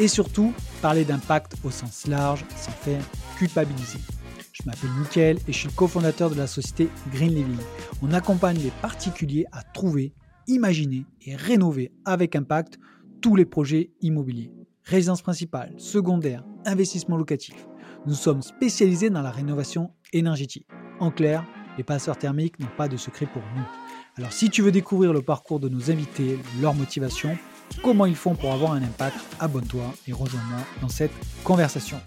et 0.00 0.08
surtout 0.08 0.52
parler 0.80 1.04
d'impact 1.04 1.54
au 1.62 1.70
sens 1.70 2.06
large 2.06 2.44
sans 2.56 2.72
faire 2.72 3.02
culpabiliser. 3.36 3.98
Je 4.52 4.62
m'appelle 4.64 4.90
Mickaël 4.98 5.38
et 5.46 5.52
je 5.52 5.58
suis 5.58 5.68
cofondateur 5.68 6.30
de 6.30 6.34
la 6.34 6.46
société 6.46 6.88
Green 7.12 7.34
Living. 7.34 7.58
On 8.02 8.12
accompagne 8.12 8.58
les 8.58 8.72
particuliers 8.82 9.44
à 9.52 9.62
trouver, 9.62 10.14
imaginer 10.48 11.04
et 11.24 11.36
rénover 11.36 11.92
avec 12.04 12.34
impact 12.34 12.78
tous 13.20 13.36
les 13.36 13.44
projets 13.44 13.90
immobiliers. 14.00 14.50
Résidence 14.84 15.22
principale, 15.22 15.74
secondaire, 15.76 16.44
investissement 16.64 17.16
locatif. 17.16 17.66
Nous 18.06 18.14
sommes 18.14 18.42
spécialisés 18.42 19.10
dans 19.10 19.22
la 19.22 19.30
rénovation 19.30 19.92
énergétique. 20.12 20.66
En 20.98 21.10
clair, 21.10 21.44
les 21.76 21.84
passeurs 21.84 22.16
thermiques 22.16 22.58
n'ont 22.58 22.74
pas 22.76 22.88
de 22.88 22.96
secret 22.96 23.26
pour 23.26 23.42
nous. 23.54 23.66
Alors 24.16 24.32
si 24.32 24.50
tu 24.50 24.62
veux 24.62 24.72
découvrir 24.72 25.12
le 25.12 25.22
parcours 25.22 25.60
de 25.60 25.68
nos 25.68 25.90
invités, 25.90 26.38
leur 26.60 26.74
motivation, 26.74 27.36
comment 27.82 28.06
ils 28.06 28.16
font 28.16 28.34
pour 28.34 28.52
avoir 28.52 28.72
un 28.72 28.82
impact, 28.82 29.18
abonne-toi 29.38 29.94
et 30.08 30.12
rejoins-moi 30.12 30.60
dans 30.80 30.88
cette 30.88 31.12
conversation. 31.44 31.98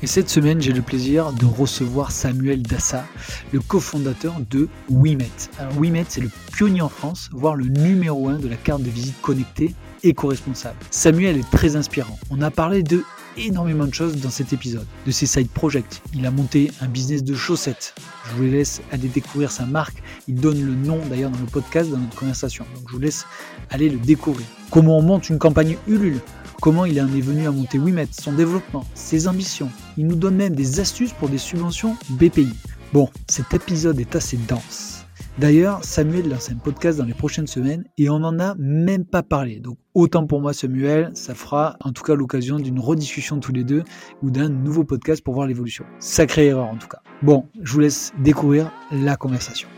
Et 0.00 0.06
cette 0.06 0.30
semaine, 0.30 0.60
j'ai 0.60 0.72
le 0.72 0.82
plaisir 0.82 1.32
de 1.32 1.44
recevoir 1.44 2.12
Samuel 2.12 2.62
Dassa, 2.62 3.04
le 3.52 3.58
cofondateur 3.58 4.34
de 4.48 4.68
WeMet. 4.88 5.28
Alors 5.58 5.72
WeMet, 5.72 6.04
c'est 6.08 6.20
le 6.20 6.30
pionnier 6.52 6.82
en 6.82 6.88
France, 6.88 7.30
voire 7.32 7.56
le 7.56 7.64
numéro 7.64 8.28
un 8.28 8.38
de 8.38 8.46
la 8.46 8.56
carte 8.56 8.82
de 8.82 8.90
visite 8.90 9.20
connectée 9.20 9.74
éco-responsable. 10.04 10.78
Samuel 10.90 11.36
est 11.36 11.50
très 11.50 11.74
inspirant. 11.74 12.16
On 12.30 12.40
a 12.42 12.52
parlé 12.52 12.84
de 12.84 13.02
énormément 13.36 13.86
de 13.86 13.94
choses 13.94 14.16
dans 14.16 14.30
cet 14.30 14.52
épisode, 14.52 14.86
de 15.06 15.10
ses 15.10 15.26
side 15.26 15.50
projects. 15.50 16.02
Il 16.14 16.26
a 16.26 16.30
monté 16.30 16.70
un 16.80 16.86
business 16.86 17.22
de 17.22 17.34
chaussettes. 17.34 17.94
Je 18.28 18.36
vous 18.36 18.44
laisse 18.44 18.80
aller 18.92 19.08
découvrir 19.08 19.50
sa 19.50 19.66
marque. 19.66 20.02
Il 20.26 20.36
donne 20.36 20.64
le 20.64 20.74
nom 20.74 20.98
d'ailleurs 21.08 21.30
dans 21.30 21.40
le 21.40 21.46
podcast, 21.46 21.90
dans 21.90 21.98
notre 21.98 22.16
conversation. 22.16 22.64
Donc 22.74 22.84
je 22.88 22.92
vous 22.92 23.00
laisse 23.00 23.26
aller 23.70 23.88
le 23.88 23.98
découvrir. 23.98 24.46
Comment 24.70 24.98
on 24.98 25.02
monte 25.02 25.28
une 25.28 25.38
campagne 25.38 25.76
Ulule? 25.86 26.20
Comment 26.60 26.84
il 26.84 27.00
en 27.00 27.06
est 27.06 27.20
venu 27.20 27.46
à 27.46 27.52
monter 27.52 27.78
Wimet, 27.78 28.08
son 28.10 28.32
développement, 28.32 28.84
ses 28.94 29.28
ambitions. 29.28 29.70
Il 29.96 30.08
nous 30.08 30.16
donne 30.16 30.34
même 30.34 30.56
des 30.56 30.80
astuces 30.80 31.12
pour 31.12 31.28
des 31.28 31.38
subventions 31.38 31.96
BPI. 32.10 32.48
Bon, 32.92 33.08
cet 33.28 33.54
épisode 33.54 34.00
est 34.00 34.16
assez 34.16 34.36
dense. 34.48 34.97
D'ailleurs, 35.38 35.84
Samuel 35.84 36.28
lance 36.28 36.50
un 36.50 36.56
podcast 36.56 36.98
dans 36.98 37.04
les 37.04 37.14
prochaines 37.14 37.46
semaines 37.46 37.84
et 37.96 38.10
on 38.10 38.18
n'en 38.18 38.40
a 38.40 38.56
même 38.56 39.04
pas 39.04 39.22
parlé. 39.22 39.60
Donc 39.60 39.78
autant 39.94 40.26
pour 40.26 40.40
moi 40.40 40.52
Samuel, 40.52 41.12
ça 41.14 41.32
fera 41.32 41.76
en 41.84 41.92
tout 41.92 42.02
cas 42.02 42.16
l'occasion 42.16 42.58
d'une 42.58 42.80
rediscussion 42.80 43.38
tous 43.38 43.52
les 43.52 43.62
deux 43.62 43.84
ou 44.20 44.32
d'un 44.32 44.48
nouveau 44.48 44.82
podcast 44.82 45.22
pour 45.22 45.34
voir 45.34 45.46
l'évolution. 45.46 45.84
Sacrée 46.00 46.46
erreur 46.46 46.66
en 46.66 46.76
tout 46.76 46.88
cas. 46.88 47.02
Bon, 47.22 47.46
je 47.62 47.72
vous 47.72 47.80
laisse 47.80 48.12
découvrir 48.18 48.72
la 48.90 49.14
conversation. 49.14 49.68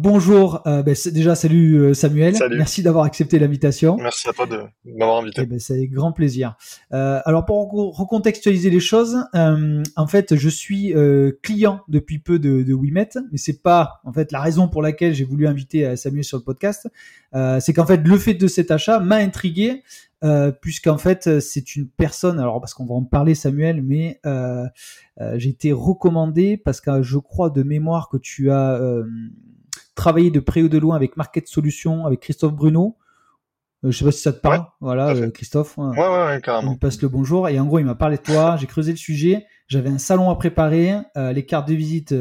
Bonjour, 0.00 0.62
euh, 0.68 0.84
ben, 0.84 0.94
déjà 1.12 1.34
salut 1.34 1.74
euh, 1.74 1.92
Samuel, 1.92 2.36
merci 2.56 2.84
d'avoir 2.84 3.04
accepté 3.04 3.40
l'invitation. 3.40 3.96
Merci 3.96 4.28
à 4.28 4.32
toi 4.32 4.46
de 4.46 4.60
m'avoir 4.84 5.18
invité. 5.18 5.40
Eh 5.42 5.46
ben, 5.46 5.58
c'est 5.58 5.72
avec 5.72 5.90
grand 5.90 6.12
plaisir. 6.12 6.54
Euh, 6.92 7.20
alors 7.24 7.44
pour 7.44 7.68
recontextualiser 7.96 8.70
les 8.70 8.78
choses, 8.78 9.18
en 9.34 10.06
fait 10.06 10.36
je 10.36 10.48
suis 10.48 10.94
client 11.42 11.80
depuis 11.88 12.20
peu 12.20 12.38
de, 12.38 12.62
de 12.62 12.74
Wimet, 12.74 13.08
mais 13.32 13.38
c'est 13.38 13.60
pas 13.60 14.00
en 14.04 14.12
fait 14.12 14.30
la 14.30 14.40
raison 14.40 14.68
pour 14.68 14.82
laquelle 14.82 15.14
j'ai 15.14 15.24
voulu 15.24 15.48
inviter 15.48 15.96
Samuel 15.96 16.22
sur 16.22 16.38
le 16.38 16.44
podcast. 16.44 16.88
c'est 17.32 17.72
qu'en 17.72 17.86
fait 17.86 18.00
le 18.06 18.18
fait 18.18 18.34
de 18.34 18.46
cet 18.46 18.70
achat 18.70 19.00
m'a 19.00 19.16
intrigué. 19.16 19.82
puisqu'en 20.60 20.98
fait 20.98 21.40
c'est 21.40 21.74
une 21.74 21.88
personne, 21.88 22.38
alors 22.38 22.60
parce 22.60 22.72
qu'on 22.72 22.86
va 22.86 22.94
en 22.94 23.04
parler 23.04 23.34
Samuel, 23.34 23.82
mais 23.82 24.20
j'ai 25.34 25.50
été 25.50 25.72
recommandé 25.72 26.56
parce 26.56 26.80
que 26.80 27.02
je 27.02 27.18
crois 27.18 27.50
de 27.50 27.64
mémoire 27.64 28.08
que 28.08 28.16
tu 28.16 28.52
as 28.52 28.80
travaillé 29.98 30.30
de 30.30 30.40
près 30.40 30.62
ou 30.62 30.68
de 30.68 30.78
loin 30.78 30.96
avec 30.96 31.16
Market 31.16 31.46
Solutions, 31.48 32.06
avec 32.06 32.20
Christophe 32.20 32.54
Bruno. 32.54 32.96
Euh, 33.84 33.90
je 33.90 33.98
sais 33.98 34.04
pas 34.04 34.12
si 34.12 34.22
ça 34.22 34.32
te 34.32 34.40
parle. 34.40 34.64
voilà, 34.80 35.10
euh, 35.10 35.30
Christophe. 35.30 35.76
Ouais, 35.76 35.96
ouais, 35.96 36.26
ouais, 36.26 36.40
carrément. 36.42 36.72
Il 36.72 36.78
passe 36.78 37.02
le 37.02 37.08
bonjour. 37.08 37.48
Et 37.48 37.58
en 37.60 37.66
gros, 37.66 37.78
il 37.80 37.84
m'a 37.84 37.94
parlé 37.94 38.16
de 38.16 38.22
toi. 38.22 38.56
J'ai 38.56 38.66
creusé 38.66 38.92
le 38.92 38.96
sujet. 38.96 39.46
J'avais 39.66 39.90
un 39.90 39.98
salon 39.98 40.30
à 40.30 40.36
préparer. 40.36 40.94
Euh, 41.16 41.32
les 41.32 41.44
cartes 41.44 41.68
de 41.68 41.74
visite, 41.74 42.14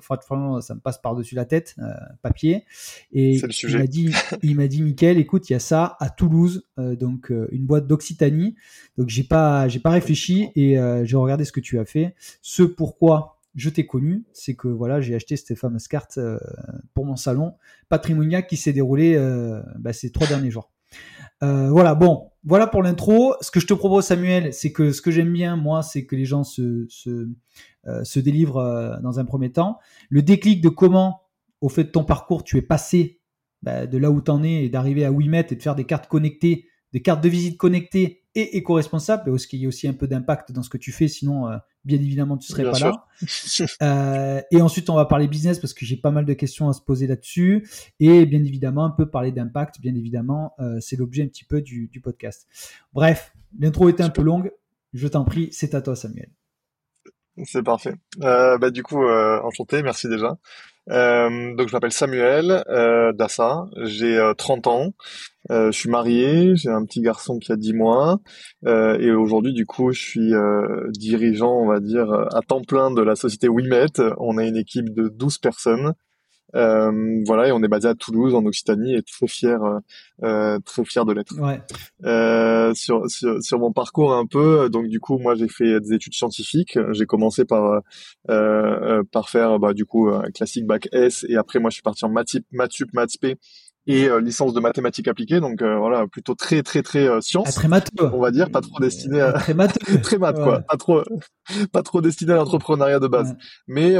franchement, 0.00 0.60
ça 0.60 0.74
me 0.74 0.80
passe 0.80 0.98
par-dessus 0.98 1.34
la 1.34 1.44
tête, 1.44 1.76
papier. 2.22 2.64
Et 3.12 3.36
il 3.62 3.78
m'a 3.78 3.86
dit, 3.86 4.12
il 4.42 4.56
m'a 4.56 4.68
dit, 4.68 4.80
Mickaël, 4.80 5.18
écoute, 5.18 5.50
il 5.50 5.52
y 5.52 5.56
a 5.56 5.60
ça 5.60 5.96
à 6.00 6.08
Toulouse, 6.08 6.66
donc 6.78 7.30
une 7.50 7.66
boîte 7.66 7.86
d'Occitanie. 7.86 8.54
Donc 8.96 9.08
j'ai 9.08 9.24
pas, 9.24 9.68
j'ai 9.68 9.80
pas 9.80 9.90
réfléchi 9.90 10.50
et 10.56 10.78
j'ai 11.04 11.16
regardé 11.16 11.44
ce 11.44 11.52
que 11.52 11.60
tu 11.60 11.78
as 11.78 11.84
fait. 11.84 12.14
Ce 12.42 12.62
pourquoi 12.62 13.33
je 13.54 13.70
t'ai 13.70 13.86
connu, 13.86 14.24
c'est 14.32 14.54
que 14.54 14.68
voilà, 14.68 15.00
j'ai 15.00 15.14
acheté 15.14 15.36
cette 15.36 15.56
fameuse 15.56 15.86
carte 15.88 16.18
euh, 16.18 16.38
pour 16.92 17.06
mon 17.06 17.16
salon 17.16 17.54
patrimonial 17.88 18.46
qui 18.46 18.56
s'est 18.56 18.72
déroulé 18.72 19.14
euh, 19.14 19.62
bah, 19.78 19.92
ces 19.92 20.10
trois 20.10 20.26
derniers 20.26 20.50
jours. 20.50 20.70
Euh, 21.42 21.70
voilà, 21.70 21.94
bon, 21.94 22.30
voilà 22.44 22.66
pour 22.66 22.82
l'intro. 22.82 23.34
Ce 23.40 23.50
que 23.50 23.60
je 23.60 23.66
te 23.66 23.74
propose, 23.74 24.04
Samuel, 24.04 24.52
c'est 24.52 24.72
que 24.72 24.92
ce 24.92 25.02
que 25.02 25.10
j'aime 25.10 25.32
bien, 25.32 25.56
moi, 25.56 25.82
c'est 25.82 26.04
que 26.04 26.16
les 26.16 26.24
gens 26.24 26.44
se, 26.44 26.86
se, 26.88 27.28
se 28.02 28.20
délivrent 28.20 28.98
dans 29.02 29.18
un 29.18 29.24
premier 29.24 29.52
temps. 29.52 29.78
Le 30.08 30.22
déclic 30.22 30.60
de 30.60 30.68
comment, 30.68 31.22
au 31.60 31.68
fait 31.68 31.84
de 31.84 31.90
ton 31.90 32.04
parcours, 32.04 32.44
tu 32.44 32.56
es 32.56 32.62
passé 32.62 33.20
bah, 33.62 33.86
de 33.86 33.98
là 33.98 34.10
où 34.10 34.20
tu 34.20 34.30
en 34.30 34.42
es 34.42 34.64
et 34.64 34.68
d'arriver 34.68 35.04
à 35.04 35.12
Wimet 35.12 35.46
et 35.50 35.56
de 35.56 35.62
faire 35.62 35.74
des 35.74 35.84
cartes 35.84 36.06
connectées, 36.06 36.66
des 36.92 37.02
cartes 37.02 37.22
de 37.22 37.28
visite 37.28 37.58
connectées 37.58 38.22
et 38.34 38.56
éco-responsable, 38.56 39.24
parce 39.24 39.46
qu'il 39.46 39.60
y 39.60 39.64
a 39.64 39.68
aussi 39.68 39.88
un 39.88 39.94
peu 39.94 40.06
d'impact 40.06 40.52
dans 40.52 40.62
ce 40.62 40.70
que 40.70 40.78
tu 40.78 40.92
fais, 40.92 41.08
sinon, 41.08 41.48
bien 41.84 41.98
évidemment, 41.98 42.36
tu 42.36 42.48
serais 42.48 42.64
pas 42.64 42.78
là. 42.78 43.06
euh, 43.82 44.40
et 44.50 44.62
ensuite, 44.62 44.88
on 44.90 44.94
va 44.94 45.04
parler 45.04 45.28
business 45.28 45.58
parce 45.58 45.74
que 45.74 45.84
j'ai 45.84 45.96
pas 45.96 46.10
mal 46.10 46.24
de 46.24 46.32
questions 46.32 46.68
à 46.68 46.72
se 46.72 46.80
poser 46.80 47.06
là-dessus. 47.06 47.68
Et 48.00 48.26
bien 48.26 48.42
évidemment, 48.44 48.84
un 48.84 48.90
peu 48.90 49.06
parler 49.06 49.32
d'impact, 49.32 49.80
bien 49.80 49.94
évidemment, 49.94 50.54
euh, 50.58 50.78
c'est 50.80 50.96
l'objet 50.96 51.22
un 51.22 51.28
petit 51.28 51.44
peu 51.44 51.60
du, 51.60 51.88
du 51.88 52.00
podcast. 52.00 52.46
Bref, 52.92 53.32
l'intro 53.58 53.88
était 53.88 54.02
un 54.02 54.10
peu 54.10 54.22
longue. 54.22 54.50
Je 54.92 55.08
t'en 55.08 55.24
prie, 55.24 55.48
c'est 55.52 55.74
à 55.74 55.82
toi, 55.82 55.96
Samuel. 55.96 56.30
C'est 57.44 57.64
parfait. 57.64 57.94
Euh, 58.22 58.58
bah, 58.58 58.70
du 58.70 58.82
coup, 58.82 59.04
enchanté, 59.04 59.82
merci 59.82 60.08
déjà. 60.08 60.38
Donc 60.86 61.68
je 61.68 61.72
m'appelle 61.72 61.92
Samuel 61.92 62.62
Dassa, 63.16 63.66
j'ai 63.82 64.32
30 64.36 64.66
ans, 64.66 64.92
je 65.50 65.70
suis 65.70 65.90
marié, 65.90 66.56
j'ai 66.56 66.70
un 66.70 66.84
petit 66.84 67.00
garçon 67.00 67.38
qui 67.38 67.52
a 67.52 67.56
10 67.56 67.74
mois 67.74 68.18
et 68.66 69.10
aujourd'hui 69.10 69.52
du 69.52 69.66
coup 69.66 69.92
je 69.92 70.00
suis 70.00 70.32
dirigeant 70.90 71.52
on 71.52 71.66
va 71.66 71.80
dire 71.80 72.10
à 72.34 72.40
temps 72.40 72.62
plein 72.62 72.90
de 72.90 73.02
la 73.02 73.16
société 73.16 73.48
Wimet. 73.48 73.86
On 74.18 74.38
a 74.38 74.44
une 74.44 74.56
équipe 74.56 74.94
de 74.94 75.08
12 75.08 75.38
personnes 75.38 75.94
euh, 76.54 77.22
voilà, 77.26 77.48
et 77.48 77.52
on 77.52 77.62
est 77.62 77.68
basé 77.68 77.88
à 77.88 77.94
Toulouse, 77.94 78.34
en 78.34 78.44
Occitanie, 78.44 78.94
et 78.94 79.02
très 79.02 79.26
fier, 79.26 79.60
euh, 79.62 79.78
euh, 80.22 80.58
très 80.64 80.84
fier 80.84 81.04
de 81.04 81.12
l'être. 81.12 81.34
Ouais. 81.40 81.60
Euh, 82.04 82.72
sur, 82.74 83.10
sur, 83.10 83.42
sur 83.42 83.58
mon 83.58 83.72
parcours 83.72 84.14
un 84.14 84.26
peu, 84.26 84.68
donc 84.70 84.88
du 84.88 85.00
coup, 85.00 85.18
moi 85.18 85.34
j'ai 85.34 85.48
fait 85.48 85.80
des 85.80 85.94
études 85.94 86.14
scientifiques. 86.14 86.78
J'ai 86.92 87.06
commencé 87.06 87.44
par 87.44 87.82
euh, 88.30 89.02
par 89.10 89.28
faire 89.28 89.58
bah, 89.58 89.72
du 89.72 89.84
coup 89.84 90.10
classique 90.34 90.66
bac 90.66 90.88
S, 90.92 91.26
et 91.28 91.36
après 91.36 91.58
moi 91.58 91.70
je 91.70 91.74
suis 91.74 91.82
parti 91.82 92.04
en 92.04 92.10
maths, 92.10 92.36
maths 92.52 92.72
sup, 92.72 92.92
maths 92.92 93.18
p 93.20 93.36
et 93.86 94.08
licence 94.22 94.54
de 94.54 94.60
mathématiques 94.60 95.08
appliquées 95.08 95.40
donc 95.40 95.62
voilà 95.62 96.06
plutôt 96.06 96.34
très 96.34 96.62
très 96.62 96.82
très 96.82 97.06
euh, 97.06 97.20
science 97.20 97.48
ah, 97.48 97.52
très 97.52 97.68
maths 97.68 97.90
on 98.00 98.18
va 98.18 98.30
dire 98.30 98.50
pas 98.50 98.62
trop 98.62 98.80
destiné 98.80 99.20
à 99.20 99.32
très 99.32 99.52
maths 99.52 99.78
très 100.02 100.18
maths 100.18 100.36
quoi. 100.36 100.60
Pas 100.60 100.76
trop 100.76 101.02
pas 101.72 101.82
trop 101.82 102.00
destiné 102.00 102.32
à 102.32 102.36
l'entrepreneuriat 102.36 102.98
de 102.98 103.08
base. 103.08 103.34
Mais 103.66 103.98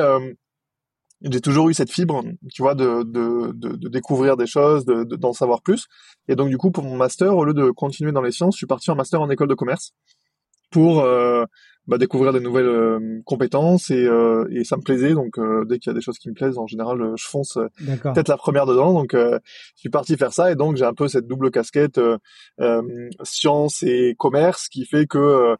j'ai 1.22 1.40
toujours 1.40 1.70
eu 1.70 1.74
cette 1.74 1.90
fibre, 1.90 2.22
tu 2.52 2.62
vois, 2.62 2.74
de, 2.74 3.02
de, 3.02 3.52
de, 3.52 3.76
de 3.76 3.88
découvrir 3.88 4.36
des 4.36 4.46
choses, 4.46 4.84
d'en 4.84 5.04
de, 5.04 5.16
d'en 5.16 5.32
savoir 5.32 5.62
plus. 5.62 5.86
Et 6.28 6.36
donc, 6.36 6.50
du 6.50 6.58
coup, 6.58 6.70
pour 6.70 6.84
mon 6.84 6.96
master, 6.96 7.36
au 7.36 7.44
lieu 7.44 7.54
de 7.54 7.70
continuer 7.70 8.12
dans 8.12 8.20
les 8.20 8.32
sciences, 8.32 8.56
je 8.56 8.58
suis 8.58 8.66
parti 8.66 8.90
en 8.90 8.94
master 8.94 9.20
en 9.20 9.30
école 9.30 9.48
de 9.48 9.54
commerce 9.54 9.92
pour 10.70 11.00
euh, 11.00 11.44
bah, 11.86 11.98
découvrir 11.98 12.32
des 12.32 12.40
nouvelles 12.40 12.66
euh, 12.66 13.20
compétences 13.26 13.90
et, 13.90 14.06
euh, 14.06 14.46
et 14.50 14.64
ça 14.64 14.76
me 14.76 14.82
plaisait. 14.82 15.12
Donc 15.12 15.38
euh, 15.38 15.64
dès 15.66 15.78
qu'il 15.78 15.90
y 15.90 15.94
a 15.94 15.94
des 15.94 16.00
choses 16.00 16.18
qui 16.18 16.30
me 16.30 16.34
plaisent 16.34 16.56
en 16.56 16.66
général 16.66 17.12
je 17.16 17.26
fonce 17.26 17.58
peut-être 17.78 18.28
la 18.28 18.38
première 18.38 18.64
dedans. 18.64 18.94
Donc 18.94 19.14
je 19.14 19.38
suis 19.74 19.90
parti 19.90 20.16
faire 20.16 20.32
ça 20.32 20.50
et 20.50 20.54
donc 20.54 20.76
j'ai 20.76 20.84
un 20.84 20.94
peu 20.94 21.08
cette 21.08 21.26
double 21.26 21.50
casquette 21.50 22.00
science 23.22 23.82
et 23.82 24.14
commerce 24.18 24.68
qui 24.68 24.86
fait 24.86 25.06
que 25.06 25.56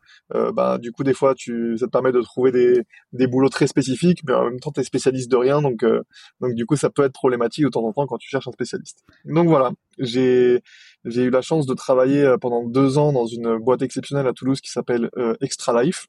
bah 0.53 0.79
du 0.79 0.93
coup 0.93 1.05
des 1.05 1.15
fois 1.15 1.35
tu 1.35 1.77
ça 1.79 1.87
te 1.87 1.91
permet 1.91 2.13
de 2.13 2.21
trouver 2.21 2.53
des 2.53 2.83
des 3.13 3.27
boulots 3.27 3.49
très 3.49 3.67
spécifiques 3.67 4.21
mais 4.27 4.35
en 4.35 4.45
même 4.45 4.61
temps 4.61 4.71
tu 4.73 4.81
es 4.81 4.85
spécialiste 4.85 5.31
de 5.31 5.37
rien. 5.37 5.61
Donc 5.61 5.85
donc 6.41 6.55
du 6.55 6.65
coup 6.67 6.77
ça 6.77 6.91
peut 6.91 7.05
être 7.05 7.13
problématique 7.13 7.65
de 7.65 7.71
temps 7.71 7.85
en 7.85 7.93
temps 7.93 8.07
quand 8.07 8.19
tu 8.19 8.29
cherches 8.29 8.49
un 8.49 8.53
spécialiste. 8.53 9.05
Donc 9.27 9.49
voilà. 9.49 9.73
J'ai 9.99 10.63
j'ai 11.05 11.23
eu 11.23 11.31
la 11.31 11.43
chance 11.43 11.67
de 11.67 11.75
travailler 11.75 12.35
pendant 12.41 12.65
deux 12.67 12.99
ans 12.99 13.13
dans 13.13 13.27
une 13.27 13.59
boîte 13.59 13.83
exceptionnelle 13.83 14.27
à 14.27 14.33
Toulouse 14.33 14.61
qui 14.61 14.71
s'appelle 14.71 15.11
Extra 15.41 15.83
Life. 15.83 16.09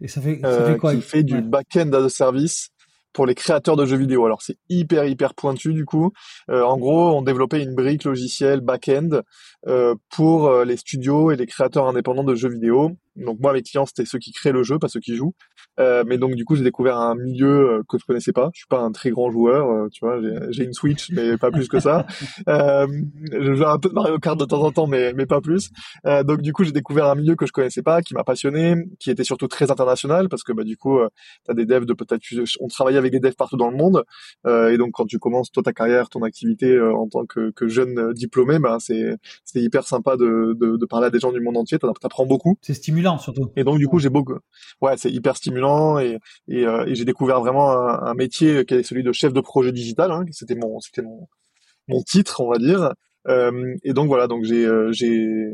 Et 0.00 0.08
ça 0.08 0.20
fait, 0.20 0.40
ça 0.42 0.66
fait 0.66 0.78
quoi 0.78 0.94
Qui 0.94 1.00
fait 1.00 1.22
du 1.22 1.40
back-end 1.40 1.90
as 1.92 2.04
a 2.04 2.08
service 2.08 2.70
pour 3.16 3.24
les 3.24 3.34
créateurs 3.34 3.76
de 3.76 3.86
jeux 3.86 3.96
vidéo. 3.96 4.26
Alors 4.26 4.42
c'est 4.42 4.58
hyper 4.68 5.06
hyper 5.06 5.34
pointu 5.34 5.72
du 5.72 5.86
coup. 5.86 6.12
Euh, 6.50 6.62
en 6.62 6.76
gros, 6.76 7.16
on 7.16 7.22
développait 7.22 7.62
une 7.62 7.74
brique 7.74 8.04
logicielle 8.04 8.60
back-end 8.60 9.22
euh, 9.66 9.94
pour 10.10 10.48
euh, 10.48 10.66
les 10.66 10.76
studios 10.76 11.30
et 11.30 11.36
les 11.36 11.46
créateurs 11.46 11.88
indépendants 11.88 12.24
de 12.24 12.34
jeux 12.34 12.50
vidéo. 12.50 12.92
Donc 13.16 13.38
moi, 13.40 13.52
mes 13.52 13.62
clients, 13.62 13.86
c'était 13.86 14.04
ceux 14.04 14.18
qui 14.18 14.32
créent 14.32 14.52
le 14.52 14.62
jeu, 14.62 14.78
pas 14.78 14.88
ceux 14.88 15.00
qui 15.00 15.16
jouent. 15.16 15.34
Euh, 15.78 16.04
mais 16.06 16.18
donc 16.18 16.34
du 16.34 16.44
coup, 16.44 16.56
j'ai 16.56 16.64
découvert 16.64 16.98
un 16.98 17.14
milieu 17.14 17.82
que 17.88 17.98
je 17.98 18.04
connaissais 18.04 18.32
pas. 18.32 18.50
Je 18.54 18.60
suis 18.60 18.68
pas 18.68 18.80
un 18.80 18.92
très 18.92 19.10
grand 19.10 19.30
joueur, 19.30 19.88
tu 19.90 20.04
vois. 20.04 20.18
J'ai 20.50 20.64
une 20.64 20.72
Switch, 20.72 21.10
mais 21.10 21.36
pas 21.36 21.50
plus 21.50 21.68
que 21.68 21.80
ça. 21.80 22.06
je 22.46 23.54
joue 23.54 23.66
un 23.66 23.78
peu 23.78 23.88
de 23.88 23.94
Mario 23.94 24.18
Kart 24.18 24.38
de 24.38 24.44
temps 24.44 24.62
en 24.62 24.72
temps, 24.72 24.86
mais 24.86 25.12
mais 25.14 25.26
pas 25.26 25.40
plus. 25.40 25.70
donc 26.24 26.42
du 26.42 26.52
coup, 26.52 26.64
j'ai 26.64 26.72
découvert 26.72 27.06
un 27.06 27.14
milieu 27.14 27.36
que 27.36 27.46
je 27.46 27.52
connaissais 27.52 27.82
pas, 27.82 28.02
qui 28.02 28.14
m'a 28.14 28.24
passionné, 28.24 28.74
qui 28.98 29.10
était 29.10 29.24
surtout 29.24 29.48
très 29.48 29.70
international 29.70 30.28
parce 30.28 30.42
que 30.42 30.52
bah 30.52 30.64
du 30.64 30.76
coup, 30.76 30.98
tu 31.44 31.50
as 31.50 31.54
des 31.54 31.66
devs 31.66 31.86
de 31.86 31.92
peut-être 31.92 32.22
on 32.60 32.68
travaillait 32.68 32.98
avec 32.98 33.12
des 33.12 33.20
devs 33.20 33.36
partout 33.36 33.56
dans 33.56 33.70
le 33.70 33.76
monde. 33.76 34.04
et 34.46 34.76
donc 34.78 34.92
quand 34.92 35.06
tu 35.06 35.18
commences 35.18 35.50
toi 35.50 35.62
ta 35.62 35.72
carrière, 35.72 36.08
ton 36.08 36.22
activité 36.22 36.78
en 36.80 37.08
tant 37.08 37.26
que, 37.26 37.50
que 37.50 37.68
jeune 37.68 38.12
diplômé, 38.12 38.58
bah 38.58 38.78
c'est 38.80 39.16
c'est 39.44 39.60
hyper 39.60 39.86
sympa 39.86 40.16
de, 40.16 40.54
de, 40.58 40.76
de, 40.76 40.86
parler 40.86 41.06
à 41.06 41.10
des 41.10 41.18
gens 41.18 41.32
du 41.32 41.40
monde 41.40 41.56
entier. 41.56 41.78
T'apprends 41.78 42.26
beaucoup. 42.26 42.58
C'est 42.62 42.74
stimulant 42.74 43.05
surtout. 43.18 43.52
Et 43.56 43.64
donc 43.64 43.78
du 43.78 43.88
coup, 43.88 43.98
j'ai 43.98 44.08
beaucoup. 44.08 44.38
Ouais, 44.80 44.96
c'est 44.96 45.10
hyper 45.10 45.36
stimulant 45.36 45.98
et 45.98 46.18
et, 46.48 46.66
euh, 46.66 46.84
et 46.86 46.94
j'ai 46.94 47.04
découvert 47.04 47.40
vraiment 47.40 47.72
un, 47.72 48.02
un, 48.02 48.14
métier 48.14 48.64
qui 48.64 48.74
est 48.74 48.82
celui 48.82 49.02
de 49.02 49.12
chef 49.12 49.32
de 49.32 49.40
projet 49.40 49.72
digital. 49.72 50.10
Hein, 50.10 50.24
c'était 50.30 50.56
mon 50.56 50.80
c'était 50.80 51.02
mon 51.02 51.28
mon 51.88 52.02
titre, 52.02 52.40
on 52.40 52.50
va 52.50 52.58
dire. 52.58 52.92
Euh, 53.28 53.74
et 53.82 53.92
donc 53.92 54.08
voilà, 54.08 54.26
donc 54.26 54.44
j'ai 54.44 54.64
euh, 54.66 54.92
j'ai 54.92 55.52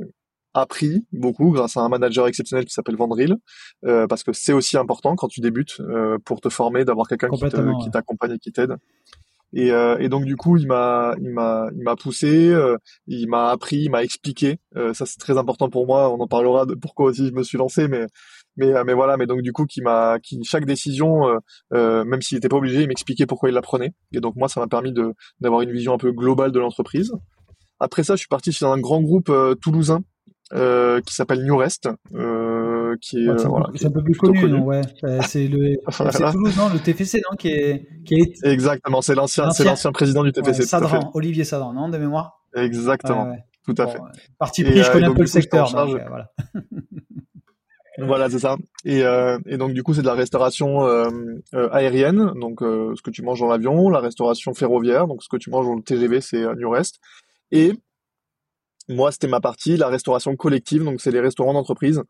appris 0.55 1.07
beaucoup 1.13 1.51
grâce 1.51 1.77
à 1.77 1.81
un 1.81 1.89
manager 1.89 2.27
exceptionnel 2.27 2.65
qui 2.65 2.73
s'appelle 2.73 2.97
Vandril, 2.97 3.37
euh, 3.85 4.07
parce 4.07 4.23
que 4.23 4.33
c'est 4.33 4.53
aussi 4.53 4.77
important 4.77 5.17
quand 5.17 5.29
tu 5.29 5.41
débutes 5.41 5.81
euh, 5.81 6.19
pour 6.25 6.41
te 6.41 6.49
former 6.49 6.85
d'avoir 6.85 7.09
quelqu'un 7.09 7.29
qui 7.31 7.91
t'accompagne 7.91 8.33
et 8.33 8.39
qui 8.39 8.53
t'aide. 8.53 8.77
Et, 9.55 9.71
euh, 9.71 9.99
et, 9.99 10.09
donc 10.09 10.25
du 10.25 10.37
coup, 10.37 10.57
il 10.57 10.67
m'a, 10.67 11.15
il 11.21 11.31
m'a, 11.31 11.69
il 11.75 11.83
m'a 11.83 11.97
poussé, 11.97 12.49
euh, 12.49 12.77
il 13.07 13.29
m'a 13.29 13.51
appris, 13.51 13.83
il 13.83 13.91
m'a 13.91 14.03
expliqué. 14.03 14.59
Euh, 14.77 14.95
ça 14.95 15.05
c'est 15.07 15.19
très 15.19 15.37
important 15.39 15.69
pour 15.69 15.87
moi. 15.87 16.11
On 16.11 16.21
en 16.21 16.27
parlera 16.27 16.65
de 16.67 16.75
pourquoi 16.75 17.07
aussi 17.07 17.29
je 17.29 17.33
me 17.33 17.43
suis 17.43 17.59
lancé, 17.59 17.89
mais 17.89 18.07
mais 18.57 18.73
mais 18.85 18.95
voilà. 18.95 19.17
Mais 19.17 19.27
donc 19.27 19.43
du 19.43 19.53
coup, 19.53 19.67
qui 19.67 19.83
m'a, 19.83 20.19
qui 20.21 20.43
chaque 20.45 20.65
décision, 20.65 21.39
même 21.71 22.23
s'il 22.23 22.37
n'était 22.37 22.49
pas 22.49 22.57
obligé, 22.57 22.83
il 22.83 22.89
m'expliquait 22.89 23.27
pourquoi 23.27 23.51
il 23.51 23.55
la 23.55 23.63
prenait. 23.63 23.93
Et 24.13 24.21
donc 24.21 24.37
moi, 24.37 24.49
ça 24.49 24.61
m'a 24.61 24.69
permis 24.69 24.93
de 24.93 25.13
d'avoir 25.41 25.63
une 25.63 25.73
vision 25.73 25.95
un 25.95 25.99
peu 25.99 26.13
globale 26.13 26.53
de 26.53 26.59
l'entreprise. 26.59 27.13
Après 27.81 28.05
ça, 28.05 28.15
je 28.15 28.21
suis 28.21 28.29
parti 28.29 28.53
sur 28.53 28.69
un 28.69 28.79
grand 28.79 29.03
groupe 29.03 29.31
toulousain 29.61 30.03
qui 30.51 31.15
s'appelle 31.15 31.45
New 31.45 31.57
Rest. 31.57 31.89
Euh, 32.15 32.52
qui 33.00 33.19
est, 33.27 33.39
c'est 33.39 33.49
voilà, 33.49 33.67
un, 33.67 33.91
peu 33.91 34.03
plus 34.03 34.15
connu, 34.15 34.59
ouais. 34.61 34.83
c'est 35.27 35.49
le 35.49 35.77
c'est 35.91 36.33
Toulouse, 36.33 36.56
non, 36.56 36.69
le 36.73 36.79
TFC, 36.79 37.21
non, 37.31 37.37
qui 37.37 37.49
est, 37.49 37.89
qui 38.05 38.15
est... 38.15 38.47
Exactement, 38.47 39.03
c'est 39.03 39.15
l'ancien, 39.15 39.50
c'est 39.50 39.65
l'ancien 39.65 39.93
président 39.93 40.23
du 40.25 40.33
TFC. 40.33 40.62
Sadran, 40.62 41.11
Olivier 41.15 41.44
Sadran, 41.44 41.73
non, 41.73 41.89
de 41.89 41.99
mémoire? 41.99 42.43
Exactement, 42.55 43.37
tout 43.65 43.75
à 43.79 43.87
fait. 43.87 43.99
Parti 44.39 44.65
pris, 44.65 44.83
je 44.83 44.91
connais 44.91 45.06
un 45.06 45.15
peu 45.15 45.23
le 45.23 45.27
secteur. 45.27 45.71
Voilà. 45.71 46.31
Voilà, 47.99 48.31
c'est 48.31 48.39
ça. 48.39 48.56
Et, 48.85 49.03
euh, 49.03 49.39
et, 49.47 49.56
donc 49.56 49.73
du 49.73 49.83
coup, 49.83 49.94
c'est 49.94 50.03
de 50.03 50.06
la 50.06 50.15
restauration 50.15 50.87
euh, 50.87 51.11
euh, 51.55 51.69
aérienne, 51.73 52.33
donc 52.41 52.61
ce 52.61 53.00
que 53.03 53.11
tu 53.11 53.23
manges 53.23 53.41
dans 53.41 53.49
l'avion, 53.49 53.89
la 53.91 54.00
restauration 54.00 54.55
ferroviaire, 54.55 55.06
donc 55.06 55.23
ce 55.23 55.29
que 55.29 55.37
tu 55.37 55.50
manges 55.50 55.67
dans 55.67 55.75
le 55.75 55.83
TGV, 55.83 56.21
c'est 56.21 56.43
New 56.56 56.71
Rest, 56.71 57.00
et 57.50 57.73
moi, 58.88 59.12
c'était 59.12 59.29
ma 59.29 59.40
partie, 59.40 59.76
la 59.76 59.88
restauration 59.88 60.34
collective, 60.37 60.84
donc 60.84 61.00
c'est 61.00 61.11
les 61.11 61.20
restaurants 61.20 61.52
d'entreprise. 61.52 62.02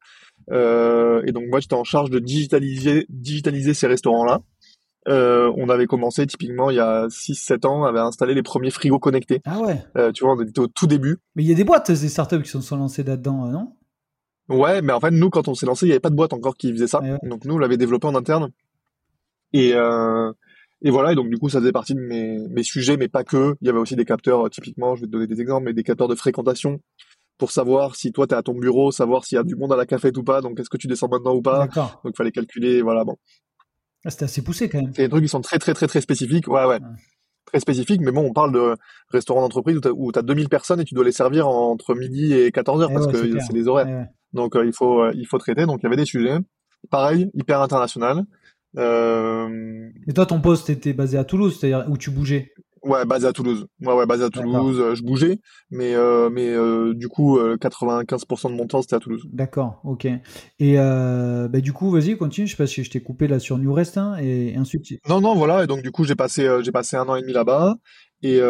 Euh, 0.51 1.23
et 1.27 1.33
donc 1.33 1.45
moi, 1.49 1.61
j'étais 1.61 1.75
en 1.75 1.85
charge 1.85 2.11
de 2.11 2.19
digitaliser, 2.19 3.07
digitaliser 3.09 3.75
ces 3.75 3.87
restaurants-là. 3.87 4.41
Euh, 5.09 5.53
on 5.57 5.69
avait 5.69 5.87
commencé 5.87 6.25
typiquement 6.27 6.71
il 6.71 6.77
y 6.77 6.81
a 6.81 7.09
6-7 7.09 7.67
ans, 7.67 7.81
on 7.81 7.85
avait 7.85 7.99
installé 7.99 8.35
les 8.35 8.43
premiers 8.43 8.71
frigos 8.71 9.01
connectés. 9.01 9.41
Ah 9.45 9.61
ouais. 9.61 9.83
Euh, 9.97 10.13
tu 10.13 10.25
vois, 10.25 10.35
on 10.35 10.41
était 10.41 10.61
au 10.61 10.69
tout 10.69 10.87
début. 10.87 11.19
Mais 11.35 11.43
il 11.43 11.49
y 11.49 11.53
a 11.53 11.57
des 11.57 11.65
boîtes, 11.65 11.91
des 11.91 12.09
startups 12.09 12.43
qui 12.43 12.51
sont, 12.51 12.61
sont 12.61 12.77
lancées 12.77 13.03
là-dedans, 13.03 13.47
non? 13.49 13.73
Ouais, 14.49 14.83
mais 14.83 14.93
en 14.93 15.01
fait, 15.01 15.11
nous, 15.11 15.31
quand 15.31 15.49
on 15.49 15.55
s'est 15.55 15.67
lancé, 15.67 15.87
il 15.87 15.89
n'y 15.89 15.93
avait 15.93 16.01
pas 16.01 16.11
de 16.11 16.17
boîte 16.17 16.33
encore 16.33 16.57
qui 16.57 16.73
faisait 16.73 16.87
ça. 16.87 17.01
Donc 17.23 17.45
nous, 17.45 17.55
on 17.55 17.59
l'avait 17.59 17.77
développé 17.77 18.07
en 18.07 18.15
interne. 18.15 18.51
Et, 19.53 19.73
euh, 19.75 20.33
et 20.85 20.91
voilà, 20.91 21.13
et 21.13 21.15
donc 21.15 21.29
du 21.29 21.39
coup, 21.39 21.49
ça 21.49 21.61
faisait 21.61 21.73
partie 21.73 21.95
de 21.95 22.01
mes, 22.01 22.39
mes 22.49 22.63
sujets, 22.63 22.97
mais 22.97 23.09
pas 23.09 23.25
que. 23.25 23.55
Il 23.61 23.67
y 23.67 23.71
avait 23.71 23.79
aussi 23.79 23.97
des 23.97 24.05
capteurs, 24.05 24.47
euh, 24.47 24.49
typiquement, 24.49 24.97
je 24.97 25.03
vais 25.03 25.07
te 25.07 25.13
donner 25.13 25.27
des 25.27 25.41
exemples, 25.41 25.67
mais 25.67 25.73
des 25.73 25.85
capteurs 25.85 26.09
de 26.09 26.15
fréquentation 26.15 26.81
pour 27.39 27.51
savoir 27.51 27.97
si 27.97 28.13
toi, 28.13 28.27
tu 28.27 28.35
es 28.35 28.37
à 28.37 28.43
ton 28.43 28.55
bureau, 28.55 28.93
savoir 28.93 29.25
s'il 29.25 29.37
y 29.37 29.39
a 29.39 29.43
du 29.43 29.57
monde 29.57 29.73
à 29.73 29.77
la 29.77 29.87
cafette 29.87 30.17
ou 30.17 30.23
pas, 30.23 30.41
donc 30.41 30.59
est-ce 30.61 30.71
que 30.71 30.77
tu 30.77 30.87
descends 30.87 31.09
maintenant 31.09 31.35
ou 31.35 31.43
pas? 31.43 31.67
Donc 31.67 32.13
il 32.15 32.17
fallait 32.17 32.31
calculer, 32.31 32.83
voilà, 32.83 33.05
bon. 33.05 33.17
Ah, 34.05 34.11
C'était 34.11 34.25
assez 34.25 34.43
poussé 34.43 34.69
quand 34.69 34.81
même. 34.81 34.93
C'est 34.95 35.03
des 35.03 35.09
trucs 35.09 35.23
qui 35.23 35.29
sont 35.29 35.41
très, 35.41 35.59
très, 35.59 35.75
très, 35.75 35.87
très 35.87 36.01
spécifiques. 36.01 36.49
Ouais, 36.49 36.65
ouais. 36.67 36.79
Très 37.47 37.61
spécifiques, 37.61 38.01
mais 38.01 38.13
bon, 38.13 38.27
on 38.27 38.33
parle 38.33 38.53
de 38.53 38.77
restaurant 39.09 39.41
d'entreprise 39.41 39.81
où 39.95 40.13
tu 40.13 40.19
as, 40.19 40.23
2000 40.23 40.49
personnes 40.49 40.81
et 40.81 40.85
tu 40.85 40.95
dois 40.95 41.05
les 41.05 41.13
servir 41.13 41.49
entre 41.49 41.95
midi 41.95 42.33
et 42.33 42.51
14 42.53 42.83
heures 42.83 42.91
eh 42.91 42.95
parce 42.95 43.07
que 43.07 43.41
c'est 43.41 43.53
les 43.53 43.69
horaires. 43.69 44.07
Donc 44.33 44.57
euh, 44.57 44.65
il 44.65 44.73
faut 44.73 45.03
euh, 45.03 45.13
il 45.15 45.27
faut 45.27 45.39
traiter. 45.39 45.67
Donc 45.67 45.81
il 45.81 45.85
y 45.85 45.87
avait 45.87 45.97
des 45.97 46.05
sujets. 46.05 46.39
Pareil, 46.91 47.29
hyper 47.35 47.61
international. 47.61 48.25
Euh... 48.79 49.89
Et 50.07 50.13
toi, 50.13 50.27
ton 50.27 50.41
poste 50.41 50.71
était 50.71 50.93
basé 50.93 51.19
à 51.19 51.25
Toulouse, 51.25 51.59
c'est-à-dire 51.59 51.87
où 51.89 51.97
tu 51.97 52.11
bougeais? 52.11 52.53
Ouais, 52.85 53.05
basé 53.05 53.29
à 53.29 53.33
Toulouse. 53.33 53.67
Ouais, 53.81 53.95
ouais, 53.95 54.07
basé 54.07 54.25
à 54.25 54.31
Toulouse. 54.31 54.81
Euh, 54.81 54.95
je 54.97 55.05
bougeais, 55.05 55.39
mais 55.71 55.95
euh, 55.95 56.31
mais 56.31 56.49
euh, 56.49 56.95
du 56.95 57.09
coup, 57.09 57.39
95% 57.39 58.51
de 58.51 58.57
mon 58.57 58.67
temps 58.67 58.83
c'était 58.83 58.97
à 58.97 58.99
Toulouse. 58.99 59.25
D'accord, 59.33 59.81
ok. 59.85 60.09
Et 60.59 60.77
bah, 60.77 61.61
du 61.61 61.73
coup, 61.73 61.91
vas-y, 61.91 62.17
continue. 62.17 62.47
Je 62.47 62.53
sais 62.53 62.57
pas 62.57 62.67
si 62.67 62.83
je 62.83 62.91
t'ai 62.91 63.01
coupé 63.01 63.29
là 63.29 63.39
sur 63.39 63.59
New 63.59 63.73
Rest 63.73 63.99
hein, 63.99 64.17
et 64.21 64.57
ensuite. 64.59 64.85
Non, 65.09 65.21
non, 65.21 65.35
voilà. 65.37 65.63
Et 65.63 65.67
donc 65.67 65.83
du 65.83 65.93
coup, 65.93 66.05
j'ai 66.05 66.17
passé 66.17 66.49
j'ai 66.63 66.73
passé 66.73 66.97
un 66.97 67.09
an 67.09 67.15
et 67.15 67.21
demi 67.21 67.33
là-bas. 67.33 67.77
Et, 68.25 68.41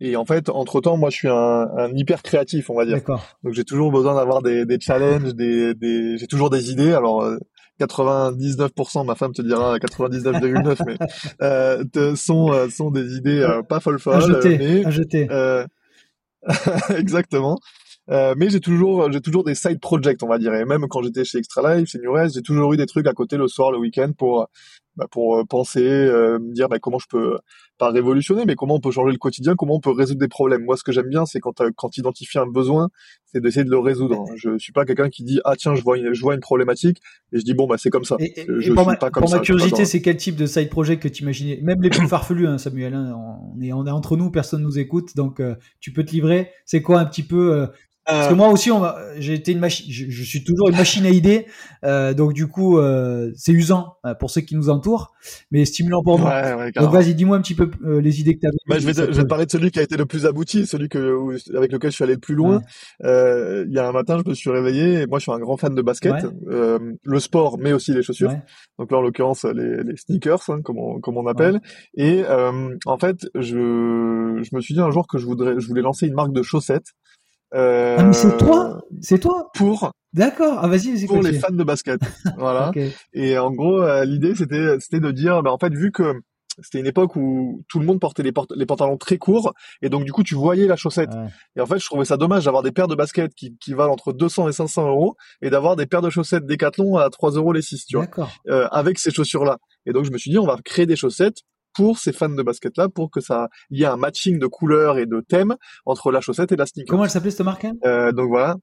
et 0.00 0.16
en 0.16 0.24
fait, 0.24 0.48
entre 0.48 0.80
temps, 0.80 0.96
moi, 0.96 1.10
je 1.10 1.16
suis 1.16 1.28
un, 1.28 1.34
un 1.76 1.92
hyper 1.94 2.22
créatif, 2.22 2.68
on 2.70 2.74
va 2.74 2.84
dire. 2.84 2.98
Donc, 3.44 3.52
j'ai 3.52 3.64
toujours 3.64 3.92
besoin 3.92 4.14
d'avoir 4.14 4.42
des, 4.42 4.64
des 4.64 4.78
challenges, 4.80 5.34
des, 5.34 5.74
des... 5.74 6.18
j'ai 6.18 6.26
toujours 6.26 6.50
des 6.50 6.70
idées. 6.70 6.92
Alors, 6.92 7.28
99%, 7.80 9.04
ma 9.06 9.14
femme 9.14 9.32
te 9.32 9.42
dira 9.42 9.78
99,9, 9.78 10.82
mais 10.86 10.96
euh, 11.42 12.16
sont 12.16 12.52
euh, 12.52 12.68
sont 12.68 12.90
des 12.90 13.16
idées 13.16 13.40
euh, 13.40 13.62
pas 13.62 13.80
folles 13.80 13.98
folles. 13.98 14.16
À 14.16 14.90
jeter, 14.90 15.28
euh, 15.30 15.66
exactement. 16.96 17.58
Euh, 18.10 18.34
mais 18.36 18.50
j'ai 18.50 18.60
toujours 18.60 19.10
j'ai 19.12 19.20
toujours 19.20 19.44
des 19.44 19.54
side 19.54 19.78
projects 19.78 20.22
on 20.22 20.26
va 20.28 20.38
dire 20.38 20.52
et 20.54 20.64
même 20.64 20.86
quand 20.88 21.02
j'étais 21.02 21.24
chez 21.24 21.38
Extra 21.38 21.76
Life 21.76 21.90
chez 21.90 21.98
New 21.98 22.12
j'ai 22.34 22.42
toujours 22.42 22.72
eu 22.72 22.76
des 22.76 22.86
trucs 22.86 23.06
à 23.06 23.12
côté 23.12 23.36
le 23.36 23.46
soir 23.46 23.70
le 23.70 23.78
week-end 23.78 24.10
pour 24.16 24.48
bah, 25.00 25.06
pour 25.10 25.38
euh, 25.38 25.44
penser, 25.44 25.82
euh, 25.82 26.38
me 26.38 26.52
dire 26.52 26.68
bah, 26.68 26.78
comment 26.78 26.98
je 26.98 27.06
peux 27.08 27.38
pas 27.78 27.90
révolutionner, 27.90 28.44
mais 28.44 28.54
comment 28.54 28.74
on 28.74 28.80
peut 28.80 28.90
changer 28.90 29.12
le 29.12 29.18
quotidien, 29.18 29.54
comment 29.56 29.76
on 29.76 29.80
peut 29.80 29.90
résoudre 29.90 30.20
des 30.20 30.28
problèmes. 30.28 30.62
Moi, 30.62 30.76
ce 30.76 30.84
que 30.84 30.92
j'aime 30.92 31.08
bien, 31.08 31.24
c'est 31.24 31.40
quand 31.40 31.62
quand 31.74 31.88
tu 31.88 32.00
identifies 32.00 32.38
un 32.38 32.46
besoin, 32.46 32.90
c'est 33.24 33.40
d'essayer 33.40 33.64
de 33.64 33.70
le 33.70 33.78
résoudre. 33.78 34.26
Je 34.36 34.58
suis 34.58 34.72
pas 34.72 34.84
quelqu'un 34.84 35.08
qui 35.08 35.24
dit 35.24 35.40
ah 35.46 35.56
tiens 35.56 35.74
je 35.74 35.82
vois 35.82 35.96
une, 35.96 36.12
je 36.12 36.20
vois 36.20 36.34
une 36.34 36.40
problématique 36.40 37.00
et 37.32 37.38
je 37.38 37.44
dis 37.44 37.54
bon 37.54 37.66
bah 37.66 37.76
c'est 37.78 37.88
comme 37.88 38.04
ça. 38.04 38.16
Et, 38.18 38.34
je, 38.46 38.74
pour, 38.74 38.86
ma, 38.86 38.96
pas 38.96 39.10
comme 39.10 39.22
pour 39.22 39.32
ma 39.32 39.38
curiosité, 39.38 39.86
c'est 39.86 40.02
quel 40.02 40.18
type 40.18 40.36
de 40.36 40.44
side 40.44 40.68
project 40.68 41.02
que 41.02 41.08
tu 41.08 41.22
imaginais 41.22 41.58
Même 41.62 41.80
les 41.80 41.88
plus 41.88 42.06
farfelus, 42.08 42.46
hein, 42.46 42.58
Samuel. 42.58 42.92
Hein, 42.92 43.16
on 43.56 43.58
est 43.62 43.72
on 43.72 43.86
est 43.86 43.90
entre 43.90 44.18
nous, 44.18 44.30
personne 44.30 44.60
nous 44.60 44.78
écoute, 44.78 45.16
donc 45.16 45.40
euh, 45.40 45.54
tu 45.80 45.94
peux 45.94 46.04
te 46.04 46.10
livrer. 46.10 46.50
C'est 46.66 46.82
quoi 46.82 47.00
un 47.00 47.06
petit 47.06 47.22
peu 47.22 47.66
parce 48.10 48.28
que 48.28 48.32
euh. 48.32 48.36
moi 48.36 48.48
aussi, 48.48 48.70
j'ai 49.18 49.34
été 49.34 49.52
une 49.52 49.58
machine. 49.58 49.86
Je, 49.90 50.22
suis 50.22 50.44
toujours 50.44 50.68
une 50.68 50.76
machine 50.76 51.04
à 51.06 51.10
idées, 51.10 51.46
euh, 51.84 52.14
donc 52.14 52.32
du 52.32 52.46
coup, 52.46 52.78
euh, 52.78 53.30
c'est 53.36 53.52
usant 53.52 53.96
euh, 54.04 54.14
pour 54.14 54.30
ceux 54.30 54.40
qui 54.40 54.56
nous 54.56 54.68
entourent, 54.68 55.12
mais 55.50 55.64
stimulant 55.64 56.02
pour 56.02 56.18
moi. 56.18 56.30
Ouais, 56.30 56.72
donc 56.72 56.92
vas-y, 56.92 57.14
dis-moi 57.14 57.36
un 57.36 57.40
petit 57.40 57.54
peu 57.54 57.70
euh, 57.84 58.00
les 58.00 58.20
idées 58.20 58.34
que 58.34 58.40
tu 58.40 58.46
as. 58.46 58.50
Bah, 58.68 58.78
je 58.78 58.86
vais, 58.86 58.94
te, 58.94 59.00
je 59.00 59.16
vais 59.16 59.22
te 59.22 59.28
parler 59.28 59.46
de 59.46 59.50
celui 59.50 59.70
qui 59.70 59.78
a 59.78 59.82
été 59.82 59.96
le 59.96 60.06
plus 60.06 60.26
abouti, 60.26 60.66
celui 60.66 60.88
que 60.88 61.36
avec 61.56 61.72
lequel 61.72 61.90
je 61.90 61.96
suis 61.96 62.04
allé 62.04 62.14
le 62.14 62.20
plus 62.20 62.34
loin. 62.34 62.60
il 63.00 63.70
y 63.70 63.78
a 63.78 63.88
un 63.88 63.92
matin, 63.92 64.20
je 64.24 64.28
me 64.28 64.34
suis 64.34 64.50
réveillé. 64.50 65.02
Et 65.02 65.06
moi, 65.06 65.18
je 65.18 65.24
suis 65.24 65.32
un 65.32 65.38
grand 65.38 65.56
fan 65.56 65.74
de 65.74 65.82
basket, 65.82 66.14
le 66.46 67.20
sport, 67.20 67.58
mais 67.58 67.72
aussi 67.72 67.92
les 67.92 68.02
chaussures. 68.02 68.34
Donc 68.78 68.90
là, 68.90 68.98
en 68.98 69.02
l'occurrence, 69.02 69.44
les, 69.44 69.82
les 69.82 69.96
sneakers, 69.96 70.48
hein, 70.48 70.60
comme 70.62 70.78
on 70.78 71.00
comme 71.00 71.16
on 71.16 71.26
appelle. 71.26 71.60
Et 71.94 72.24
en 72.86 72.98
fait, 72.98 73.28
je 73.34 74.40
je 74.42 74.56
me 74.56 74.60
suis 74.60 74.74
dit 74.74 74.80
un 74.80 74.90
jour 74.90 75.06
que 75.06 75.18
je 75.18 75.26
voudrais, 75.26 75.58
je 75.58 75.66
voulais 75.66 75.82
lancer 75.82 76.06
une 76.06 76.14
marque 76.14 76.32
de 76.32 76.42
chaussettes. 76.42 76.92
Euh, 77.54 77.96
ah 77.98 78.04
mais 78.04 78.12
c'est 78.12 78.36
toi, 78.36 78.82
c'est 79.00 79.18
toi. 79.18 79.50
Pour. 79.54 79.90
D'accord. 80.12 80.58
Ah 80.62 80.68
vas-y, 80.68 80.92
vas-y. 80.92 81.06
Pour 81.06 81.22
les 81.22 81.32
fans 81.32 81.52
de 81.52 81.64
basket, 81.64 82.00
voilà. 82.38 82.72
Et 83.12 83.38
en 83.38 83.50
gros, 83.50 83.82
euh, 83.82 84.04
l'idée 84.04 84.34
c'était 84.34 84.78
c'était 84.78 85.00
de 85.00 85.10
dire, 85.10 85.42
bah 85.42 85.52
en 85.52 85.58
fait 85.58 85.72
vu 85.72 85.90
que 85.92 86.20
c'était 86.62 86.80
une 86.80 86.86
époque 86.86 87.16
où 87.16 87.64
tout 87.68 87.78
le 87.78 87.86
monde 87.86 88.00
portait 88.00 88.22
les, 88.22 88.32
les, 88.54 88.66
pantalons 88.66 88.96
très 88.96 89.18
courts 89.18 89.54
et 89.82 89.88
donc 89.88 90.04
du 90.04 90.12
coup 90.12 90.22
tu 90.22 90.34
voyais 90.34 90.66
la 90.66 90.76
chaussette. 90.76 91.10
Et 91.56 91.60
en 91.60 91.66
fait 91.66 91.78
je 91.78 91.86
trouvais 91.86 92.04
ça 92.04 92.16
dommage 92.16 92.44
d'avoir 92.44 92.62
des 92.62 92.72
paires 92.72 92.88
de 92.88 92.94
baskets 92.94 93.34
qui, 93.34 93.56
qui 93.58 93.72
valent 93.72 93.92
entre 93.92 94.12
200 94.12 94.48
et 94.48 94.52
500 94.52 94.88
euros 94.88 95.16
et 95.42 95.50
d'avoir 95.50 95.76
des 95.76 95.86
paires 95.86 96.02
de 96.02 96.10
chaussettes 96.10 96.46
Decathlon 96.46 96.96
à 96.96 97.08
3 97.08 97.32
euros 97.32 97.52
les 97.52 97.62
6, 97.62 97.86
tu 97.86 97.96
vois, 97.96 98.08
euh, 98.48 98.68
avec 98.70 98.98
ces 98.98 99.10
chaussures 99.10 99.44
là. 99.44 99.58
Et 99.86 99.92
donc 99.92 100.04
je 100.04 100.10
me 100.10 100.18
suis 100.18 100.30
dit 100.30 100.38
on 100.38 100.46
va 100.46 100.56
créer 100.64 100.86
des 100.86 100.96
chaussettes 100.96 101.38
pour 101.74 101.98
ces 101.98 102.12
fans 102.12 102.28
de 102.28 102.42
basket 102.42 102.76
là, 102.76 102.88
pour 102.88 103.10
que 103.10 103.20
ça 103.20 103.48
y 103.70 103.82
ait 103.82 103.86
un 103.86 103.96
matching 103.96 104.38
de 104.38 104.46
couleurs 104.46 104.98
et 104.98 105.06
de 105.06 105.20
thèmes 105.20 105.56
entre 105.86 106.10
la 106.10 106.20
chaussette 106.20 106.52
et 106.52 106.56
la 106.56 106.66
sneaker. 106.66 106.90
Comment 106.90 107.04
elle 107.04 107.10
s'appelait 107.10 107.30
cette 107.30 107.44
marque 107.44 107.66
euh, 107.84 108.12
Donc 108.12 108.28
voilà, 108.28 108.56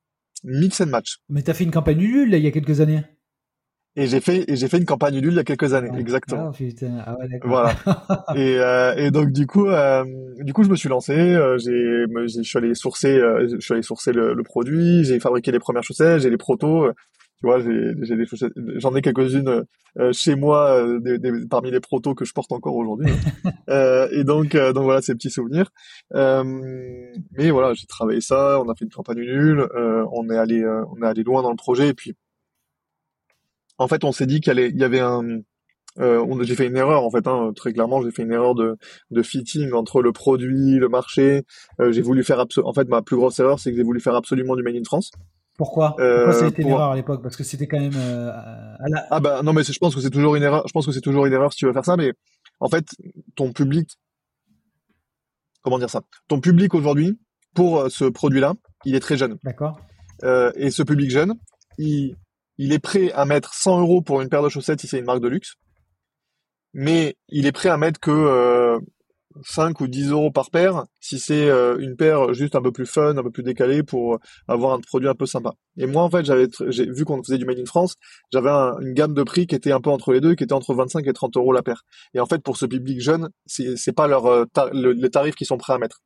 Mix 0.43 0.81
and 0.81 0.87
Match. 0.87 1.17
Mais 1.29 1.41
t'as 1.41 1.53
fait 1.53 1.63
une 1.63 1.71
campagne 1.71 2.01
là, 2.25 2.37
il 2.37 2.43
y 2.43 2.47
a 2.47 2.51
quelques 2.51 2.81
années. 2.81 3.03
Et 3.99 4.05
j'ai 4.05 4.19
fait 4.19 4.45
et 4.47 4.55
j'ai 4.55 4.67
fait 4.67 4.77
une 4.77 4.85
campagne 4.85 5.15
Ulule 5.15 5.33
il 5.33 5.37
y 5.37 5.39
a 5.39 5.43
quelques 5.43 5.73
années, 5.73 5.89
exactement. 5.97 6.49
Ah, 6.49 6.55
putain. 6.55 7.03
Ah 7.03 7.17
ouais, 7.17 7.27
voilà. 7.43 7.73
et, 8.35 8.59
euh, 8.59 8.93
et 8.95 9.09
donc 9.09 9.31
du 9.31 9.47
coup, 9.47 9.65
euh, 9.65 10.05
du 10.39 10.53
coup, 10.53 10.63
je 10.63 10.69
me 10.69 10.75
suis 10.75 10.87
lancé. 10.87 11.13
Euh, 11.13 11.57
j'ai, 11.57 12.05
je 12.27 12.43
suis 12.43 12.57
allé 12.59 12.75
sourcer, 12.75 13.19
je 13.49 13.57
suis 13.59 13.73
allé 13.73 13.81
sourcer 13.81 14.13
le, 14.13 14.35
le 14.35 14.43
produit. 14.43 15.03
J'ai 15.03 15.19
fabriqué 15.19 15.51
les 15.51 15.57
premières 15.57 15.81
chaussettes, 15.81 16.21
j'ai 16.21 16.29
les 16.29 16.37
protos. 16.37 16.91
Tu 17.39 17.45
vois, 17.45 17.59
j'ai, 17.59 17.93
j'ai 18.01 18.15
des 18.15 18.25
chaussettes, 18.25 18.53
j'en 18.77 18.95
ai 18.95 19.01
quelques-unes 19.01 19.63
euh, 19.99 20.11
chez 20.11 20.35
moi, 20.35 20.71
euh, 20.71 20.99
des, 20.99 21.19
des, 21.19 21.31
parmi 21.47 21.69
les 21.69 21.79
protos 21.79 22.15
que 22.15 22.25
je 22.25 22.33
porte 22.33 22.51
encore 22.51 22.75
aujourd'hui. 22.75 23.11
et 23.67 24.23
donc, 24.23 24.55
donc 24.55 24.83
voilà, 24.83 25.01
ces 25.01 25.13
petits 25.13 25.29
souvenirs. 25.29 25.69
mais 26.13 27.51
voilà, 27.51 27.73
j'ai 27.73 27.85
travaillé 27.87 28.21
ça. 28.21 28.59
On 28.61 28.69
a 28.69 28.75
fait 28.75 28.85
une 28.85 28.91
campagne 28.91 29.19
nulle. 29.19 29.67
on 29.75 30.29
est 30.29 30.37
allé, 30.37 30.65
on 30.65 31.01
est 31.03 31.07
allé 31.07 31.23
loin 31.23 31.43
dans 31.43 31.51
le 31.51 31.57
projet. 31.57 31.89
Et 31.89 31.93
puis 31.93 32.15
en 33.77 33.87
fait, 33.87 34.03
on 34.03 34.11
s'est 34.11 34.25
dit 34.25 34.41
qu'il 34.41 34.57
y 34.75 34.83
avait 34.83 34.99
un, 34.99 35.41
euh, 35.99 36.43
j'ai 36.43 36.55
fait 36.55 36.67
une 36.67 36.77
erreur 36.77 37.03
en 37.03 37.09
fait, 37.09 37.27
hein, 37.27 37.51
très 37.55 37.73
clairement, 37.73 38.01
j'ai 38.01 38.11
fait 38.11 38.23
une 38.23 38.31
erreur 38.31 38.53
de, 38.55 38.77
de 39.09 39.21
fitting 39.23 39.71
entre 39.73 40.01
le 40.01 40.11
produit, 40.11 40.77
le 40.77 40.89
marché. 40.89 41.43
Euh, 41.79 41.91
j'ai 41.91 42.01
voulu 42.01 42.23
faire 42.23 42.45
en 42.63 42.73
fait 42.73 42.87
ma 42.87 43.01
plus 43.01 43.15
grosse 43.15 43.39
erreur, 43.39 43.59
c'est 43.59 43.71
que 43.71 43.77
j'ai 43.77 43.83
voulu 43.83 43.99
faire 43.99 44.15
absolument 44.15 44.55
du 44.55 44.63
made 44.63 44.75
in 44.75 44.83
France. 44.83 45.11
Pourquoi? 45.57 45.95
Euh, 45.99 46.25
Pourquoi 46.25 46.33
ça 46.33 46.45
a 46.45 46.47
été 46.49 46.61
une 46.61 46.69
erreur 46.69 46.91
à 46.91 46.95
l'époque? 46.95 47.21
Parce 47.23 47.35
que 47.35 47.43
c'était 47.43 47.67
quand 47.67 47.79
même. 47.79 47.95
Euh, 47.95 48.31
à 48.31 48.89
la... 48.89 49.07
Ah 49.09 49.19
bah 49.19 49.41
non, 49.43 49.53
mais 49.53 49.63
je 49.63 49.77
pense 49.79 49.95
que 49.95 50.01
c'est 50.01 50.09
toujours 50.11 50.35
une 50.35 50.43
erreur. 50.43 50.63
Je 50.67 50.71
pense 50.71 50.85
que 50.85 50.91
c'est 50.91 51.01
toujours 51.01 51.25
une 51.25 51.33
erreur 51.33 51.51
si 51.51 51.59
tu 51.59 51.65
veux 51.65 51.73
faire 51.73 51.85
ça, 51.85 51.97
mais 51.97 52.13
en 52.59 52.69
fait, 52.69 52.85
ton 53.35 53.51
public, 53.51 53.89
comment 55.63 55.79
dire 55.79 55.89
ça? 55.89 56.01
Ton 56.27 56.39
public 56.39 56.73
aujourd'hui 56.73 57.19
pour 57.55 57.89
ce 57.89 58.05
produit-là, 58.05 58.53
il 58.85 58.95
est 58.95 58.99
très 58.99 59.17
jeune. 59.17 59.37
D'accord. 59.43 59.79
et 60.23 60.69
ce 60.69 60.83
public 60.83 61.09
jeune, 61.09 61.33
il 61.79 62.15
il 62.57 62.73
est 62.73 62.79
prêt 62.79 63.11
à 63.11 63.25
mettre 63.25 63.53
100 63.53 63.81
euros 63.81 64.01
pour 64.01 64.21
une 64.21 64.29
paire 64.29 64.43
de 64.43 64.49
chaussettes 64.49 64.81
si 64.81 64.87
c'est 64.87 64.99
une 64.99 65.05
marque 65.05 65.21
de 65.21 65.27
luxe, 65.27 65.55
mais 66.73 67.15
il 67.29 67.45
est 67.45 67.51
prêt 67.51 67.69
à 67.69 67.77
mettre 67.77 67.99
que 67.99 68.11
euh, 68.11 68.79
5 69.43 69.79
ou 69.81 69.87
10 69.87 70.11
euros 70.11 70.31
par 70.31 70.49
paire 70.49 70.85
si 70.99 71.19
c'est 71.19 71.49
euh, 71.49 71.77
une 71.79 71.95
paire 71.95 72.33
juste 72.33 72.55
un 72.55 72.61
peu 72.61 72.71
plus 72.71 72.85
fun, 72.85 73.17
un 73.17 73.23
peu 73.23 73.31
plus 73.31 73.43
décalée 73.43 73.83
pour 73.83 74.19
avoir 74.47 74.73
un 74.73 74.79
produit 74.79 75.07
un 75.07 75.15
peu 75.15 75.25
sympa. 75.25 75.53
Et 75.77 75.85
moi 75.85 76.03
en 76.03 76.09
fait 76.09 76.25
j'avais 76.25 76.47
j'ai 76.67 76.85
vu 76.85 77.05
qu'on 77.05 77.23
faisait 77.23 77.37
du 77.37 77.45
made 77.45 77.59
in 77.59 77.65
France, 77.65 77.95
j'avais 78.31 78.49
une 78.49 78.93
gamme 78.93 79.13
de 79.13 79.23
prix 79.23 79.47
qui 79.47 79.55
était 79.55 79.71
un 79.71 79.81
peu 79.81 79.89
entre 79.89 80.13
les 80.13 80.21
deux, 80.21 80.35
qui 80.35 80.43
était 80.43 80.53
entre 80.53 80.73
25 80.73 81.05
et 81.07 81.13
30 81.13 81.37
euros 81.37 81.53
la 81.53 81.63
paire. 81.63 81.83
Et 82.13 82.19
en 82.19 82.25
fait 82.25 82.39
pour 82.39 82.57
ce 82.57 82.65
public 82.65 83.01
jeune, 83.01 83.29
c'est 83.45 83.77
c'est 83.77 83.93
pas 83.93 84.07
leur 84.07 84.25
euh, 84.25 84.45
les 84.73 85.09
tarifs 85.09 85.35
qu'ils 85.35 85.47
sont 85.47 85.57
prêts 85.57 85.73
à 85.73 85.77
mettre 85.77 86.01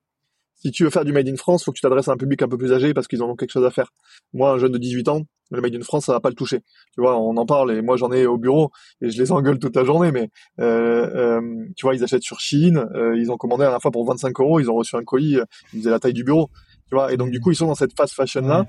si 0.62 0.72
tu 0.72 0.84
veux 0.84 0.90
faire 0.90 1.06
du 1.06 1.12
Made 1.12 1.28
in 1.28 1.36
France, 1.36 1.64
faut 1.64 1.72
que 1.72 1.78
tu 1.78 1.82
t'adresses 1.82 2.08
à 2.08 2.12
un 2.12 2.18
public 2.18 2.42
un 2.42 2.48
peu 2.48 2.58
plus 2.58 2.72
âgé 2.72 2.94
parce 2.94 3.08
qu'ils 3.08 3.24
en 3.24 3.30
ont 3.30 3.36
quelque 3.36 3.52
chose 3.52 3.66
à 3.66 3.72
faire. 3.72 3.92
Moi, 4.34 4.52
un 4.52 4.58
jeune 4.58 4.72
de 4.72 4.78
18 4.78 5.08
ans, 5.08 5.22
le 5.50 5.62
Made 5.62 5.76
in 5.76 5.82
France, 5.82 6.06
ça 6.06 6.14
va 6.14 6.20
pas 6.20 6.30
le 6.30 6.36
toucher. 6.36 6.60
Tu 6.94 7.02
vois, 7.02 7.20
on 7.20 7.36
en 7.36 7.46
parle 7.46 7.72
et 7.72 7.82
moi 7.82 7.98
j'en 7.98 8.12
ai 8.12 8.26
au 8.26 8.38
bureau 8.38 8.72
et 9.02 9.10
je 9.10 9.22
les 9.22 9.32
engueule 9.32 9.60
toute 9.60 9.76
la 9.76 9.84
journée. 9.84 10.12
Mais 10.12 10.30
euh, 10.60 11.40
euh, 11.40 11.66
tu 11.76 11.86
vois, 11.86 11.96
ils 11.96 12.04
achètent 12.04 12.24
sur 12.24 12.40
Chine, 12.40 12.86
euh, 12.96 13.18
ils 13.18 13.32
ont 13.32 13.38
commandé 13.38 13.66
à 13.66 13.72
la 13.72 13.80
fois 13.80 13.92
pour 13.92 14.06
25 14.06 14.40
euros, 14.40 14.60
ils 14.60 14.70
ont 14.70 14.76
reçu 14.76 14.96
un 14.96 15.04
colis, 15.04 15.38
ils 15.74 15.80
faisaient 15.80 15.90
la 15.90 16.00
taille 16.00 16.14
du 16.14 16.24
bureau. 16.24 16.50
Tu 16.88 16.96
vois, 16.96 17.12
et 17.12 17.18
donc 17.18 17.32
du 17.32 17.40
coup 17.40 17.52
ils 17.52 17.56
sont 17.56 17.68
dans 17.68 17.76
cette 17.76 17.96
fast 17.96 18.14
fashion 18.14 18.42
là 18.42 18.66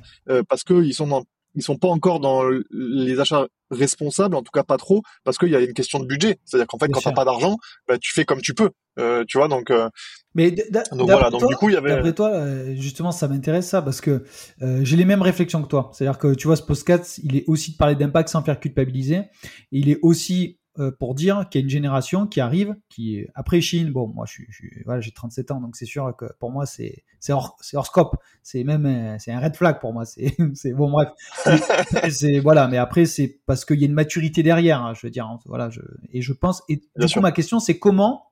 parce 0.48 0.62
que 0.62 0.74
ils 0.82 0.94
sont 0.94 1.08
dans 1.08 1.24
ils 1.54 1.62
sont 1.62 1.76
pas 1.76 1.88
encore 1.88 2.20
dans 2.20 2.44
les 2.70 3.20
achats 3.20 3.46
responsables, 3.70 4.36
en 4.36 4.42
tout 4.42 4.52
cas 4.52 4.62
pas 4.62 4.76
trop, 4.76 5.02
parce 5.24 5.38
qu'il 5.38 5.50
y 5.50 5.56
a 5.56 5.60
une 5.60 5.74
question 5.74 6.00
de 6.00 6.06
budget. 6.06 6.38
C'est-à-dire 6.44 6.66
qu'en 6.66 6.78
fait, 6.78 6.88
quand 6.88 7.00
t'as 7.00 7.12
pas 7.12 7.24
d'argent, 7.24 7.56
bah, 7.88 7.98
tu 7.98 8.12
fais 8.12 8.24
comme 8.24 8.40
tu 8.40 8.54
peux. 8.54 8.70
Euh, 8.98 9.24
tu 9.26 9.38
vois, 9.38 9.48
donc. 9.48 9.70
Euh, 9.70 9.88
mais 10.34 10.50
donc 10.50 11.10
voilà. 11.10 11.30
Donc 11.30 11.46
du 11.46 11.54
coup, 11.56 11.68
il 11.68 11.74
y 11.74 11.76
avait. 11.76 11.90
D'après 11.90 12.12
toi, 12.12 12.30
euh, 12.30 12.74
justement, 12.74 13.12
ça 13.12 13.28
m'intéresse 13.28 13.68
ça 13.68 13.82
parce 13.82 14.00
que 14.00 14.24
euh, 14.62 14.80
j'ai 14.82 14.96
les 14.96 15.04
mêmes 15.04 15.22
réflexions 15.22 15.62
que 15.62 15.68
toi. 15.68 15.90
C'est-à-dire 15.92 16.18
que 16.18 16.34
tu 16.34 16.46
vois, 16.46 16.56
ce 16.56 16.62
podcast, 16.62 17.20
il 17.22 17.36
est 17.36 17.44
aussi 17.46 17.72
de 17.72 17.76
parler 17.76 17.96
d'impact 17.96 18.28
sans 18.28 18.42
faire 18.42 18.60
culpabiliser. 18.60 19.16
Et 19.16 19.26
il 19.72 19.88
est 19.88 19.98
aussi 20.02 20.58
pour 20.98 21.14
dire 21.14 21.48
qu'il 21.50 21.60
y 21.60 21.62
a 21.62 21.64
une 21.64 21.70
génération 21.70 22.26
qui 22.26 22.40
arrive, 22.40 22.74
qui 22.88 23.26
après 23.34 23.60
Chine. 23.60 23.90
Bon, 23.90 24.08
moi, 24.08 24.24
je 24.26 24.40
suis, 24.50 24.70
voilà, 24.86 25.02
j'ai 25.02 25.10
37 25.10 25.50
ans, 25.50 25.60
donc 25.60 25.76
c'est 25.76 25.84
sûr 25.84 26.14
que 26.16 26.24
pour 26.40 26.50
moi, 26.50 26.64
c'est 26.64 27.04
c'est 27.20 27.34
hors, 27.34 27.58
hors 27.74 27.86
scope. 27.86 28.16
C'est 28.42 28.64
même 28.64 29.18
c'est 29.18 29.32
un 29.32 29.38
red 29.38 29.54
flag 29.54 29.80
pour 29.80 29.92
moi. 29.92 30.04
C'est 30.54 30.72
bon, 30.72 30.90
bref. 30.90 31.10
C'est 32.10 32.40
voilà, 32.40 32.68
mais 32.68 32.78
après, 32.78 33.04
c'est 33.04 33.40
parce 33.44 33.66
qu'il 33.66 33.80
y 33.80 33.84
a 33.84 33.86
une 33.86 33.92
maturité 33.92 34.42
derrière. 34.42 34.82
Hein, 34.82 34.94
je 34.94 35.06
veux 35.06 35.10
dire, 35.10 35.26
hein, 35.26 35.38
voilà. 35.44 35.68
Je, 35.68 35.82
et 36.10 36.22
je 36.22 36.32
pense. 36.32 36.62
Et 36.70 36.76
du 36.96 37.06
coup, 37.06 37.20
ma 37.20 37.32
question, 37.32 37.60
c'est 37.60 37.78
comment 37.78 38.31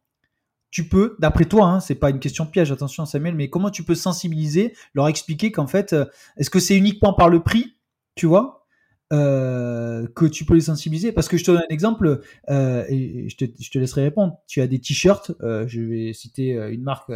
tu 0.70 0.88
peux, 0.88 1.16
d'après 1.18 1.44
toi, 1.44 1.66
hein, 1.66 1.80
c'est 1.80 1.96
pas 1.96 2.10
une 2.10 2.20
question 2.20 2.46
piège, 2.46 2.70
attention 2.70 3.04
Samuel, 3.04 3.34
mais 3.34 3.50
comment 3.50 3.70
tu 3.70 3.82
peux 3.82 3.94
sensibiliser, 3.94 4.74
leur 4.94 5.08
expliquer 5.08 5.50
qu'en 5.50 5.66
fait, 5.66 5.92
euh, 5.92 6.04
est-ce 6.36 6.50
que 6.50 6.60
c'est 6.60 6.76
uniquement 6.76 7.12
par 7.12 7.28
le 7.28 7.40
prix, 7.40 7.76
tu 8.14 8.26
vois, 8.26 8.66
euh, 9.12 10.06
que 10.14 10.26
tu 10.26 10.44
peux 10.44 10.54
les 10.54 10.60
sensibiliser? 10.60 11.10
Parce 11.10 11.28
que 11.28 11.36
je 11.36 11.44
te 11.44 11.50
donne 11.50 11.62
un 11.68 11.72
exemple 11.72 12.20
euh, 12.48 12.84
et 12.88 13.28
je 13.28 13.36
te, 13.36 13.44
je 13.58 13.70
te, 13.70 13.78
laisserai 13.78 14.02
répondre. 14.02 14.38
Tu 14.46 14.60
as 14.60 14.68
des 14.68 14.78
t-shirts 14.78 15.32
je 15.40 15.80
vais 15.80 16.12
citer 16.12 16.52
une 16.70 16.84
marque 16.84 17.10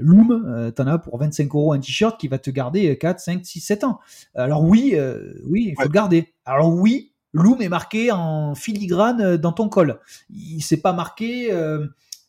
Loom 0.00 0.72
tu 0.74 0.82
en 0.82 0.86
as 0.88 0.98
pour 0.98 1.18
25 1.18 1.54
euros 1.54 1.72
un 1.72 1.78
t-shirt 1.78 2.18
qui 2.18 2.26
va 2.26 2.38
te 2.38 2.50
garder 2.50 2.98
4 2.98 3.20
5 3.20 3.46
6 3.46 3.60
7 3.60 3.84
ans. 3.84 4.00
Alors 4.34 4.64
oui 4.64 4.96
oui 5.44 5.68
il 5.68 5.74
faut 5.76 5.84
le 5.84 5.92
garder. 5.94 6.34
Alors 6.44 6.74
oui 6.74 7.12
Loom 7.32 7.62
est 7.62 7.68
marqué 7.68 8.10
en 8.10 8.56
filigrane 8.56 9.36
dans 9.36 9.52
ton 9.52 9.68
col. 9.68 10.00
Il 10.30 10.60
s'est 10.60 10.80
pas 10.80 10.92
marqué 10.92 11.52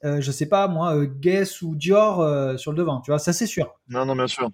je 0.04 0.32
sais 0.32 0.48
pas 0.48 0.68
moi 0.68 1.06
Guess 1.06 1.62
ou 1.62 1.76
Dior 1.76 2.58
sur 2.60 2.72
le 2.72 2.78
devant 2.78 3.02
tu 3.02 3.12
vois 3.12 3.20
ça 3.20 3.34
c'est 3.34 3.48
sûr 3.48 3.80
non 3.90 4.06
non 4.06 4.16
bien 4.16 4.28
sûr 4.28 4.50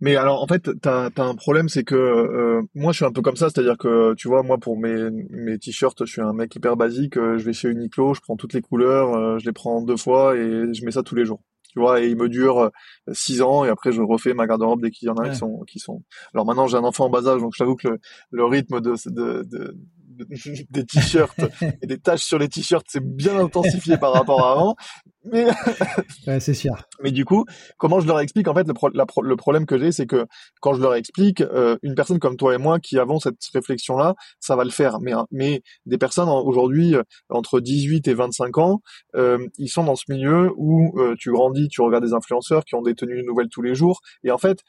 mais 0.00 0.14
alors 0.16 0.42
en 0.42 0.46
fait, 0.46 0.70
t'as 0.80 1.10
as 1.16 1.22
un 1.22 1.34
problème, 1.34 1.68
c'est 1.68 1.82
que 1.82 1.96
euh, 1.96 2.62
moi 2.74 2.92
je 2.92 2.98
suis 2.98 3.04
un 3.04 3.10
peu 3.10 3.20
comme 3.20 3.36
ça, 3.36 3.50
c'est-à-dire 3.50 3.76
que 3.76 4.14
tu 4.14 4.28
vois, 4.28 4.42
moi 4.44 4.58
pour 4.58 4.78
mes 4.78 5.10
mes 5.30 5.58
t-shirts, 5.58 6.06
je 6.06 6.12
suis 6.12 6.22
un 6.22 6.32
mec 6.32 6.54
hyper 6.54 6.76
basique. 6.76 7.16
Euh, 7.16 7.36
je 7.38 7.44
vais 7.44 7.52
chez 7.52 7.68
Uniqlo, 7.68 8.14
je 8.14 8.20
prends 8.20 8.36
toutes 8.36 8.52
les 8.52 8.62
couleurs, 8.62 9.14
euh, 9.14 9.38
je 9.38 9.44
les 9.46 9.52
prends 9.52 9.82
deux 9.82 9.96
fois 9.96 10.36
et 10.36 10.72
je 10.72 10.84
mets 10.84 10.92
ça 10.92 11.02
tous 11.02 11.16
les 11.16 11.24
jours. 11.24 11.42
Tu 11.72 11.80
vois, 11.80 12.00
et 12.00 12.08
il 12.08 12.16
me 12.16 12.28
dure 12.28 12.70
six 13.12 13.42
ans 13.42 13.64
et 13.64 13.68
après 13.68 13.92
je 13.92 14.00
refais 14.00 14.34
ma 14.34 14.46
garde-robe 14.46 14.80
dès 14.82 14.90
qu'il 14.90 15.06
y 15.06 15.10
en 15.10 15.16
a 15.16 15.28
qui 15.28 15.36
sont 15.36 15.60
qui 15.66 15.80
sont. 15.80 16.02
Alors 16.32 16.46
maintenant 16.46 16.66
j'ai 16.66 16.76
un 16.76 16.84
enfant 16.84 17.06
en 17.06 17.10
bas 17.10 17.26
âge, 17.26 17.40
donc 17.40 17.52
je 17.54 17.58
t'avoue 17.58 17.76
que 17.76 17.88
le, 17.88 17.98
le 18.30 18.44
rythme 18.44 18.80
de, 18.80 18.94
de, 19.10 19.42
de 19.42 19.76
des 20.70 20.84
t-shirts 20.84 21.40
et 21.82 21.86
des 21.86 21.98
taches 21.98 22.22
sur 22.22 22.38
les 22.38 22.48
t-shirts, 22.48 22.86
c'est 22.88 23.04
bien 23.04 23.38
intensifié 23.38 23.96
par 23.98 24.12
rapport 24.12 24.44
à 24.44 24.52
avant. 24.52 24.76
Mais 25.24 25.46
c'est 26.40 26.54
sûr. 26.54 26.74
Mais 27.02 27.10
du 27.10 27.24
coup, 27.24 27.44
comment 27.76 28.00
je 28.00 28.06
leur 28.06 28.20
explique? 28.20 28.48
En 28.48 28.54
fait, 28.54 28.66
le, 28.66 28.74
le 29.22 29.36
problème 29.36 29.66
que 29.66 29.78
j'ai, 29.78 29.92
c'est 29.92 30.06
que 30.06 30.26
quand 30.60 30.74
je 30.74 30.80
leur 30.80 30.94
explique, 30.94 31.40
euh, 31.40 31.76
une 31.82 31.94
personne 31.94 32.18
comme 32.18 32.36
toi 32.36 32.54
et 32.54 32.58
moi 32.58 32.78
qui 32.80 32.98
avons 32.98 33.18
cette 33.18 33.44
réflexion-là, 33.52 34.14
ça 34.40 34.56
va 34.56 34.64
le 34.64 34.70
faire. 34.70 34.98
Mais, 35.00 35.12
mais 35.30 35.62
des 35.86 35.98
personnes 35.98 36.28
aujourd'hui 36.28 36.94
euh, 36.94 37.02
entre 37.30 37.60
18 37.60 38.08
et 38.08 38.14
25 38.14 38.58
ans, 38.58 38.80
euh, 39.16 39.38
ils 39.58 39.68
sont 39.68 39.84
dans 39.84 39.96
ce 39.96 40.04
milieu 40.08 40.52
où 40.56 40.98
euh, 40.98 41.14
tu 41.18 41.32
grandis, 41.32 41.68
tu 41.68 41.80
regardes 41.82 42.04
des 42.04 42.14
influenceurs 42.14 42.64
qui 42.64 42.74
ont 42.74 42.82
des 42.82 42.94
tenues 42.94 43.22
nouvelles 43.24 43.48
tous 43.50 43.62
les 43.62 43.74
jours, 43.74 44.00
et 44.24 44.30
en 44.30 44.38
fait, 44.38 44.62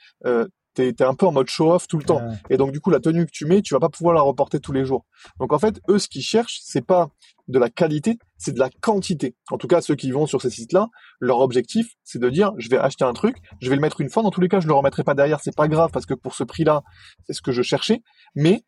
t'es 0.74 0.90
es 0.90 1.04
un 1.04 1.14
peu 1.14 1.26
en 1.26 1.32
mode 1.32 1.50
show-off 1.50 1.88
tout 1.88 1.98
le 1.98 2.04
temps. 2.04 2.22
Et 2.50 2.58
donc 2.58 2.72
du 2.72 2.80
coup, 2.80 2.90
la 2.90 3.00
tenue 3.00 3.26
que 3.26 3.32
tu 3.32 3.46
mets, 3.46 3.62
tu 3.62 3.74
vas 3.74 3.80
pas 3.80 3.90
pouvoir 3.90 4.14
la 4.16 4.22
reporter 4.22 4.60
tous 4.60 4.72
les 4.72 4.86
jours. 4.86 5.06
Donc 5.40 5.54
en 5.54 5.60
fait, 5.60 5.80
eux, 5.90 6.00
ce 6.00 6.08
qu'ils 6.08 6.22
cherchent, 6.22 6.60
c'est 6.64 6.86
pas 6.86 7.10
de 7.48 7.58
la 7.58 7.70
qualité, 7.70 8.20
c'est 8.38 8.54
de 8.54 8.60
la 8.60 8.70
quantité. 8.82 9.36
En 9.50 9.58
tout 9.58 9.68
cas, 9.68 9.82
ceux 9.82 9.96
qui 9.96 10.12
vont 10.12 10.28
sur 10.28 10.42
ces 10.42 10.52
sites-là, 10.52 10.88
leur 11.20 11.40
objectif, 11.40 11.94
c'est 12.04 12.20
de 12.20 12.30
dire, 12.30 12.54
je 12.58 12.70
vais 12.70 12.78
acheter 12.78 13.04
un 13.04 13.14
truc, 13.14 13.38
je 13.60 13.70
vais 13.70 13.76
le 13.76 13.82
mettre 13.82 14.02
une 14.02 14.10
fois, 14.10 14.22
dans 14.22 14.30
tous 14.30 14.42
les 14.42 14.50
cas, 14.50 14.60
je 14.60 14.68
le 14.68 14.74
remettrai 14.74 15.04
pas 15.04 15.16
derrière, 15.16 15.40
c'est 15.40 15.56
pas 15.56 15.68
grave 15.68 15.90
parce 15.92 16.06
que 16.06 16.14
pour 16.14 16.36
ce 16.36 16.44
prix-là, 16.44 16.84
c'est 17.26 17.34
ce 17.34 17.42
que 17.42 17.52
je 17.52 17.62
cherchais. 17.62 18.02
Mais 18.36 18.64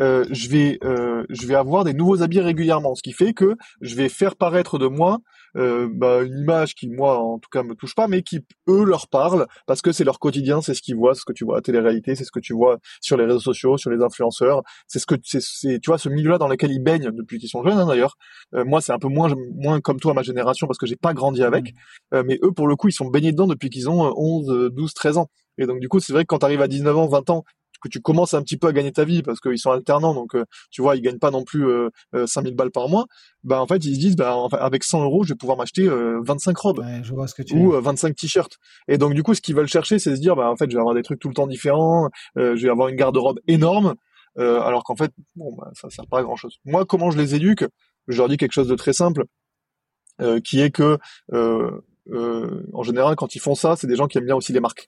euh, 0.00 0.24
je 0.30 0.48
vais 0.48 0.78
euh, 0.82 1.24
je 1.28 1.46
vais 1.46 1.54
avoir 1.54 1.84
des 1.84 1.94
nouveaux 1.94 2.22
habits 2.22 2.40
régulièrement, 2.40 2.94
ce 2.94 3.02
qui 3.02 3.12
fait 3.12 3.32
que 3.32 3.56
je 3.80 3.94
vais 3.94 4.08
faire 4.08 4.34
paraître 4.36 4.78
de 4.78 4.88
moi 4.88 5.18
euh, 5.56 5.88
bah, 5.92 6.22
une 6.22 6.38
image 6.38 6.74
qui 6.74 6.88
moi 6.88 7.18
en 7.18 7.38
tout 7.38 7.48
cas 7.50 7.62
me 7.62 7.74
touche 7.74 7.94
pas, 7.94 8.08
mais 8.08 8.22
qui 8.22 8.40
eux 8.68 8.84
leur 8.84 9.06
parle 9.06 9.46
parce 9.66 9.82
que 9.82 9.92
c'est 9.92 10.04
leur 10.04 10.18
quotidien, 10.18 10.60
c'est 10.60 10.74
ce 10.74 10.82
qu'ils 10.82 10.96
voient, 10.96 11.14
ce 11.14 11.24
que 11.24 11.32
tu 11.32 11.44
vois 11.44 11.58
à 11.58 11.60
télé-réalité, 11.60 12.16
c'est 12.16 12.24
ce 12.24 12.32
que 12.32 12.40
tu 12.40 12.54
vois 12.54 12.78
sur 13.00 13.16
les 13.16 13.24
réseaux 13.24 13.40
sociaux, 13.40 13.78
sur 13.78 13.90
les 13.90 14.02
influenceurs, 14.02 14.62
c'est 14.88 14.98
ce 14.98 15.06
que 15.06 15.14
c'est 15.22 15.78
tu 15.80 15.90
vois 15.90 15.98
ce 15.98 16.08
milieu-là 16.08 16.38
dans 16.38 16.48
lequel 16.48 16.72
ils 16.72 16.82
baignent 16.82 17.12
depuis 17.12 17.38
qu'ils 17.38 17.48
sont 17.48 17.62
jeunes 17.62 17.78
hein, 17.78 17.86
d'ailleurs. 17.86 18.16
moi 18.52 18.80
c'est 18.80 18.92
un 18.92 18.98
peu 18.98 19.08
moins 19.08 19.32
moins 19.54 19.80
comme 19.80 20.00
toi 20.00 20.12
ma 20.12 20.22
génération 20.22 20.66
parce 20.66 20.78
que 20.78 20.86
j'ai 20.86 20.96
pas 20.96 21.14
grandi 21.14 21.42
avec, 21.44 21.72
mmh. 22.12 22.20
mais 22.26 22.38
eux 22.42 22.52
pour 22.52 22.66
le 22.66 22.74
coup 22.76 22.88
ils 22.88 22.92
sont 22.92 23.06
baignés 23.06 23.32
dedans 23.32 23.46
depuis 23.46 23.70
qu'ils 23.70 23.88
ont 23.88 24.12
11, 24.16 24.70
12, 24.72 24.94
13 24.94 25.18
ans. 25.18 25.28
Et 25.58 25.66
donc 25.66 25.80
du 25.80 25.88
coup, 25.88 26.00
c'est 26.00 26.12
vrai 26.12 26.24
que 26.24 26.26
quand 26.26 26.40
tu 26.40 26.46
arrives 26.46 26.62
à 26.62 26.68
19 26.68 26.96
ans, 26.96 27.06
20 27.06 27.30
ans 27.30 27.44
que 27.84 27.88
tu 27.88 28.00
commences 28.00 28.34
un 28.34 28.42
petit 28.42 28.56
peu 28.56 28.68
à 28.68 28.72
gagner 28.72 28.92
ta 28.92 29.04
vie 29.04 29.22
parce 29.22 29.40
qu'ils 29.40 29.58
sont 29.58 29.70
alternants, 29.70 30.14
donc 30.14 30.34
euh, 30.34 30.44
tu 30.70 30.80
vois, 30.80 30.96
ils 30.96 31.02
gagnent 31.02 31.18
pas 31.18 31.30
non 31.30 31.44
plus 31.44 31.68
euh, 31.68 31.90
5000 32.26 32.52
euh, 32.52 32.56
balles 32.56 32.70
par 32.70 32.88
mois. 32.88 33.04
Bah 33.42 33.60
en 33.60 33.66
fait, 33.66 33.84
ils 33.84 33.94
se 33.94 34.00
disent, 34.00 34.16
bah 34.16 34.34
avec 34.52 34.84
100 34.84 35.04
euros, 35.04 35.22
je 35.22 35.34
vais 35.34 35.36
pouvoir 35.36 35.58
m'acheter 35.58 35.86
25 35.86 36.50
euh, 36.50 36.60
robes 36.60 36.84
je 37.02 37.12
vois 37.12 37.28
ce 37.28 37.34
que 37.34 37.42
tu 37.42 37.54
ou 37.56 37.72
25 37.72 38.16
t-shirts. 38.16 38.56
Et 38.88 38.96
donc 38.96 39.12
du 39.12 39.22
coup, 39.22 39.34
ce 39.34 39.42
qu'ils 39.42 39.54
veulent 39.54 39.68
chercher, 39.68 39.98
c'est 39.98 40.16
se 40.16 40.20
dire, 40.20 40.34
bah 40.34 40.50
en 40.50 40.56
fait, 40.56 40.70
je 40.70 40.76
vais 40.76 40.80
avoir 40.80 40.94
des 40.94 41.02
trucs 41.02 41.20
tout 41.20 41.28
le 41.28 41.34
temps 41.34 41.46
différents, 41.46 42.08
je 42.36 42.54
vais 42.54 42.70
avoir 42.70 42.88
une 42.88 42.96
garde-robe 42.96 43.40
énorme, 43.46 43.94
alors 44.36 44.82
qu'en 44.82 44.96
fait, 44.96 45.12
bon, 45.36 45.54
bah, 45.56 45.70
ça 45.74 45.90
sert 45.90 46.06
pas 46.06 46.20
à 46.20 46.22
grand 46.22 46.36
chose. 46.36 46.56
Moi, 46.64 46.86
comment 46.86 47.10
je 47.10 47.18
les 47.18 47.34
éduque? 47.34 47.64
Je 48.08 48.18
leur 48.18 48.28
dis 48.28 48.38
quelque 48.38 48.52
chose 48.52 48.68
de 48.68 48.74
très 48.76 48.94
simple. 48.94 49.24
qui 50.42 50.60
est 50.60 50.70
que 50.70 50.98
en 51.30 52.82
général, 52.82 53.16
quand 53.16 53.34
ils 53.34 53.40
font 53.40 53.54
ça, 53.54 53.76
c'est 53.76 53.86
des 53.86 53.96
gens 53.96 54.06
qui 54.06 54.16
aiment 54.16 54.26
bien 54.26 54.36
aussi 54.36 54.54
les 54.54 54.60
marques. 54.60 54.86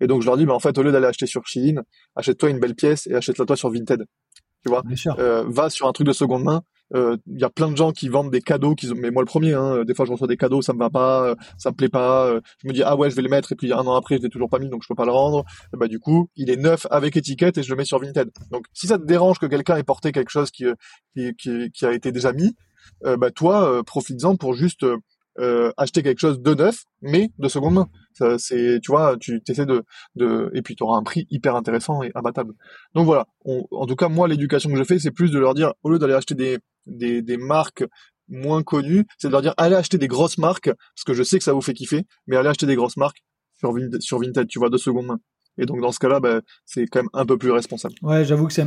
Et 0.00 0.06
donc 0.06 0.22
je 0.22 0.26
leur 0.26 0.36
dis, 0.36 0.46
mais 0.46 0.52
en 0.52 0.60
fait, 0.60 0.76
au 0.78 0.82
lieu 0.82 0.92
d'aller 0.92 1.06
acheter 1.06 1.26
sur 1.26 1.46
Shein, 1.46 1.82
achète-toi 2.14 2.50
une 2.50 2.60
belle 2.60 2.74
pièce 2.74 3.06
et 3.06 3.14
achète-la 3.14 3.46
toi 3.46 3.56
sur 3.56 3.70
Vinted. 3.70 4.04
Tu 4.64 4.70
vois, 4.70 4.82
va 5.46 5.70
sur 5.70 5.86
un 5.86 5.92
truc 5.92 6.06
de 6.06 6.12
seconde 6.12 6.44
main. 6.44 6.62
Il 6.94 6.98
euh, 6.98 7.16
y 7.26 7.42
a 7.42 7.50
plein 7.50 7.68
de 7.68 7.76
gens 7.76 7.90
qui 7.90 8.08
vendent 8.08 8.30
des 8.30 8.40
cadeaux 8.40 8.76
qui 8.76 8.88
mais 8.94 9.10
moi 9.10 9.20
le 9.20 9.26
premier 9.26 9.54
hein, 9.54 9.82
des 9.84 9.92
fois 9.92 10.06
je 10.06 10.12
reçois 10.12 10.28
des 10.28 10.36
cadeaux 10.36 10.62
ça 10.62 10.72
me 10.72 10.78
va 10.78 10.88
pas 10.88 11.30
euh, 11.30 11.34
ça 11.58 11.72
me 11.72 11.74
plaît 11.74 11.88
pas 11.88 12.26
euh, 12.26 12.40
je 12.62 12.68
me 12.68 12.72
dis 12.72 12.84
ah 12.84 12.94
ouais 12.94 13.10
je 13.10 13.16
vais 13.16 13.22
le 13.22 13.28
mettre 13.28 13.50
et 13.50 13.56
puis 13.56 13.72
un 13.72 13.78
an 13.78 13.96
après 13.96 14.18
je 14.18 14.22
l'ai 14.22 14.28
toujours 14.28 14.48
pas 14.48 14.60
mis 14.60 14.68
donc 14.68 14.84
je 14.84 14.88
peux 14.88 14.94
pas 14.94 15.04
le 15.04 15.10
rendre. 15.10 15.44
Bah 15.72 15.88
du 15.88 15.98
coup 15.98 16.30
il 16.36 16.48
est 16.48 16.56
neuf 16.56 16.86
avec 16.90 17.16
étiquette 17.16 17.58
et 17.58 17.64
je 17.64 17.70
le 17.70 17.76
mets 17.76 17.84
sur 17.84 17.98
Vinted. 17.98 18.30
Donc 18.52 18.66
si 18.72 18.86
ça 18.86 18.98
te 18.98 19.04
dérange 19.04 19.40
que 19.40 19.46
quelqu'un 19.46 19.76
ait 19.76 19.82
porté 19.82 20.12
quelque 20.12 20.30
chose 20.30 20.52
qui 20.52 20.66
qui, 21.16 21.34
qui, 21.72 21.86
a 21.86 21.92
été 21.92 22.12
déjà 22.12 22.32
mis 22.32 22.54
bah 23.02 23.32
toi 23.32 23.82
profites-en 23.84 24.36
pour 24.36 24.54
juste 24.54 24.86
acheter 25.76 26.02
quelque 26.02 26.18
chose 26.18 26.40
de 26.40 26.54
neuf 26.54 26.84
mais 27.02 27.30
de 27.38 27.48
seconde 27.48 27.74
main 27.74 27.88
c'est, 28.38 28.80
tu 28.80 28.90
vois, 28.90 29.16
tu 29.18 29.42
essaies 29.48 29.66
de, 29.66 29.84
de, 30.14 30.50
et 30.54 30.62
puis 30.62 30.74
tu 30.74 30.82
auras 30.82 30.98
un 30.98 31.02
prix 31.02 31.26
hyper 31.30 31.54
intéressant 31.54 32.02
et 32.02 32.10
abattable. 32.14 32.54
Donc 32.94 33.06
voilà. 33.06 33.26
en 33.44 33.86
tout 33.86 33.96
cas, 33.96 34.08
moi, 34.08 34.28
l'éducation 34.28 34.70
que 34.70 34.76
je 34.76 34.84
fais, 34.84 34.98
c'est 34.98 35.10
plus 35.10 35.30
de 35.30 35.38
leur 35.38 35.54
dire, 35.54 35.74
au 35.82 35.90
lieu 35.90 35.98
d'aller 35.98 36.14
acheter 36.14 36.34
des, 36.34 36.58
des, 36.86 37.22
des 37.22 37.36
marques 37.36 37.84
moins 38.28 38.62
connues, 38.62 39.06
c'est 39.18 39.28
de 39.28 39.32
leur 39.32 39.42
dire 39.42 39.54
allez 39.56 39.76
acheter 39.76 39.98
des 39.98 40.08
grosses 40.08 40.38
marques 40.38 40.70
parce 40.72 41.04
que 41.06 41.14
je 41.14 41.22
sais 41.22 41.38
que 41.38 41.44
ça 41.44 41.52
vous 41.52 41.60
fait 41.60 41.74
kiffer, 41.74 42.04
mais 42.26 42.36
allez 42.36 42.48
acheter 42.48 42.66
des 42.66 42.74
grosses 42.74 42.96
marques 42.96 43.22
sur 43.58 43.72
sur 44.00 44.18
Vinted 44.20 44.48
tu 44.48 44.58
vois, 44.58 44.68
de 44.68 44.76
seconde 44.76 45.06
main. 45.06 45.20
Et 45.58 45.66
donc 45.66 45.80
dans 45.80 45.92
ce 45.92 45.98
cas-là, 45.98 46.20
bah, 46.20 46.40
c'est 46.64 46.86
quand 46.86 47.00
même 47.00 47.10
un 47.12 47.24
peu 47.24 47.38
plus 47.38 47.50
responsable. 47.50 47.94
Ouais, 48.02 48.24
j'avoue 48.24 48.46
que 48.46 48.52
c'est 48.52 48.66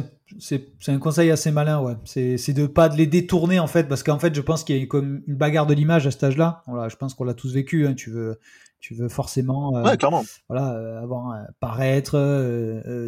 un, 0.87 0.97
conseil 0.99 1.31
assez 1.31 1.51
malin, 1.51 1.81
ouais. 1.81 1.93
C'est, 2.05 2.53
de 2.53 2.65
pas 2.65 2.89
de 2.89 2.97
les 2.97 3.07
détourner 3.07 3.59
en 3.59 3.67
fait, 3.67 3.87
parce 3.87 4.03
qu'en 4.03 4.19
fait, 4.19 4.33
je 4.33 4.41
pense 4.41 4.63
qu'il 4.63 4.77
y 4.77 4.81
a 4.81 4.85
comme 4.85 5.21
une 5.27 5.35
bagarre 5.35 5.67
de 5.67 5.73
l'image 5.73 6.07
à 6.07 6.11
cet 6.11 6.23
âge-là. 6.23 6.63
Voilà, 6.67 6.89
je 6.89 6.95
pense 6.95 7.13
qu'on 7.13 7.23
l'a 7.23 7.33
tous 7.33 7.53
vécu. 7.53 7.87
Hein. 7.87 7.93
Tu 7.93 8.09
veux, 8.09 8.39
tu 8.79 8.93
veux 8.93 9.09
forcément 9.09 9.75
euh, 9.75 9.95
voilà 10.47 10.73
euh, 10.73 11.03
avoir 11.03 11.31
euh, 11.31 11.43
paraître 11.59 12.17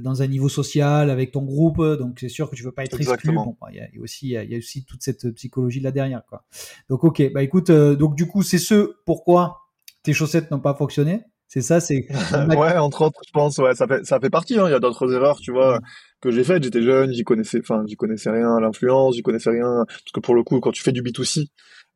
dans 0.02 0.22
un 0.22 0.28
niveau 0.28 0.50
social 0.50 1.10
avec 1.10 1.32
ton 1.32 1.44
groupe 1.44 1.82
donc 1.82 2.20
c'est 2.20 2.30
sûr 2.30 2.50
que 2.50 2.56
tu 2.56 2.64
veux 2.64 2.74
pas 2.74 2.84
être 2.84 3.00
exclu 3.00 3.34
bon 3.34 3.56
bah, 3.62 3.68
il 3.72 3.78
y, 3.78 3.80
a 3.80 4.02
aussi 4.02 4.30
il 4.30 4.52
y, 4.52 4.56
a 4.56 4.58
aussi 4.58 4.84
toute 4.84 5.02
cette 5.02 5.32
psychologie 5.32 5.80
là 5.80 5.92
derrière 5.92 6.24
quoi 6.28 6.44
donc 6.90 7.04
ok 7.04 7.32
bah 7.34 7.42
écoute 7.42 7.72
donc 7.72 8.16
du 8.16 8.28
coup 8.28 8.44
c'est 8.44 8.58
ce 8.58 8.96
pourquoi 9.06 9.62
tes 10.04 10.14
chaussettes 10.14 10.52
n'ont 10.52 10.60
pas 10.60 10.74
fonctionné 10.74 11.24
c'est 11.54 11.62
ça 11.62 11.82
c'est 11.82 12.08
ouais 12.58 12.78
entre 12.78 13.02
autres 13.02 13.20
je 13.28 13.32
pense 13.34 13.58
ouais 13.58 13.76
ça 13.76 13.86
fait 13.86 14.06
ça 14.06 14.22
fait 14.22 14.30
partie 14.30 14.58
hein. 14.58 14.68
il 14.68 14.72
y 14.72 14.74
a 14.74 14.80
d'autres 14.80 15.14
erreurs 15.14 15.38
tu 15.42 15.52
vois 15.52 15.82
que 16.22 16.32
j'ai 16.32 16.46
faites 16.46 16.64
j'étais 16.64 16.82
jeune 16.82 17.12
j'y 17.12 17.26
connaissais 17.26 17.60
enfin 17.60 17.84
j'y 17.86 17.98
connaissais 17.98 18.30
rien 18.30 18.56
à 18.56 18.62
l'influence 18.62 19.16
j'y 19.16 19.22
connaissais 19.22 19.50
rien 19.50 19.84
parce 19.86 20.12
que 20.14 20.22
pour 20.22 20.34
le 20.34 20.44
coup 20.44 20.62
quand 20.62 20.72
tu 20.72 20.82
fais 20.82 20.94
du 20.94 21.02
B2C 21.02 21.48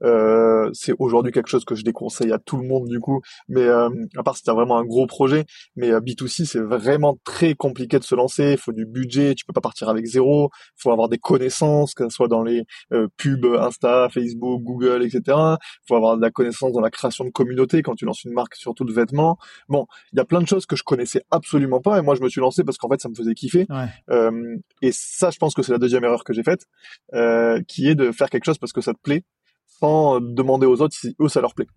euh, 0.03 0.69
c'est 0.73 0.93
aujourd'hui 0.99 1.31
quelque 1.31 1.47
chose 1.47 1.65
que 1.65 1.75
je 1.75 1.83
déconseille 1.83 2.31
à 2.31 2.39
tout 2.39 2.57
le 2.57 2.67
monde 2.67 2.87
du 2.87 2.99
coup, 2.99 3.21
mais 3.47 3.63
euh, 3.63 3.89
à 4.17 4.23
part 4.23 4.35
si 4.35 4.43
t'as 4.43 4.53
vraiment 4.53 4.77
un 4.77 4.83
gros 4.83 5.07
projet, 5.07 5.45
mais 5.75 5.91
euh, 5.91 5.99
B2C 5.99 6.45
c'est 6.45 6.59
vraiment 6.59 7.17
très 7.23 7.55
compliqué 7.55 7.99
de 7.99 8.03
se 8.03 8.15
lancer. 8.15 8.51
Il 8.51 8.57
faut 8.57 8.73
du 8.73 8.85
budget, 8.85 9.35
tu 9.35 9.45
peux 9.45 9.53
pas 9.53 9.61
partir 9.61 9.89
avec 9.89 10.05
zéro. 10.05 10.49
Il 10.77 10.81
faut 10.81 10.91
avoir 10.91 11.09
des 11.09 11.17
connaissances, 11.17 11.93
que 11.93 12.09
ce 12.09 12.09
soit 12.09 12.27
dans 12.27 12.43
les 12.43 12.63
pubs 13.17 13.45
Insta, 13.59 14.09
Facebook, 14.09 14.61
Google, 14.63 15.03
etc. 15.03 15.21
Il 15.27 15.87
faut 15.87 15.95
avoir 15.95 16.17
de 16.17 16.21
la 16.21 16.31
connaissance 16.31 16.71
dans 16.73 16.81
la 16.81 16.91
création 16.91 17.25
de 17.25 17.29
communauté 17.29 17.81
quand 17.81 17.95
tu 17.95 18.05
lances 18.05 18.23
une 18.23 18.33
marque 18.33 18.55
surtout 18.55 18.85
de 18.85 18.93
vêtements. 18.93 19.37
Bon, 19.69 19.85
il 20.13 20.17
y 20.17 20.19
a 20.19 20.25
plein 20.25 20.41
de 20.41 20.47
choses 20.47 20.65
que 20.65 20.75
je 20.75 20.83
connaissais 20.83 21.23
absolument 21.31 21.81
pas 21.81 21.99
et 21.99 22.01
moi 22.01 22.15
je 22.15 22.21
me 22.21 22.29
suis 22.29 22.41
lancé 22.41 22.63
parce 22.63 22.77
qu'en 22.77 22.89
fait 22.89 23.01
ça 23.01 23.09
me 23.09 23.15
faisait 23.15 23.33
kiffer. 23.33 23.67
et 24.81 24.91
ça, 24.91 25.29
je 25.29 25.37
pense 25.37 25.53
que 25.53 25.61
c'est 25.61 25.71
la 25.71 25.79
deuxième 25.79 26.03
erreur 26.03 26.23
que 26.23 26.33
j'ai 26.33 26.43
faite, 26.43 26.65
qui 27.67 27.87
est 27.87 27.95
de 27.95 28.11
faire 28.11 28.29
quelque 28.29 28.45
chose 28.45 28.57
parce 28.57 28.73
que 28.73 28.81
ça 28.81 28.93
te 28.93 28.99
plaît 29.01 29.23
sans 29.79 30.19
demander 30.21 30.65
aux 30.65 30.81
autres 30.81 30.95
si 30.95 31.15
eux 31.19 31.29
ça 31.29 31.41
leur 31.41 31.53
plaît. 31.53 31.67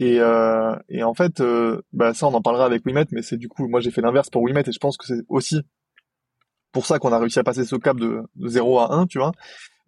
Et, 0.00 0.20
euh, 0.20 0.76
et 0.88 1.02
en 1.02 1.14
fait, 1.14 1.40
euh, 1.40 1.82
bah 1.92 2.14
ça 2.14 2.26
on 2.26 2.34
en 2.34 2.42
parlera 2.42 2.64
avec 2.64 2.86
Wimet, 2.86 3.06
mais 3.10 3.22
c'est 3.22 3.36
du 3.36 3.48
coup 3.48 3.66
moi 3.68 3.80
j'ai 3.80 3.90
fait 3.90 4.00
l'inverse 4.00 4.30
pour 4.30 4.42
Wimet 4.42 4.62
et 4.66 4.72
je 4.72 4.78
pense 4.78 4.96
que 4.96 5.06
c'est 5.06 5.22
aussi 5.28 5.60
pour 6.72 6.86
ça 6.86 6.98
qu'on 6.98 7.12
a 7.12 7.18
réussi 7.18 7.38
à 7.38 7.44
passer 7.44 7.64
ce 7.64 7.76
cap 7.76 7.98
de, 7.98 8.22
de 8.36 8.48
0 8.48 8.78
à 8.78 8.94
1, 8.94 9.06
tu 9.06 9.18
vois, 9.18 9.32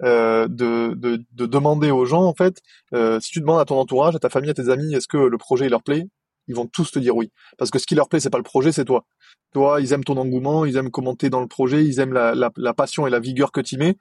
euh, 0.03 0.49
de, 0.49 0.95
de, 0.95 1.23
de, 1.33 1.47
demander 1.47 1.91
aux 1.91 2.07
gens 2.07 2.23
en 2.25 2.35
fait, 2.35 2.61
euh, 2.95 3.21
si 3.21 3.31
tu 3.31 3.41
demandes 3.41 3.61
à 3.61 3.65
ton 3.65 3.79
entourage, 3.79 4.17
à 4.17 4.19
ta 4.19 4.31
famille, 4.31 4.51
à 4.51 4.55
tes 4.55 4.69
amis, 4.69 4.95
est-ce 4.95 5.07
que 5.07 5.19
le 5.19 5.39
projet 5.39 5.69
leur 5.69 5.83
plaît, 5.83 6.07
ils 6.49 6.57
vont 6.57 6.67
tous 6.67 6.91
te 6.91 6.99
dire 6.99 7.15
oui, 7.15 7.31
parce 7.59 7.71
que 7.71 7.79
ce 7.79 7.87
qui 7.87 7.95
leur 7.95 8.09
plaît 8.09 8.19
c'est 8.19 8.31
pas 8.31 8.39
le 8.39 8.45
projet, 8.45 8.73
c'est 8.73 8.85
toi. 8.85 9.05
Toi, 9.53 9.81
ils 9.81 9.93
aiment 9.93 10.05
ton 10.05 10.17
engouement, 10.17 10.65
ils 10.65 10.77
aiment 10.77 10.91
commenter 10.91 11.29
dans 11.29 11.41
le 11.41 11.49
projet, 11.49 11.85
ils 11.85 12.01
aiment 12.01 12.13
la, 12.13 12.35
la, 12.35 12.51
la 12.57 12.75
passion 12.75 13.07
et 13.07 13.11
la 13.11 13.21
vigueur 13.21 13.53
que 13.53 13.61
tu 13.61 13.77
mets, 13.77 13.97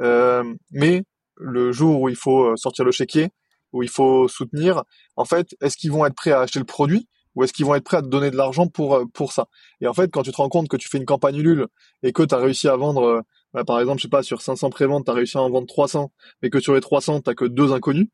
euh, 0.00 0.42
mais 0.70 1.04
le 1.36 1.72
jour 1.72 2.00
où 2.00 2.08
il 2.08 2.16
faut 2.16 2.44
euh, 2.44 2.56
sortir 2.56 2.84
le 2.84 2.92
chéquier, 2.92 3.30
où 3.72 3.82
il 3.82 3.88
faut 3.88 4.28
soutenir, 4.28 4.84
en 5.16 5.24
fait, 5.24 5.54
est-ce 5.60 5.76
qu'ils 5.76 5.92
vont 5.92 6.04
être 6.06 6.14
prêts 6.14 6.32
à 6.32 6.40
acheter 6.40 6.58
le 6.58 6.64
produit 6.64 7.08
ou 7.34 7.42
est-ce 7.42 7.54
qu'ils 7.54 7.64
vont 7.64 7.74
être 7.74 7.84
prêts 7.84 7.96
à 7.96 8.02
te 8.02 8.08
donner 8.08 8.30
de 8.30 8.36
l'argent 8.36 8.66
pour 8.68 8.94
euh, 8.94 9.04
pour 9.14 9.32
ça? 9.32 9.46
Et 9.80 9.86
en 9.86 9.94
fait, 9.94 10.10
quand 10.10 10.22
tu 10.22 10.32
te 10.32 10.36
rends 10.36 10.50
compte 10.50 10.68
que 10.68 10.76
tu 10.76 10.88
fais 10.88 10.98
une 10.98 11.06
campagne 11.06 11.36
Ulule 11.36 11.66
et 12.02 12.12
que 12.12 12.22
tu 12.22 12.34
as 12.34 12.38
réussi 12.38 12.68
à 12.68 12.76
vendre, 12.76 13.02
euh, 13.04 13.20
bah, 13.54 13.64
par 13.64 13.80
exemple, 13.80 13.98
je 13.98 14.02
sais 14.02 14.08
pas, 14.08 14.22
sur 14.22 14.42
500 14.42 14.70
préventes, 14.70 15.06
tu 15.06 15.10
as 15.10 15.14
réussi 15.14 15.38
à 15.38 15.40
en 15.40 15.50
vendre 15.50 15.66
300, 15.66 16.12
mais 16.42 16.50
que 16.50 16.60
sur 16.60 16.74
les 16.74 16.80
300, 16.80 17.22
tu 17.22 17.34
que 17.34 17.44
deux 17.46 17.72
inconnus, 17.72 18.08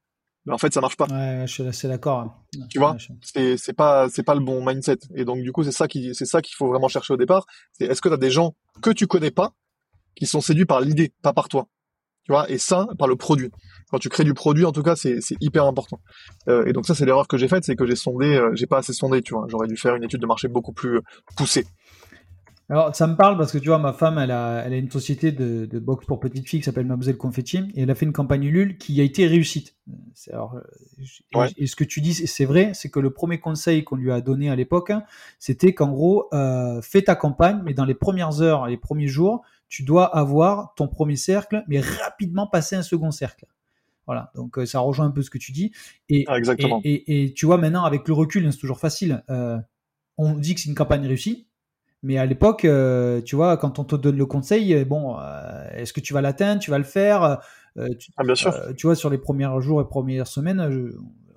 mais 0.49 0.51
bah, 0.51 0.55
en 0.55 0.59
fait, 0.59 0.73
ça 0.73 0.81
marche 0.81 0.97
pas. 0.97 1.07
Ouais, 1.11 1.47
je 1.47 1.53
suis 1.53 1.63
assez 1.67 1.89
d'accord. 1.89 2.45
Tu 2.71 2.79
vois, 2.79 2.97
c'est 3.21 3.59
c'est 3.59 3.75
pas 3.75 4.09
c'est 4.09 4.23
pas 4.23 4.35
le 4.35 4.41
bon 4.41 4.65
mindset. 4.65 4.99
Et 5.15 5.25
donc 5.25 5.43
du 5.43 5.53
coup, 5.53 5.63
c'est 5.63 5.73
ça 5.73 5.89
qui 5.89 6.15
c'est 6.15 6.25
ça 6.25 6.41
qu'il 6.41 6.55
faut 6.55 6.69
vraiment 6.69 6.89
chercher 6.89 7.13
au 7.13 7.17
départ. 7.19 7.45
C'est 7.73 7.85
est-ce 7.85 8.01
que 8.01 8.09
tu 8.09 8.15
as 8.15 8.19
des 8.19 8.31
gens 8.31 8.55
que 8.81 8.91
tu 8.91 9.07
connais 9.07 9.31
pas 9.31 9.53
qui 10.15 10.27
sont 10.27 10.41
séduits 10.41 10.65
par 10.65 10.81
l'idée, 10.81 11.13
pas 11.23 11.33
par 11.33 11.49
toi? 11.49 11.69
Tu 12.29 12.35
vois, 12.35 12.51
et 12.51 12.59
ça 12.59 12.87
par 12.99 13.09
le 13.09 13.17
produit. 13.17 13.51
Quand 13.91 13.99
tu 13.99 14.11
crées 14.11 14.25
du 14.25 14.35
produit, 14.35 14.67
en 14.67 14.73
tout 14.73 14.83
cas, 14.83 14.97
c'est 14.97 15.19
hyper 15.41 15.65
important. 15.65 15.99
Euh, 16.47 16.67
et 16.67 16.75
donc 16.75 16.87
ça, 16.87 16.95
c'est 16.95 17.07
l'erreur 17.07 17.27
que 17.27 17.39
j'ai 17.39 17.49
faite, 17.49 17.65
c'est 17.65 17.75
que 17.75 17.87
j'ai 17.87 17.97
sondé, 17.97 18.37
euh, 18.37 18.51
j'ai 18.55 18.67
pas 18.67 18.79
assez 18.79 18.93
sondé, 18.93 19.23
tu 19.23 19.33
vois. 19.33 19.47
J'aurais 19.49 19.67
dû 19.67 19.79
faire 19.79 19.95
une 19.95 20.05
étude 20.05 20.21
de 20.21 20.27
marché 20.27 20.47
beaucoup 20.47 20.75
plus 20.75 20.97
euh, 20.97 21.03
poussée. 21.39 21.65
Alors, 22.69 22.95
ça 22.95 23.07
me 23.07 23.17
parle 23.17 23.39
parce 23.39 23.51
que 23.51 23.57
tu 23.57 23.69
vois, 23.69 23.79
ma 23.79 23.95
femme, 23.95 24.19
elle 24.19 24.31
a, 24.31 24.63
elle 24.67 24.75
a 24.75 24.77
une 24.77 24.91
société 24.91 25.33
de, 25.33 25.65
de 25.65 25.79
boxe 25.79 26.05
pour 26.05 26.21
petites 26.21 26.47
filles 26.47 26.61
qui 26.61 26.67
s'appelle 26.67 26.85
Mademoiselle 26.85 27.17
Confetti 27.17 27.61
et 27.75 27.81
elle 27.81 27.91
a 27.91 27.95
fait 27.95 28.05
une 28.05 28.13
campagne 28.13 28.45
Ulule 28.45 28.77
qui 28.77 29.01
a 29.01 29.05
été 29.05 29.27
réussite. 29.27 29.75
Alors, 30.31 30.55
et, 31.57 31.67
ce 31.67 31.77
que 31.77 31.85
tu 31.85 32.03
dis, 32.03 32.13
c'est 32.13 32.45
vrai, 32.45 32.73
c'est 32.75 32.91
que 32.91 33.01
le 33.01 33.11
premier 33.11 33.41
conseil 33.41 33.85
qu'on 33.85 33.97
lui 33.97 34.13
a 34.13 34.21
donné 34.21 34.51
à 34.51 34.55
l'époque, 34.55 34.93
c'était 35.39 35.73
qu'en 35.73 35.89
gros, 35.89 36.29
euh, 36.35 36.83
fais 36.83 37.01
ta 37.01 37.15
campagne, 37.15 37.63
mais 37.65 37.73
dans 37.73 37.87
les 37.87 37.95
premières 37.95 38.43
heures, 38.43 38.67
les 38.67 38.77
premiers 38.77 39.09
jours, 39.09 39.41
tu 39.69 39.83
dois 39.83 40.05
avoir 40.17 40.75
ton 40.75 40.89
premier 40.89 41.17
cercle, 41.17 41.63
mais 41.69 41.81
rapidement 41.81 42.47
passer 42.47 42.77
un 42.77 42.83
second 42.83 43.11
cercle. 43.11 43.47
Voilà, 44.07 44.33
donc 44.35 44.59
euh, 44.59 44.65
ça 44.65 44.81
rejoint 44.81 45.05
un 45.07 45.11
peu 45.11 45.23
ce 45.23 45.29
que 45.29 45.37
tu 45.37 45.53
dis. 45.53 45.71
Et, 46.09 46.25
ah, 46.29 46.39
exactement. 46.39 46.81
Et, 46.83 47.35
tu 47.37 47.45
vois, 47.45 47.59
maintenant, 47.59 47.85
avec 47.85 48.09
le 48.09 48.15
recul, 48.15 48.47
hein, 48.47 48.51
c'est 48.51 48.59
toujours 48.59 48.81
facile. 48.81 49.23
Euh, 49.29 49.59
on 50.17 50.33
dit 50.33 50.55
que 50.55 50.63
c'est 50.63 50.71
une 50.71 50.75
campagne 50.75 51.07
réussie, 51.07 51.47
mais 52.03 52.17
à 52.17 52.25
l'époque, 52.25 52.65
euh, 52.65 53.21
tu 53.21 53.37
vois, 53.37 53.59
quand 53.59 53.79
on 53.79 53.85
te 53.85 53.97
donne 53.97 54.17
le 54.17 54.25
conseil, 54.25 54.85
bon, 54.87 55.19
est-ce 55.75 55.93
que 55.93 56.01
tu 56.01 56.15
vas 56.15 56.23
l'atteindre, 56.23 56.61
tu 56.61 56.71
vas 56.71 56.79
le 56.79 56.85
faire 56.85 57.39
tu, 58.01 58.11
ah, 58.17 58.25
bien 58.25 58.35
sûr. 58.35 58.53
tu 58.77 58.87
vois, 58.89 58.97
sur 58.97 59.09
les 59.09 59.19
premiers 59.19 59.49
jours 59.61 59.81
et 59.81 59.87
premières 59.87 60.27
semaines, 60.27 60.61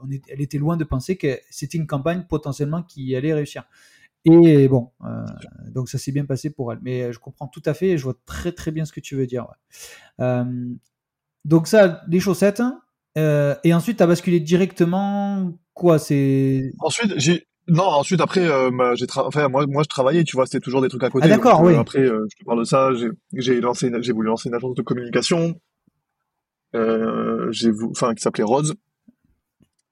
on 0.02 0.10
elle 0.10 0.42
était 0.42 0.58
loin 0.58 0.78
de 0.78 0.84
penser 0.84 1.16
que 1.16 1.40
c'était 1.52 1.78
une 1.78 1.86
campagne 1.86 2.26
potentiellement 2.28 2.82
qui 2.82 3.16
allait 3.16 3.34
réussir. 3.34 3.66
Et 4.26 4.68
bon, 4.68 4.92
donc 5.70 5.90
ça 5.90 5.98
s'est 5.98 6.12
bien 6.12 6.26
passé 6.26 6.50
pour 6.50 6.72
elle. 6.72 6.80
Mais 6.82 7.12
je 7.12 7.20
comprends 7.20 7.48
tout 7.48 7.64
à 7.66 7.74
fait 7.74 7.90
et 7.90 7.98
je 7.98 8.04
vois 8.04 8.18
très 8.26 8.52
très 8.52 8.72
bien 8.72 8.86
ce 8.86 8.92
que 8.92 9.00
tu 9.00 9.16
veux 9.16 9.28
dire. 9.28 9.48
donc 11.46 11.68
ça, 11.68 12.04
les 12.08 12.20
chaussettes. 12.20 12.62
et 13.16 13.74
ensuite, 13.74 13.98
tu 13.98 14.04
as 14.04 14.08
basculé 14.08 14.40
directement 14.40 15.54
quoi? 15.74 16.00
C'est 16.00 16.72
ensuite 16.80 17.14
j'ai 17.18 17.48
non, 17.68 17.84
ensuite 17.84 18.20
après, 18.22 18.46
euh, 18.46 18.72
bah, 18.72 18.96
j'ai 18.96 19.06
enfin 19.16 19.48
moi, 19.48 19.66
moi 19.68 19.84
je 19.84 19.88
travaillais, 19.88 20.24
tu 20.24 20.36
vois, 20.36 20.46
c'était 20.46 20.60
toujours 20.60 20.82
des 20.82 20.90
trucs 20.90 21.04
à 21.04 21.10
côté. 21.10 21.26
Ah 21.26 21.30
d'accord, 21.30 21.62
euh, 21.62 21.68
oui. 21.68 21.76
Après, 21.76 22.00
euh, 22.00 22.26
je 22.30 22.38
te 22.38 22.44
parle 22.44 22.60
de 22.60 22.64
ça, 22.66 22.90
j'ai 23.34 23.62
lancé, 23.62 23.92
j'ai 24.02 24.12
voulu 24.12 24.28
lancer 24.28 24.50
une 24.50 24.56
agence 24.56 24.76
de 24.76 24.82
communication, 24.82 25.56
j'ai, 26.74 27.72
enfin 27.90 28.14
qui 28.16 28.22
s'appelait 28.22 28.44
Rose, 28.44 28.76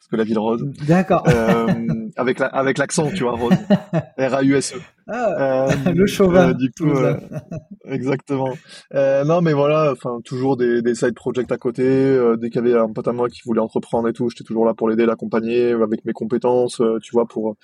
que 0.09 0.15
la 0.15 0.23
ville 0.23 0.39
rose. 0.39 0.65
D'accord. 0.87 1.23
Euh, 1.27 1.67
avec 2.15 2.39
la, 2.39 2.47
avec 2.47 2.77
l'accent, 2.77 3.09
tu 3.11 3.23
vois, 3.23 3.33
rose. 3.33 3.53
R-A-U-S-E. 4.17 4.79
Ah, 5.07 5.67
euh, 5.69 5.93
le 5.93 6.05
chauvin. 6.05 6.49
Euh, 6.49 6.53
du 6.53 6.71
coup, 6.71 6.89
euh, 6.89 7.15
exactement. 7.85 8.53
Euh, 8.93 9.23
non, 9.23 9.41
mais 9.41 9.53
voilà, 9.53 9.91
enfin, 9.91 10.19
toujours 10.23 10.55
des, 10.57 10.81
des 10.81 10.93
side 10.95 11.15
projects 11.15 11.51
à 11.51 11.57
côté. 11.57 11.83
Euh, 11.83 12.37
dès 12.37 12.49
qu'il 12.49 12.63
y 12.65 12.69
avait 12.71 12.79
un 12.79 12.91
pote 12.91 13.07
à 13.07 13.13
moi 13.13 13.27
qui 13.29 13.41
voulait 13.45 13.61
entreprendre 13.61 14.07
et 14.07 14.13
tout, 14.13 14.29
j'étais 14.29 14.43
toujours 14.43 14.65
là 14.65 14.73
pour 14.73 14.89
l'aider, 14.89 15.05
l'accompagner 15.05 15.71
avec 15.71 16.05
mes 16.05 16.13
compétences, 16.13 16.81
tu 17.01 17.11
vois, 17.11 17.25
pour 17.27 17.55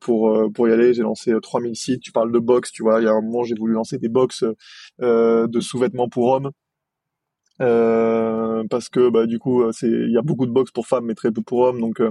pour 0.00 0.52
pour 0.54 0.68
y 0.68 0.72
aller. 0.72 0.94
J'ai 0.94 1.02
lancé 1.02 1.32
3000 1.40 1.76
sites. 1.76 2.00
Tu 2.00 2.12
parles 2.12 2.32
de 2.32 2.38
box, 2.38 2.72
tu 2.72 2.82
vois. 2.82 3.00
Il 3.00 3.04
y 3.04 3.08
a 3.08 3.12
un 3.12 3.20
moment, 3.20 3.44
j'ai 3.44 3.54
voulu 3.54 3.74
lancer 3.74 3.98
des 3.98 4.08
box 4.08 4.44
de 5.00 5.60
sous-vêtements 5.60 6.08
pour 6.08 6.28
hommes. 6.28 6.50
Euh, 7.60 8.64
parce 8.68 8.88
que 8.88 9.10
bah 9.10 9.26
du 9.26 9.38
coup 9.38 9.62
euh, 9.62 9.70
c'est 9.72 9.88
il 9.88 10.10
y 10.10 10.18
a 10.18 10.22
beaucoup 10.22 10.46
de 10.46 10.50
box 10.50 10.72
pour 10.72 10.88
femmes 10.88 11.04
mais 11.06 11.14
très 11.14 11.30
peu 11.30 11.40
pour 11.40 11.60
hommes 11.60 11.80
donc 11.80 12.00
euh, 12.00 12.10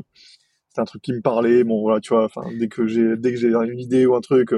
c'est 0.70 0.82
un 0.82 0.86
truc 0.86 1.02
qui 1.02 1.14
me 1.14 1.22
parlait. 1.22 1.64
Bon 1.64 1.82
voilà 1.82 2.00
tu 2.02 2.14
vois 2.14 2.26
enfin 2.26 2.44
dès 2.60 2.68
que 2.70 2.88
j'ai 2.88 3.18
dès 3.18 3.32
que 3.32 3.38
j'ai 3.38 3.50
une 3.50 3.80
idée 3.80 4.06
ou 4.06 4.16
un 4.16 4.22
truc 4.22 4.54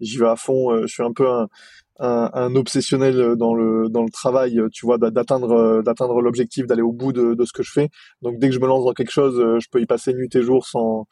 j'y 0.00 0.18
vais 0.18 0.28
à 0.28 0.36
fond. 0.36 0.82
Je 0.82 0.86
suis 0.86 1.02
un 1.02 1.12
peu 1.12 1.28
un 1.28 1.48
un, 1.98 2.54
obsessionnel 2.54 3.36
dans 3.36 3.54
le 3.54 3.88
dans 3.88 4.02
le 4.02 4.10
travail, 4.10 4.60
tu 4.72 4.86
vois, 4.86 4.98
d'atteindre 4.98 5.82
d'atteindre 5.82 6.20
l'objectif, 6.20 6.66
d'aller 6.66 6.82
au 6.82 6.92
bout 6.92 7.12
de, 7.12 7.44
ce 7.44 7.52
que 7.52 7.62
je 7.62 7.72
fais. 7.72 7.88
Donc 8.22 8.38
dès 8.38 8.48
que 8.48 8.54
je 8.54 8.60
me 8.60 8.66
lance 8.66 8.84
dans 8.84 8.92
quelque 8.92 9.12
chose, 9.12 9.36
je 9.36 9.66
peux 9.70 9.80
y 9.80 9.86
passer 9.86 10.12
nuit 10.12 10.28
et 10.34 10.42
jour 10.42 10.66
sans 10.66 11.06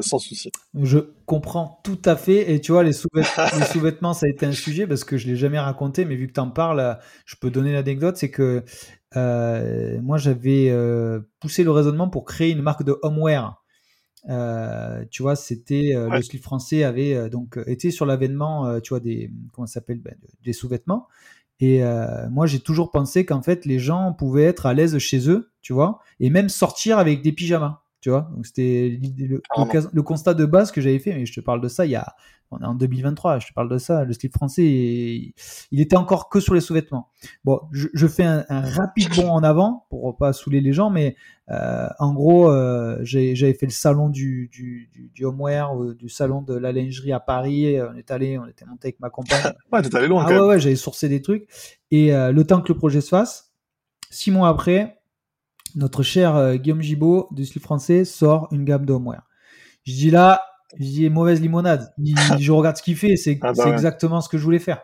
sans 0.00 0.18
souci. 0.18 0.50
Je 0.80 0.98
comprends 1.26 1.80
tout 1.84 2.00
à 2.04 2.16
fait. 2.16 2.52
Et 2.52 2.60
tu 2.60 2.72
vois, 2.72 2.82
les 2.82 2.92
sous-vêtements, 2.92 4.12
ça 4.12 4.26
a 4.26 4.28
été 4.28 4.46
un 4.46 4.52
sujet 4.52 4.86
parce 4.86 5.04
que 5.04 5.16
je 5.16 5.26
l'ai 5.26 5.36
jamais 5.36 5.58
raconté, 5.58 6.04
mais 6.04 6.16
vu 6.16 6.26
que 6.26 6.32
tu 6.32 6.40
en 6.40 6.50
parles, 6.50 6.98
je 7.26 7.36
peux 7.40 7.50
donner 7.50 7.72
l'anecdote, 7.72 8.16
c'est 8.16 8.30
que 8.30 8.62
euh, 9.16 10.00
moi 10.02 10.18
j'avais 10.18 10.70
euh, 10.70 11.20
poussé 11.40 11.62
le 11.62 11.70
raisonnement 11.70 12.08
pour 12.08 12.24
créer 12.24 12.50
une 12.50 12.62
marque 12.62 12.82
de 12.82 12.96
homeware. 13.02 13.62
Euh, 14.28 15.04
tu 15.10 15.22
vois, 15.22 15.36
c'était 15.36 15.92
le 15.94 16.22
slip 16.22 16.42
français 16.42 16.84
avait 16.84 17.28
donc 17.28 17.58
été 17.66 17.90
sur 17.90 18.06
l'avènement, 18.06 18.80
tu 18.80 18.90
vois, 18.90 19.00
des 19.00 19.30
comment 19.52 19.66
s'appelle, 19.66 20.00
ben, 20.00 20.14
des 20.42 20.52
sous-vêtements. 20.52 21.08
Et 21.60 21.82
moi, 22.30 22.46
j'ai 22.46 22.60
toujours 22.60 22.90
pensé 22.90 23.24
qu'en 23.24 23.42
fait, 23.42 23.64
les 23.64 23.78
gens 23.78 24.12
pouvaient 24.12 24.44
être 24.44 24.66
à 24.66 24.74
l'aise 24.74 24.98
chez 24.98 25.28
eux, 25.30 25.52
tu 25.62 25.72
vois, 25.72 26.00
et 26.20 26.30
même 26.30 26.48
sortir 26.48 26.98
avec 26.98 27.22
des 27.22 27.32
pyjamas. 27.32 27.83
Tu 28.04 28.10
vois, 28.10 28.28
donc 28.34 28.44
c'était 28.44 29.00
le, 29.00 29.40
le, 29.94 30.02
constat 30.02 30.34
de 30.34 30.44
base 30.44 30.70
que 30.72 30.82
j'avais 30.82 30.98
fait, 30.98 31.14
mais 31.14 31.24
je 31.24 31.32
te 31.32 31.40
parle 31.40 31.62
de 31.62 31.68
ça 31.68 31.86
il 31.86 31.92
y 31.92 31.96
a, 31.96 32.14
on 32.50 32.60
est 32.60 32.66
en 32.66 32.74
2023, 32.74 33.38
je 33.38 33.46
te 33.46 33.54
parle 33.54 33.70
de 33.70 33.78
ça, 33.78 34.04
le 34.04 34.12
slip 34.12 34.34
français, 34.34 34.62
il 34.62 35.80
était 35.80 35.96
encore 35.96 36.28
que 36.28 36.38
sur 36.38 36.52
les 36.52 36.60
sous-vêtements. 36.60 37.08
Bon, 37.46 37.62
je, 37.72 38.06
fais 38.06 38.24
un, 38.24 38.44
rapide 38.50 39.08
bond 39.16 39.30
en 39.30 39.42
avant 39.42 39.86
pour 39.88 40.18
pas 40.18 40.34
saouler 40.34 40.60
les 40.60 40.74
gens, 40.74 40.90
mais 40.90 41.16
euh, 41.50 41.88
en 41.98 42.12
gros, 42.12 42.50
euh, 42.50 42.98
j'avais 43.04 43.54
fait 43.54 43.64
le 43.64 43.72
salon 43.72 44.10
du, 44.10 44.50
du, 44.52 44.90
du, 45.14 45.24
homeware, 45.24 45.74
euh, 45.74 45.94
du 45.94 46.10
salon 46.10 46.42
de 46.42 46.52
la 46.52 46.72
lingerie 46.72 47.12
à 47.12 47.20
Paris, 47.20 47.78
on 47.80 47.96
est 47.96 48.10
allé, 48.10 48.36
on 48.36 48.44
était 48.44 48.66
monté 48.66 48.88
avec 48.88 49.00
ma 49.00 49.08
compagne. 49.08 49.50
ouais, 49.72 49.80
t'es 49.80 49.96
allé 49.96 50.08
loin. 50.08 50.26
Ah 50.28 50.30
ouais, 50.30 50.40
ouais, 50.40 50.60
j'avais 50.60 50.76
sourcé 50.76 51.08
des 51.08 51.22
trucs, 51.22 51.48
et 51.90 52.10
le 52.10 52.42
temps 52.42 52.60
que 52.60 52.70
le 52.70 52.76
projet 52.78 53.00
se 53.00 53.08
fasse, 53.08 53.54
six 54.10 54.30
mois 54.30 54.50
après, 54.50 55.00
notre 55.74 56.02
cher 56.02 56.36
euh, 56.36 56.56
Guillaume 56.56 56.82
Gibaud 56.82 57.28
du 57.32 57.44
slip 57.44 57.62
français 57.62 58.04
sort 58.04 58.48
une 58.52 58.64
gamme 58.64 58.86
d'homeware. 58.86 59.26
Je 59.84 59.92
dis 59.92 60.10
là, 60.10 60.42
je 60.78 60.84
dis 60.84 61.10
mauvaise 61.10 61.40
limonade. 61.40 61.92
Je, 62.38 62.52
regarde 62.52 62.76
ce 62.76 62.82
qu'il 62.82 62.96
fait, 62.96 63.16
c'est 63.16 63.38
ah 63.42 63.52
bah 63.52 63.70
exactement 63.70 64.20
ce 64.20 64.28
que 64.28 64.38
je 64.38 64.44
voulais 64.44 64.58
faire. 64.58 64.82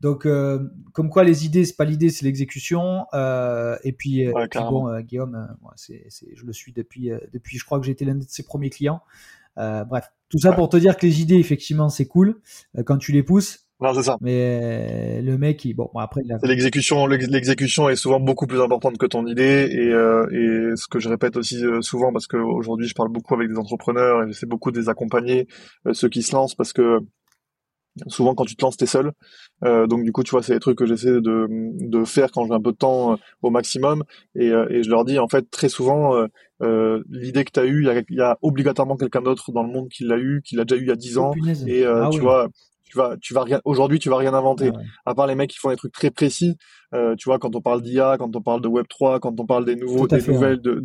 Donc, 0.00 0.24
euh, 0.24 0.58
comme 0.92 1.10
quoi 1.10 1.24
les 1.24 1.44
idées, 1.44 1.64
c'est 1.64 1.76
pas 1.76 1.84
l'idée, 1.84 2.08
c'est 2.08 2.24
l'exécution. 2.24 3.06
Euh, 3.12 3.76
et 3.84 3.92
puis, 3.92 4.26
bon, 4.54 5.00
Guillaume, 5.00 5.54
c'est, 5.76 6.06
je 6.34 6.44
le 6.44 6.52
suis 6.52 6.72
depuis, 6.72 7.10
depuis, 7.32 7.58
je 7.58 7.64
crois 7.64 7.78
que 7.78 7.86
j'ai 7.86 7.92
été 7.92 8.04
l'un 8.04 8.14
de 8.14 8.24
ses 8.26 8.42
premiers 8.42 8.70
clients. 8.70 9.02
bref, 9.56 10.10
tout 10.30 10.38
ça 10.38 10.52
pour 10.52 10.68
te 10.68 10.78
dire 10.78 10.96
que 10.96 11.06
les 11.06 11.20
idées, 11.20 11.36
effectivement, 11.36 11.90
c'est 11.90 12.06
cool 12.06 12.40
quand 12.86 12.96
tu 12.96 13.12
les 13.12 13.22
pousses. 13.22 13.69
Non, 13.80 13.94
c'est 13.94 14.02
ça. 14.02 14.18
Mais 14.20 15.22
le 15.22 15.38
mec, 15.38 15.64
il, 15.64 15.74
bon, 15.74 15.88
après, 15.96 16.20
il 16.24 16.32
a... 16.32 16.38
l'exécution, 16.42 17.06
l'exécution 17.06 17.88
est 17.88 17.96
souvent 17.96 18.20
beaucoup 18.20 18.46
plus 18.46 18.60
importante 18.60 18.98
que 18.98 19.06
ton 19.06 19.26
idée, 19.26 19.68
et, 19.70 19.88
euh, 19.92 20.26
et 20.30 20.76
ce 20.76 20.86
que 20.86 20.98
je 20.98 21.08
répète 21.08 21.36
aussi 21.36 21.64
euh, 21.64 21.80
souvent, 21.80 22.12
parce 22.12 22.26
qu'aujourd'hui, 22.26 22.86
je 22.86 22.94
parle 22.94 23.08
beaucoup 23.08 23.34
avec 23.34 23.48
des 23.48 23.56
entrepreneurs 23.56 24.22
et 24.22 24.26
j'essaie 24.28 24.46
beaucoup 24.46 24.70
de 24.70 24.78
les 24.78 24.88
accompagner, 24.88 25.48
euh, 25.86 25.94
ceux 25.94 26.08
qui 26.08 26.22
se 26.22 26.34
lancent, 26.34 26.54
parce 26.54 26.74
que 26.74 26.98
souvent 28.06 28.34
quand 28.34 28.44
tu 28.44 28.54
te 28.54 28.64
lances, 28.64 28.76
t'es 28.76 28.86
seul. 28.86 29.12
Euh, 29.64 29.86
donc 29.86 30.04
du 30.04 30.12
coup, 30.12 30.22
tu 30.22 30.30
vois, 30.30 30.42
c'est 30.42 30.54
des 30.54 30.60
trucs 30.60 30.78
que 30.78 30.86
j'essaie 30.86 31.10
de, 31.10 31.46
de 31.50 32.04
faire 32.04 32.30
quand 32.30 32.46
j'ai 32.46 32.52
un 32.52 32.60
peu 32.60 32.72
de 32.72 32.76
temps 32.76 33.16
au 33.42 33.50
maximum, 33.50 34.04
et, 34.34 34.46
et 34.48 34.82
je 34.82 34.90
leur 34.90 35.04
dis 35.04 35.18
en 35.18 35.26
fait 35.26 35.50
très 35.50 35.70
souvent. 35.70 36.14
l'idée 36.60 37.44
que 37.44 37.50
tu 37.52 37.60
as 37.60 37.64
eue, 37.64 37.86
il 38.10 38.16
y 38.16 38.20
a, 38.20 38.38
obligatoirement 38.42 38.96
quelqu'un 38.96 39.22
d'autre 39.22 39.52
dans 39.52 39.62
le 39.62 39.72
monde 39.72 39.88
qui 39.88 40.04
l'a 40.04 40.18
eu, 40.18 40.42
qui 40.44 40.54
l'a 40.54 40.64
déjà 40.64 40.80
eu 40.80 40.84
il 40.84 40.88
y 40.88 40.92
a 40.92 40.96
10 40.96 41.18
ans. 41.18 41.32
et 41.66 41.84
ah 41.84 42.08
tu 42.12 42.20
vois, 42.20 42.48
tu 42.90 42.98
vas 42.98 43.16
tu 43.20 43.34
vas 43.34 43.42
rien 43.42 43.60
aujourd'hui 43.64 43.98
tu 43.98 44.08
vas 44.08 44.16
rien 44.16 44.34
inventer. 44.34 44.70
À 45.06 45.14
part 45.14 45.26
les 45.26 45.34
mecs 45.34 45.50
qui 45.50 45.58
font 45.58 45.70
des 45.70 45.76
trucs 45.76 45.92
très 45.92 46.10
précis. 46.10 46.56
Euh, 46.92 47.14
tu 47.16 47.28
vois 47.28 47.38
quand 47.38 47.54
on 47.54 47.60
parle 47.60 47.82
d'IA 47.82 48.16
quand 48.18 48.34
on 48.34 48.42
parle 48.42 48.60
de 48.60 48.68
Web 48.68 48.86
3 48.88 49.20
quand 49.20 49.38
on 49.38 49.46
parle 49.46 49.64
des 49.64 49.76
nouveaux 49.76 50.08
des 50.08 50.20
nouvelles 50.22 50.60
de 50.60 50.84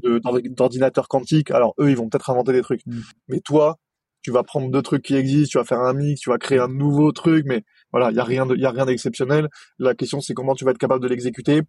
d'ordinateurs 0.49 1.07
quantiques 1.07 1.49
alors 1.49 1.73
eux 1.79 1.89
ils 1.89 1.97
vont 1.97 2.09
peut-être 2.09 2.29
inventer 2.29 2.53
des 2.53 2.61
trucs. 2.61 2.85
Mm. 2.85 2.99
mais 3.29 3.39
toi 3.39 3.77
tu 4.21 4.31
vas 4.31 4.43
prendre 4.43 4.69
deux 4.69 4.81
trucs 4.81 5.03
qui 5.03 5.15
existent 5.15 5.49
tu 5.51 5.57
vas 5.57 5.63
faire 5.63 5.79
un 5.79 5.93
mix 5.93 6.21
tu 6.21 6.29
vas 6.29 6.37
créer 6.37 6.59
un 6.59 6.67
nouveau 6.67 7.11
truc 7.11 7.45
mais 7.47 7.63
voilà 7.91 8.11
il 8.11 8.17
y 8.17 8.19
a 8.19 8.23
rien 8.23 8.45
de 8.45 8.55
y 8.55 8.65
a 8.65 8.71
rien 8.71 8.85
d'exceptionnel. 8.85 9.49
La 9.79 9.95
question 9.95 10.21
c'est 10.21 10.35
comment 10.35 10.53
tu 10.53 10.63
vas 10.63 10.71
être 10.71 10.77
capable 10.77 11.01
de 11.01 11.07
l'exécuter 11.07 11.61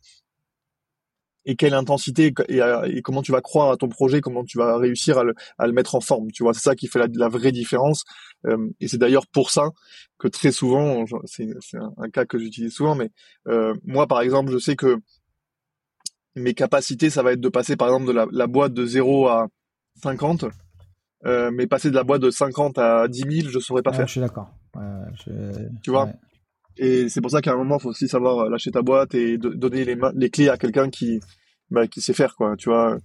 et 1.46 1.54
quelle 1.56 1.74
intensité 1.74 2.35
et, 2.48 3.02
comment 3.02 3.22
tu 3.22 3.32
vas 3.32 3.40
croire 3.40 3.70
à 3.70 3.76
ton 3.76 3.88
projet, 3.88 4.20
comment 4.20 4.44
tu 4.44 4.59
vas 4.59 4.76
réussir 4.76 5.16
à 5.16 5.24
le, 5.24 5.35
à 5.59 5.66
le 5.66 5.72
mettre 5.72 5.94
en 5.94 6.00
forme. 6.00 6.30
Tu 6.32 6.42
vois, 6.42 6.52
c'est 6.52 6.61
ça 6.61 6.74
qui 6.74 6.88
fait 6.88 6.98
la, 6.98 7.06
la 7.14 7.28
vraie 7.28 7.52
différence. 7.52 8.04
Euh, 8.46 8.68
et 8.80 8.88
c'est 8.88 8.98
d'ailleurs 8.98 9.26
pour 9.28 9.50
ça 9.50 9.70
que 10.18 10.28
très 10.28 10.52
souvent, 10.52 11.04
c'est 11.24 11.48
un, 11.74 12.11
cas 12.11 12.26
que 12.26 12.38
j'utilise 12.38 12.74
souvent, 12.74 12.96
mais 12.96 13.11
euh, 13.46 13.74
moi 13.85 14.06
par 14.06 14.20
exemple, 14.20 14.52
je 14.52 14.59
sais 14.59 14.76
que 14.76 14.98
mes 16.35 16.52
capacités, 16.52 17.09
ça 17.09 17.22
va 17.22 17.32
être 17.32 17.40
de 17.40 17.48
passer 17.48 17.76
par 17.76 17.88
exemple 17.88 18.06
de 18.06 18.12
la, 18.12 18.26
la 18.30 18.46
boîte 18.46 18.74
de 18.74 18.85
0 18.85 19.28
à 19.28 19.46
50. 20.02 20.46
Euh, 21.24 21.50
mais 21.52 21.66
passer 21.66 21.90
de 21.90 21.94
la 21.94 22.04
boîte 22.04 22.20
de 22.20 22.30
50 22.30 22.78
à 22.78 23.09
10 23.09 23.40
000, 23.40 23.48
je 23.48 23.59
saurais 23.59 23.82
pas 23.82 23.92
faire. 23.92 24.06
Je 24.06 24.12
suis 24.12 24.20
d'accord. 24.20 24.50
Tu 25.82 25.90
vois? 25.90 26.11
Et 26.76 27.08
c'est 27.08 27.20
pour 27.20 27.30
ça 27.30 27.40
qu'à 27.40 27.52
un 27.52 27.56
moment, 27.56 27.76
il 27.78 27.82
faut 27.82 27.90
aussi 27.90 28.08
savoir 28.08 28.40
euh, 28.40 28.50
lâcher 28.50 28.70
ta 28.70 28.82
boîte 28.82 29.14
et 29.14 29.38
donner 29.38 29.84
les, 29.84 29.96
les 30.14 30.30
clés 30.30 30.48
à 30.48 30.56
quelqu'un 30.56 30.90
qui, 30.90 31.20
bah, 31.70 31.86
qui 31.86 32.00
sait 32.00 32.12
faire, 32.12 32.36
quoi. 32.36 32.56
Tu 32.56 32.68
vois. 32.68 32.98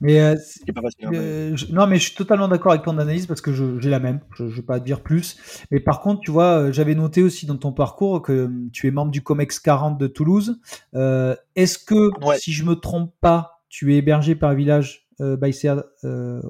Mais, 0.00 0.20
euh, 0.20 0.34
pas 0.74 0.80
facile, 0.80 1.06
hein, 1.06 1.10
euh, 1.12 1.56
non, 1.70 1.86
mais 1.86 1.96
je 1.96 2.04
suis 2.04 2.14
totalement 2.14 2.48
d'accord 2.48 2.72
avec 2.72 2.84
ton 2.84 2.96
analyse 2.96 3.26
parce 3.26 3.42
que 3.42 3.52
j'ai 3.52 3.90
la 3.90 4.00
même. 4.00 4.20
Je, 4.34 4.44
ne 4.44 4.48
vais 4.48 4.62
pas 4.62 4.80
dire 4.80 5.02
plus. 5.02 5.36
Mais 5.70 5.80
par 5.80 6.00
contre, 6.00 6.20
tu 6.22 6.30
vois, 6.30 6.72
j'avais 6.72 6.94
noté 6.94 7.22
aussi 7.22 7.44
dans 7.44 7.56
ton 7.56 7.72
parcours 7.72 8.22
que 8.22 8.50
tu 8.72 8.86
es 8.86 8.90
membre 8.90 9.10
du 9.10 9.22
Comex 9.22 9.60
40 9.60 9.98
de 9.98 10.06
Toulouse. 10.06 10.60
Est-ce 10.94 11.78
que, 11.78 12.10
si 12.38 12.52
je 12.52 12.64
me 12.64 12.74
trompe 12.74 13.12
pas, 13.20 13.62
tu 13.68 13.94
es 13.94 13.98
hébergé 13.98 14.34
par 14.34 14.54
Village 14.54 15.08
euh, 15.20 16.40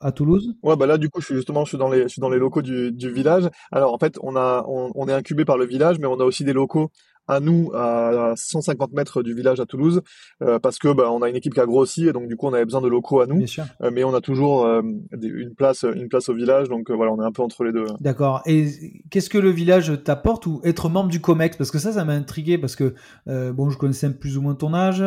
à 0.00 0.12
Toulouse 0.12 0.54
Ouais, 0.62 0.76
bah 0.76 0.86
là, 0.86 0.98
du 0.98 1.10
coup, 1.10 1.20
je 1.20 1.26
suis 1.26 1.34
justement, 1.34 1.64
je 1.64 1.70
suis 1.70 1.78
dans 1.78 1.90
les, 1.90 2.02
je 2.04 2.08
suis 2.08 2.20
dans 2.20 2.30
les 2.30 2.38
locaux 2.38 2.62
du, 2.62 2.92
du 2.92 3.10
village. 3.10 3.48
Alors, 3.70 3.92
en 3.92 3.98
fait, 3.98 4.18
on 4.22 4.36
a, 4.36 4.64
on, 4.68 4.90
on 4.94 5.08
est 5.08 5.12
incubé 5.12 5.44
par 5.44 5.58
le 5.58 5.66
village, 5.66 5.98
mais 5.98 6.06
on 6.06 6.20
a 6.20 6.24
aussi 6.24 6.44
des 6.44 6.52
locaux 6.52 6.90
à 7.30 7.40
nous 7.40 7.70
à 7.74 8.32
150 8.36 8.92
mètres 8.92 9.22
du 9.22 9.34
village 9.34 9.60
à 9.60 9.66
Toulouse 9.66 10.02
euh, 10.42 10.58
parce 10.58 10.78
que 10.78 10.92
bah, 10.92 11.10
on 11.10 11.22
a 11.22 11.28
une 11.28 11.36
équipe 11.36 11.54
qui 11.54 11.60
a 11.60 11.66
grossi 11.66 12.08
et 12.08 12.12
donc 12.12 12.28
du 12.28 12.36
coup 12.36 12.46
on 12.46 12.52
avait 12.52 12.64
besoin 12.64 12.80
de 12.80 12.88
locaux 12.88 13.20
à 13.20 13.26
nous. 13.26 13.42
Euh, 13.82 13.90
mais 13.92 14.04
on 14.04 14.14
a 14.14 14.20
toujours 14.20 14.66
euh, 14.66 14.82
une 15.12 15.54
place 15.54 15.84
une 15.84 16.08
place 16.08 16.28
au 16.28 16.34
village 16.34 16.68
donc 16.68 16.90
voilà 16.90 17.12
on 17.12 17.22
est 17.22 17.24
un 17.24 17.32
peu 17.32 17.42
entre 17.42 17.64
les 17.64 17.72
deux. 17.72 17.86
D'accord. 18.00 18.42
Et 18.46 19.02
qu'est-ce 19.10 19.30
que 19.30 19.38
le 19.38 19.50
village 19.50 20.02
t'apporte 20.04 20.46
ou 20.46 20.60
être 20.64 20.88
membre 20.88 21.08
du 21.08 21.20
Comex? 21.20 21.56
Parce 21.56 21.70
que 21.70 21.78
ça 21.78 21.92
ça 21.92 22.04
m'a 22.04 22.14
intrigué 22.14 22.58
parce 22.58 22.76
que 22.76 22.94
bon 23.26 23.70
je 23.70 23.78
connaissais 23.78 24.10
plus 24.10 24.36
ou 24.36 24.42
moins 24.42 24.54
ton 24.54 24.74
âge 24.74 25.02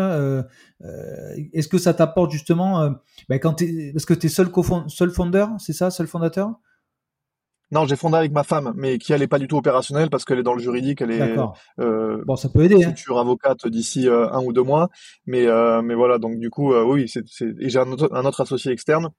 est-ce 1.54 1.68
que 1.68 1.78
ça 1.78 1.94
t'apporte 1.94 2.32
justement 2.32 2.90
bah, 3.30 3.40
quand 3.40 3.62
es, 3.62 3.92
parce 3.94 4.06
que 4.06 4.14
tu 4.14 4.28
es 4.28 4.30
seul, 4.30 4.50
seul 4.88 5.10
fondeur 5.10 5.50
c'est 5.60 5.74
ça 5.74 5.92
seul 5.92 6.08
fondateur? 6.08 6.54
Non, 7.74 7.86
j'ai 7.86 7.96
fondé 7.96 8.18
avec 8.18 8.32
ma 8.32 8.44
femme, 8.44 8.72
mais 8.76 9.00
qui 9.00 9.14
elle 9.14 9.24
est 9.24 9.28
pas 9.28 9.40
du 9.40 9.48
tout 9.48 9.58
opérationnelle 9.58 10.10
parce 10.10 10.26
qu'elle 10.26 10.38
est 10.38 10.44
dans 10.44 10.54
le 10.54 10.62
juridique, 10.62 11.02
elle 11.02 11.12
est 11.12 11.36
euh, 11.80 12.24
bon, 12.26 12.36
ça 12.36 12.50
peut 12.50 12.64
aider. 12.64 12.84
Hein. 12.84 12.90
Future 12.90 13.20
avocate 13.20 13.68
d'ici 13.68 14.08
euh, 14.08 14.30
un 14.32 14.44
ou 14.44 14.54
deux 14.54 14.62
mois, 14.62 14.90
mais 15.26 15.48
euh, 15.48 15.82
mais 15.82 15.96
voilà, 15.96 16.20
donc 16.20 16.40
du 16.40 16.50
coup, 16.50 16.74
oui, 16.74 17.10
c'est 17.10 17.24
et 17.42 17.70
j'ai 17.70 17.80
un 17.80 17.92
autre, 17.92 18.10
un 18.14 18.26
autre 18.26 18.42
associé 18.42 18.72
externe. 18.72 19.10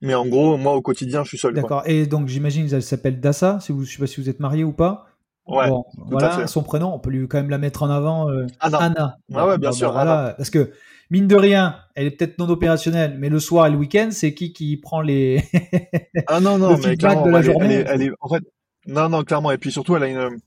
Mais 0.00 0.14
en 0.14 0.26
gros, 0.26 0.56
moi 0.56 0.74
au 0.74 0.82
quotidien, 0.82 1.22
je 1.22 1.28
suis 1.28 1.38
seul. 1.38 1.54
D'accord. 1.54 1.82
Et 1.86 2.06
donc 2.06 2.28
j'imagine 2.28 2.68
qu'elle 2.68 2.82
s'appelle 2.82 3.20
Dassa. 3.20 3.60
Si 3.60 3.72
vous, 3.72 3.84
je 3.84 3.92
sais 3.92 3.98
pas 3.98 4.06
si 4.06 4.20
vous 4.20 4.28
êtes 4.28 4.40
marié 4.40 4.64
ou 4.64 4.72
pas. 4.72 5.06
Ouais. 5.46 5.68
voilà 6.06 6.46
son 6.46 6.62
prénom. 6.62 6.94
On 6.94 6.98
peut 6.98 7.10
lui 7.10 7.26
quand 7.28 7.38
même 7.38 7.50
la 7.50 7.58
mettre 7.58 7.82
en 7.82 7.90
avant. 7.90 8.28
Anna. 8.60 8.78
Anna. 8.78 9.16
Ah 9.34 9.46
ouais, 9.46 9.58
bien 9.58 9.72
sûr. 9.72 9.92
voilà, 9.92 10.34
parce 10.36 10.50
que 10.50 10.70
mine 11.10 11.26
de 11.26 11.36
rien, 11.36 11.76
elle 11.94 12.06
est 12.06 12.10
peut-être 12.12 12.38
non 12.38 12.48
opérationnelle, 12.48 13.16
mais 13.18 13.28
le 13.28 13.40
soir 13.40 13.66
et 13.66 13.70
le 13.70 13.76
week-end, 13.76 14.08
c'est 14.10 14.34
qui 14.34 14.52
qui 14.52 14.76
prend 14.76 15.00
les 15.00 15.42
ah 16.26 16.40
non 16.40 16.58
non 16.58 16.78
mais 16.78 16.96
clairement, 16.96 17.26
de 17.26 17.30
la 17.30 17.42
journée. 17.42 17.84
Elle 17.86 18.02
est, 18.02 18.10
en 18.20 18.28
fait 18.28 18.42
non 18.86 19.08
non 19.08 19.22
clairement 19.24 19.50
et 19.50 19.58
puis 19.58 19.70
surtout 19.70 19.96
elle 19.96 20.04
a 20.04 20.08
une 20.08 20.38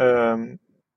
euh, 0.00 0.36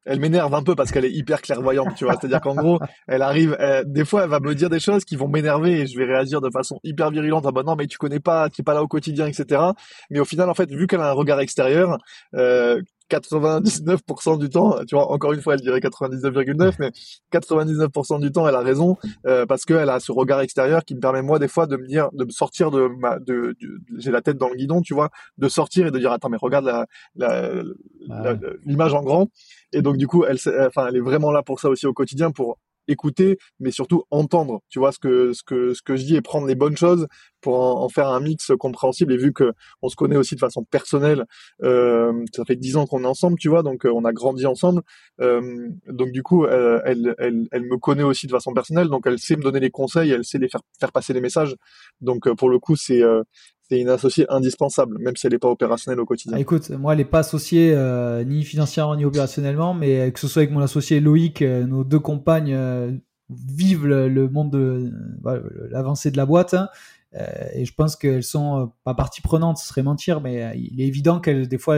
elle 0.06 0.20
m'énerve 0.20 0.54
un 0.54 0.64
peu 0.64 0.76
parce 0.76 0.92
qu'elle 0.92 1.06
est 1.06 1.12
hyper 1.12 1.42
clairvoyante, 1.42 1.96
tu 1.96 2.06
vois. 2.06 2.16
C'est-à-dire 2.20 2.42
qu'en 2.42 2.56
gros, 2.56 2.80
elle 3.08 3.22
arrive, 3.22 3.56
des 3.86 4.04
fois, 4.04 4.24
elle 4.24 4.30
va 4.30 4.40
me 4.40 4.56
dire 4.56 4.70
des 4.70 4.80
choses 4.80 5.06
qui 5.06 5.16
vont 5.16 5.28
m'énerver 5.28 5.82
et 5.82 5.88
je 5.88 5.98
vais 5.98 6.06
réagir 6.06 6.42
de 6.42 6.50
façon 6.50 6.80
hyper 6.84 7.12
virulente. 7.12 7.46
Ah 7.48 7.52
bah 7.52 7.64
non, 7.64 7.76
mais 7.76 7.86
tu 7.86 7.98
connais 7.98 8.20
pas, 8.20 8.50
tu 8.50 8.62
es 8.62 8.64
pas 8.64 8.74
là 8.74 8.82
au 8.82 8.88
quotidien, 8.88 9.28
etc. 9.28 9.62
Mais 10.10 10.20
au 10.20 10.26
final, 10.26 10.50
en 10.50 10.54
fait, 10.56 10.72
vu 10.72 10.88
qu'elle 10.88 11.02
a 11.02 11.10
un 11.10 11.14
regard 11.14 11.40
extérieur, 11.40 12.00
euh, 12.36 12.82
99% 13.12 14.40
du 14.40 14.50
temps, 14.50 14.78
tu 14.88 14.96
vois, 14.96 15.12
encore 15.12 15.34
une 15.34 15.42
fois, 15.42 15.56
elle 15.56 15.62
dirait 15.62 15.80
99,9, 15.80 16.76
mais 16.80 16.92
99% 17.34 18.22
du 18.22 18.32
temps, 18.32 18.48
elle 18.48 18.56
a 18.56 18.62
raison 18.62 18.98
euh, 19.28 19.46
parce 19.46 19.66
qu'elle 19.66 19.90
a 19.90 20.00
ce 20.00 20.12
regard 20.12 20.42
extérieur 20.42 20.86
qui 20.86 20.96
me 20.96 21.00
permet 21.00 21.22
moi 21.22 21.40
des 21.40 21.48
fois 21.48 21.68
de 21.68 21.76
me 21.76 21.88
dire, 21.88 22.10
de 22.14 22.24
me 22.26 22.30
sortir 22.30 22.72
de 22.72 22.88
ma, 22.88 23.20
de, 23.20 23.56
j'ai 23.98 24.12
la 24.12 24.22
tête 24.22 24.38
dans 24.38 24.50
le 24.50 24.56
guidon, 24.56 24.82
tu 24.82 24.94
vois, 24.94 25.10
de 25.38 25.48
sortir 25.50 25.88
et 25.88 25.92
de 25.92 26.00
dire 26.00 26.12
attends 26.12 26.30
mais 26.30 26.38
regarde 26.42 26.66
la, 26.66 26.86
la, 27.16 27.64
l'image 28.66 28.94
en 28.94 29.04
grand. 29.04 29.28
Et 29.74 29.82
donc 29.82 29.98
du 29.98 30.08
coup, 30.08 30.26
elle, 30.26 30.38
enfin, 30.68 30.88
elle 30.88 30.96
est 30.96 31.02
vraiment 31.02 31.32
là 31.32 31.44
pour 31.44 31.60
ça 31.60 31.70
aussi 31.70 31.88
au 31.88 31.94
quotidien, 31.94 32.32
pour 32.32 32.58
écouter, 32.88 33.38
mais 33.60 33.72
surtout 33.72 34.04
entendre, 34.12 34.62
tu 34.70 34.80
vois, 34.80 34.92
ce 34.92 35.00
que, 35.00 35.34
ce 35.34 35.44
que, 35.44 35.74
ce 35.74 35.82
que 35.82 35.96
je 35.96 36.04
dis 36.04 36.16
et 36.16 36.22
prendre 36.22 36.48
les 36.48 36.56
bonnes 36.56 36.78
choses 36.78 37.08
pour 37.42 37.60
en, 37.60 37.90
faire 37.90 38.08
un 38.08 38.20
mix 38.20 38.52
compréhensible. 38.60 39.14
Et 39.14 39.18
vu 39.18 39.34
que 39.34 39.54
on 39.82 39.90
se 39.90 39.96
connaît 39.96 40.16
aussi 40.16 40.36
de 40.36 40.40
façon 40.40 40.64
personnelle, 40.64 41.26
euh, 41.64 42.14
ça 42.34 42.46
fait 42.46 42.56
dix 42.56 42.78
ans 42.78 42.86
qu'on 42.86 43.04
est 43.04 43.08
ensemble, 43.08 43.38
tu 43.38 43.50
vois, 43.50 43.64
donc 43.64 43.86
euh, 43.86 43.92
on 43.94 44.06
a 44.06 44.14
grandi 44.14 44.46
ensemble. 44.46 44.82
Euh, 45.20 45.70
donc 45.88 46.12
du 46.12 46.24
coup, 46.24 46.46
elle, 46.46 47.16
elle, 47.18 47.48
elle 47.52 47.64
me 47.64 47.78
connaît 47.78 48.04
aussi 48.04 48.28
de 48.28 48.32
façon 48.32 48.54
personnelle, 48.54 48.88
donc 48.88 49.04
elle 49.06 49.20
sait 49.20 49.36
me 49.36 49.42
donner 49.42 49.60
les 49.60 49.72
conseils, 49.72 50.12
elle 50.12 50.26
sait 50.26 50.40
les 50.40 50.50
faire, 50.50 50.62
faire 50.80 50.92
passer 50.92 51.14
les 51.14 51.22
messages. 51.22 51.56
Donc 52.02 52.32
pour 52.36 52.50
le 52.50 52.60
coup, 52.60 52.76
c'est 52.76 53.02
c'est 53.72 53.80
une 53.80 53.90
associée 53.90 54.26
indispensable, 54.30 54.98
même 55.00 55.16
si 55.16 55.26
elle 55.26 55.34
n'est 55.34 55.40
pas 55.40 55.50
opérationnelle 55.50 56.00
au 56.00 56.06
quotidien. 56.06 56.36
Ah, 56.36 56.42
écoute, 56.42 56.70
moi, 56.72 56.92
elle 56.92 57.00
n'est 57.00 57.06
pas 57.06 57.20
associée 57.20 57.76
ni 58.26 58.44
financièrement 58.44 58.96
ni 58.96 59.06
opérationnellement, 59.06 59.74
mais 59.74 60.12
que 60.12 60.20
ce 60.20 60.28
soit 60.28 60.42
avec 60.42 60.52
mon 60.52 60.60
associé 60.60 61.00
Loïc, 61.00 61.42
nos 61.42 61.84
deux 61.84 62.00
compagnes 62.00 62.58
vivent 63.30 63.88
le, 63.88 64.30
monde 64.30 64.52
de 64.52 64.92
l'avancée 65.70 66.12
de 66.12 66.18
la 66.18 66.26
boîte. 66.26 66.54
Hein. 66.54 66.70
Euh, 67.16 67.26
et 67.54 67.66
je 67.66 67.74
pense 67.74 67.96
qu'elles 67.96 68.24
sont 68.24 68.62
euh, 68.62 68.66
pas 68.84 68.94
partie 68.94 69.22
prenante, 69.22 69.58
ce 69.58 69.68
serait 69.68 69.84
mentir, 69.84 70.22
mais 70.22 70.44
euh, 70.44 70.54
il 70.56 70.80
est 70.80 70.88
évident 70.88 71.20
qu'elles, 71.20 71.48
des 71.48 71.58
fois, 71.58 71.78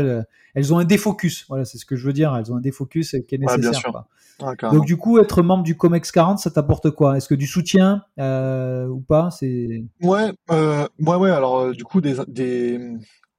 elles, 0.54 0.74
ont 0.74 0.78
un 0.78 0.86
défocus. 0.86 1.46
Voilà, 1.50 1.66
c'est 1.66 1.78
ce 1.78 1.86
que 1.86 1.96
je 1.96 2.06
veux 2.06 2.14
dire. 2.14 2.36
Elles 2.36 2.52
ont 2.52 2.58
un 2.58 2.62
défocus 2.62 3.16
qui 3.28 3.36
est 3.36 3.40
nécessaire. 3.40 4.06
Donc, 4.40 4.86
du 4.86 4.98
coup, 4.98 5.20
être 5.20 5.42
membre 5.42 5.64
du 5.64 5.78
Comex 5.78 6.12
40, 6.12 6.40
ça 6.40 6.52
t'apporte 6.52 6.92
quoi? 6.92 7.18
Est-ce 7.18 7.28
que 7.28 7.36
du 7.36 7.48
soutien 7.48 8.04
ou 8.18 9.02
pas? 9.08 9.30
C'est 9.32 9.84
ouais, 10.02 10.32
euh, 10.52 10.88
ouais, 11.00 11.16
ouais. 11.16 11.32
Alors, 11.32 11.72
du 11.72 11.84
coup, 11.84 12.02
des, 12.02 12.16
des... 12.28 12.80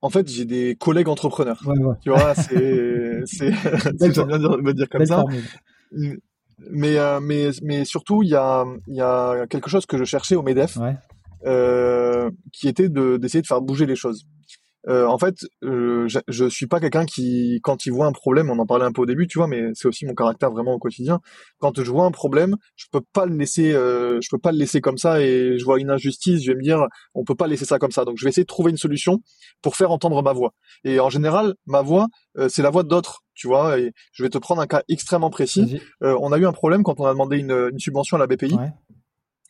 En 0.02 0.10
fait, 0.10 0.28
j'ai 0.28 0.44
des 0.44 0.76
collègues 0.76 1.08
entrepreneurs. 1.08 1.62
Tu 2.02 2.10
vois, 2.10 2.34
c'est, 2.34 3.22
c'est, 3.24 3.52
j'aime 4.12 4.26
bien 4.28 4.38
dire, 4.38 4.58
me 4.58 4.72
dire 4.72 4.88
comme 4.88 5.06
ça. 5.06 5.24
Mais, 6.70 6.98
mais, 7.20 7.50
mais 7.62 7.84
surtout, 7.84 8.22
il 8.22 8.28
y 8.28 8.36
a, 8.36 8.64
il 8.86 8.94
y 8.94 9.02
a 9.02 9.46
quelque 9.48 9.68
chose 9.68 9.86
que 9.86 9.98
je 9.98 10.04
cherchais 10.04 10.36
au 10.36 10.42
Medef. 10.42 10.76
Ouais. 10.76 10.96
Euh, 11.46 12.30
qui 12.52 12.68
était 12.68 12.88
d'essayer 12.88 13.42
de 13.42 13.46
faire 13.46 13.60
bouger 13.60 13.84
les 13.84 13.96
choses. 13.96 14.26
Euh, 14.88 15.06
en 15.06 15.18
fait, 15.18 15.36
euh, 15.62 16.06
je, 16.08 16.18
je 16.28 16.48
suis 16.48 16.66
pas 16.66 16.80
quelqu'un 16.80 17.06
qui, 17.06 17.60
quand 17.62 17.86
il 17.86 17.92
voit 17.92 18.06
un 18.06 18.12
problème, 18.12 18.50
on 18.50 18.58
en 18.58 18.66
parlait 18.66 18.84
un 18.84 18.92
peu 18.92 19.02
au 19.02 19.06
début, 19.06 19.26
tu 19.26 19.38
vois, 19.38 19.46
mais 19.46 19.62
c'est 19.74 19.88
aussi 19.88 20.04
mon 20.06 20.14
caractère 20.14 20.50
vraiment 20.50 20.74
au 20.74 20.78
quotidien. 20.78 21.20
Quand 21.58 21.82
je 21.82 21.90
vois 21.90 22.04
un 22.04 22.10
problème, 22.10 22.56
je 22.76 22.86
peux 22.92 23.00
pas 23.12 23.26
le 23.26 23.34
laisser, 23.36 23.72
euh, 23.72 24.18
je 24.20 24.28
peux 24.30 24.38
pas 24.38 24.52
le 24.52 24.58
laisser 24.58 24.80
comme 24.80 24.98
ça 24.98 25.20
et 25.20 25.58
je 25.58 25.64
vois 25.64 25.80
une 25.80 25.90
injustice, 25.90 26.42
je 26.42 26.50
vais 26.50 26.56
me 26.56 26.62
dire, 26.62 26.84
on 27.14 27.24
peut 27.24 27.34
pas 27.34 27.46
laisser 27.46 27.64
ça 27.64 27.78
comme 27.78 27.92
ça. 27.92 28.04
Donc 28.04 28.16
je 28.18 28.24
vais 28.24 28.30
essayer 28.30 28.44
de 28.44 28.48
trouver 28.48 28.70
une 28.70 28.76
solution 28.76 29.20
pour 29.62 29.76
faire 29.76 29.90
entendre 29.90 30.22
ma 30.22 30.32
voix. 30.32 30.52
Et 30.84 31.00
en 31.00 31.08
général, 31.08 31.54
ma 31.66 31.82
voix, 31.82 32.08
euh, 32.36 32.48
c'est 32.48 32.62
la 32.62 32.70
voix 32.70 32.82
d'autres, 32.82 33.22
tu 33.34 33.46
vois. 33.46 33.78
Et 33.78 33.92
je 34.12 34.22
vais 34.22 34.30
te 34.30 34.38
prendre 34.38 34.60
un 34.60 34.66
cas 34.66 34.82
extrêmement 34.88 35.30
précis. 35.30 35.80
on 36.00 36.32
a 36.32 36.38
eu 36.38 36.46
un 36.46 36.52
problème 36.52 36.82
quand 36.82 37.00
on 37.00 37.06
a 37.06 37.12
demandé 37.12 37.38
une, 37.38 37.70
une 37.72 37.78
subvention 37.78 38.16
à 38.16 38.20
la 38.20 38.26
BPI. 38.26 38.54
Ouais 38.54 38.72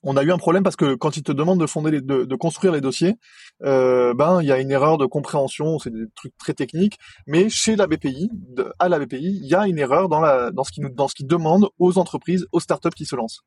on 0.04 0.16
a 0.16 0.22
eu 0.22 0.30
un 0.30 0.38
problème 0.38 0.62
parce 0.62 0.76
que 0.76 0.94
quand 0.94 1.16
ils 1.16 1.22
te 1.22 1.32
demandent 1.32 1.60
de 1.60 1.66
fonder 1.66 1.90
les, 1.90 2.00
de, 2.00 2.36
construire 2.36 2.72
les 2.72 2.80
dossiers, 2.80 3.14
euh, 3.64 4.14
ben 4.14 4.40
il 4.42 4.46
y 4.46 4.52
a 4.52 4.60
une 4.60 4.70
erreur 4.70 4.98
de 4.98 5.06
compréhension, 5.06 5.78
c'est 5.78 5.90
des 5.90 6.04
trucs 6.14 6.36
très 6.36 6.54
techniques, 6.54 6.98
mais 7.26 7.48
chez 7.48 7.74
la 7.74 7.86
BPI, 7.86 8.30
à 8.78 8.88
la 8.88 8.98
BPI, 8.98 9.40
il 9.42 9.46
y 9.46 9.54
a 9.54 9.66
une 9.66 9.78
erreur 9.78 10.08
dans 10.08 10.64
ce 10.64 10.70
qui 10.70 10.80
nous 10.80 10.90
dans 10.90 11.08
ce 11.08 11.14
qui 11.14 11.24
demande 11.24 11.68
aux 11.78 11.98
entreprises, 11.98 12.46
aux 12.52 12.60
startups 12.60 12.90
qui 12.90 13.06
se 13.06 13.16
lancent. 13.16 13.40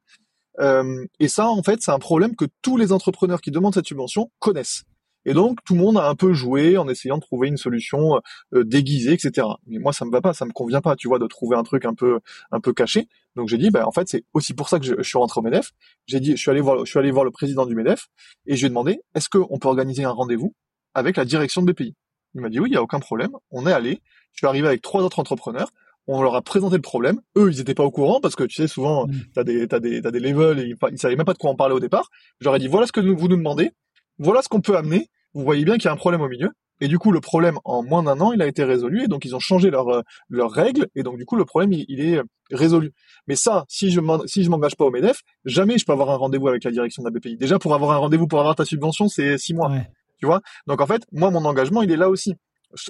Euh, 0.60 1.06
et 1.20 1.28
ça, 1.28 1.48
en 1.48 1.62
fait, 1.62 1.82
c'est 1.82 1.92
un 1.92 2.00
problème 2.00 2.36
que 2.36 2.46
tous 2.62 2.78
les 2.78 2.92
entrepreneurs 2.92 3.42
qui 3.42 3.52
demandent 3.52 3.76
cette 3.76 3.88
subvention 3.88 4.32
connaissent. 4.40 4.84
Et 5.28 5.34
donc 5.34 5.60
tout 5.66 5.76
le 5.76 5.82
monde 5.82 5.98
a 5.98 6.08
un 6.08 6.16
peu 6.16 6.34
joué 6.34 6.78
en 6.78 6.88
essayant 6.88 7.18
de 7.18 7.22
trouver 7.22 7.50
une 7.50 7.58
solution 7.58 8.22
euh, 8.54 8.64
déguisée, 8.64 9.12
etc. 9.12 9.46
Mais 9.68 9.78
moi 9.78 9.92
ça 9.92 10.06
me 10.06 10.10
va 10.10 10.22
pas, 10.22 10.34
ça 10.34 10.46
me 10.46 10.54
convient 10.54 10.80
pas, 10.80 10.96
tu 10.96 11.10
vois, 11.10 11.20
de 11.20 11.28
trouver 11.28 11.58
un 11.58 11.64
truc 11.64 11.84
un 11.84 11.94
peu 11.94 12.20
un 12.52 12.62
peu 12.62 12.72
caché. 12.72 13.10
Donc 13.36 13.50
j'ai 13.50 13.58
dit, 13.58 13.70
bah 13.70 13.86
en 13.86 13.92
fait 13.92 14.08
c'est 14.08 14.24
aussi 14.34 14.54
pour 14.54 14.70
ça 14.70 14.80
que 14.80 14.86
je, 14.86 15.02
suis 15.04 15.18
rentré 15.18 15.40
au 15.40 15.44
Medef. 15.44 15.74
J'ai 16.06 16.22
dit, 16.22 16.32
je 16.32 16.38
suis 16.38 16.50
allé 16.50 16.62
voir, 16.62 16.86
je 16.86 16.90
suis 16.90 16.98
allé 16.98 17.12
voir 17.12 17.26
le 17.26 17.32
président 17.32 17.66
du 17.66 17.76
Medef 17.76 18.08
et 18.46 18.56
je 18.56 18.62
lui 18.62 18.68
ai 18.68 18.70
demandé, 18.70 19.02
est-ce 19.16 19.28
qu'on 19.28 19.60
peut 19.60 19.68
organiser 19.68 20.06
un 20.06 20.12
rendez-vous 20.12 20.56
avec 20.94 21.18
la 21.18 21.26
direction 21.26 21.62
de 21.62 21.74
BPI 21.74 21.94
Il 22.34 22.42
m'a 22.42 22.50
dit 22.50 22.62
oui, 22.62 22.70
il 22.70 22.74
y 22.74 22.78
a 22.78 22.82
aucun 22.82 23.02
problème. 23.02 23.32
On 23.52 23.68
est 23.68 23.74
allé. 23.74 24.00
Je 24.32 24.38
suis 24.38 24.48
arrivé 24.48 24.66
avec 24.66 24.82
trois 24.82 25.04
autres 25.04 25.20
entrepreneurs 25.20 25.72
on 26.10 26.22
leur 26.22 26.36
a 26.36 26.42
présenté 26.42 26.78
le 26.78 26.82
problème. 26.82 27.20
Eux, 27.38 27.52
ils 27.52 27.60
étaient 27.60 27.74
pas 27.74 27.84
au 27.84 27.92
courant 27.92 28.22
parce 28.22 28.38
que 28.38 28.46
tu 28.46 28.56
sais 28.56 28.70
souvent 28.70 29.08
tu 29.08 29.16
mm. 29.18 29.22
t'as 29.36 29.44
des 29.44 29.68
t'as 29.68 29.80
des 29.82 30.02
t'as 30.02 30.12
des 30.12 30.22
levels 30.22 30.60
et 30.60 30.64
ils, 30.64 30.76
ils, 30.90 30.98
savaient 30.98 31.18
même 31.18 31.26
pas 31.26 31.34
de 31.34 31.38
quoi 31.38 31.52
en 31.52 31.56
parler 31.56 31.76
au 31.76 31.82
départ. 31.82 32.10
Ai 32.46 32.60
dit 32.60 32.70
voilà 32.70 32.88
ce 32.88 32.94
que 32.94 33.02
vous 33.02 33.28
nous 33.28 33.36
demandez, 33.36 33.72
voilà 34.18 34.42
ce 34.42 34.48
qu'on 34.48 34.62
peut 34.62 34.78
amener 34.78 35.10
vous 35.34 35.44
voyez 35.44 35.66
bien 35.66 35.76
qu'il 35.76 35.86
y 35.86 35.88
a 35.88 35.94
un 35.94 35.98
problème 35.98 36.22
au 36.22 36.28
milieu. 36.28 36.50
Et 36.80 36.88
du 36.88 37.00
coup, 37.00 37.12
le 37.12 37.22
problème, 37.22 37.58
en 37.64 37.82
moins 37.82 38.04
d'un 38.04 38.20
an, 38.22 38.34
il 38.34 38.42
a 38.42 38.48
été 38.48 38.64
résolu. 38.64 39.04
Et 39.04 39.08
donc, 39.08 39.26
ils 39.26 39.36
ont 39.36 39.40
changé 39.40 39.70
leurs 39.70 39.90
euh, 39.90 40.02
leurs 40.30 40.52
règles. 40.52 40.88
Et 40.96 41.04
donc, 41.04 41.18
du 41.18 41.26
coup, 41.26 41.36
le 41.36 41.46
problème, 41.46 41.74
il, 41.74 42.00
est 42.00 42.22
résolu. 42.52 42.94
Mais 43.28 43.36
ça, 43.36 43.66
si 43.68 43.90
je 43.92 44.00
si 44.26 44.44
je 44.44 44.50
m'engage 44.50 44.76
pas 44.76 44.86
au 44.86 44.92
MEDEF, 44.92 45.22
jamais 45.46 45.78
je 45.78 45.86
peux 45.86 45.92
avoir 45.92 46.12
un 46.12 46.18
rendez-vous 46.18 46.48
avec 46.48 46.64
la 46.64 46.72
direction 46.72 47.04
de 47.04 47.10
la 47.10 47.12
BPI. 47.12 47.38
Déjà, 47.38 47.58
pour 47.58 47.74
avoir 47.74 47.92
un 47.92 47.98
rendez-vous 47.98 48.28
pour 48.28 48.40
avoir 48.40 48.56
ta 48.56 48.66
subvention, 48.66 49.08
c'est 49.08 49.38
six 49.38 49.54
mois. 49.54 49.72
Tu 50.20 50.26
vois? 50.26 50.42
Donc, 50.68 50.82
en 50.82 50.88
fait, 50.88 51.04
moi, 51.12 51.32
mon 51.32 51.46
engagement, 51.46 51.82
il 51.82 51.92
est 51.92 51.98
là 51.98 52.10
aussi. 52.10 52.36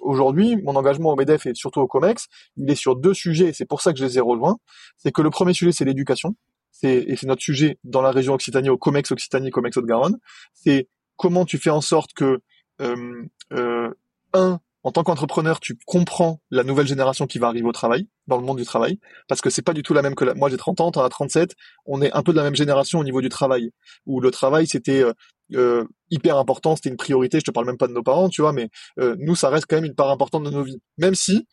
Aujourd'hui, 0.02 0.58
mon 0.64 0.76
engagement 0.76 1.12
au 1.12 1.16
MEDEF 1.16 1.46
et 1.46 1.54
surtout 1.54 1.82
au 1.82 1.88
COMEX, 1.88 2.28
il 2.58 2.70
est 2.70 2.76
sur 2.76 2.96
deux 2.96 3.14
sujets. 3.14 3.54
C'est 3.54 3.66
pour 3.66 3.82
ça 3.82 3.94
que 3.94 4.00
je 4.00 4.06
les 4.06 4.18
ai 4.18 4.22
rejoints. 4.22 4.58
C'est 4.98 5.12
que 5.12 5.22
le 5.22 5.30
premier 5.30 5.54
sujet, 5.54 5.72
c'est 5.72 5.86
l'éducation. 5.86 6.36
C'est, 6.72 7.06
et 7.08 7.16
c'est 7.16 7.28
notre 7.28 7.42
sujet 7.42 7.78
dans 7.84 8.02
la 8.02 8.12
région 8.12 8.34
Occitanie, 8.34 8.70
au 8.70 8.78
COMEX 8.78 9.12
Occitanie, 9.12 9.50
COMEX 9.50 9.78
Haute-Garonne. 9.78 10.18
C'est 10.54 10.88
comment 11.18 11.46
tu 11.46 11.58
fais 11.58 11.70
en 11.70 11.82
sorte 11.82 12.14
que 12.14 12.40
euh, 12.82 13.26
euh, 13.54 13.90
un 14.34 14.60
en 14.84 14.92
tant 14.92 15.04
qu'entrepreneur, 15.04 15.60
tu 15.60 15.78
comprends 15.86 16.40
la 16.50 16.64
nouvelle 16.64 16.88
génération 16.88 17.28
qui 17.28 17.40
va 17.40 17.48
arriver 17.48 17.68
au 17.68 17.74
travail, 17.74 18.08
dans 18.28 18.38
le 18.38 18.44
monde 18.44 18.58
du 18.58 18.64
travail, 18.64 19.00
parce 19.28 19.42
que 19.42 19.50
c'est 19.50 19.62
pas 19.62 19.74
du 19.74 19.84
tout 19.84 19.94
la 19.94 20.02
même 20.02 20.16
que 20.16 20.24
la... 20.24 20.34
moi 20.34 20.50
j'ai 20.50 20.56
30 20.56 20.80
ans, 20.80 20.92
t'en 20.92 21.04
as 21.04 21.10
37, 21.10 21.56
on 21.86 22.02
est 22.02 22.14
un 22.14 22.24
peu 22.24 22.32
de 22.32 22.38
la 22.38 22.44
même 22.44 22.56
génération 22.56 23.00
au 23.00 23.04
niveau 23.04 23.20
du 23.20 23.28
travail, 23.28 23.72
où 24.06 24.22
le 24.22 24.32
travail 24.32 24.66
c'était 24.66 25.04
euh, 25.56 25.84
hyper 26.10 26.38
important, 26.38 26.78
c'était 26.78 26.90
une 26.90 26.96
priorité, 26.96 27.40
je 27.40 27.44
te 27.44 27.52
parle 27.52 27.66
même 27.66 27.78
pas 27.78 27.88
de 27.88 27.92
nos 27.92 28.04
parents, 28.04 28.30
tu 28.30 28.42
vois, 28.42 28.54
mais 28.54 28.70
nous 28.98 29.36
ça 29.36 29.50
reste 29.50 29.66
quand 29.68 29.76
même 29.76 29.86
une 29.86 29.96
part 29.96 30.10
importante 30.10 30.44
de 30.44 30.52
nos 30.52 30.64
vies, 30.64 30.80
même 30.98 31.16
si 31.16 31.46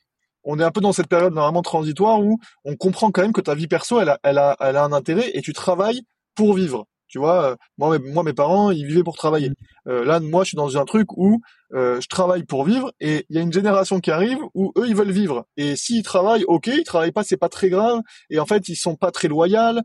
on 0.45 0.61
est 0.61 0.65
un 0.65 0.71
peu 0.71 0.81
dans 0.81 0.93
cette 0.93 1.09
période 1.09 1.35
normalement 1.35 1.63
transitoire 1.63 2.21
où 2.21 2.39
on 2.65 2.77
comprend 2.77 3.11
quand 3.11 3.23
même 3.23 3.33
que 3.33 3.41
ta 3.41 3.55
vie 3.55 3.67
perso 3.67 4.01
elle 4.01 4.11
a, 4.11 4.21
elle 4.23 4.39
a, 4.39 4.57
elle 4.61 4.77
a 4.77 4.85
un 4.85 4.93
intérêt 4.93 5.31
et 5.35 5.43
tu 5.43 5.53
travailles 5.53 6.03
pour 6.35 6.55
vivre. 6.55 6.87
Tu 7.09 7.19
vois, 7.19 7.51
euh, 7.53 7.57
moi, 7.79 7.99
moi, 7.99 8.23
mes 8.23 8.33
parents, 8.33 8.71
ils 8.71 8.87
vivaient 8.87 9.03
pour 9.03 9.17
travailler. 9.17 9.51
Mmh. 9.51 9.55
Euh, 9.89 10.05
là, 10.05 10.21
moi, 10.21 10.45
je 10.45 10.49
suis 10.49 10.57
dans 10.57 10.79
un 10.79 10.85
truc 10.85 11.17
où 11.17 11.41
euh, 11.75 12.01
je 12.01 12.09
travaille 12.09 12.45
pour 12.45 12.65
vivre, 12.65 12.93
et 13.01 13.27
il 13.29 13.37
y 13.37 13.39
a 13.39 13.43
une 13.43 13.53
génération 13.53 14.01
qui 14.01 14.11
arrive 14.11 14.39
où 14.55 14.73
eux, 14.79 14.87
ils 14.89 14.97
veulent 14.97 15.11
vivre. 15.11 15.47
Et 15.57 15.77
s'ils 15.77 16.03
travaillent, 16.03 16.45
ok, 16.45 16.69
ils 16.69 16.85
travaillent 16.85 17.13
pas, 17.13 17.25
c'est 17.25 17.37
pas 17.37 17.49
très 17.49 17.69
grave. 17.69 18.01
Et 18.31 18.39
en 18.39 18.47
fait, 18.47 18.69
ils 18.69 18.77
sont 18.77 18.97
pas 18.97 19.11
très 19.11 19.29
loyaux. 19.29 19.81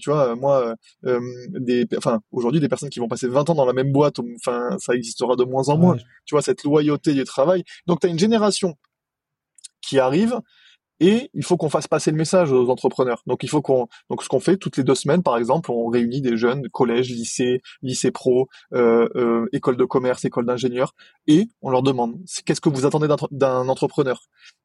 tu 0.00 0.10
vois, 0.10 0.34
moi, 0.36 0.74
des, 1.02 1.86
enfin, 1.96 2.20
aujourd'hui, 2.32 2.60
des 2.60 2.68
personnes 2.68 2.90
qui 2.90 3.00
vont 3.00 3.08
passer 3.08 3.28
20 3.28 3.50
ans 3.50 3.54
dans 3.54 3.66
la 3.66 3.72
même 3.72 3.92
boîte, 3.92 4.20
enfin, 4.36 4.76
ça 4.78 4.94
existera 4.94 5.36
de 5.36 5.44
moins 5.44 5.68
en 5.68 5.78
moins. 5.78 5.96
Tu 6.26 6.34
vois, 6.34 6.42
cette 6.42 6.64
loyauté 6.64 7.14
du 7.14 7.24
travail. 7.24 7.64
Donc, 7.86 8.00
tu 8.00 8.06
as 8.06 8.10
une 8.10 8.18
génération 8.18 8.74
qui 9.80 9.98
arrive 9.98 10.40
et 11.00 11.30
il 11.34 11.44
faut 11.44 11.56
qu'on 11.56 11.68
fasse 11.68 11.86
passer 11.86 12.10
le 12.10 12.16
message 12.16 12.52
aux 12.52 12.68
entrepreneurs. 12.70 13.22
Donc 13.26 13.42
il 13.42 13.48
faut 13.48 13.62
qu'on 13.62 13.88
donc 14.10 14.22
ce 14.22 14.28
qu'on 14.28 14.40
fait 14.40 14.56
toutes 14.56 14.76
les 14.76 14.84
deux 14.84 14.94
semaines 14.94 15.22
par 15.22 15.36
exemple, 15.38 15.70
on 15.70 15.88
réunit 15.88 16.20
des 16.20 16.36
jeunes 16.36 16.68
collèges, 16.70 17.10
lycées, 17.10 17.62
lycées 17.82 18.10
pro, 18.10 18.48
euh, 18.72 19.08
euh, 19.16 19.46
école 19.52 19.76
de 19.76 19.84
commerce, 19.84 20.24
école 20.24 20.46
d'ingénieur 20.46 20.94
et 21.26 21.46
on 21.62 21.70
leur 21.70 21.82
demande 21.82 22.16
qu'est-ce 22.44 22.60
que 22.60 22.68
vous 22.68 22.86
attendez 22.86 23.08
d'un 23.30 23.68
entrepreneur? 23.68 24.20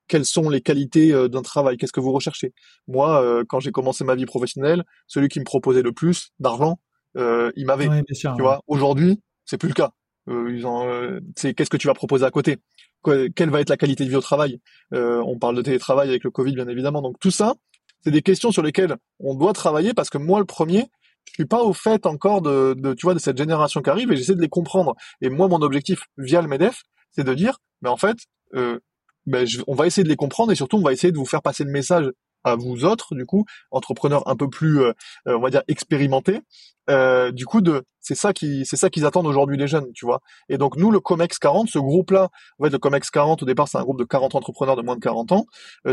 Quelles 0.08 0.26
sont 0.26 0.50
les 0.50 0.62
qualités 0.62 1.13
euh, 1.13 1.30
d'un 1.30 1.44
travail? 1.44 1.78
Qu'est-ce 1.78 1.94
que 1.94 2.00
vous 2.00 2.12
recherchez? 2.12 2.54
Moi, 2.88 3.22
euh, 3.22 3.44
quand 3.48 3.60
j'ai 3.60 3.72
commencé 3.72 4.04
ma 4.04 4.15
vie 4.15 4.26
professionnelle, 4.26 4.84
celui 5.08 5.30
qui 5.30 5.39
me 5.39 5.46
proposait 5.46 5.84
le 5.84 5.92
plus 5.92 6.32
d'argent, 6.39 6.80
euh, 7.15 7.52
il 7.56 7.65
m'avait. 7.65 7.88
tu 8.12 8.28
vois, 8.39 8.62
aujourd'hui, 8.68 9.22
c'est 9.46 9.58
plus 9.58 9.70
le 9.70 9.76
cas. 9.76 9.92
ils 10.28 10.65
ont, 10.65 11.20
c'est 11.36 11.54
qu'est-ce 11.54 11.70
que 11.70 11.78
tu 11.78 11.88
vas 11.88 11.94
proposer 11.94 12.26
à 12.26 12.32
côté? 12.32 12.58
Quelle 13.04 13.50
va 13.50 13.62
être 13.62 13.70
la 13.70 13.78
qualité 13.78 14.04
de 14.04 14.10
vie 14.10 14.16
au 14.16 14.22
travail. 14.22 14.60
Euh, 14.94 15.22
on 15.26 15.38
parle 15.38 15.56
de 15.56 15.62
télétravail 15.62 16.10
avec 16.10 16.24
le 16.24 16.32
Covid, 16.32 16.54
bien 16.54 16.68
évidemment. 16.68 17.02
Donc 17.02 17.20
tout 17.20 17.32
ça, 17.32 17.56
c'est 18.04 18.12
des 18.12 18.22
questions 18.22 18.52
sur 18.52 18.62
lesquelles 18.62 18.96
on 19.20 19.36
doit 19.36 19.54
travailler 19.54 19.94
parce 19.94 20.10
que 20.10 20.18
moi, 20.18 20.40
le 20.40 20.46
premier, 20.46 20.86
je 21.26 21.34
suis 21.34 21.46
pas 21.46 21.64
au 21.64 21.74
fait 21.74 22.06
encore 22.06 22.42
de, 22.42 22.76
de 22.78 22.94
tu 22.94 23.06
vois, 23.06 23.14
de 23.14 23.20
cette 23.20 23.38
génération 23.38 23.82
qui 23.82 23.90
arrive 23.90 24.12
et 24.12 24.18
j'essaie 24.18 24.36
de 24.36 24.42
les 24.42 24.50
comprendre. 24.50 24.96
Et 25.22 25.30
moi, 25.30 25.48
mon 25.48 25.62
objectif 25.62 26.04
via 26.18 26.42
le 26.42 26.48
Medef, 26.48 26.84
c'est 27.12 27.24
de 27.24 27.34
dire, 27.34 27.60
mais 27.82 27.90
en 27.90 27.98
fait, 27.98 28.18
euh, 28.56 28.80
ben, 29.26 29.46
on 29.68 29.76
va 29.76 29.86
essayer 29.88 30.04
de 30.04 30.10
les 30.10 30.16
comprendre 30.16 30.52
et 30.52 30.56
surtout, 30.56 30.78
on 30.78 30.82
va 30.84 30.94
essayer 30.94 31.12
de 31.12 31.18
vous 31.18 31.26
faire 31.26 31.42
passer 31.42 31.64
le 31.64 31.72
message 31.72 32.10
à 32.43 32.56
vous 32.56 32.86
autres, 32.86 33.15
du 33.15 33.25
coup, 33.25 33.45
entrepreneurs 33.71 34.28
un 34.28 34.36
peu 34.36 34.49
plus, 34.49 34.82
euh, 34.82 34.93
euh, 35.28 35.38
on 35.38 35.41
va 35.41 35.49
dire, 35.49 35.63
expérimentés. 35.67 36.41
Euh, 36.89 37.32
du 37.32 37.45
coup, 37.45 37.62
de, 37.62 37.84
c'est 37.99 38.15
ça 38.15 38.34
qui, 38.34 38.65
c'est 38.65 38.75
ça 38.75 38.89
qu'ils 38.89 39.06
attendent 39.06 39.28
aujourd'hui 39.28 39.58
les 39.58 39.67
jeunes, 39.67 39.91
tu 39.93 40.06
vois. 40.06 40.21
Et 40.47 40.58
donc 40.58 40.75
nous, 40.75 40.89
le 40.89 40.99
Comex 40.99 41.38
40, 41.38 41.69
ce 41.69 41.78
groupe-là, 41.78 42.30
en 42.58 42.63
fait, 42.63 42.71
le 42.71 42.80
Comex 42.80 43.10
40 43.12 43.43
au 43.43 43.45
départ, 43.45 43.67
c'est 43.67 43.78
un 43.78 43.84
groupe 43.84 43.99
de 43.99 44.06
40 44.06 44.34
entrepreneurs 44.36 44.75
de 44.75 44.82
moins 44.82 44.95
de 44.95 45.02
40 45.02 45.32
ans. 45.32 45.45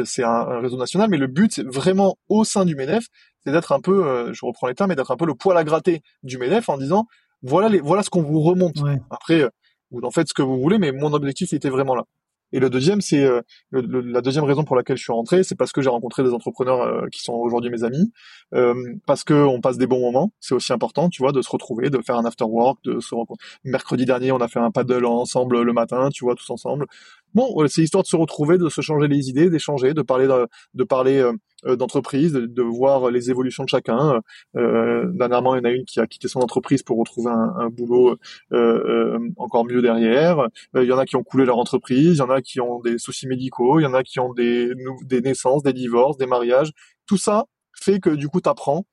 c'est 0.05 0.25
un, 0.25 0.61
réseau 0.61 0.79
national, 0.79 1.11
mais 1.11 1.19
le 1.19 1.27
but, 1.27 1.53
c'est 1.53 1.67
vraiment 1.67 2.17
au 2.29 2.45
sein 2.45 2.65
du 2.65 2.75
Medef, 2.75 3.07
c'est 3.45 3.53
d'être 3.53 3.73
un 3.73 3.81
peu, 3.81 4.33
je 4.33 4.47
reprends 4.47 4.69
les 4.69 4.75
termes, 4.75 4.89
mais 4.89 4.97
d'être 4.97 5.11
un 5.11 5.17
peu 5.17 5.27
le 5.27 5.35
poil 5.35 5.57
à 5.59 5.65
gratter 5.65 6.01
du 6.23 6.39
Medef 6.39 6.69
en 6.71 6.79
disant, 6.79 7.07
voilà 7.43 7.69
les, 7.69 7.81
voilà 7.81 8.03
ce 8.03 8.09
qu'on 8.09 8.23
vous 8.23 8.41
remonte. 8.41 8.77
Après, 9.11 9.47
vous 9.91 10.01
en 10.03 10.11
faites 10.11 10.29
ce 10.29 10.35
que 10.35 10.43
vous 10.43 10.59
voulez, 10.59 10.79
mais 10.79 10.93
mon 10.93 11.13
objectif 11.13 11.53
était 11.53 11.71
vraiment 11.71 11.95
là. 11.95 12.05
Et 12.53 12.61
le 12.61 12.71
deuxième, 12.71 13.01
c'est 13.01 13.25
euh, 13.25 13.41
la 13.73 14.21
deuxième 14.21 14.45
raison 14.45 14.65
pour 14.65 14.77
laquelle 14.77 14.97
je 14.97 15.03
suis 15.03 15.13
rentré, 15.13 15.43
c'est 15.43 15.57
parce 15.57 15.73
que 15.73 15.83
j'ai 15.83 15.89
rencontré 15.89 16.23
des 16.23 16.33
entrepreneurs 16.33 16.81
euh, 16.81 17.07
qui 17.11 17.23
sont 17.23 17.33
aujourd'hui 17.35 17.71
mes 17.71 17.85
amis, 17.85 18.13
euh, 18.55 18.75
parce 19.07 19.25
que 19.25 19.35
on 19.35 19.61
passe 19.61 19.79
des 19.79 19.87
bons 19.87 20.01
moments. 20.01 20.33
C'est 20.41 20.55
aussi 20.55 20.73
important, 20.73 21.09
tu 21.09 21.23
vois, 21.23 21.33
de 21.33 21.43
se 21.43 21.51
retrouver, 21.51 21.91
de 21.91 22.01
faire 22.01 22.17
un 22.17 22.25
after 22.25 22.45
work, 22.45 22.79
de 22.85 23.01
se 23.01 23.15
rencontrer. 23.15 23.45
Mercredi 23.65 24.05
dernier, 24.05 24.33
on 24.33 24.41
a 24.41 24.49
fait 24.49 24.61
un 24.61 24.71
paddle 24.71 25.07
ensemble 25.07 25.63
le 25.63 25.73
matin, 25.73 26.09
tu 26.11 26.25
vois, 26.25 26.35
tous 26.35 26.49
ensemble. 26.51 26.87
Bon, 27.35 27.67
c'est 27.69 27.83
histoire 27.83 28.03
de 28.03 28.09
se 28.09 28.17
retrouver, 28.17 28.59
de 28.59 28.69
se 28.69 28.81
changer 28.81 29.09
les 29.09 29.29
idées, 29.29 29.51
d'échanger, 29.51 29.93
de 29.95 30.03
parler, 30.03 30.27
de, 30.27 30.47
de 30.75 30.85
parler 30.85 31.23
euh, 31.65 31.77
d'entreprise, 31.77 32.33
de, 32.33 32.63
voir 32.63 33.11
les 33.11 33.31
évolutions 33.31 33.65
de 33.65 33.69
chacun. 33.69 34.21
Euh, 34.57 35.11
dernièrement, 35.13 35.55
il 35.55 35.59
y 35.59 35.61
en 35.63 35.65
a 35.65 35.73
une 35.73 35.85
qui 35.85 36.01
a 36.01 36.07
quitté 36.07 36.29
son 36.29 36.41
entreprise 36.41 36.83
pour 36.83 36.99
retrouver 36.99 37.31
un, 37.31 37.69
boulot 37.71 38.11
euh, 38.11 38.17
euh 38.53 39.19
encore 39.37 39.65
mieux 39.65 39.83
derrière. 39.83 40.41
Euh, 40.41 40.83
il 40.83 40.89
y 40.89 40.93
en 40.93 40.99
a 40.99 41.07
qui 41.07 41.17
ont 41.17 41.23
coulé 41.23 41.45
leur 41.45 41.59
entreprise, 41.59 42.17
il 42.17 42.19
y 42.19 42.23
en 42.23 42.31
a 42.31 42.43
qui 42.43 42.61
ont 42.61 42.81
des 42.81 42.99
soucis 42.99 43.27
médicaux, 43.27 43.81
il 43.81 43.85
y 43.85 43.87
en 43.87 43.95
a 43.95 44.03
qui 44.03 44.21
ont 44.21 44.35
des, 44.35 44.71
des 45.05 45.21
naissances, 45.21 45.63
des 45.63 45.73
divorces, 45.73 46.19
des 46.19 46.27
mariages. 46.27 46.73
Tout 47.07 47.19
ça 47.19 47.47
fait 47.75 48.01
que 48.01 48.11
du 48.11 48.29
coup, 48.29 48.41
tu 48.41 48.49
apprends 48.49 48.87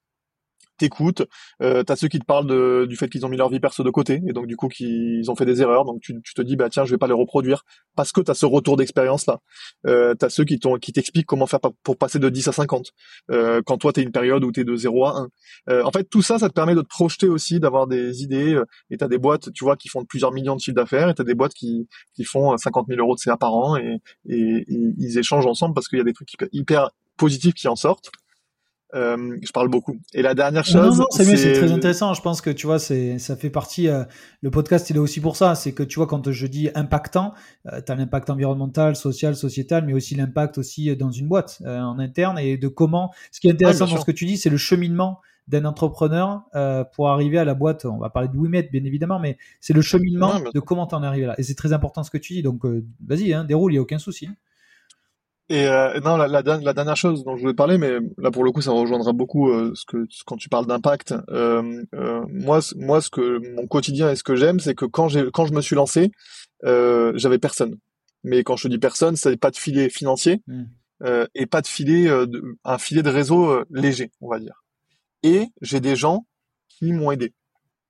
t'écoutes, 0.77 1.23
euh, 1.61 1.83
t'as 1.83 1.95
ceux 1.95 2.07
qui 2.07 2.19
te 2.19 2.25
parlent 2.25 2.87
du 2.87 2.95
fait 2.95 3.09
qu'ils 3.09 3.25
ont 3.25 3.29
mis 3.29 3.37
leur 3.37 3.49
vie 3.49 3.59
perso 3.59 3.83
de 3.83 3.89
côté 3.89 4.21
et 4.27 4.33
donc 4.33 4.47
du 4.47 4.55
coup 4.55 4.67
qu'ils 4.67 5.29
ont 5.29 5.35
fait 5.35 5.45
des 5.45 5.61
erreurs, 5.61 5.85
donc 5.85 6.01
tu, 6.01 6.19
tu, 6.23 6.33
te 6.33 6.41
dis 6.41 6.55
bah 6.55 6.69
tiens 6.69 6.85
je 6.85 6.91
vais 6.91 6.97
pas 6.97 7.07
les 7.07 7.13
reproduire 7.13 7.63
parce 7.95 8.11
que 8.11 8.21
t'as 8.21 8.33
ce 8.33 8.45
retour 8.45 8.77
d'expérience 8.77 9.25
là. 9.25 9.39
Euh, 9.87 10.15
t'as 10.15 10.29
ceux 10.29 10.43
qui 10.43 10.59
t'ont 10.59 10.77
qui 10.77 10.93
t'expliquent 10.93 11.25
comment 11.25 11.45
faire 11.45 11.59
pour 11.83 11.97
passer 11.97 12.19
de 12.19 12.29
10 12.29 12.47
à 12.47 12.51
50 12.51 12.91
euh, 13.31 13.61
quand 13.65 13.77
toi 13.77 13.93
t'es 13.93 14.01
une 14.01 14.11
période 14.11 14.43
où 14.43 14.51
t'es 14.51 14.63
de 14.63 14.75
0 14.75 15.05
à 15.05 15.19
1. 15.19 15.29
Euh, 15.69 15.83
en 15.83 15.91
fait 15.91 16.05
tout 16.05 16.21
ça 16.21 16.39
ça 16.39 16.49
te 16.49 16.53
permet 16.53 16.75
de 16.75 16.81
te 16.81 16.87
projeter 16.87 17.27
aussi, 17.27 17.59
d'avoir 17.59 17.87
des 17.87 18.23
idées 18.23 18.59
et 18.89 18.97
t'as 18.97 19.07
des 19.07 19.17
boîtes 19.17 19.51
tu 19.53 19.63
vois 19.63 19.75
qui 19.75 19.89
font 19.89 20.05
plusieurs 20.05 20.31
millions 20.31 20.55
de 20.55 20.61
chiffres 20.61 20.75
d'affaires 20.75 21.09
et 21.09 21.13
t'as 21.13 21.23
des 21.23 21.35
boîtes 21.35 21.53
qui 21.53 21.87
qui 22.15 22.23
font 22.23 22.57
50 22.57 22.87
000 22.87 22.99
euros 22.99 23.15
de 23.15 23.19
CA 23.19 23.37
par 23.37 23.53
an 23.53 23.77
et, 23.77 23.99
et 24.27 24.65
ils 24.67 25.17
échangent 25.17 25.47
ensemble 25.47 25.73
parce 25.73 25.87
qu'il 25.87 25.97
y 25.99 26.01
a 26.01 26.05
des 26.05 26.13
trucs 26.13 26.29
hyper 26.51 26.89
positifs 27.17 27.53
qui 27.53 27.67
en 27.67 27.75
sortent. 27.75 28.11
Euh, 28.95 29.37
je 29.41 29.51
parle 29.51 29.69
beaucoup. 29.69 29.97
Et 30.13 30.21
la 30.21 30.35
dernière 30.35 30.65
chose, 30.65 30.99
non, 30.99 31.05
c'est 31.09 31.23
c'est 31.35 31.53
très 31.53 31.71
intéressant. 31.71 32.13
Je 32.13 32.21
pense 32.21 32.41
que 32.41 32.49
tu 32.49 32.67
vois, 32.67 32.77
c'est 32.77 33.17
ça 33.17 33.35
fait 33.35 33.49
partie. 33.49 33.87
Euh, 33.87 34.03
le 34.41 34.51
podcast, 34.51 34.89
il 34.89 34.97
est 34.97 34.99
aussi 34.99 35.19
pour 35.19 35.35
ça. 35.35 35.55
C'est 35.55 35.71
que 35.71 35.83
tu 35.83 35.97
vois, 35.97 36.07
quand 36.07 36.31
je 36.31 36.47
dis 36.47 36.69
impactant, 36.75 37.33
euh, 37.71 37.81
tu 37.83 37.91
as 37.91 37.95
l'impact 37.95 38.29
environnemental, 38.29 38.95
social, 38.95 39.35
sociétal, 39.35 39.85
mais 39.85 39.93
aussi 39.93 40.15
l'impact 40.15 40.57
aussi 40.57 40.95
dans 40.95 41.09
une 41.09 41.27
boîte 41.27 41.61
en 41.65 41.97
interne 41.97 42.37
et 42.37 42.57
de 42.57 42.67
comment. 42.67 43.11
Ce 43.31 43.39
qui 43.39 43.47
est 43.47 43.51
intéressant 43.51 43.87
dans 43.87 43.97
ce 43.97 44.05
que 44.05 44.11
tu 44.11 44.25
dis, 44.25 44.37
c'est 44.37 44.51
le 44.51 44.57
cheminement 44.57 45.19
d'un 45.47 45.65
entrepreneur 45.65 46.43
pour 46.95 47.09
arriver 47.09 47.39
à 47.39 47.45
la 47.45 47.55
boîte. 47.55 47.85
On 47.85 47.97
va 47.97 48.09
parler 48.09 48.29
de 48.29 48.37
WeMet, 48.37 48.69
bien 48.71 48.83
évidemment, 48.83 49.19
mais 49.19 49.37
c'est 49.59 49.73
le 49.73 49.81
cheminement 49.81 50.39
de 50.53 50.59
comment 50.59 50.85
t'en 50.85 51.03
es 51.03 51.07
arrivé 51.07 51.25
là. 51.25 51.35
Et 51.39 51.43
c'est 51.43 51.55
très 51.55 51.73
important 51.73 52.03
ce 52.03 52.11
que 52.11 52.17
tu 52.19 52.33
dis. 52.33 52.43
Donc, 52.43 52.61
vas-y, 53.05 53.33
hein, 53.33 53.43
déroule, 53.43 53.73
il 53.73 53.75
y 53.75 53.79
a 53.79 53.81
aucun 53.81 53.97
souci. 53.97 54.29
Et 55.49 55.67
euh, 55.67 55.99
non, 55.99 56.15
la, 56.15 56.27
la, 56.27 56.41
la, 56.41 56.73
dernière 56.73 56.95
chose 56.95 57.23
dont 57.25 57.35
je 57.35 57.41
voulais 57.41 57.53
parler, 57.53 57.77
mais 57.77 57.91
là 58.17 58.31
pour 58.31 58.45
le 58.45 58.51
coup, 58.51 58.61
ça 58.61 58.71
rejoindra 58.71 59.11
beaucoup 59.11 59.49
euh, 59.49 59.73
ce 59.75 59.85
que 59.85 60.05
quand 60.25 60.37
tu 60.37 60.47
parles 60.47 60.67
d'impact. 60.67 61.13
Euh, 61.29 61.83
euh, 61.93 62.23
moi, 62.29 62.59
moi, 62.77 63.01
ce 63.01 63.09
que 63.09 63.39
mon 63.53 63.67
quotidien 63.67 64.09
et 64.09 64.15
ce 64.15 64.23
que 64.23 64.35
j'aime, 64.35 64.61
c'est 64.61 64.73
que 64.73 64.85
quand 64.85 65.09
j'ai 65.09 65.25
quand 65.33 65.45
je 65.45 65.53
me 65.53 65.59
suis 65.59 65.75
lancé, 65.75 66.11
euh, 66.63 67.11
j'avais 67.15 67.39
personne. 67.39 67.75
Mais 68.23 68.43
quand 68.43 68.55
je 68.55 68.69
dis 68.69 68.77
personne, 68.77 69.17
c'est 69.17 69.35
pas 69.35 69.51
de 69.51 69.57
filet 69.57 69.89
financier 69.89 70.41
mmh. 70.47 70.63
et 71.35 71.45
pas 71.45 71.61
de 71.61 71.67
filet, 71.67 72.05
de, 72.05 72.41
un 72.63 72.77
filet 72.77 73.03
de 73.03 73.09
réseau 73.09 73.65
léger, 73.69 74.11
on 74.21 74.29
va 74.29 74.39
dire. 74.39 74.63
Et 75.23 75.47
j'ai 75.61 75.81
des 75.81 75.97
gens 75.97 76.25
qui 76.69 76.93
m'ont 76.93 77.11
aidé. 77.11 77.33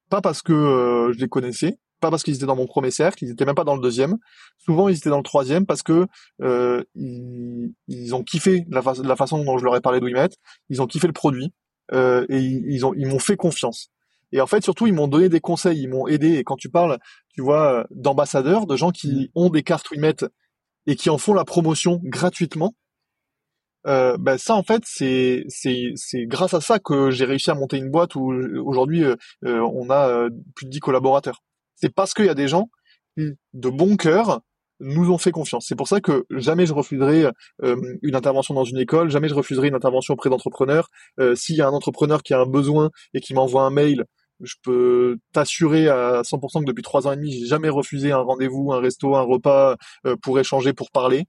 Pas 0.09 0.21
parce 0.21 0.41
que 0.41 1.11
je 1.13 1.19
les 1.19 1.27
connaissais, 1.27 1.77
pas 2.03 2.11
parce 2.11 2.21
qu'ils 2.21 2.35
étaient 2.35 2.45
dans 2.45 2.55
mon 2.55 2.67
premier 2.67 2.91
cercle, 2.91 3.23
ils 3.23 3.31
étaient 3.31 3.45
même 3.45 3.55
pas 3.55 3.63
dans 3.63 3.75
le 3.75 3.81
deuxième. 3.81 4.17
Souvent, 4.59 4.89
ils 4.89 4.97
étaient 4.97 5.09
dans 5.09 5.17
le 5.17 5.23
troisième 5.23 5.65
parce 5.65 5.81
que 5.83 6.05
euh, 6.41 6.83
ils, 6.95 8.13
ont 8.13 8.23
kiffé 8.23 8.65
la, 8.69 8.81
la, 9.03 9.15
façon 9.15 9.43
dont 9.43 9.57
je 9.57 9.63
leur 9.63 9.75
ai 9.75 9.81
parlé 9.81 10.01
de 10.01 10.05
WeMet, 10.05 10.29
ils 10.69 10.81
ont 10.81 10.85
kiffé 10.85 11.07
le 11.07 11.13
produit 11.13 11.53
euh, 11.93 12.25
et 12.29 12.39
ils 12.39 12.85
ont 12.85 12.93
ils 12.93 13.07
m'ont 13.07 13.19
fait 13.19 13.37
confiance. 13.37 13.89
Et 14.33 14.41
en 14.41 14.47
fait, 14.47 14.63
surtout, 14.63 14.85
ils 14.85 14.93
m'ont 14.93 15.07
donné 15.07 15.29
des 15.29 15.39
conseils, 15.39 15.79
ils 15.81 15.87
m'ont 15.87 16.07
aidé. 16.07 16.33
Et 16.33 16.43
quand 16.43 16.57
tu 16.57 16.69
parles, 16.69 16.97
tu 17.33 17.41
vois, 17.41 17.85
d'ambassadeurs, 17.91 18.67
de 18.67 18.75
gens 18.75 18.91
qui 18.91 19.13
mmh. 19.13 19.27
ont 19.35 19.49
des 19.49 19.63
cartes 19.63 19.89
WeMet 19.91 20.25
et 20.87 20.95
qui 20.97 21.09
en 21.09 21.17
font 21.17 21.33
la 21.33 21.45
promotion 21.45 22.01
gratuitement, 22.03 22.75
euh, 23.87 24.17
ben 24.17 24.37
ça 24.37 24.55
en 24.55 24.63
fait 24.63 24.83
c'est 24.85 25.43
c'est 25.49 25.91
c'est 25.95 26.25
grâce 26.25 26.53
à 26.53 26.61
ça 26.61 26.79
que 26.79 27.11
j'ai 27.11 27.25
réussi 27.25 27.51
à 27.51 27.53
monter 27.53 27.77
une 27.77 27.91
boîte 27.91 28.15
où 28.15 28.33
aujourd'hui 28.65 29.03
euh, 29.03 29.15
on 29.43 29.89
a 29.89 30.29
plus 30.55 30.67
de 30.67 30.71
10 30.71 30.79
collaborateurs 30.79 31.43
c'est 31.75 31.93
parce 31.93 32.13
qu'il 32.13 32.25
y 32.25 32.29
a 32.29 32.35
des 32.35 32.47
gens 32.47 32.69
qui, 33.17 33.31
de 33.53 33.69
bon 33.69 33.95
cœur, 33.95 34.41
nous 34.79 35.11
ont 35.11 35.17
fait 35.17 35.31
confiance. 35.31 35.65
C'est 35.67 35.75
pour 35.75 35.87
ça 35.87 36.01
que 36.01 36.25
jamais 36.29 36.65
je 36.65 36.73
refuserai 36.73 37.27
euh, 37.63 37.75
une 38.01 38.15
intervention 38.15 38.53
dans 38.53 38.63
une 38.65 38.77
école, 38.79 39.09
jamais 39.09 39.29
je 39.29 39.33
refuserai 39.33 39.67
une 39.67 39.75
intervention 39.75 40.13
auprès 40.13 40.29
d'entrepreneurs. 40.29 40.89
Euh, 41.19 41.35
S'il 41.35 41.55
y 41.55 41.61
a 41.61 41.67
un 41.67 41.71
entrepreneur 41.71 42.21
qui 42.23 42.33
a 42.33 42.39
un 42.39 42.45
besoin 42.45 42.89
et 43.13 43.21
qui 43.21 43.33
m'envoie 43.33 43.63
un 43.63 43.69
mail, 43.69 44.05
je 44.41 44.55
peux 44.61 45.17
t'assurer 45.31 45.87
à 45.87 46.23
100% 46.23 46.61
que 46.61 46.65
depuis 46.65 46.81
trois 46.81 47.07
ans 47.07 47.13
et 47.13 47.15
demi, 47.15 47.31
j'ai 47.31 47.45
jamais 47.45 47.69
refusé 47.69 48.11
un 48.11 48.17
rendez-vous, 48.17 48.73
un 48.73 48.81
resto, 48.81 49.15
un 49.15 49.21
repas 49.21 49.77
euh, 50.05 50.15
pour 50.21 50.39
échanger, 50.39 50.73
pour 50.73 50.91
parler. 50.91 51.25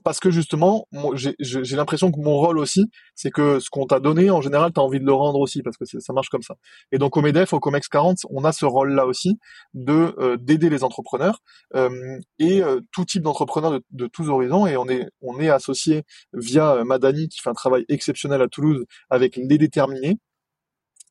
Euh, 0.00 0.02
parce 0.04 0.20
que 0.20 0.30
justement, 0.30 0.86
j'ai 1.12 1.76
l'impression 1.76 2.10
que 2.10 2.20
mon 2.20 2.36
rôle 2.36 2.58
aussi, 2.58 2.90
c'est 3.14 3.30
que 3.30 3.60
ce 3.60 3.70
qu'on 3.70 3.86
t'a 3.86 4.00
donné, 4.00 4.30
en 4.30 4.40
général, 4.40 4.72
tu 4.72 4.80
as 4.80 4.82
envie 4.82 5.00
de 5.00 5.04
le 5.04 5.12
rendre 5.12 5.40
aussi, 5.40 5.62
parce 5.62 5.76
que 5.76 5.84
ça 5.84 6.12
marche 6.12 6.28
comme 6.28 6.42
ça. 6.42 6.54
Et 6.92 6.98
donc 6.98 7.16
au 7.16 7.22
MEDEF, 7.22 7.52
au 7.52 7.60
COMEX 7.60 7.88
40, 7.88 8.18
on 8.30 8.44
a 8.44 8.52
ce 8.52 8.64
rôle-là 8.64 9.06
aussi 9.06 9.38
de 9.74 10.14
euh, 10.18 10.36
d'aider 10.36 10.70
les 10.70 10.84
entrepreneurs 10.84 11.40
euh, 11.74 12.18
et 12.38 12.62
euh, 12.62 12.80
tout 12.92 13.04
type 13.04 13.22
d'entrepreneurs 13.22 13.72
de, 13.72 13.84
de, 13.90 14.06
tous 14.06 14.28
horizons. 14.28 14.66
Et 14.66 14.76
on 14.76 14.88
est 14.88 15.08
on 15.20 15.38
est 15.40 15.50
associé 15.50 16.04
via 16.32 16.84
Madani 16.84 17.28
qui 17.28 17.40
fait 17.40 17.50
un 17.50 17.54
travail 17.54 17.84
exceptionnel 17.88 18.42
à 18.42 18.48
Toulouse 18.48 18.84
avec 19.10 19.36
les 19.36 19.58
déterminés. 19.58 20.18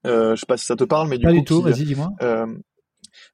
Euh, 0.06 0.36
je 0.36 0.40
sais 0.40 0.46
pas 0.46 0.58
si 0.58 0.66
ça 0.66 0.76
te 0.76 0.84
parle, 0.86 1.10
mais 1.10 1.18
du 1.18 1.26
pas 1.26 1.32
coup, 1.32 1.38
du 1.38 1.44
tout. 1.44 1.62
Vas-y, 1.62 1.84
dis-moi. 1.84 2.10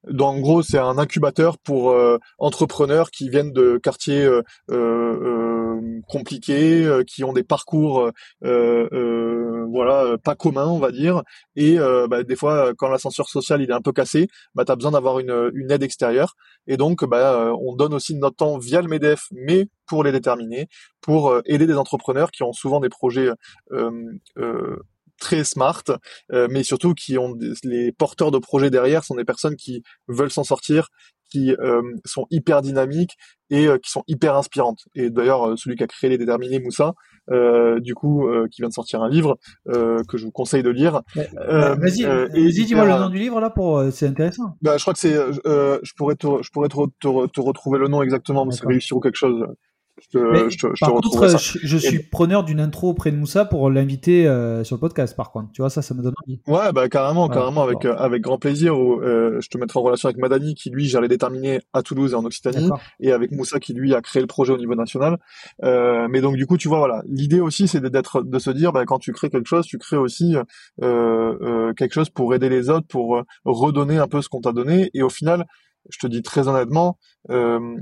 Donc, 0.07 0.35
en 0.35 0.39
gros, 0.39 0.61
c'est 0.61 0.77
un 0.77 0.97
incubateur 0.97 1.57
pour 1.57 1.91
euh, 1.91 2.17
entrepreneurs 2.37 3.11
qui 3.11 3.29
viennent 3.29 3.53
de 3.53 3.77
quartiers 3.77 4.23
euh, 4.23 4.41
euh, 4.71 6.01
compliqués, 6.07 6.87
qui 7.07 7.23
ont 7.23 7.33
des 7.33 7.43
parcours, 7.43 8.11
voilà, 8.41 10.17
pas 10.23 10.35
communs, 10.35 10.67
on 10.67 10.79
va 10.79 10.91
dire. 10.91 11.23
Et 11.55 11.77
bah, 12.09 12.23
des 12.23 12.35
fois, 12.35 12.73
quand 12.77 12.89
l'ascenseur 12.89 13.27
social 13.27 13.61
il 13.61 13.69
est 13.69 13.73
un 13.73 13.81
peu 13.81 13.91
cassé, 13.91 14.27
bah, 14.53 14.65
tu 14.65 14.71
as 14.71 14.75
besoin 14.75 14.91
d'avoir 14.91 15.19
une, 15.19 15.51
une, 15.53 15.71
aide 15.71 15.83
extérieure. 15.83 16.35
Et 16.67 16.77
donc, 16.77 17.05
bah, 17.05 17.53
on 17.61 17.75
donne 17.75 17.93
aussi 17.93 18.15
notre 18.15 18.37
temps 18.37 18.57
via 18.57 18.81
le 18.81 18.87
Medef, 18.87 19.27
mais 19.31 19.67
pour 19.85 20.03
les 20.03 20.11
déterminer, 20.11 20.67
pour 21.01 21.35
aider 21.45 21.67
des 21.67 21.77
entrepreneurs 21.77 22.31
qui 22.31 22.43
ont 22.43 22.53
souvent 22.53 22.79
des 22.79 22.89
projets 22.89 23.29
très 25.25 25.43
smart, 25.43 25.83
euh, 26.31 26.47
mais 26.51 26.61
surtout 26.61 26.93
qui 26.93 27.17
ont 27.17 27.35
les 27.63 27.91
porteurs 27.91 28.29
de 28.29 28.37
projets 28.37 28.69
derrière 28.69 29.03
sont 29.03 29.15
des 29.15 29.25
personnes 29.25 29.55
qui 29.55 29.81
veulent 30.07 30.29
s'en 30.29 30.43
sortir, 30.43 30.89
qui 31.31 31.51
euh, 31.53 31.81
sont 32.05 32.27
hyper 32.29 32.61
dynamiques 32.61 33.15
et 33.49 33.67
euh, 33.67 33.79
qui 33.79 33.89
sont 33.89 34.03
hyper 34.07 34.35
inspirantes. 34.35 34.81
Et 34.93 35.09
d'ailleurs, 35.09 35.57
celui 35.57 35.77
qui 35.77 35.83
a 35.83 35.87
créé 35.87 36.11
les 36.11 36.19
déterminés, 36.19 36.59
Moussa, 36.59 36.93
du 37.79 37.95
coup, 37.95 38.29
qui 38.51 38.61
vient 38.61 38.69
de 38.69 38.73
sortir 38.73 39.01
un 39.01 39.09
livre 39.09 39.39
que 39.65 40.15
je 40.15 40.25
vous 40.25 40.31
conseille 40.31 40.61
de 40.61 40.69
lire. 40.69 41.01
vas-y, 41.15 42.03
vas-y, 42.03 42.65
dis-moi 42.65 42.85
le 42.85 42.91
nom 42.91 43.09
du 43.09 43.17
livre 43.17 43.39
là 43.39 43.49
pour, 43.49 43.83
c'est 43.91 44.05
intéressant. 44.05 44.55
Bah, 44.61 44.77
je 44.77 44.83
crois 44.83 44.93
que 44.93 44.99
c'est, 44.99 45.15
je 45.15 45.93
pourrais 45.97 46.15
te, 46.15 46.27
je 46.43 46.51
pourrais 46.51 46.69
te, 46.69 46.75
te, 47.01 47.41
retrouver 47.41 47.79
le 47.79 47.87
nom 47.87 48.03
exactement, 48.03 48.45
mais 48.45 48.53
c'est 48.53 48.67
réussir 48.67 48.95
ou 48.95 48.99
quelque 48.99 49.17
chose. 49.17 49.43
Je, 50.13 50.49
je, 50.49 50.79
par 50.79 50.93
contre, 50.93 51.37
je, 51.63 51.77
suis 51.77 51.99
preneur 51.99 52.43
d'une 52.43 52.59
intro 52.59 52.89
auprès 52.89 53.11
de 53.11 53.17
Moussa 53.17 53.45
pour 53.45 53.69
l'inviter 53.69 54.27
euh, 54.27 54.63
sur 54.63 54.75
le 54.75 54.79
podcast. 54.79 55.15
Par 55.15 55.31
contre, 55.31 55.51
tu 55.51 55.61
vois 55.61 55.69
ça, 55.69 55.81
ça 55.81 55.93
me 55.93 56.01
donne 56.01 56.13
envie. 56.25 56.39
Ouais, 56.47 56.71
bah 56.73 56.87
carrément, 56.89 57.27
carrément, 57.27 57.63
avec 57.63 57.85
euh, 57.85 57.95
avec 57.95 58.21
grand 58.21 58.37
plaisir. 58.37 58.75
Euh, 58.75 59.39
je 59.41 59.49
te 59.49 59.57
mettrai 59.57 59.79
en 59.79 59.83
relation 59.83 60.07
avec 60.07 60.19
Madani, 60.19 60.55
qui 60.55 60.69
lui 60.69 60.87
j'allais 60.87 61.07
déterminer 61.07 61.59
à 61.73 61.81
Toulouse 61.81 62.13
et 62.13 62.15
en 62.15 62.23
Occitanie, 62.25 62.69
et 62.99 63.11
avec 63.11 63.31
Moussa 63.31 63.59
qui 63.59 63.73
lui 63.73 63.93
a 63.93 64.01
créé 64.01 64.21
le 64.21 64.27
projet 64.27 64.53
au 64.53 64.57
niveau 64.57 64.75
national. 64.75 65.17
Mais 65.61 66.21
donc 66.21 66.35
du 66.35 66.45
coup, 66.45 66.57
tu 66.57 66.67
vois, 66.67 66.79
voilà, 66.79 67.03
l'idée 67.07 67.39
aussi, 67.39 67.67
c'est 67.67 67.81
d'être, 67.81 68.21
de 68.21 68.39
se 68.39 68.51
dire, 68.51 68.71
bah, 68.71 68.85
quand 68.85 68.99
tu 68.99 69.11
crées 69.11 69.29
quelque 69.29 69.47
chose, 69.47 69.65
tu 69.65 69.77
crées 69.77 69.97
aussi 69.97 70.35
quelque 70.79 71.93
chose 71.93 72.09
pour 72.09 72.33
aider 72.33 72.49
les 72.49 72.69
autres, 72.69 72.87
pour 72.87 73.21
redonner 73.43 73.97
un 73.97 74.07
peu 74.07 74.21
ce 74.21 74.29
qu'on 74.29 74.41
t'a 74.41 74.51
donné. 74.51 74.89
Et 74.93 75.01
au 75.01 75.09
final, 75.09 75.45
je 75.89 75.99
te 75.99 76.07
dis 76.07 76.21
très 76.21 76.47
honnêtement, 76.47 76.97
euh, 77.29 77.77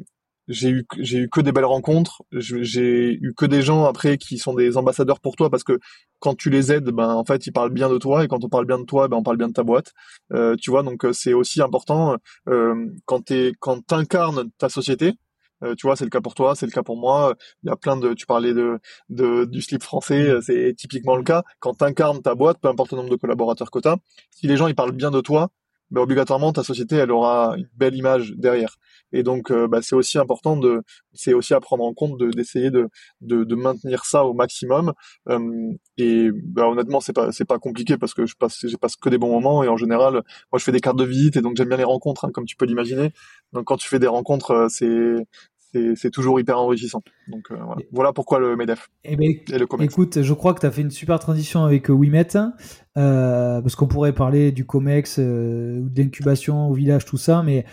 j'ai 0.48 0.70
eu 0.70 0.86
j'ai 1.00 1.20
eu 1.20 1.30
que 1.30 1.42
des 1.42 1.52
belles 1.52 1.66
rencontres. 1.66 2.24
J'ai 2.32 3.14
eu 3.22 3.34
que 3.36 3.46
des 3.46 3.62
gens 3.62 3.86
après 3.86 4.18
qui 4.18 4.38
sont 4.38 4.54
des 4.54 4.78
ambassadeurs 4.78 5.20
pour 5.20 5.36
toi 5.36 5.50
parce 5.50 5.64
que 5.64 5.80
quand 6.20 6.36
tu 6.36 6.50
les 6.50 6.72
aides 6.72 6.90
ben 6.92 7.10
en 7.10 7.24
fait 7.26 7.48
ils 7.48 7.52
parlent 7.52 7.72
bien 7.72 7.90
de 7.90 7.98
toi 7.98 8.24
et 8.24 8.28
quand 8.28 8.44
on 8.44 8.50
parle 8.50 8.66
bien 8.66 8.80
de 8.80 8.84
toi 8.86 9.08
ben 9.08 9.18
on 9.18 9.24
parle 9.24 9.38
bien 9.38 9.48
de 9.48 9.54
ta 9.54 9.64
boîte. 9.64 9.94
Euh, 10.34 10.56
tu 10.60 10.70
vois 10.72 10.84
donc 10.84 11.06
euh, 11.06 11.14
c'est 11.14 11.34
aussi 11.34 11.62
important 11.62 12.18
euh, 12.50 12.76
quand 13.06 13.22
t'es 13.26 13.54
quand 13.60 13.86
t'incarnes 13.86 14.50
ta 14.58 14.70
société 14.70 15.14
euh, 15.64 15.76
tu 15.76 15.88
vois 15.88 15.96
c'est 15.96 16.04
le 16.04 16.10
cas 16.10 16.22
pour 16.22 16.36
toi 16.36 16.56
c'est 16.56 16.66
le 16.66 16.72
cas 16.72 16.84
pour 16.84 16.98
moi. 16.98 17.36
Il 17.64 17.68
y 17.70 17.72
a 17.72 17.76
plein 17.78 17.96
de 17.98 18.14
tu 18.14 18.26
parlais 18.26 18.54
de, 18.54 18.80
de 19.10 19.46
du 19.46 19.62
slip 19.62 19.82
français 19.84 20.34
c'est 20.42 20.74
typiquement 20.78 21.16
le 21.16 21.24
cas. 21.24 21.44
Quand 21.60 21.76
t'incarnes 21.76 22.22
ta 22.22 22.36
boîte 22.36 22.60
peu 22.62 22.68
importe 22.68 22.92
le 22.92 22.98
nombre 22.98 23.10
de 23.12 23.16
collaborateurs 23.16 23.72
que 23.72 23.80
t'as 23.80 23.96
si 24.32 24.48
les 24.48 24.58
gens 24.58 24.68
ils 24.68 24.76
parlent 24.76 24.92
bien 24.92 25.12
de 25.12 25.22
toi 25.22 25.50
ben, 25.94 26.02
obligatoirement 26.02 26.52
ta 26.52 26.64
société 26.64 26.96
elle 26.96 27.12
aura 27.12 27.56
une 27.58 27.68
belle 27.76 27.96
image 27.96 28.34
derrière. 28.36 28.76
Et 29.14 29.22
donc 29.22 29.52
euh, 29.52 29.68
bah, 29.68 29.80
c'est 29.82 29.96
aussi 29.96 30.18
important 30.18 30.58
de, 30.58 30.82
c'est 31.14 31.34
aussi 31.34 31.54
à 31.54 31.60
prendre 31.60 31.84
en 31.84 31.94
compte 31.94 32.18
d'essayer 32.36 32.72
de, 32.72 32.90
de, 33.22 33.44
de, 33.44 33.56
maintenir 33.56 34.04
ça 34.06 34.26
au 34.26 34.34
maximum. 34.34 34.94
Euh, 35.30 35.40
et 35.98 36.30
bah, 36.34 36.68
honnêtement 36.68 37.00
c'est 37.00 37.14
pas 37.14 37.32
c'est 37.32 37.46
pas 37.46 37.60
compliqué 37.60 37.98
parce 37.98 38.14
que 38.16 38.26
je 38.26 38.36
passe 38.36 38.66
j'ai 38.66 38.78
passe 38.78 38.96
que 38.96 39.10
des 39.10 39.20
bons 39.20 39.32
moments 39.32 39.64
et 39.64 39.68
en 39.68 39.78
général 39.78 40.14
moi 40.52 40.58
je 40.58 40.64
fais 40.64 40.72
des 40.72 40.80
cartes 40.82 40.98
de 40.98 41.04
visite 41.06 41.38
et 41.38 41.42
donc 41.42 41.56
j'aime 41.56 41.70
bien 41.70 41.78
les 41.78 41.84
rencontres 41.84 42.26
hein, 42.26 42.32
comme 42.34 42.46
tu 42.46 42.56
peux 42.56 42.66
l'imaginer. 42.66 43.12
Donc 43.54 43.66
quand 43.66 43.78
tu 43.78 43.88
fais 43.88 44.00
des 44.00 44.08
rencontres 44.08 44.52
euh, 44.52 44.68
c'est 44.70 45.16
c'est 45.96 46.12
toujours 46.12 46.40
hyper 46.40 46.60
enrichissant. 46.60 47.04
Donc 47.28 47.52
euh, 47.52 47.56
voilà. 47.56 47.82
voilà. 47.92 48.14
pourquoi 48.14 48.40
le 48.40 48.56
MEDEF 48.56 48.90
eh 49.04 49.16
ben, 49.16 49.34
et 49.52 49.58
le 49.58 49.66
COMEX. 49.66 49.92
Écoute, 49.92 50.22
je 50.22 50.34
crois 50.34 50.54
que 50.54 50.60
tu 50.60 50.66
as 50.66 50.72
fait 50.72 50.82
une 50.82 50.92
super 50.92 51.20
transition 51.20 51.64
avec 51.64 51.90
euh, 51.90 51.94
WeMet, 51.94 52.36
euh, 52.98 53.62
parce 53.62 53.76
qu'on 53.76 53.88
pourrait 53.88 54.14
parler 54.14 54.52
du 54.52 54.66
COMEX, 54.66 55.18
euh, 55.20 55.80
ou 55.80 55.90
de 55.90 56.02
l'incubation 56.02 56.70
au 56.70 56.74
village, 56.74 57.06
tout 57.06 57.18
ça, 57.18 57.44
mais 57.44 57.66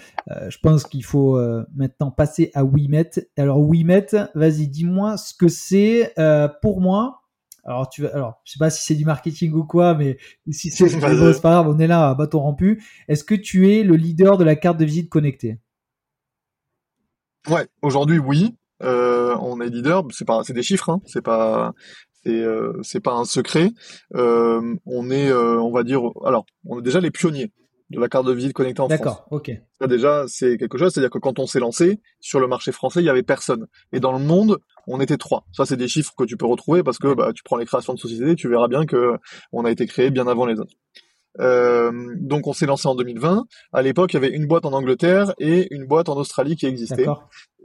je 0.49 0.59
pense 0.63 0.85
qu'il 0.85 1.05
faut 1.05 1.41
maintenant 1.75 2.11
passer 2.11 2.51
à 2.55 2.65
WeMet. 2.65 3.11
Alors 3.37 3.61
WeMet, 3.61 4.07
vas-y, 4.35 4.69
dis-moi 4.69 5.17
ce 5.17 5.35
que 5.35 5.49
c'est 5.49 6.15
pour 6.63 6.81
moi. 6.81 7.17
Alors, 7.65 7.91
tu 7.91 8.07
alors, 8.07 8.41
je 8.45 8.53
sais 8.53 8.59
pas 8.59 8.71
si 8.71 8.85
c'est 8.85 8.95
du 8.95 9.05
marketing 9.05 9.53
ou 9.53 9.65
quoi, 9.65 9.95
mais 9.95 10.17
si 10.51 10.71
c'est 10.71 10.89
pas 11.01 11.15
grave, 11.15 11.69
on 11.69 11.79
est 11.79 11.87
là 11.87 12.09
à 12.09 12.15
bâton 12.15 12.41
rompu. 12.41 12.83
Est-ce 13.07 13.23
que 13.23 13.35
tu 13.35 13.71
es 13.71 13.83
le 13.83 13.97
leader 13.97 14.39
de 14.39 14.45
la 14.45 14.57
carte 14.57 14.79
de 14.79 14.85
visite 14.85 15.11
connectée? 15.11 15.59
Ouais, 17.49 17.67
aujourd'hui 17.83 18.19
oui, 18.19 18.55
euh, 18.83 19.37
on 19.41 19.61
est 19.61 19.69
leader. 19.69 20.05
C'est 20.11 20.27
pas, 20.27 20.43
c'est 20.45 20.53
des 20.53 20.63
chiffres, 20.63 20.91
hein, 20.91 21.01
c'est 21.07 21.23
pas, 21.23 21.73
c'est, 22.23 22.31
euh, 22.31 22.73
c'est 22.83 23.01
pas 23.01 23.13
un 23.13 23.25
secret. 23.25 23.71
Euh, 24.15 24.75
on 24.87 25.11
est, 25.11 25.31
euh, 25.31 25.61
on 25.61 25.73
va 25.73 25.83
dire, 25.83 26.03
alors, 26.25 26.45
on 26.67 26.81
est 26.81 26.83
déjà 26.83 27.01
les 27.01 27.11
pionniers 27.11 27.53
de 27.91 27.99
la 27.99 28.09
carte 28.09 28.27
de 28.27 28.33
visite 28.33 28.53
connectée 28.53 28.83
en 28.83 28.89
France. 28.89 28.99
D'accord, 28.99 29.27
ok. 29.31 29.51
Ça 29.81 29.89
déjà, 29.89 30.25
c'est 30.29 30.57
quelque 30.59 30.79
chose, 30.79 30.93
c'est-à-dire 30.93 31.11
que 31.11 31.19
quand 31.19 31.39
on 31.41 31.47
s'est 31.47 31.59
lancé 31.59 32.01
sur 32.21 32.39
le 32.39 32.47
marché 32.47 32.71
français, 32.71 33.01
il 33.01 33.07
y 33.07 33.11
avait 33.11 33.25
personne, 33.25 33.67
et 33.93 33.99
dans 33.99 34.13
le 34.13 34.21
monde, 34.21 34.59
on 34.87 35.01
était 35.01 35.17
trois. 35.17 35.45
Ça, 35.53 35.67
c'est 35.67 35.77
des 35.77 35.89
chiffres 35.89 36.13
que 36.17 36.25
tu 36.25 36.37
peux 36.37 36.47
retrouver 36.47 36.83
parce 36.83 36.99
que 36.99 37.15
bah, 37.15 37.33
tu 37.35 37.43
prends 37.43 37.57
les 37.57 37.67
créations 37.67 37.95
de 37.95 37.99
sociétés, 37.99 38.37
tu 38.37 38.49
verras 38.49 38.69
bien 38.69 38.87
que 38.87 39.15
on 39.53 39.65
a 39.65 39.71
été 39.71 39.87
créé 39.87 40.11
bien 40.11 40.27
avant 40.29 40.47
les 40.47 40.61
autres. 40.61 40.75
Euh, 41.39 41.93
donc 42.17 42.47
on 42.47 42.53
s'est 42.53 42.67
lancé 42.67 42.89
en 42.89 42.95
2020. 42.95 43.45
À 43.73 43.83
l'époque, 43.83 44.13
il 44.13 44.15
y 44.15 44.17
avait 44.17 44.35
une 44.35 44.47
boîte 44.47 44.65
en 44.67 44.73
Angleterre 44.73 45.35
et 45.39 45.73
une 45.73 45.87
boîte 45.87 46.09
en 46.09 46.17
Australie 46.17 46.57
qui 46.57 46.67
existait. 46.67 47.07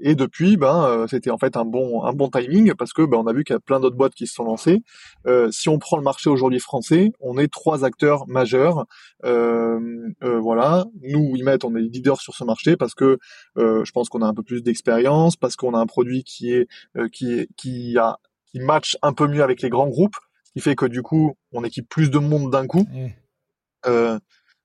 Et 0.02 0.14
depuis, 0.14 0.58
ben, 0.58 0.84
euh, 0.84 1.08
c'était 1.08 1.32
en 1.32 1.38
fait 1.38 1.56
un 1.56 1.64
bon, 1.64 2.04
un 2.04 2.12
bon 2.12 2.30
timing 2.30 2.74
parce 2.74 2.92
que 2.92 3.02
ben, 3.02 3.18
on 3.18 3.28
a 3.28 3.34
vu 3.34 3.44
qu'il 3.44 3.54
y 3.54 3.58
a 3.58 3.62
plein 3.62 3.80
d'autres 3.80 3.96
boîtes 3.96 4.14
qui 4.14 4.28
se 4.28 4.36
sont 4.36 4.44
lancées. 4.44 4.84
Euh, 5.26 5.50
si 5.52 5.70
on 5.70 5.80
prend 5.80 5.98
le 5.98 6.04
marché 6.04 6.30
aujourd'hui 6.30 6.60
français, 6.60 7.12
on 7.22 7.38
est 7.38 7.52
trois 7.52 7.86
acteurs 7.86 8.28
majeurs. 8.28 8.86
Euh, 9.24 9.80
euh 10.24 10.40
voilà, 10.40 10.86
nous, 11.02 11.32
WeMet, 11.34 11.64
on 11.64 11.76
est 11.76 11.82
leader 11.82 12.20
sur 12.20 12.36
ce 12.36 12.44
marché 12.44 12.76
parce 12.76 12.94
que 12.94 13.18
je 13.58 13.92
pense 13.92 14.10
qu'on 14.10 14.22
a 14.22 14.28
un 14.28 14.34
peu 14.34 14.44
plus 14.44 14.62
d'expérience, 14.64 15.38
parce 15.38 15.56
qu'on 15.56 15.74
a 15.74 15.80
un 15.80 15.86
produit 15.86 16.24
qui 16.24 16.52
est, 16.52 16.68
qui 17.12 17.34
est, 17.34 17.48
qui 17.56 17.98
a, 17.98 18.20
qui 18.56 18.62
match 18.62 18.98
un 19.02 19.12
peu 19.12 19.28
mieux 19.28 19.44
avec 19.44 19.62
les 19.62 19.70
grands 19.70 19.90
groupes, 19.90 20.16
ce 20.46 20.52
qui 20.54 20.62
fait 20.62 20.76
que 20.76 20.86
du 20.86 21.02
coup, 21.02 21.36
on 21.52 21.66
équipe 21.66 21.90
plus 21.90 22.10
de 22.10 22.20
monde 22.20 22.50
d'un 22.52 22.68
coup. 22.68 22.86
Euh, 22.96 23.08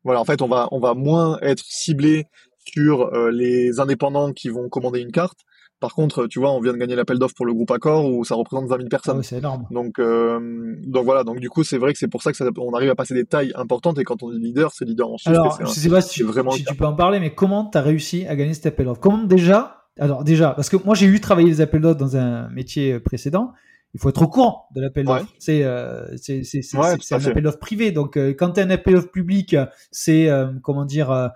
voilà, 0.04 0.20
en 0.20 0.24
fait, 0.24 0.42
on 0.42 0.48
va 0.48 0.68
on 0.72 0.80
va 0.80 0.94
moins 0.94 1.38
être 1.40 1.64
ciblé 1.64 2.26
sur 2.64 3.12
euh, 3.14 3.30
les 3.30 3.80
indépendants 3.80 4.32
qui 4.32 4.48
vont 4.48 4.68
commander 4.68 5.00
une 5.00 5.12
carte. 5.12 5.38
Par 5.80 5.94
contre, 5.94 6.26
tu 6.26 6.38
vois, 6.38 6.52
on 6.52 6.60
vient 6.60 6.74
de 6.74 6.78
gagner 6.78 6.94
l'appel 6.94 7.18
d'offres 7.18 7.34
pour 7.34 7.46
le 7.46 7.54
groupe 7.54 7.70
Accor 7.70 8.04
où 8.04 8.22
ça 8.22 8.34
représente 8.34 8.68
20 8.68 8.76
000 8.76 8.88
personnes. 8.90 9.22
C'est 9.22 9.38
énorme. 9.38 9.66
Donc, 9.70 9.98
euh, 9.98 10.76
donc 10.86 11.06
voilà. 11.06 11.24
Donc 11.24 11.40
du 11.40 11.48
coup, 11.48 11.64
c'est 11.64 11.78
vrai 11.78 11.94
que 11.94 11.98
c'est 11.98 12.08
pour 12.08 12.22
ça 12.22 12.32
que 12.32 12.36
ça, 12.36 12.44
on 12.58 12.74
arrive 12.74 12.90
à 12.90 12.94
passer 12.94 13.14
des 13.14 13.24
tailles 13.24 13.52
importantes 13.54 13.98
et 13.98 14.04
quand 14.04 14.22
on 14.22 14.30
est 14.30 14.38
leader, 14.38 14.72
c'est 14.72 14.84
leader 14.84 15.10
en 15.10 15.16
chiffres. 15.16 15.30
Alors, 15.30 15.58
je 15.58 15.66
sais 15.66 15.88
pas 15.88 16.02
si, 16.02 16.16
tu, 16.16 16.24
vraiment 16.24 16.50
si 16.50 16.64
tu 16.64 16.74
peux 16.74 16.84
en 16.84 16.94
parler, 16.94 17.18
mais 17.18 17.34
comment 17.34 17.64
tu 17.64 17.78
as 17.78 17.82
réussi 17.82 18.26
à 18.26 18.36
gagner 18.36 18.52
cet 18.52 18.66
appel 18.66 18.86
d'offres? 18.86 19.00
Comment 19.00 19.24
déjà 19.24 19.86
Alors 19.98 20.22
déjà, 20.22 20.50
parce 20.50 20.68
que 20.68 20.76
moi 20.84 20.94
j'ai 20.94 21.06
eu 21.06 21.18
travailler 21.18 21.48
les 21.48 21.62
appels 21.62 21.80
d'offres 21.80 21.98
dans 21.98 22.14
un 22.14 22.50
métier 22.50 23.00
précédent 23.00 23.52
il 23.94 24.00
faut 24.00 24.08
être 24.08 24.22
au 24.22 24.28
courant 24.28 24.68
de 24.74 24.80
l'appel 24.80 25.06
d'offres. 25.06 25.32
C'est 25.38 25.64
euh, 25.64 26.16
c'est 26.16 26.76
un 26.76 27.24
appel 27.24 27.42
d'offres 27.42 27.58
privé. 27.58 27.90
Donc 27.90 28.16
euh, 28.16 28.30
quand 28.30 28.52
tu 28.52 28.60
as 28.60 28.64
un 28.64 28.70
appel 28.70 28.94
d'offres 28.94 29.10
public, 29.10 29.56
c'est 29.90 30.28
euh, 30.28 30.52
comment 30.62 30.84
dire 30.84 31.30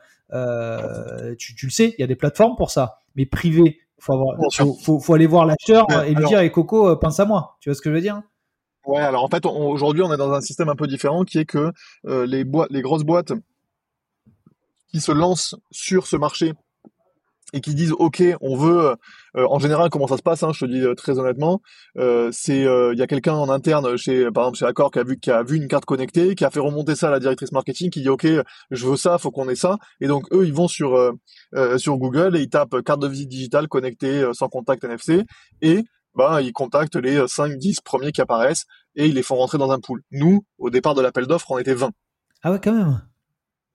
tu, 1.38 1.55
tu 1.55 1.66
le 1.66 1.70
sais, 1.70 1.94
il 1.98 2.00
y 2.00 2.05
a 2.05 2.07
des 2.07 2.16
plateformes 2.16 2.57
pour 2.57 2.70
ça. 2.70 2.98
Mais 3.16 3.26
privé, 3.26 3.80
faut 3.98 4.12
avoir 4.12 4.36
faut, 4.82 5.00
faut, 5.00 5.14
aller 5.14 5.26
voir 5.26 5.46
l'acheteur 5.46 5.86
et 6.07 6.14
lui 6.14 6.24
dire 6.26 6.40
"Et 6.40 6.50
Coco, 6.50 6.96
pense 6.96 7.20
à 7.20 7.24
moi." 7.24 7.57
Tu 7.61 7.68
vois 7.68 7.74
ce 7.74 7.82
que 7.82 7.90
je 7.90 7.94
veux 7.94 8.00
dire? 8.00 8.22
Ouais, 8.86 9.00
alors 9.00 9.24
en 9.24 9.28
fait 9.28 9.46
aujourd'hui, 9.46 10.02
on 10.02 10.12
est 10.12 10.16
dans 10.16 10.32
un 10.32 10.40
système 10.40 10.68
un 10.68 10.76
peu 10.76 10.86
différent 10.86 11.24
qui 11.24 11.38
est 11.38 11.46
que 11.46 11.72
les 12.05 12.44
boîtes 12.44 12.70
les 12.70 12.82
grosses 12.82 13.05
boîtes 13.05 13.32
qui 14.88 15.00
se 15.00 15.11
lancent 15.11 15.57
sur 15.72 16.07
ce 16.07 16.16
marché 16.16 16.52
et 17.55 17.61
qui 17.61 17.74
disent 17.74 17.94
ok 17.98 18.22
on 18.40 18.57
veut 18.57 18.96
euh, 19.36 19.46
en 19.48 19.59
général 19.59 19.88
comment 19.88 20.09
ça 20.09 20.16
se 20.16 20.22
passe 20.22 20.42
hein, 20.42 20.50
je 20.52 20.66
te 20.66 20.70
dis 20.70 20.80
euh, 20.80 20.94
très 20.94 21.18
honnêtement 21.18 21.62
euh, 21.96 22.28
c'est 22.32 22.64
il 22.64 22.98
y 22.98 23.02
a 23.02 23.07
quelqu'un 23.07 23.34
en 23.34 23.48
interne 23.48 23.96
chez 23.96 24.30
par 24.30 24.44
exemple 24.44 24.59
chez 24.59 24.66
Accor 24.66 24.90
qui 24.90 24.98
a 24.98 25.05
vu 25.05 25.18
qui 25.18 25.30
a 25.30 25.42
vu 25.42 25.57
une 25.57 25.68
carte 25.68 25.84
connectée 25.84 26.34
qui 26.34 26.44
a 26.44 26.50
fait 26.50 26.61
remonter 26.61 26.96
ça 26.96 27.09
à 27.09 27.11
la 27.11 27.20
directrice 27.20 27.52
marketing 27.52 27.90
qui 27.90 28.02
dit 28.02 28.09
ok 28.09 28.26
je 28.70 28.86
veux 28.86 28.96
ça 28.96 29.18
faut 29.18 29.30
qu'on 29.30 29.48
ait 29.48 29.55
ça. 29.55 29.78
Et 30.00 30.09
donc 30.09 30.24
eux 30.32 30.44
ils 30.44 30.52
vont 30.52 30.68
sur 30.68 31.12
sur 31.76 31.96
Google 31.96 32.36
et 32.36 32.40
ils 32.40 32.50
tapent 32.50 32.82
carte 32.82 33.00
de 33.00 33.07
visite 33.07 33.28
digitale 33.28 33.68
connectée 33.68 34.28
sans 34.32 34.48
contact 34.48 34.82
NFC 34.84 35.22
et 35.62 35.84
bah, 36.14 36.42
ils 36.42 36.52
contactent 36.52 36.96
les 36.96 37.26
5 37.26 37.57
10 37.57 37.80
premiers 37.80 38.12
qui 38.12 38.20
apparaissent 38.20 38.64
et 38.96 39.07
ils 39.07 39.14
les 39.14 39.22
font 39.22 39.36
rentrer 39.36 39.59
dans 39.59 39.70
un 39.70 39.78
pool. 39.78 40.02
Nous 40.11 40.44
au 40.59 40.70
départ 40.70 40.94
de 40.94 41.02
l'appel 41.02 41.26
d'offres 41.26 41.50
on 41.50 41.59
était 41.59 41.74
20 41.74 41.90
ah 42.42 42.52
ouais 42.52 42.61
quand 42.62 42.72
même 42.72 43.00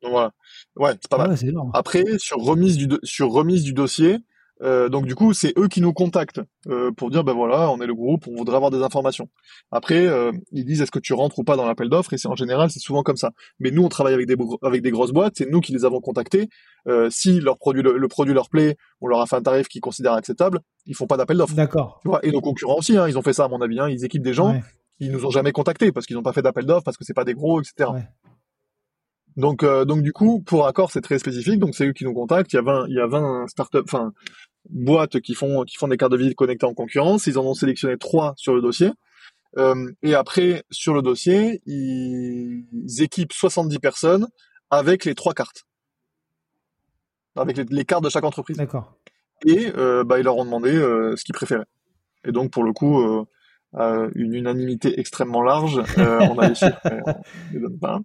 donc 0.01 0.11
voilà. 0.11 0.31
Ouais, 0.75 0.91
c'est 1.01 1.09
pas 1.09 1.17
ah 1.19 1.27
mal. 1.27 1.37
Après, 1.73 2.03
sur 2.17 2.37
remise 2.37 2.77
du 2.77 2.87
sur 3.03 3.31
remise 3.31 3.63
du 3.63 3.73
dossier, 3.73 4.19
euh, 4.61 4.89
donc 4.89 5.05
du 5.05 5.15
coup, 5.15 5.33
c'est 5.33 5.57
eux 5.57 5.67
qui 5.67 5.81
nous 5.81 5.93
contactent 5.93 6.41
euh, 6.67 6.91
pour 6.91 7.09
dire 7.09 7.23
ben 7.23 7.33
voilà, 7.33 7.71
on 7.71 7.79
est 7.79 7.87
le 7.87 7.95
groupe, 7.95 8.27
on 8.27 8.35
voudrait 8.35 8.57
avoir 8.57 8.71
des 8.71 8.81
informations. 8.81 9.29
Après, 9.71 10.05
euh, 10.05 10.31
ils 10.51 10.65
disent 10.65 10.81
est-ce 10.81 10.91
que 10.91 10.99
tu 10.99 11.13
rentres 11.13 11.39
ou 11.39 11.43
pas 11.43 11.55
dans 11.55 11.65
l'appel 11.65 11.89
d'offres 11.89 12.13
et 12.13 12.17
c'est 12.17 12.27
en 12.27 12.35
général 12.35 12.69
c'est 12.69 12.79
souvent 12.79 13.03
comme 13.03 13.15
ça. 13.15 13.31
Mais 13.59 13.71
nous, 13.71 13.83
on 13.83 13.89
travaille 13.89 14.13
avec 14.13 14.27
des 14.27 14.35
avec 14.61 14.81
des 14.81 14.91
grosses 14.91 15.11
boîtes, 15.11 15.33
c'est 15.37 15.49
nous 15.49 15.61
qui 15.61 15.71
les 15.71 15.85
avons 15.85 16.01
contactés. 16.01 16.49
Euh, 16.87 17.09
si 17.09 17.39
leur 17.39 17.57
produit 17.57 17.81
le, 17.81 18.07
produit 18.07 18.33
leur 18.33 18.49
plaît, 18.49 18.77
on 19.01 19.07
leur 19.07 19.21
a 19.21 19.25
fait 19.27 19.35
un 19.35 19.41
tarif 19.41 19.67
qu'ils 19.67 19.81
considèrent 19.81 20.13
acceptable, 20.13 20.59
ils 20.85 20.95
font 20.95 21.07
pas 21.07 21.17
d'appel 21.17 21.37
d'offres. 21.37 21.55
D'accord. 21.55 21.99
Tu 22.01 22.09
vois 22.09 22.19
Et 22.23 22.31
nos 22.31 22.41
concurrents 22.41 22.77
aussi, 22.77 22.97
hein, 22.97 23.07
ils 23.07 23.17
ont 23.17 23.21
fait 23.21 23.33
ça 23.33 23.45
à 23.45 23.47
mon 23.47 23.61
avis. 23.61 23.79
Hein, 23.79 23.89
ils 23.89 24.03
équipent 24.03 24.23
des 24.23 24.33
gens. 24.33 24.59
qui 25.01 25.09
nous 25.09 25.25
ont 25.25 25.29
jamais 25.29 25.53
contactés 25.53 25.93
parce 25.93 26.05
qu'ils 26.05 26.17
n'ont 26.17 26.23
pas 26.23 26.33
fait 26.33 26.41
d'appel 26.41 26.65
d'offres 26.65 26.83
parce 26.83 26.97
que 26.97 27.05
c'est 27.05 27.13
pas 27.13 27.23
des 27.23 27.33
gros, 27.33 27.61
etc. 27.61 27.89
Ouais. 27.93 28.03
Donc, 29.39 29.63
euh, 29.63 29.85
donc 29.85 30.01
du 30.01 30.11
coup, 30.11 30.41
pour 30.41 30.67
Accor, 30.67 30.91
c'est 30.91 31.01
très 31.01 31.17
spécifique. 31.17 31.59
Donc, 31.59 31.73
c'est 31.73 31.87
eux 31.87 31.93
qui 31.93 32.03
nous 32.03 32.13
contactent. 32.13 32.51
Il 32.51 32.57
y 32.57 32.59
a 32.59 32.61
20, 32.61 32.87
il 32.89 32.95
y 32.95 32.99
a 32.99 33.07
20 33.07 33.47
startups, 33.47 33.79
enfin, 33.85 34.11
boîtes 34.69 35.21
qui 35.21 35.33
font, 35.33 35.63
qui 35.63 35.77
font 35.77 35.87
des 35.87 35.95
cartes 35.95 36.11
de 36.11 36.17
visite 36.17 36.35
connectées 36.35 36.65
en 36.65 36.73
concurrence. 36.73 37.25
Ils 37.25 37.39
en 37.39 37.45
ont 37.45 37.53
sélectionné 37.53 37.97
trois 37.97 38.33
sur 38.35 38.53
le 38.53 38.61
dossier. 38.61 38.91
Euh, 39.57 39.89
et 40.03 40.13
après, 40.13 40.63
sur 40.69 40.93
le 40.93 41.01
dossier, 41.01 41.61
ils, 41.65 42.65
équipent 42.99 43.31
70 43.31 43.79
personnes 43.79 44.27
avec 44.69 45.05
les 45.05 45.15
trois 45.15 45.33
cartes. 45.33 45.63
Avec 47.37 47.55
les, 47.57 47.85
cartes 47.85 48.03
de 48.03 48.09
chaque 48.09 48.25
entreprise. 48.25 48.57
D'accord. 48.57 48.93
Et 49.45 49.71
euh, 49.77 50.03
bah, 50.03 50.19
ils 50.19 50.23
leur 50.23 50.35
ont 50.35 50.43
demandé 50.43 50.73
ce 50.73 51.23
qu'ils 51.23 51.33
préféraient. 51.33 51.65
Et 52.25 52.33
donc, 52.33 52.51
pour 52.51 52.65
le 52.65 52.73
coup, 52.73 53.25
une 53.73 54.33
unanimité 54.33 54.99
extrêmement 54.99 55.43
large. 55.43 55.81
on 55.97 56.39
a 56.39 56.49
les 56.49 56.55
chiffres, 56.55 56.81
mais 56.83 56.99
on 57.05 57.53
les 57.53 57.59
donne 57.61 57.79
pas. 57.79 58.01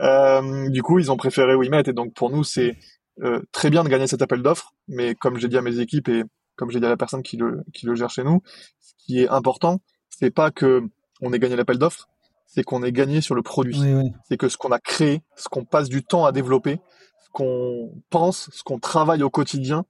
Euh, 0.00 0.68
du 0.70 0.82
coup, 0.82 0.98
ils 0.98 1.10
ont 1.12 1.16
préféré 1.16 1.54
WeMet 1.54 1.84
et 1.86 1.92
donc 1.92 2.14
pour 2.14 2.30
nous, 2.30 2.44
c'est 2.44 2.76
euh, 3.22 3.40
très 3.52 3.70
bien 3.70 3.84
de 3.84 3.88
gagner 3.88 4.06
cet 4.06 4.22
appel 4.22 4.42
d'offres, 4.42 4.74
mais 4.88 5.14
comme 5.14 5.38
j'ai 5.38 5.48
dit 5.48 5.56
à 5.56 5.62
mes 5.62 5.78
équipes 5.78 6.08
et 6.08 6.24
comme 6.56 6.70
j'ai 6.70 6.80
dit 6.80 6.86
à 6.86 6.90
la 6.90 6.96
personne 6.96 7.22
qui 7.22 7.36
le, 7.36 7.62
qui 7.72 7.86
le 7.86 7.94
gère 7.94 8.10
chez 8.10 8.24
nous, 8.24 8.42
ce 8.80 8.92
qui 8.98 9.20
est 9.20 9.28
important, 9.28 9.80
c'est 10.08 10.30
pas 10.30 10.50
que 10.50 10.82
on 11.20 11.32
ait 11.32 11.38
gagné 11.38 11.56
l'appel 11.56 11.78
d'offres, 11.78 12.08
c'est 12.46 12.62
qu'on 12.62 12.82
ait 12.82 12.92
gagné 12.92 13.20
sur 13.20 13.34
le 13.34 13.42
produit. 13.42 13.80
C'est 14.28 14.36
que 14.36 14.48
ce 14.48 14.56
qu'on 14.56 14.70
a 14.70 14.78
créé, 14.78 15.22
ce 15.36 15.48
qu'on 15.48 15.64
passe 15.64 15.88
du 15.88 16.04
temps 16.04 16.24
à 16.24 16.32
développer, 16.32 16.80
ce 17.24 17.28
qu'on 17.32 18.02
pense, 18.10 18.50
ce 18.52 18.62
qu'on 18.62 18.78
travaille 18.78 19.22
au 19.22 19.30
quotidien, 19.30 19.84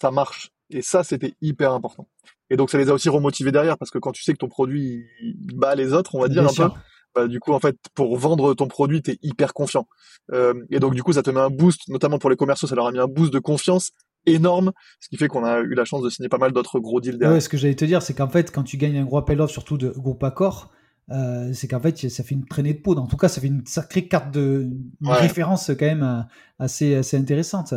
ça 0.00 0.10
marche. 0.10 0.50
Et 0.70 0.82
ça, 0.82 1.02
c'était 1.02 1.34
hyper 1.40 1.72
important. 1.72 2.08
Et 2.50 2.56
donc, 2.56 2.70
ça 2.70 2.78
les 2.78 2.90
a 2.90 2.94
aussi 2.94 3.08
remotivés 3.08 3.52
derrière, 3.52 3.78
parce 3.78 3.90
que 3.90 3.98
quand 3.98 4.12
tu 4.12 4.22
sais 4.22 4.32
que 4.32 4.38
ton 4.38 4.48
produit 4.48 5.04
il 5.22 5.56
bat 5.56 5.74
les 5.74 5.92
autres, 5.92 6.14
on 6.14 6.20
va 6.20 6.28
dire 6.28 6.44
un 6.44 6.52
peu, 6.52 6.74
bah, 7.14 7.26
du 7.26 7.40
coup 7.40 7.52
en 7.52 7.60
fait 7.60 7.76
pour 7.94 8.16
vendre 8.16 8.54
ton 8.54 8.68
produit 8.68 9.02
t'es 9.02 9.18
hyper 9.22 9.54
confiant. 9.54 9.86
Euh, 10.32 10.54
et 10.70 10.78
donc 10.80 10.94
du 10.94 11.02
coup 11.02 11.12
ça 11.12 11.22
te 11.22 11.30
met 11.30 11.40
un 11.40 11.50
boost 11.50 11.88
notamment 11.88 12.18
pour 12.18 12.30
les 12.30 12.36
commerciaux 12.36 12.68
ça 12.68 12.74
leur 12.74 12.86
a 12.86 12.92
mis 12.92 12.98
un 12.98 13.06
boost 13.06 13.32
de 13.32 13.38
confiance 13.38 13.90
énorme 14.26 14.72
ce 15.00 15.08
qui 15.08 15.16
fait 15.16 15.28
qu'on 15.28 15.44
a 15.44 15.60
eu 15.60 15.74
la 15.74 15.84
chance 15.84 16.02
de 16.02 16.10
signer 16.10 16.28
pas 16.28 16.38
mal 16.38 16.52
d'autres 16.52 16.78
gros 16.78 17.00
deals 17.00 17.18
derrière. 17.18 17.34
Ouais, 17.34 17.40
ce 17.40 17.48
que 17.48 17.56
j'allais 17.56 17.74
te 17.74 17.84
dire 17.84 18.02
c'est 18.02 18.14
qu'en 18.14 18.28
fait 18.28 18.50
quand 18.50 18.62
tu 18.62 18.76
gagnes 18.76 18.98
un 18.98 19.04
gros 19.04 19.18
appel 19.18 19.38
d'offres 19.38 19.52
surtout 19.52 19.78
de 19.78 19.88
groupe 19.90 20.22
accord 20.22 20.70
euh, 21.12 21.52
c'est 21.52 21.66
qu'en 21.66 21.80
fait 21.80 22.08
ça 22.08 22.22
fait 22.22 22.34
une 22.36 22.46
traînée 22.46 22.74
de 22.74 22.80
poudre. 22.80 23.02
En 23.02 23.06
tout 23.06 23.16
cas 23.16 23.28
ça 23.28 23.40
fait 23.40 23.48
une 23.48 23.66
sacrée 23.66 24.06
carte 24.06 24.30
de 24.32 24.70
référence 25.02 25.70
quand 25.78 25.86
même 25.86 26.02
euh, 26.02 26.22
assez 26.58 26.94
assez 26.94 27.16
intéressante. 27.16 27.74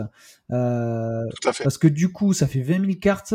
Euh, 0.51 1.23
tout 1.41 1.49
à 1.49 1.53
fait. 1.53 1.63
parce 1.63 1.77
que 1.77 1.87
du 1.87 2.11
coup 2.11 2.33
ça 2.33 2.47
fait 2.47 2.61
20 2.61 2.81
000 2.81 2.99
cartes 3.01 3.33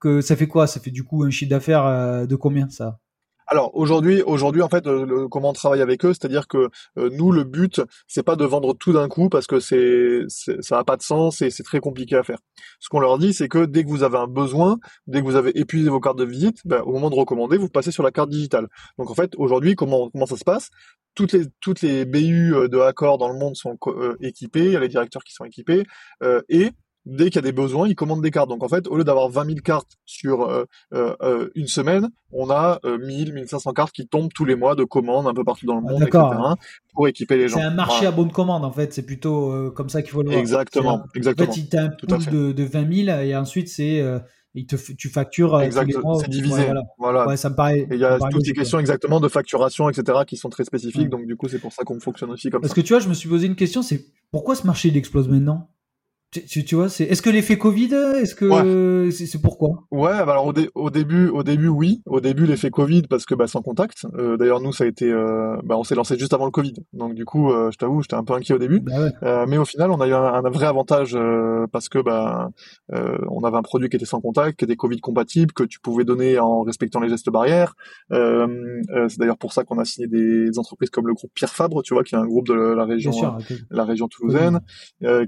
que 0.00 0.20
ça 0.20 0.36
fait 0.36 0.48
quoi? 0.48 0.66
Ça 0.66 0.80
fait 0.80 0.90
du 0.90 1.04
coup 1.04 1.24
un 1.24 1.30
chiffre 1.30 1.50
d'affaires 1.50 2.26
de 2.26 2.36
combien 2.36 2.68
ça? 2.68 2.98
Alors 3.46 3.74
aujourd'hui, 3.74 4.22
aujourd'hui 4.22 4.62
en 4.62 4.68
fait, 4.68 4.86
le, 4.86 5.28
comment 5.28 5.50
on 5.50 5.52
travaille 5.52 5.82
avec 5.82 6.04
eux, 6.04 6.12
c'est-à-dire 6.12 6.48
que 6.48 6.68
euh, 6.98 7.10
nous, 7.12 7.32
le 7.32 7.44
but, 7.44 7.80
c'est 8.06 8.22
pas 8.22 8.36
de 8.36 8.44
vendre 8.44 8.74
tout 8.74 8.92
d'un 8.92 9.08
coup 9.08 9.28
parce 9.28 9.46
que 9.46 9.60
c'est, 9.60 10.24
ça 10.60 10.78
a 10.78 10.84
pas 10.84 10.96
de 10.96 11.02
sens 11.02 11.42
et 11.42 11.50
c'est 11.50 11.62
très 11.62 11.80
compliqué 11.80 12.16
à 12.16 12.22
faire. 12.22 12.38
Ce 12.80 12.88
qu'on 12.88 13.00
leur 13.00 13.18
dit, 13.18 13.32
c'est 13.32 13.48
que 13.48 13.64
dès 13.64 13.84
que 13.84 13.88
vous 13.88 14.02
avez 14.02 14.18
un 14.18 14.26
besoin, 14.26 14.78
dès 15.06 15.20
que 15.20 15.26
vous 15.26 15.36
avez 15.36 15.58
épuisé 15.58 15.88
vos 15.90 16.00
cartes 16.00 16.18
de 16.18 16.24
visite, 16.24 16.60
ben, 16.64 16.80
au 16.82 16.92
moment 16.92 17.10
de 17.10 17.16
recommander, 17.16 17.56
vous 17.56 17.68
passez 17.68 17.90
sur 17.90 18.02
la 18.02 18.10
carte 18.10 18.30
digitale. 18.30 18.68
Donc 18.98 19.10
en 19.10 19.14
fait, 19.14 19.32
aujourd'hui, 19.36 19.74
comment 19.74 20.10
comment 20.10 20.26
ça 20.26 20.36
se 20.36 20.44
passe? 20.44 20.70
Toutes 21.14 21.32
les 21.32 21.46
toutes 21.60 21.82
les 21.82 22.04
BU 22.04 22.54
euh, 22.54 22.68
de 22.68 22.78
accord 22.78 23.18
dans 23.18 23.28
le 23.28 23.38
monde 23.38 23.56
sont 23.56 23.76
euh, 23.86 24.16
équipés, 24.20 24.64
il 24.64 24.72
y 24.72 24.76
a 24.76 24.80
les 24.80 24.88
directeurs 24.88 25.24
qui 25.24 25.32
sont 25.34 25.44
équipés 25.44 25.84
et 26.48 26.70
dès 27.06 27.26
qu'il 27.26 27.36
y 27.36 27.38
a 27.38 27.42
des 27.42 27.52
besoins, 27.52 27.88
ils 27.88 27.94
commandent 27.94 28.22
des 28.22 28.30
cartes. 28.30 28.48
Donc 28.48 28.62
en 28.62 28.68
fait, 28.68 28.86
au 28.86 28.96
lieu 28.96 29.04
d'avoir 29.04 29.28
20 29.28 29.46
000 29.46 29.56
cartes 29.64 29.98
sur 30.04 30.42
euh, 30.42 30.64
euh, 30.92 31.14
euh, 31.22 31.50
une 31.54 31.66
semaine, 31.66 32.08
on 32.32 32.50
a 32.50 32.80
1000, 32.84 33.32
1500 33.32 33.72
cartes 33.72 33.92
qui 33.92 34.06
tombent 34.06 34.32
tous 34.32 34.44
les 34.44 34.54
mois 34.54 34.74
de 34.74 34.84
commandes 34.84 35.26
un 35.26 35.34
peu 35.34 35.44
partout 35.44 35.66
dans 35.66 35.76
le 35.76 35.82
monde, 35.82 36.02
etc. 36.02 36.24
Pour 36.94 37.08
équiper 37.08 37.36
les 37.36 37.48
gens. 37.48 37.58
C'est 37.58 37.64
un 37.64 37.70
marché 37.70 38.06
à 38.06 38.10
bonne 38.10 38.32
commande 38.32 38.64
en 38.64 38.72
fait. 38.72 38.92
C'est 38.92 39.04
plutôt 39.04 39.70
comme 39.72 39.88
ça 39.88 40.02
qu'il 40.02 40.12
faut 40.12 40.22
le 40.22 40.28
voir. 40.28 40.40
Exactement, 40.40 41.04
exactement. 41.14 41.50
En 41.50 41.52
fait, 41.52 41.76
as 41.76 41.84
un 41.84 41.88
pool 41.88 42.26
de, 42.26 42.52
de 42.52 42.64
20 42.64 43.04
000 43.04 43.18
et 43.20 43.36
ensuite 43.36 43.68
c'est 43.68 44.02
il 44.54 44.66
te, 44.66 44.76
tu 44.92 45.08
factures 45.08 45.58
exactement 45.62 46.16
c'est 46.16 46.28
divisé 46.28 46.70
voilà, 46.98 47.26
Ouais, 47.26 47.38
ça 47.38 47.48
me 47.48 47.54
paraît 47.54 47.88
il 47.90 47.98
y 47.98 48.04
a 48.04 48.18
toutes 48.30 48.44
ces 48.44 48.52
questions 48.52 48.78
exactement 48.78 49.18
de 49.18 49.28
facturation 49.28 49.88
etc 49.88 50.18
qui 50.26 50.36
sont 50.36 50.50
très 50.50 50.64
spécifiques 50.64 51.08
donc 51.08 51.26
du 51.26 51.36
coup 51.36 51.48
c'est 51.48 51.58
pour 51.58 51.72
ça 51.72 51.84
qu'on 51.84 51.98
fonctionne 52.00 52.30
aussi 52.32 52.50
comme 52.50 52.60
ça 52.60 52.68
parce 52.68 52.74
que 52.74 52.82
tu 52.82 52.92
vois 52.92 53.00
je 53.00 53.08
me 53.08 53.14
suis 53.14 53.30
posé 53.30 53.46
une 53.46 53.56
question 53.56 53.80
c'est 53.80 54.04
pourquoi 54.32 54.54
ce 54.54 54.66
marché 54.66 54.88
il 54.88 54.96
explose 54.96 55.28
maintenant? 55.28 55.68
Tu, 56.32 56.64
tu, 56.64 56.76
vois, 56.76 56.88
c'est 56.88 57.04
est-ce 57.04 57.20
que 57.20 57.28
l'effet 57.28 57.58
Covid, 57.58 57.92
est-ce 57.92 58.34
que 58.34 59.10
c'est 59.10 59.42
pourquoi? 59.42 59.84
Ouais, 59.90 60.24
bah 60.24 60.32
alors 60.32 60.46
au, 60.46 60.54
au, 60.74 60.88
début, 60.88 61.28
au 61.28 61.42
début 61.42 61.68
oui, 61.68 62.00
au 62.06 62.20
début 62.20 62.46
l'effet 62.46 62.70
Covid 62.70 63.02
parce 63.02 63.26
que 63.26 63.34
bah 63.34 63.46
sans 63.46 63.60
contact. 63.60 64.06
Euh, 64.14 64.38
D'ailleurs 64.38 64.60
nous 64.60 64.72
ça 64.72 64.84
a 64.84 64.86
été, 64.86 65.10
euh, 65.10 65.58
bah 65.62 65.76
on 65.76 65.84
s'est 65.84 65.94
lancé 65.94 66.18
juste 66.18 66.32
avant 66.32 66.46
le 66.46 66.50
Covid, 66.50 66.72
donc 66.94 67.14
du 67.14 67.26
coup 67.26 67.52
euh, 67.52 67.70
je 67.70 67.76
t'avoue 67.76 68.00
j'étais 68.00 68.14
un 68.14 68.24
peu 68.24 68.32
inquiet 68.32 68.54
au 68.54 68.58
début, 68.58 68.80
bah 68.80 68.92
ouais. 68.98 69.46
Mais 69.46 69.58
au 69.58 69.66
final 69.66 69.90
on 69.90 70.00
a 70.00 70.06
eu 70.08 70.14
un, 70.14 70.22
un 70.22 70.50
vrai 70.50 70.66
avantage 70.66 71.18
parce 71.70 71.90
que 71.90 71.98
bah 71.98 72.48
on 72.90 73.44
avait 73.44 73.58
un 73.58 73.62
produit 73.62 73.90
qui 73.90 73.96
était 73.96 74.06
sans 74.06 74.22
contact, 74.22 74.58
qui 74.58 74.64
était 74.64 74.76
Covid 74.76 75.00
compatible, 75.00 75.52
que 75.52 75.64
tu 75.64 75.80
pouvais 75.80 76.04
donner 76.04 76.38
en 76.38 76.62
respectant 76.62 77.00
les 77.00 77.10
gestes 77.10 77.28
barrières. 77.28 77.74
c'est 78.10 79.18
d'ailleurs 79.18 79.38
pour 79.38 79.52
ça 79.52 79.64
qu'on 79.64 79.78
a 79.78 79.84
signé 79.84 80.06
des 80.06 80.58
entreprises 80.58 80.88
comme 80.88 81.08
le 81.08 81.14
groupe 81.14 81.30
Pierre 81.34 81.52
Fabre, 81.52 81.82
tu 81.82 81.92
vois, 81.92 82.04
qui 82.04 82.14
est 82.14 82.18
un 82.18 82.26
groupe 82.26 82.46
de 82.46 82.54
la 82.54 82.86
région, 82.86 83.12
la 83.70 83.84
région 83.84 84.08
toulousaine, 84.08 84.60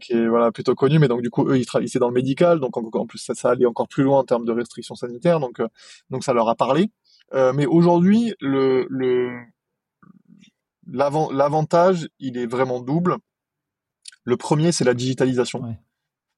qui 0.00 0.14
est 0.14 0.26
voilà 0.26 0.50
plutôt 0.50 0.74
connu 0.74 0.93
mais 0.98 1.08
donc 1.08 1.22
du 1.22 1.30
coup 1.30 1.48
eux 1.48 1.58
ils 1.58 1.66
travaillaient 1.66 1.98
dans 1.98 2.08
le 2.08 2.14
médical, 2.14 2.60
donc 2.60 2.76
en, 2.76 3.06
plus 3.06 3.18
ça, 3.18 3.34
ça, 3.34 3.50
allait 3.50 3.66
encore 3.66 3.88
plus 3.88 4.04
loin 4.04 4.18
en 4.20 4.24
termes 4.24 4.44
de 4.44 4.52
restrictions 4.52 4.94
sanitaires, 4.94 5.40
donc 5.40 5.60
euh, 5.60 5.68
donc 6.10 6.24
ça 6.24 6.32
leur 6.32 6.48
a 6.48 6.54
parlé. 6.54 6.90
Euh, 7.34 7.52
mais 7.54 7.66
aujourd'hui 7.66 8.34
le 8.40 8.86
le 8.90 9.30
l'avantage 10.86 12.08
il 12.18 12.36
est 12.36 12.46
vraiment 12.46 12.80
double. 12.80 13.16
Le 14.24 14.36
premier 14.36 14.72
c'est 14.72 14.84
la 14.84 14.94
digitalisation. 14.94 15.76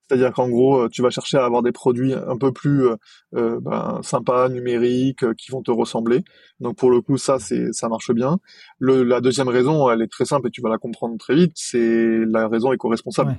C'est-à-dire 0.09 0.33
qu'en 0.33 0.49
gros, 0.49 0.83
euh, 0.83 0.89
tu 0.89 1.03
vas 1.03 1.11
chercher 1.11 1.37
à 1.37 1.45
avoir 1.45 1.63
des 1.63 1.73
produits 1.73 2.15
un 2.15 2.37
peu 2.39 2.53
plus 2.53 2.87
euh, 3.35 3.61
ben, 3.61 4.01
sympas, 4.03 4.49
numériques, 4.49 5.35
qui 5.35 5.51
vont 5.51 5.63
te 5.63 5.73
ressembler. 5.73 6.23
Donc 6.61 6.77
pour 6.77 6.91
le 6.91 7.01
coup, 7.01 7.19
ça, 7.19 7.39
c'est 7.41 7.73
ça 7.73 7.89
marche 7.89 8.13
bien. 8.13 8.39
Le, 8.79 9.03
la 9.03 9.21
deuxième 9.21 9.49
raison, 9.49 9.91
elle 9.91 10.03
est 10.03 10.11
très 10.11 10.25
simple 10.25 10.47
et 10.47 10.51
tu 10.51 10.61
vas 10.61 10.69
la 10.69 10.79
comprendre 10.79 11.17
très 11.19 11.35
vite. 11.35 11.53
C'est 11.57 12.25
la 12.25 12.47
raison 12.47 12.73
éco-responsable 12.73 13.37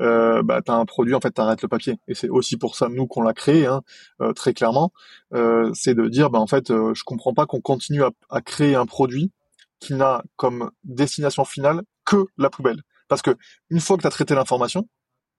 euh, 0.00 0.42
bah, 0.42 0.62
tu 0.62 0.70
as 0.70 0.74
un 0.74 0.84
produit, 0.84 1.14
en 1.14 1.20
fait, 1.20 1.32
tu 1.32 1.40
arrêtes 1.40 1.62
le 1.62 1.68
papier. 1.68 1.96
Et 2.08 2.14
c'est 2.14 2.28
aussi 2.28 2.56
pour 2.56 2.76
ça, 2.76 2.88
nous, 2.88 3.06
qu'on 3.06 3.22
l'a 3.22 3.32
créé, 3.32 3.66
hein, 3.66 3.82
euh, 4.20 4.32
très 4.32 4.54
clairement. 4.54 4.92
Euh, 5.34 5.70
c'est 5.74 5.94
de 5.94 6.08
dire, 6.08 6.30
bah, 6.30 6.38
en 6.38 6.46
fait, 6.46 6.70
euh, 6.70 6.94
je 6.94 7.02
comprends 7.04 7.34
pas 7.34 7.46
qu'on 7.46 7.60
continue 7.60 8.02
à, 8.02 8.10
à, 8.30 8.40
créer 8.40 8.74
un 8.74 8.86
produit 8.86 9.32
qui 9.80 9.94
n'a 9.94 10.22
comme 10.36 10.70
destination 10.84 11.44
finale 11.44 11.82
que 12.04 12.26
la 12.38 12.50
poubelle. 12.50 12.82
Parce 13.08 13.22
que 13.22 13.36
une 13.70 13.80
fois 13.80 13.96
que 13.96 14.02
tu 14.02 14.06
as 14.08 14.10
traité 14.10 14.34
l'information, 14.34 14.88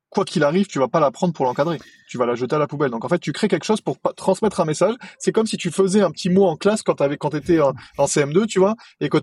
quoi 0.10 0.26
qu'il 0.26 0.44
arrive, 0.44 0.68
tu 0.68 0.80
vas 0.80 0.88
pas 0.88 1.00
la 1.00 1.12
prendre 1.12 1.34
pour 1.34 1.46
l'encadrer. 1.46 1.80
Tu 2.10 2.18
vas 2.18 2.26
la 2.26 2.36
jeter 2.36 2.56
à 2.56 2.60
la 2.60 2.68
poubelle. 2.68 2.92
Donc 2.92 3.04
en 3.06 3.10
fait, 3.10 3.20
tu 3.20 3.32
crées 3.32 3.48
quelque 3.48 3.66
chose 3.66 3.82
pour 3.82 3.98
transmettre 4.16 4.60
un 4.60 4.66
message. 4.66 4.96
C'est 5.20 5.32
comme 5.32 5.48
si 5.48 5.58
tu 5.58 5.72
faisais 5.72 6.02
un 6.02 6.12
petit 6.12 6.30
mot 6.30 6.46
en 6.46 6.56
classe 6.56 6.82
quand 6.84 6.96
tu 6.96 7.18
quand 7.18 7.34
étais 7.34 7.60
en, 7.60 7.74
en, 7.98 8.06
CM2, 8.06 8.46
tu 8.48 8.60
vois, 8.60 8.76
et 9.00 9.10
que, 9.10 9.18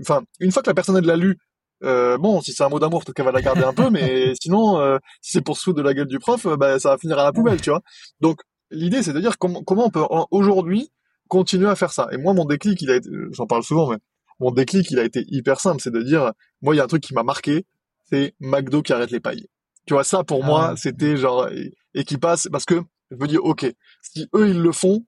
enfin, 0.00 0.22
une 0.38 0.52
fois 0.52 0.62
que 0.62 0.70
la 0.70 0.74
personne 0.74 0.98
l'a 1.04 1.16
lu 1.16 1.38
euh, 1.82 2.18
bon, 2.18 2.40
si 2.40 2.52
c'est 2.52 2.62
un 2.62 2.68
mot 2.68 2.78
d'amour, 2.78 3.02
peut-être 3.04 3.16
qu'elle 3.16 3.24
va 3.24 3.32
la 3.32 3.42
garder 3.42 3.62
un 3.62 3.72
peu, 3.72 3.90
mais 3.90 4.32
sinon, 4.40 4.80
euh, 4.80 4.98
si 5.20 5.32
c'est 5.32 5.40
pour 5.40 5.56
se 5.56 5.64
foutre 5.64 5.78
de 5.78 5.82
la 5.82 5.94
gueule 5.94 6.06
du 6.06 6.18
prof, 6.18 6.44
euh, 6.46 6.56
bah, 6.56 6.78
ça 6.78 6.90
va 6.90 6.98
finir 6.98 7.18
à 7.18 7.24
la 7.24 7.32
poubelle, 7.32 7.60
tu 7.60 7.70
vois. 7.70 7.82
Donc, 8.20 8.40
l'idée, 8.70 9.02
c'est 9.02 9.12
de 9.12 9.20
dire 9.20 9.38
comment, 9.38 9.62
comment 9.62 9.86
on 9.86 9.90
peut 9.90 10.04
aujourd'hui 10.30 10.90
continuer 11.28 11.68
à 11.68 11.76
faire 11.76 11.92
ça. 11.92 12.08
Et 12.12 12.16
moi, 12.16 12.34
mon 12.34 12.44
déclic, 12.44 12.80
il 12.82 12.90
a 12.90 12.96
été, 12.96 13.08
j'en 13.32 13.46
parle 13.46 13.62
souvent, 13.62 13.90
mais 13.90 13.98
mon 14.40 14.50
déclic, 14.50 14.90
il 14.90 14.98
a 14.98 15.04
été 15.04 15.24
hyper 15.28 15.60
simple, 15.60 15.80
c'est 15.80 15.92
de 15.92 16.02
dire, 16.02 16.32
moi, 16.60 16.74
il 16.74 16.78
y 16.78 16.80
a 16.80 16.84
un 16.84 16.88
truc 16.88 17.02
qui 17.02 17.14
m'a 17.14 17.22
marqué, 17.22 17.66
c'est 18.10 18.34
McDo 18.40 18.82
qui 18.82 18.92
arrête 18.92 19.10
les 19.10 19.20
pailles. 19.20 19.46
Tu 19.86 19.94
vois, 19.94 20.04
ça, 20.04 20.24
pour 20.24 20.42
ah 20.44 20.46
moi, 20.46 20.74
c'était 20.76 21.16
genre, 21.16 21.48
et, 21.94 22.04
qui 22.04 22.18
passe, 22.18 22.48
parce 22.50 22.64
que 22.64 22.82
je 23.10 23.16
me 23.16 23.26
dis, 23.26 23.38
ok, 23.38 23.66
si 24.02 24.28
eux, 24.34 24.48
ils 24.48 24.60
le 24.60 24.72
font, 24.72 25.04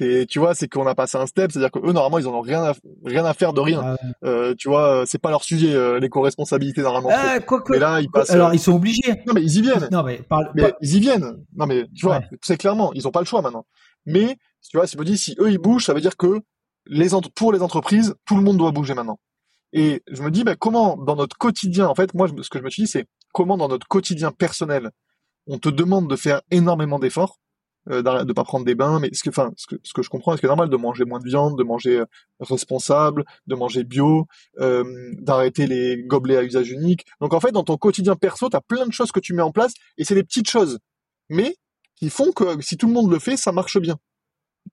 et 0.00 0.26
tu 0.26 0.38
vois, 0.38 0.54
c'est 0.54 0.68
qu'on 0.68 0.86
a 0.86 0.94
passé 0.94 1.18
un 1.18 1.26
step, 1.26 1.52
c'est-à-dire 1.52 1.70
que 1.70 1.78
eux 1.78 1.92
normalement 1.92 2.18
ils 2.18 2.26
en 2.26 2.34
ont 2.34 2.40
rien 2.40 2.62
à, 2.64 2.72
rien 3.04 3.24
à 3.24 3.34
faire 3.34 3.52
de 3.52 3.60
rien. 3.60 3.82
Ah 3.84 3.96
euh, 4.24 4.54
tu 4.56 4.68
vois, 4.68 5.04
c'est 5.06 5.20
pas 5.20 5.30
leur 5.30 5.44
sujet 5.44 5.74
euh, 5.74 6.00
les 6.00 6.08
co-responsabilités 6.08 6.82
normalement. 6.82 7.10
Ah, 7.12 7.40
quoi 7.40 7.62
mais 7.68 7.78
là 7.78 8.00
ils 8.00 8.10
passent. 8.10 8.30
Alors 8.30 8.50
euh, 8.50 8.54
ils 8.54 8.60
sont 8.60 8.74
obligés. 8.74 9.22
Non 9.26 9.34
mais 9.34 9.42
ils 9.42 9.56
y 9.58 9.62
viennent. 9.62 9.88
Non 9.92 10.02
mais, 10.02 10.20
mais 10.54 10.74
ils 10.80 10.96
y 10.96 11.00
viennent. 11.00 11.44
Non 11.54 11.66
mais 11.66 11.84
tu 11.94 12.06
vois, 12.06 12.20
c'est 12.42 12.56
clairement 12.56 12.92
ils 12.94 13.06
ont 13.06 13.12
pas 13.12 13.20
le 13.20 13.26
choix 13.26 13.42
maintenant. 13.42 13.66
Mais 14.06 14.36
tu 14.68 14.76
vois, 14.76 14.86
si 14.86 14.98
me 14.98 15.04
dis 15.04 15.18
si 15.18 15.36
eux 15.38 15.50
ils 15.50 15.58
bougent, 15.58 15.84
ça 15.84 15.94
veut 15.94 16.00
dire 16.00 16.16
que 16.16 16.40
les 16.86 17.08
pour 17.34 17.52
les 17.52 17.62
entreprises, 17.62 18.14
tout 18.26 18.36
le 18.36 18.42
monde 18.42 18.56
doit 18.56 18.72
bouger 18.72 18.94
maintenant. 18.94 19.18
Et 19.72 20.02
je 20.10 20.22
me 20.22 20.30
dis, 20.30 20.44
ben, 20.44 20.56
comment 20.56 20.96
dans 20.96 21.16
notre 21.16 21.36
quotidien, 21.38 21.86
en 21.86 21.94
fait, 21.94 22.12
moi, 22.14 22.28
ce 22.28 22.50
que 22.50 22.58
je 22.58 22.64
me 22.64 22.70
suis 22.70 22.82
dit, 22.82 22.88
c'est 22.88 23.06
comment 23.32 23.56
dans 23.56 23.68
notre 23.68 23.88
quotidien 23.88 24.30
personnel, 24.30 24.90
on 25.46 25.58
te 25.58 25.68
demande 25.68 26.08
de 26.08 26.16
faire 26.16 26.42
énormément 26.50 26.98
d'efforts, 26.98 27.38
euh, 27.90 28.24
de 28.24 28.32
pas 28.32 28.44
prendre 28.44 28.64
des 28.64 28.74
bains, 28.74 29.00
mais 29.00 29.10
ce 29.12 29.22
que, 29.22 29.30
enfin, 29.30 29.52
ce 29.56 29.66
que, 29.66 29.76
ce 29.82 29.92
que 29.92 30.02
je 30.02 30.10
comprends, 30.10 30.32
est-ce 30.32 30.40
que 30.40 30.46
c'est 30.46 30.50
normal 30.50 30.70
de 30.70 30.76
manger 30.76 31.04
moins 31.04 31.18
de 31.18 31.28
viande, 31.28 31.58
de 31.58 31.64
manger 31.64 32.00
euh, 32.00 32.06
responsable, 32.40 33.24
de 33.46 33.54
manger 33.54 33.84
bio, 33.84 34.26
euh, 34.60 34.84
d'arrêter 35.18 35.66
les 35.66 36.02
gobelets 36.04 36.36
à 36.36 36.42
usage 36.42 36.70
unique? 36.70 37.04
Donc 37.20 37.34
en 37.34 37.40
fait, 37.40 37.52
dans 37.52 37.64
ton 37.64 37.76
quotidien 37.76 38.16
perso, 38.16 38.48
tu 38.48 38.56
as 38.56 38.60
plein 38.60 38.86
de 38.86 38.92
choses 38.92 39.12
que 39.12 39.20
tu 39.20 39.34
mets 39.34 39.42
en 39.42 39.52
place, 39.52 39.72
et 39.98 40.04
c'est 40.04 40.14
des 40.14 40.24
petites 40.24 40.48
choses, 40.48 40.78
mais 41.28 41.56
qui 41.96 42.10
font 42.10 42.32
que 42.32 42.60
si 42.60 42.76
tout 42.76 42.86
le 42.86 42.92
monde 42.92 43.10
le 43.10 43.18
fait, 43.18 43.36
ça 43.36 43.52
marche 43.52 43.78
bien. 43.78 43.96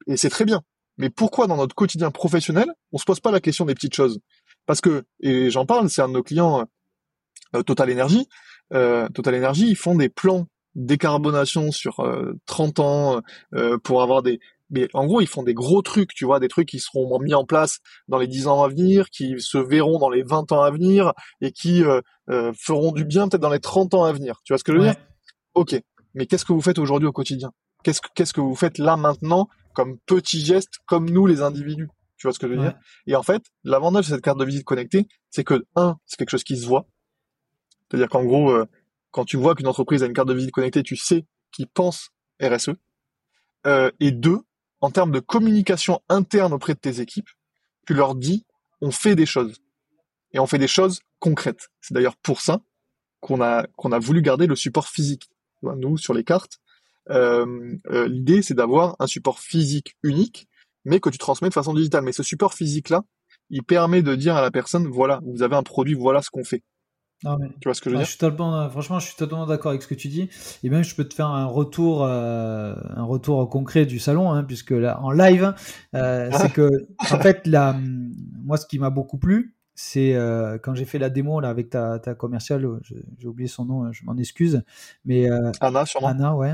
Et 0.07 0.18
c'est 0.18 0.30
très 0.30 0.45
bien. 0.45 0.62
Mais 0.97 1.10
pourquoi 1.10 1.47
dans 1.47 1.57
notre 1.57 1.76
quotidien 1.76 2.12
professionnel, 2.12 2.68
on 2.91 2.97
se 2.97 3.05
pose 3.05 3.20
pas 3.20 3.32
la 3.32 3.39
question 3.39 3.66
des 3.66 3.74
petites 3.74 3.95
choses? 3.95 4.20
Parce 4.66 4.82
que, 4.82 5.03
et 5.22 5.49
j'en 5.49 5.66
parle, 5.66 5.89
c'est 5.89 6.01
un 6.01 6.10
de 6.10 6.14
nos 6.14 6.24
clients, 6.24 6.68
euh, 7.55 7.64
Total 7.64 7.91
Energy. 7.91 8.28
Euh, 8.74 9.07
Total 9.10 9.36
Energy, 9.36 9.68
ils 9.70 9.76
font 9.76 9.95
des 9.95 10.10
plans 10.10 10.47
décarbonation 10.80 11.72
sur 11.72 11.98
30 12.46 12.80
euh, 12.80 12.82
ans 12.82 13.22
euh, 13.54 13.78
pour 13.78 14.02
avoir 14.02 14.24
des 14.24 14.40
mais 14.72 14.88
en 14.94 15.06
gros 15.06 15.20
ils 15.20 15.28
font 15.28 15.44
des 15.44 15.54
gros 15.54 15.82
trucs 15.82 16.14
tu 16.14 16.26
vois 16.26 16.40
des 16.40 16.48
trucs 16.48 16.70
qui 16.70 16.80
seront 16.80 17.20
mis 17.20 17.34
en 17.34 17.44
place 17.44 17.80
dans 18.08 18.18
les 18.18 18.28
10 18.28 18.48
ans 18.48 18.64
à 18.64 18.70
venir 18.70 19.10
qui 19.10 19.36
se 19.40 19.58
verront 19.58 20.00
dans 20.00 20.10
les 20.10 20.24
20 20.24 20.52
ans 20.52 20.62
à 20.62 20.72
venir 20.72 21.14
et 21.42 21.52
qui 21.52 21.84
euh, 21.84 22.02
feront 22.58 22.92
du 22.92 23.04
bien 23.04 23.28
peut-être 23.28 23.42
dans 23.42 23.50
les 23.50 23.60
30 23.60 23.94
ans 23.94 24.04
à 24.04 24.14
venir. 24.14 24.40
Tu 24.44 24.54
vois 24.54 24.58
ce 24.58 24.64
que 24.64 24.72
je 24.72 24.78
veux 24.78 24.84
dire? 24.84 24.96
Ok. 25.54 25.76
Mais 26.14 26.28
qu'est-ce 26.28 26.46
que 26.46 26.54
vous 26.54 26.62
faites 26.62 26.80
aujourd'hui 26.80 27.08
au 27.08 27.12
quotidien? 27.12 27.52
Qu'est-ce 27.84 28.02
que 28.02 28.08
qu'est-ce 28.16 28.34
que 28.34 28.42
vous 28.42 28.56
faites 28.56 28.78
là 28.78 28.96
maintenant 28.96 29.48
comme 29.74 29.98
petits 30.06 30.42
gestes 30.42 30.76
comme 30.86 31.10
nous 31.10 31.26
les 31.26 31.42
individus? 31.42 31.90
Tu 32.18 32.28
vois 32.28 32.34
ce 32.34 32.40
que 32.40 32.48
je 32.48 32.54
veux 32.54 32.60
dire? 32.60 32.76
Et 33.08 33.16
en 33.16 33.24
fait 33.24 33.42
l'avantage 33.64 34.06
de 34.06 34.14
cette 34.14 34.22
carte 34.22 34.40
de 34.40 34.46
visite 34.46 34.64
connectée 34.64 35.08
c'est 35.30 35.44
que 35.44 35.66
un 35.76 35.98
c'est 36.06 36.18
quelque 36.18 36.32
chose 36.32 36.44
qui 36.44 36.58
se 36.58 36.68
voit. 36.68 36.86
C'est-à-dire 37.90 38.08
qu'en 38.08 38.24
gros 38.24 38.56
quand 39.12 39.26
tu 39.26 39.38
vois 39.38 39.55
qu'une 39.55 39.68
entreprise 39.68 40.03
a 40.03 40.05
une 40.05 40.14
carte 40.14 40.28
de 40.28 40.34
visite 40.34 40.51
connectée, 40.51 40.84
tu 40.84 40.95
sais 40.95 41.26
qu'ils 41.51 41.68
pensent 41.68 42.10
RSE. 42.41 42.72
Euh, 43.68 43.91
et 43.99 44.12
deux, 44.12 44.39
en 44.82 44.91
termes 44.91 45.12
de 45.12 45.20
communication 45.20 46.01
interne 46.10 46.53
auprès 46.53 46.74
de 46.74 46.80
tes 46.80 47.01
équipes, 47.01 47.30
tu 47.86 47.93
leur 47.93 48.16
dis, 48.16 48.45
on 48.82 48.91
fait 48.91 49.16
des 49.16 49.26
choses. 49.26 49.62
Et 50.32 50.39
on 50.39 50.45
fait 50.45 50.60
des 50.60 50.68
choses 50.68 51.01
concrètes. 51.20 51.70
C'est 51.82 51.93
d'ailleurs 51.93 52.16
pour 52.18 52.41
ça 52.41 52.62
qu'on 53.20 53.41
a, 53.41 53.66
qu'on 53.76 53.91
a 53.91 53.99
voulu 53.99 54.22
garder 54.22 54.47
le 54.47 54.55
support 54.55 54.88
physique. 54.88 55.30
Nous, 55.62 55.97
sur 55.97 56.14
les 56.14 56.24
cartes, 56.24 56.60
euh, 57.10 57.76
euh, 57.89 58.07
l'idée, 58.07 58.41
c'est 58.41 58.53
d'avoir 58.53 58.95
un 58.99 59.07
support 59.07 59.39
physique 59.39 59.97
unique, 60.03 60.47
mais 60.86 60.99
que 60.99 61.10
tu 61.10 61.18
transmets 61.18 61.49
de 61.49 61.53
façon 61.53 61.74
digitale. 61.74 62.03
Mais 62.03 62.12
ce 62.12 62.24
support 62.24 62.53
physique-là, 62.53 63.03
il 63.49 63.64
permet 63.64 64.01
de 64.01 64.16
dire 64.16 64.36
à 64.36 64.41
la 64.41 64.51
personne, 64.51 64.88
voilà, 64.88 65.20
vous 65.26 65.41
avez 65.41 65.55
un 65.55 65.64
produit, 65.64 65.95
voilà 65.95 66.22
ce 66.22 66.30
qu'on 66.30 66.43
fait. 66.43 66.64
Tu 67.22 67.28
vois 67.65 67.74
ce 67.74 67.82
que 67.82 67.89
je 67.89 67.95
veux 67.95 68.03
dire 68.03 68.72
Franchement, 68.72 68.99
je 68.99 69.07
suis 69.07 69.15
totalement 69.15 69.45
d'accord 69.45 69.72
avec 69.72 69.82
ce 69.82 69.88
que 69.88 69.95
tu 69.95 70.07
dis. 70.07 70.30
Et 70.63 70.70
même, 70.70 70.84
je 70.84 70.95
peux 70.95 71.03
te 71.03 71.13
faire 71.13 71.28
un 71.28 71.45
retour, 71.45 72.03
euh, 72.03 72.76
un 72.95 73.03
retour 73.03 73.49
concret 73.49 73.86
du 73.86 73.99
salon, 73.99 74.32
hein, 74.32 74.43
puisque 74.43 74.72
là, 74.72 75.01
en 75.01 75.11
live, 75.11 75.53
euh, 75.95 76.30
c'est 76.32 76.51
que, 76.51 76.70
en 77.11 77.20
fait, 77.22 77.45
là, 77.45 77.76
moi, 78.45 78.57
ce 78.57 78.65
qui 78.65 78.80
m'a 78.80 78.89
beaucoup 78.89 79.17
plu, 79.17 79.55
c'est 79.76 80.13
euh, 80.13 80.57
quand 80.61 80.76
j'ai 80.76 80.84
fait 80.84 80.99
la 80.99 81.09
démo 81.09 81.39
là 81.39 81.47
avec 81.47 81.70
ta, 81.70 81.99
ta 81.99 82.13
commerciale, 82.13 82.67
j'ai 83.17 83.28
oublié 83.28 83.47
son 83.47 83.63
nom, 83.63 83.84
hein, 83.84 83.91
je 83.93 84.03
m'en 84.03 84.17
excuse, 84.17 84.61
mais 85.05 85.30
Anna 85.61 85.86
sûrement. 85.86 86.09
Anna, 86.09 86.36
ouais. 86.36 86.51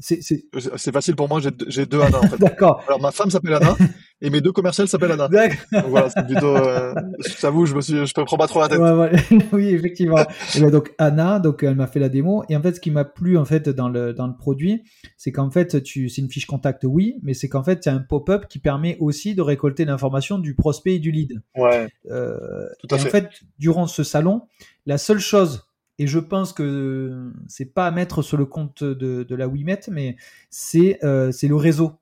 c'est 0.00 0.92
facile 0.92 1.14
pour 1.14 1.28
moi, 1.28 1.40
j'ai 1.40 1.84
deux 1.84 2.00
Anna 2.00 2.20
en 2.20 2.22
fait. 2.28 2.38
D'accord. 2.38 2.82
Alors 2.86 3.02
ma 3.02 3.10
femme 3.10 3.30
s'appelle 3.30 3.52
Anna 3.54 3.76
et 4.20 4.30
mes 4.30 4.40
deux 4.40 4.52
commerciales 4.52 4.88
s'appellent 4.88 5.12
Anna. 5.12 5.28
Donc 5.28 5.86
voilà, 5.88 6.08
c'est 6.10 6.24
plutôt. 6.24 6.56
Euh, 6.56 6.94
je 7.26 7.40
t'avoue, 7.40 7.66
je 7.66 7.74
me 7.74 7.80
suis, 7.80 7.94
je 7.94 8.20
me 8.20 8.24
prends 8.24 8.36
pas 8.36 8.46
trop 8.46 8.60
la 8.60 8.68
tête. 8.68 8.78
Ouais, 8.78 8.92
ouais. 8.92 9.12
oui, 9.52 9.68
effectivement. 9.68 10.24
et 10.54 10.70
donc 10.70 10.94
Anna, 10.98 11.40
donc 11.40 11.62
elle 11.62 11.74
m'a 11.74 11.86
fait 11.86 12.00
la 12.00 12.08
démo 12.08 12.44
et 12.48 12.56
en 12.56 12.62
fait, 12.62 12.74
ce 12.74 12.80
qui 12.80 12.90
m'a 12.90 13.04
plu 13.04 13.36
en 13.36 13.44
fait 13.44 13.68
dans 13.68 13.88
le 13.88 14.12
dans 14.12 14.26
le 14.26 14.36
produit, 14.36 14.82
c'est 15.16 15.32
qu'en 15.32 15.50
fait, 15.50 15.82
tu 15.82 16.08
c'est 16.08 16.22
une 16.22 16.30
fiche 16.30 16.46
contact, 16.46 16.84
oui, 16.84 17.18
mais 17.22 17.34
c'est 17.34 17.48
qu'en 17.48 17.64
fait, 17.64 17.82
c'est 17.82 17.90
un 17.90 18.00
pop-up 18.00 18.46
qui 18.48 18.58
permet 18.58 18.96
aussi 19.00 19.34
de 19.34 19.42
récolter 19.42 19.84
l'information 19.84 20.38
du 20.38 20.54
prospect 20.54 20.94
et 20.94 20.98
du 20.98 21.10
lead. 21.10 21.42
Ouais. 21.56 21.88
Euh, 22.10 22.66
tout 22.78 22.88
à 22.94 22.98
fait. 22.98 23.08
En 23.08 23.10
fait, 23.10 23.28
durant 23.58 23.86
ce 23.86 24.04
salon, 24.04 24.42
la 24.86 24.98
seule 24.98 25.20
chose 25.20 25.66
et 25.98 26.06
je 26.06 26.18
pense 26.18 26.52
que 26.52 27.30
c'est 27.46 27.72
pas 27.72 27.86
à 27.86 27.90
mettre 27.90 28.22
sur 28.22 28.36
le 28.36 28.46
compte 28.46 28.82
de, 28.82 29.22
de 29.22 29.34
la 29.34 29.46
Wimet, 29.46 29.80
mais 29.90 30.16
c'est 30.50 30.98
euh, 31.04 31.30
c'est 31.30 31.46
le 31.46 31.56
réseau, 31.56 31.92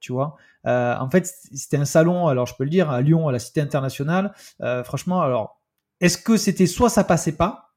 tu 0.00 0.12
vois. 0.12 0.36
Euh, 0.66 0.96
en 0.96 1.10
fait, 1.10 1.26
c'était 1.52 1.76
un 1.76 1.84
salon, 1.84 2.28
alors 2.28 2.46
je 2.46 2.54
peux 2.54 2.64
le 2.64 2.70
dire, 2.70 2.90
à 2.90 3.00
Lyon, 3.00 3.28
à 3.28 3.32
la 3.32 3.38
Cité 3.38 3.60
internationale. 3.60 4.32
Euh, 4.60 4.84
franchement, 4.84 5.22
alors, 5.22 5.60
est-ce 6.00 6.18
que 6.18 6.36
c'était 6.36 6.66
soit 6.66 6.90
ça 6.90 7.04
passait 7.04 7.36
pas, 7.36 7.71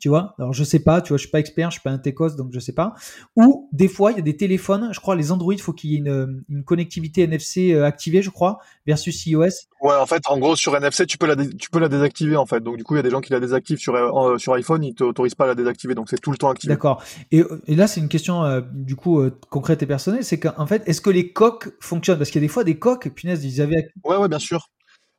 tu 0.00 0.08
vois 0.08 0.34
Alors 0.38 0.52
je 0.52 0.64
sais 0.64 0.80
pas, 0.80 1.02
tu 1.02 1.10
vois, 1.10 1.18
je 1.18 1.22
suis 1.22 1.30
pas 1.30 1.38
expert, 1.38 1.70
je 1.70 1.74
suis 1.74 1.82
pas 1.82 1.90
un 1.90 1.98
techos, 1.98 2.30
donc 2.30 2.48
je 2.52 2.58
sais 2.58 2.72
pas. 2.72 2.94
Ou 3.36 3.68
des 3.72 3.86
fois, 3.86 4.12
il 4.12 4.16
y 4.16 4.18
a 4.18 4.22
des 4.22 4.36
téléphones, 4.36 4.88
je 4.92 4.98
crois, 4.98 5.14
les 5.14 5.30
Android, 5.30 5.52
il 5.52 5.60
faut 5.60 5.72
qu'il 5.72 5.90
y 5.90 5.94
ait 5.94 5.98
une, 5.98 6.42
une, 6.48 6.64
connectivité 6.64 7.22
NFC 7.22 7.72
euh, 7.72 7.84
activée, 7.84 8.22
je 8.22 8.30
crois, 8.30 8.58
versus 8.86 9.26
iOS. 9.26 9.44
Ouais, 9.82 9.94
en 9.94 10.06
fait, 10.06 10.22
en 10.26 10.38
gros, 10.38 10.56
sur 10.56 10.74
NFC, 10.74 11.06
tu 11.06 11.18
peux 11.18 11.26
la, 11.26 11.36
tu 11.36 11.70
peux 11.70 11.78
la 11.78 11.88
désactiver, 11.88 12.36
en 12.36 12.46
fait. 12.46 12.60
Donc 12.60 12.78
du 12.78 12.84
coup, 12.84 12.94
il 12.94 12.98
y 12.98 13.00
a 13.00 13.02
des 13.02 13.10
gens 13.10 13.20
qui 13.20 13.32
la 13.32 13.40
désactivent 13.40 13.78
sur, 13.78 13.94
euh, 13.94 14.38
sur 14.38 14.54
iPhone, 14.54 14.82
ils 14.82 14.94
t'autorisent 14.94 15.34
pas 15.34 15.44
à 15.44 15.48
la 15.48 15.54
désactiver, 15.54 15.94
donc 15.94 16.08
c'est 16.08 16.20
tout 16.20 16.30
le 16.30 16.38
temps 16.38 16.50
activé. 16.50 16.72
D'accord. 16.72 17.02
Et, 17.30 17.44
et, 17.66 17.76
là, 17.76 17.86
c'est 17.86 18.00
une 18.00 18.08
question, 18.08 18.42
euh, 18.44 18.62
du 18.72 18.96
coup, 18.96 19.22
concrète 19.50 19.82
et 19.82 19.86
personnelle, 19.86 20.24
c'est 20.24 20.40
qu'en 20.40 20.66
fait, 20.66 20.82
est-ce 20.86 21.00
que 21.00 21.10
les 21.10 21.32
coques 21.32 21.68
fonctionnent? 21.80 22.18
Parce 22.18 22.30
qu'il 22.30 22.40
y 22.40 22.44
a 22.44 22.46
des 22.46 22.52
fois 22.52 22.64
des 22.64 22.78
coques, 22.78 23.08
punaise, 23.10 23.44
ils 23.44 23.60
avaient... 23.60 23.90
Ouais, 24.04 24.16
ouais, 24.16 24.28
bien 24.28 24.38
sûr. 24.38 24.70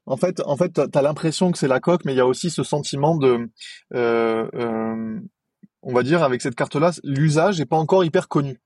En 0.06 0.18
fait, 0.18 0.42
en 0.46 0.58
fait, 0.58 0.80
t'as 0.92 1.02
l'impression 1.02 1.52
que 1.52 1.58
c'est 1.58 1.68
la 1.68 1.80
coque, 1.80 2.06
mais 2.06 2.14
il 2.14 2.18
y 2.18 2.22
a 2.22 2.26
aussi 2.26 2.50
ce 2.50 2.64
sentiment 2.64 3.16
de, 3.16 3.50
euh, 3.94 4.48
euh, 4.56 5.20
on 5.84 5.94
va 5.94 6.04
dire, 6.04 6.24
avec 6.24 6.42
cette 6.42 6.56
carte-là, 6.56 6.92
l'usage 7.04 7.62
est 7.62 7.66
pas 7.66 7.78
encore 7.78 8.04
hyper 8.04 8.28
connu. 8.28 8.60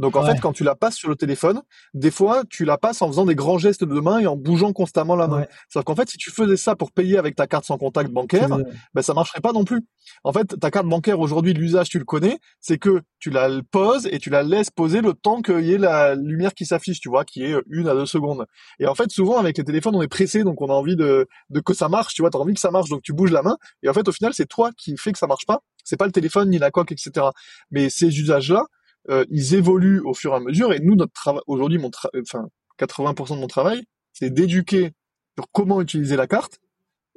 Donc 0.00 0.16
en 0.16 0.24
fait, 0.24 0.40
quand 0.40 0.52
tu 0.52 0.64
la 0.64 0.74
passes 0.74 0.96
sur 0.96 1.10
le 1.10 1.14
téléphone, 1.14 1.60
des 1.92 2.10
fois, 2.10 2.44
tu 2.48 2.64
la 2.64 2.78
passes 2.78 3.02
en 3.02 3.08
faisant 3.08 3.26
des 3.26 3.34
grands 3.34 3.58
gestes 3.58 3.84
de 3.84 4.00
main 4.00 4.18
et 4.18 4.26
en 4.26 4.34
bougeant 4.34 4.72
constamment 4.72 5.14
la 5.14 5.28
main. 5.28 5.44
Sauf 5.68 5.84
qu'en 5.84 5.94
fait, 5.94 6.08
si 6.08 6.16
tu 6.16 6.30
faisais 6.30 6.56
ça 6.56 6.74
pour 6.74 6.90
payer 6.90 7.18
avec 7.18 7.36
ta 7.36 7.46
carte 7.46 7.66
sans 7.66 7.76
contact 7.76 8.10
bancaire, 8.10 8.48
ben 8.94 9.02
ça 9.02 9.12
marcherait 9.12 9.42
pas 9.42 9.52
non 9.52 9.64
plus. 9.64 9.82
En 10.24 10.32
fait, 10.32 10.58
ta 10.58 10.70
carte 10.70 10.86
bancaire 10.86 11.20
aujourd'hui, 11.20 11.52
l'usage 11.52 11.90
tu 11.90 11.98
le 11.98 12.06
connais, 12.06 12.38
c'est 12.60 12.78
que 12.78 13.02
tu 13.18 13.28
la 13.28 13.50
poses 13.70 14.06
et 14.10 14.18
tu 14.18 14.30
la 14.30 14.42
laisses 14.42 14.70
poser 14.70 15.02
le 15.02 15.12
temps 15.12 15.42
qu'il 15.42 15.66
y 15.66 15.74
ait 15.74 15.78
la 15.78 16.14
lumière 16.14 16.54
qui 16.54 16.64
s'affiche, 16.64 17.00
tu 17.00 17.10
vois, 17.10 17.26
qui 17.26 17.44
est 17.44 17.54
une 17.68 17.86
à 17.86 17.92
deux 17.92 18.06
secondes. 18.06 18.46
Et 18.78 18.86
en 18.86 18.94
fait, 18.94 19.10
souvent 19.10 19.36
avec 19.36 19.58
les 19.58 19.64
téléphones, 19.64 19.94
on 19.94 20.02
est 20.02 20.08
pressé, 20.08 20.44
donc 20.44 20.62
on 20.62 20.70
a 20.70 20.72
envie 20.72 20.96
de, 20.96 21.28
de 21.50 21.60
que 21.60 21.74
ça 21.74 21.90
marche, 21.90 22.14
tu 22.14 22.22
vois, 22.22 22.30
t'as 22.30 22.38
envie 22.38 22.54
que 22.54 22.60
ça 22.60 22.70
marche, 22.70 22.88
donc 22.88 23.02
tu 23.02 23.12
bouges 23.12 23.32
la 23.32 23.42
main. 23.42 23.58
Et 23.82 23.90
en 23.90 23.92
fait, 23.92 24.08
au 24.08 24.12
final, 24.12 24.32
c'est 24.32 24.46
toi 24.46 24.70
qui 24.78 24.96
fais 24.96 25.12
que 25.12 25.18
ça 25.18 25.26
marche 25.26 25.44
pas. 25.44 25.60
C'est 25.84 25.96
pas 25.96 26.06
le 26.06 26.12
téléphone 26.12 26.48
ni 26.48 26.58
la 26.58 26.70
coque, 26.70 26.92
etc. 26.92 27.26
Mais 27.70 27.90
ces 27.90 28.06
usages-là, 28.06 28.64
euh, 29.08 29.24
ils 29.30 29.54
évoluent 29.54 30.00
au 30.00 30.14
fur 30.14 30.32
et 30.32 30.36
à 30.36 30.40
mesure. 30.40 30.72
Et 30.72 30.80
nous, 30.80 30.94
notre 30.94 31.12
travail 31.12 31.42
aujourd'hui, 31.46 31.78
mon 31.78 31.90
enfin 32.22 32.48
80% 32.78 33.36
de 33.36 33.40
mon 33.40 33.46
travail, 33.46 33.84
c'est 34.12 34.30
d'éduquer 34.30 34.92
sur 35.38 35.46
comment 35.52 35.80
utiliser 35.80 36.16
la 36.16 36.26
carte 36.26 36.60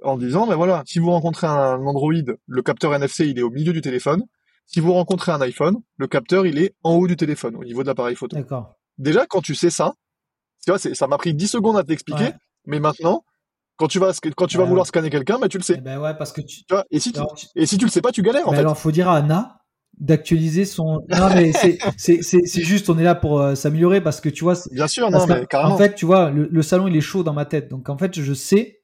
en 0.03 0.17
disant, 0.17 0.47
ben 0.47 0.55
voilà, 0.55 0.83
si 0.85 0.99
vous 0.99 1.11
rencontrez 1.11 1.47
un 1.47 1.79
Android, 1.85 2.13
le 2.47 2.61
capteur 2.61 2.93
NFC, 2.93 3.27
il 3.27 3.39
est 3.39 3.43
au 3.43 3.49
milieu 3.49 3.73
du 3.73 3.81
téléphone. 3.81 4.23
Si 4.65 4.79
vous 4.79 4.93
rencontrez 4.93 5.31
un 5.31 5.41
iPhone, 5.41 5.77
le 5.97 6.07
capteur, 6.07 6.45
il 6.45 6.57
est 6.57 6.73
en 6.83 6.93
haut 6.93 7.07
du 7.07 7.17
téléphone, 7.17 7.55
au 7.55 7.63
niveau 7.63 7.83
de 7.83 7.87
l'appareil 7.87 8.15
photo. 8.15 8.35
D'accord. 8.35 8.75
Déjà, 8.97 9.25
quand 9.25 9.41
tu 9.41 9.55
sais 9.55 9.69
ça, 9.69 9.93
tu 10.65 10.71
vois, 10.71 10.79
ça 10.79 11.07
m'a 11.07 11.17
pris 11.17 11.33
10 11.33 11.47
secondes 11.47 11.77
à 11.77 11.83
t'expliquer, 11.83 12.31
mais 12.65 12.79
maintenant, 12.79 13.25
quand 13.75 13.87
tu 13.87 13.99
vas, 13.99 14.11
quand 14.35 14.47
tu 14.47 14.57
vas 14.57 14.63
vouloir 14.63 14.85
scanner 14.87 15.09
quelqu'un, 15.09 15.39
ben 15.39 15.47
tu 15.47 15.57
le 15.57 15.63
sais. 15.63 15.75
Eh 15.77 15.81
ben 15.81 15.99
ouais, 15.99 16.15
parce 16.15 16.31
que 16.31 16.41
tu... 16.41 16.63
tu 16.63 16.73
vois, 16.73 16.85
et 16.91 16.99
si 16.99 17.11
tu, 17.11 17.19
et 17.55 17.65
si 17.65 17.77
tu 17.77 17.85
le 17.85 17.91
sais 17.91 18.01
pas, 18.01 18.11
tu 18.11 18.21
galères, 18.21 18.47
en 18.47 18.51
fait. 18.51 18.59
Alors, 18.59 18.77
faut 18.77 18.91
dire 18.91 19.09
à 19.09 19.17
Anna, 19.17 19.62
d'actualiser 19.99 20.65
son. 20.65 21.01
Non 21.09 21.29
mais 21.33 21.51
c'est 21.97 22.63
juste 22.63 22.89
on 22.89 22.97
est 22.97 23.03
là 23.03 23.15
pour 23.15 23.39
euh, 23.39 23.55
s'améliorer 23.55 24.01
parce 24.01 24.21
que 24.21 24.29
tu 24.29 24.43
vois. 24.43 24.55
Bien 24.71 24.87
sûr, 24.87 25.09
non 25.11 25.25
mais 25.27 25.45
carrément. 25.45 25.75
En 25.75 25.77
fait, 25.77 25.95
tu 25.95 26.05
vois, 26.05 26.31
le, 26.31 26.61
salon 26.61 26.87
il 26.87 26.95
est 26.95 27.01
chaud 27.01 27.23
dans 27.23 27.33
ma 27.33 27.45
tête, 27.45 27.69
donc 27.69 27.89
en 27.89 27.97
fait 27.97 28.19
je 28.19 28.33
sais 28.33 28.79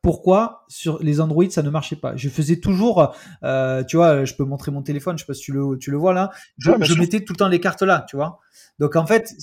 pourquoi 0.00 0.64
sur 0.68 1.02
les 1.02 1.20
Android 1.20 1.44
ça 1.50 1.62
ne 1.62 1.70
marchait 1.70 1.96
pas. 1.96 2.16
Je 2.16 2.28
faisais 2.28 2.60
toujours, 2.60 3.14
euh, 3.42 3.84
tu 3.84 3.96
vois, 3.96 4.24
je 4.24 4.34
peux 4.34 4.44
montrer 4.44 4.70
mon 4.70 4.82
téléphone, 4.82 5.18
je 5.18 5.24
sais 5.24 5.26
pas 5.26 5.34
si 5.34 5.42
tu 5.42 5.52
le 5.52 5.76
tu 5.78 5.90
le 5.90 5.96
vois 5.96 6.14
là. 6.14 6.30
Je, 6.56 6.70
mettais 6.98 7.20
tout 7.20 7.34
le 7.34 7.36
temps 7.36 7.48
les 7.48 7.60
cartes 7.60 7.82
là, 7.82 8.06
tu 8.08 8.16
vois. 8.16 8.38
Donc 8.78 8.96
en 8.96 9.06
fait, 9.06 9.34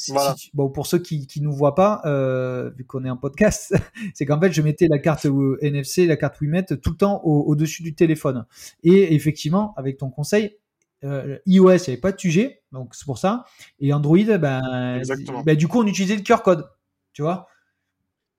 bon 0.54 0.70
pour 0.70 0.88
ceux 0.88 1.00
qui 1.00 1.28
qui 1.28 1.42
nous 1.42 1.52
voient 1.52 1.76
pas, 1.76 2.02
euh, 2.06 2.72
vu 2.78 2.86
qu'on 2.86 3.06
est 3.06 3.10
un 3.10 3.18
podcast, 3.18 3.76
c'est 4.16 4.26
qu'en 4.26 4.40
fait 4.40 4.52
je 4.54 4.62
mettais 4.62 4.88
la 4.90 4.98
carte 4.98 5.28
NFC, 5.62 6.08
la 6.08 6.16
carte 6.16 6.40
Wimet 6.42 6.66
tout 6.66 6.92
le 6.92 6.98
temps 6.98 7.22
au, 7.24 7.44
au 7.44 7.56
dessus 7.56 7.84
du 7.84 7.94
téléphone. 7.94 8.46
Et 8.84 9.14
effectivement, 9.14 9.74
avec 9.78 9.98
ton 9.98 10.10
conseil, 10.10 10.58
euh, 11.04 11.38
iOS, 11.46 11.72
il 11.72 11.76
n'y 11.76 11.84
avait 11.88 11.98
pas 11.98 12.12
de 12.12 12.20
sujet, 12.20 12.64
donc 12.72 12.96
c'est 12.96 13.06
pour 13.06 13.18
ça. 13.18 13.46
Et 13.80 13.94
Android, 13.94 14.18
ben, 14.18 15.02
ben, 15.46 15.56
du 15.56 15.68
coup, 15.68 15.80
on 15.80 15.88
utilisait 15.88 16.16
le 16.16 16.22
QR 16.22 16.42
code, 16.44 16.66
tu 17.14 17.22
vois. 17.22 17.48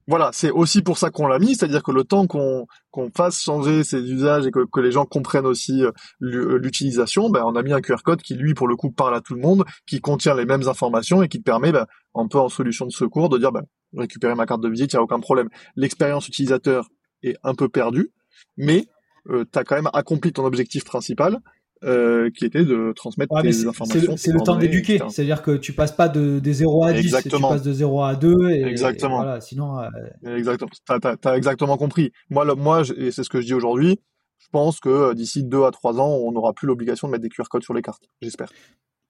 Voilà, 0.08 0.30
c'est 0.32 0.50
aussi 0.52 0.82
pour 0.82 0.98
ça 0.98 1.10
qu'on 1.10 1.26
l'a 1.26 1.40
mis, 1.40 1.56
c'est-à-dire 1.56 1.82
que 1.82 1.90
le 1.90 2.04
temps 2.04 2.28
qu'on 2.28 2.66
qu'on 2.92 3.10
fasse 3.10 3.42
changer 3.42 3.82
ces 3.82 4.00
usages 4.00 4.46
et 4.46 4.52
que, 4.52 4.64
que 4.64 4.78
les 4.78 4.92
gens 4.92 5.04
comprennent 5.04 5.46
aussi 5.46 5.82
euh, 5.82 5.90
euh, 6.22 6.58
l'utilisation, 6.58 7.28
ben, 7.28 7.42
on 7.44 7.56
a 7.56 7.62
mis 7.62 7.72
un 7.72 7.80
QR 7.80 8.02
code 8.04 8.22
qui, 8.22 8.34
lui, 8.34 8.54
pour 8.54 8.68
le 8.68 8.76
coup, 8.76 8.92
parle 8.92 9.16
à 9.16 9.20
tout 9.20 9.34
le 9.34 9.40
monde, 9.40 9.64
qui 9.84 10.00
contient 10.00 10.36
les 10.36 10.46
mêmes 10.46 10.68
informations 10.68 11.24
et 11.24 11.28
qui 11.28 11.38
te 11.38 11.42
permet, 11.42 11.72
ben, 11.72 11.86
un 12.14 12.28
peu 12.28 12.38
en 12.38 12.48
solution 12.48 12.86
de 12.86 12.92
secours, 12.92 13.28
de 13.28 13.38
dire, 13.38 13.50
ben, 13.50 13.62
récupérer 13.96 14.36
ma 14.36 14.46
carte 14.46 14.62
de 14.62 14.68
visite, 14.68 14.92
il 14.92 14.96
n'y 14.96 15.00
a 15.00 15.02
aucun 15.02 15.18
problème. 15.18 15.48
L'expérience 15.74 16.28
utilisateur 16.28 16.88
est 17.24 17.36
un 17.42 17.54
peu 17.54 17.68
perdue, 17.68 18.12
mais 18.56 18.86
euh, 19.28 19.44
tu 19.52 19.58
as 19.58 19.64
quand 19.64 19.76
même 19.76 19.90
accompli 19.92 20.32
ton 20.32 20.44
objectif 20.44 20.84
principal, 20.84 21.40
euh, 21.84 22.30
qui 22.30 22.46
était 22.46 22.64
de 22.64 22.92
transmettre 22.96 23.42
des 23.42 23.66
informations. 23.66 24.16
C'est 24.16 24.32
le, 24.32 24.40
temps 24.40 24.56
d'éduquer, 24.56 24.98
c'est-à-dire 25.10 25.42
que 25.42 25.56
tu 25.56 25.74
passes 25.74 25.92
pas 25.92 26.08
de, 26.08 26.38
des 26.38 26.54
0 26.54 26.84
à 26.84 26.92
10, 26.92 27.00
exactement. 27.00 27.48
tu 27.48 27.54
passes 27.54 27.62
de 27.62 27.72
0 27.72 28.02
à 28.02 28.14
2. 28.14 28.50
Et, 28.50 28.64
exactement. 28.64 29.16
voilà, 29.16 29.40
sinon. 29.40 29.78
Euh... 29.80 30.36
Exactement. 30.36 30.70
T'as 30.86 31.16
as, 31.24 31.36
exactement 31.36 31.76
compris. 31.76 32.12
Moi, 32.30 32.44
le, 32.44 32.54
moi, 32.54 32.82
et 32.96 33.10
c'est 33.10 33.24
ce 33.24 33.28
que 33.28 33.40
je 33.40 33.46
dis 33.46 33.54
aujourd'hui. 33.54 34.00
Je 34.38 34.48
pense 34.50 34.80
que 34.80 34.88
euh, 34.88 35.14
d'ici 35.14 35.44
2 35.44 35.64
à 35.64 35.70
3 35.70 36.00
ans, 36.00 36.08
on 36.08 36.32
n'aura 36.32 36.52
plus 36.54 36.66
l'obligation 36.66 37.08
de 37.08 37.12
mettre 37.12 37.22
des 37.22 37.28
QR 37.28 37.44
codes 37.50 37.62
sur 37.62 37.74
les 37.74 37.82
cartes. 37.82 38.04
J'espère. 38.22 38.48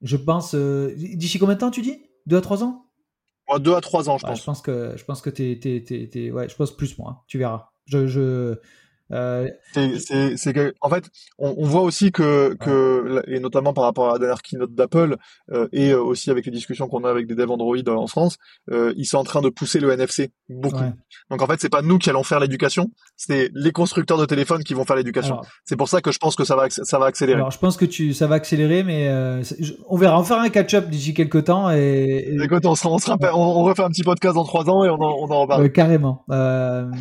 Je 0.02 0.16
pense. 0.16 0.54
Euh, 0.54 0.92
d'ici 0.96 1.38
combien 1.38 1.54
de 1.54 1.60
temps 1.60 1.70
tu 1.70 1.82
dis? 1.82 1.98
2 2.26 2.36
à 2.36 2.40
3 2.40 2.64
ans? 2.64 2.86
2 3.60 3.74
à 3.74 3.80
3 3.80 4.10
ans, 4.10 4.18
je 4.18 4.26
pense. 4.26 4.40
Je 4.40 4.44
pense 4.44 4.60
que 4.60 4.94
je 4.96 5.04
pense 5.04 5.20
que 5.20 5.30
t'es, 5.30 6.30
ouais, 6.32 6.48
je 6.48 6.56
pense 6.56 6.76
plus 6.76 6.98
moi. 6.98 7.10
Hein. 7.10 7.22
Tu 7.28 7.38
verras. 7.38 7.68
Je, 7.86 8.08
je 8.08 8.56
euh, 9.12 9.48
c'est 9.72 10.52
que, 10.52 10.74
en 10.80 10.88
fait, 10.88 11.04
on, 11.38 11.54
on, 11.58 11.64
voit 11.64 11.82
aussi 11.82 12.10
que, 12.10 12.54
que, 12.58 13.22
et 13.28 13.38
notamment 13.38 13.72
par 13.72 13.84
rapport 13.84 14.10
à 14.10 14.14
la 14.14 14.18
dernière 14.18 14.42
keynote 14.42 14.74
d'Apple, 14.74 15.16
euh, 15.52 15.68
et 15.72 15.92
euh, 15.92 16.02
aussi 16.02 16.30
avec 16.30 16.46
les 16.46 16.50
discussions 16.50 16.88
qu'on 16.88 17.04
a 17.04 17.10
avec 17.10 17.26
des 17.26 17.36
devs 17.36 17.50
Android 17.50 17.76
en 17.86 18.06
France, 18.08 18.36
euh, 18.72 18.92
ils 18.96 19.04
sont 19.04 19.18
en 19.18 19.24
train 19.24 19.42
de 19.42 19.48
pousser 19.48 19.78
le 19.78 19.92
NFC 19.92 20.30
beaucoup. 20.48 20.82
Donc 21.30 21.42
en 21.42 21.46
fait, 21.46 21.60
c'est 21.60 21.68
pas 21.68 21.82
nous 21.82 21.98
qui 21.98 22.10
allons 22.10 22.24
faire 22.24 22.40
l'éducation, 22.40 22.90
c'est 23.16 23.50
les 23.54 23.70
constructeurs 23.70 24.18
de 24.18 24.26
téléphones 24.26 24.64
qui 24.64 24.74
vont 24.74 24.84
faire 24.84 24.96
l'éducation. 24.96 25.40
C'est 25.64 25.76
pour 25.76 25.88
ça 25.88 26.00
que 26.00 26.10
je 26.10 26.18
pense 26.18 26.34
que 26.34 26.44
ça 26.44 26.56
va, 26.56 26.66
ça 26.68 26.98
va 26.98 27.06
accélérer. 27.06 27.38
Alors 27.38 27.52
je 27.52 27.58
pense 27.58 27.76
que 27.76 27.84
tu, 27.84 28.12
ça 28.12 28.26
va 28.26 28.34
accélérer, 28.36 28.82
mais 28.82 29.08
on 29.88 29.96
verra. 29.96 30.18
On 30.18 30.24
fera 30.24 30.42
un 30.42 30.48
catch-up 30.48 30.88
d'ici 30.88 31.14
quelques 31.14 31.44
temps 31.44 31.70
et. 31.70 31.76
et... 31.76 32.42
Écoute, 32.42 32.66
on, 32.66 32.74
se, 32.74 32.86
on, 32.86 32.98
on, 33.34 33.62
refait 33.64 33.82
un 33.82 33.88
petit 33.88 34.02
podcast 34.02 34.34
dans 34.34 34.44
trois 34.44 34.68
ans 34.68 34.84
et 34.84 34.88
on 34.88 35.00
en, 35.00 35.16
on 35.20 35.30
en 35.30 35.40
reparle. 35.42 35.70
carrément. 35.70 36.24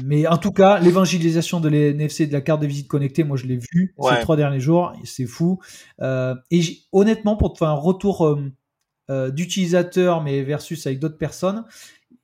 mais 0.06 0.28
en 0.28 0.38
tout 0.38 0.52
cas, 0.52 0.80
l'évangélisation 0.80 1.60
de 1.60 1.70
les 1.70 1.95
NFC 1.96 2.28
de 2.28 2.34
la 2.34 2.42
carte 2.42 2.62
de 2.62 2.68
visite 2.68 2.88
connectée, 2.88 3.24
moi 3.24 3.38
je 3.38 3.46
l'ai 3.46 3.58
vu 3.58 3.94
ces 4.00 4.22
trois 4.22 4.36
derniers 4.36 4.60
jours, 4.60 4.94
c'est 5.04 5.26
fou. 5.26 5.60
Euh, 6.02 6.36
et 6.52 6.62
honnêtement, 6.92 7.36
pour 7.36 7.54
te 7.54 7.60
faire 7.60 7.70
un 7.70 7.74
retour 7.74 8.26
euh, 8.26 8.52
euh, 9.10 9.32
d'utilisateur, 9.32 10.24
mais 10.24 10.42
versus 10.44 10.86
avec 10.86 11.00
d'autres 11.00 11.18
personnes, 11.18 11.66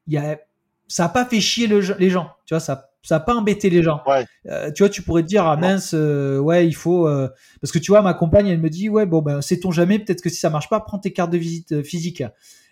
y 0.07 0.17
a, 0.17 0.39
ça 0.87 1.03
n'a 1.03 1.09
pas 1.09 1.25
fait 1.25 1.39
chier 1.39 1.67
les 1.67 2.09
gens. 2.09 2.29
Tu 2.45 2.53
vois, 2.53 2.59
ça 2.59 2.87
ça 3.03 3.15
n'a 3.15 3.19
pas 3.21 3.33
embêté 3.33 3.71
les 3.71 3.81
gens. 3.81 3.99
tu 4.45 4.83
vois, 4.83 4.89
tu 4.89 5.01
pourrais 5.01 5.23
te 5.23 5.27
dire, 5.27 5.43
ah 5.47 5.57
mince, 5.57 5.93
ouais, 5.93 6.67
il 6.67 6.75
faut. 6.75 7.09
parce 7.59 7.71
que 7.71 7.79
tu 7.79 7.91
vois, 7.91 8.03
ma 8.03 8.13
compagne, 8.13 8.47
elle 8.47 8.61
me 8.61 8.69
dit, 8.69 8.89
ouais, 8.89 9.07
bon, 9.07 9.23
ben, 9.23 9.41
sait-on 9.41 9.71
jamais, 9.71 9.97
peut-être 9.97 10.21
que 10.21 10.29
si 10.29 10.35
ça 10.35 10.51
marche 10.51 10.69
pas, 10.69 10.79
prends 10.81 10.99
tes 10.99 11.11
cartes 11.11 11.31
de 11.31 11.37
visite 11.39 11.81
physiques 11.81 12.23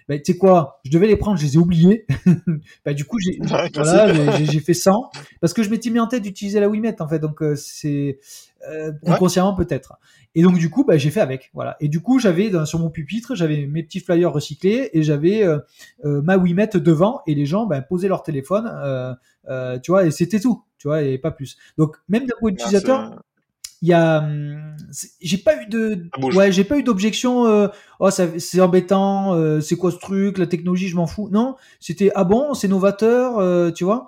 bah, 0.09 0.17
tu 0.17 0.33
sais 0.33 0.37
quoi, 0.39 0.81
je 0.83 0.89
devais 0.89 1.05
les 1.05 1.17
prendre, 1.17 1.37
je 1.37 1.45
les 1.45 1.53
ai 1.53 1.57
oubliés. 1.59 2.07
bah, 2.85 2.95
du 2.95 3.05
coup, 3.05 3.19
j'ai 3.19 3.37
voilà, 3.43 4.33
j'ai 4.43 4.59
fait 4.59 4.73
100 4.73 5.11
parce 5.39 5.53
que 5.53 5.61
je 5.61 5.69
m'étais 5.69 5.91
mis 5.91 5.99
en 5.99 6.07
tête 6.07 6.23
d'utiliser 6.23 6.59
la 6.59 6.67
Wimet 6.67 6.99
en 6.99 7.07
fait, 7.07 7.19
donc 7.19 7.43
euh, 7.43 7.55
c'est 7.55 8.19
euh, 8.67 8.91
inconsciemment 9.05 9.53
peut-être. 9.53 9.99
Et 10.33 10.41
donc 10.41 10.57
du 10.57 10.71
coup, 10.71 10.83
bah, 10.83 10.97
j'ai 10.97 11.11
fait 11.11 11.21
avec, 11.21 11.51
voilà. 11.53 11.77
Et 11.79 11.89
du 11.89 12.01
coup, 12.01 12.17
j'avais 12.17 12.51
sur 12.65 12.79
mon 12.79 12.89
pupitre, 12.89 13.35
j'avais 13.35 13.67
mes 13.67 13.83
petits 13.83 13.99
flyers 13.99 14.33
recyclés 14.33 14.89
et 14.93 15.03
j'avais 15.03 15.43
euh, 15.43 15.59
euh 16.05 16.23
ma 16.23 16.37
Wimet 16.37 16.69
devant 16.73 17.21
et 17.27 17.35
les 17.35 17.45
gens 17.45 17.67
bah, 17.67 17.79
posaient 17.81 18.07
leur 18.07 18.23
téléphone, 18.23 18.65
tu 19.83 19.91
vois, 19.91 20.07
et 20.07 20.11
c'était 20.11 20.39
tout, 20.39 20.63
tu 20.79 20.87
vois, 20.87 21.03
et 21.03 21.19
pas 21.19 21.29
plus. 21.29 21.55
Donc 21.77 21.97
même 22.07 22.25
d'un 22.25 22.35
point 22.39 22.49
d'utilisateur, 22.49 23.21
il 23.81 23.89
y 23.89 23.93
a, 23.93 24.19
hum, 24.19 24.75
j'ai 25.21 25.37
pas 25.37 25.61
eu 25.61 25.67
de, 25.67 26.07
ouais, 26.35 26.51
j'ai 26.51 26.63
pas 26.63 26.77
eu 26.77 26.83
d'objection. 26.83 27.45
Euh, 27.45 27.67
oh, 27.99 28.09
c'est 28.09 28.61
embêtant, 28.61 29.35
euh, 29.35 29.61
c'est 29.61 29.75
quoi 29.75 29.91
ce 29.91 29.97
truc, 29.97 30.37
la 30.37 30.47
technologie, 30.47 30.87
je 30.87 30.95
m'en 30.95 31.07
fous. 31.07 31.29
Non, 31.31 31.55
c'était 31.79 32.11
ah 32.15 32.23
bon, 32.23 32.53
c'est 32.53 32.67
novateur, 32.67 33.37
euh, 33.39 33.71
tu 33.71 33.83
vois. 33.83 34.07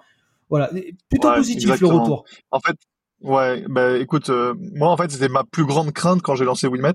Voilà, 0.49 0.69
plutôt 1.09 1.31
positif 1.33 1.79
le 1.79 1.87
retour. 1.87 2.25
En 2.51 2.59
fait, 2.59 2.75
Ouais, 3.21 3.63
bah 3.69 3.99
écoute, 3.99 4.31
moi 4.73 4.89
en 4.89 4.97
fait 4.97 5.11
c'était 5.11 5.29
ma 5.29 5.43
plus 5.43 5.63
grande 5.63 5.93
crainte 5.93 6.23
quand 6.23 6.33
j'ai 6.33 6.43
lancé 6.43 6.67
Wilmet, 6.67 6.93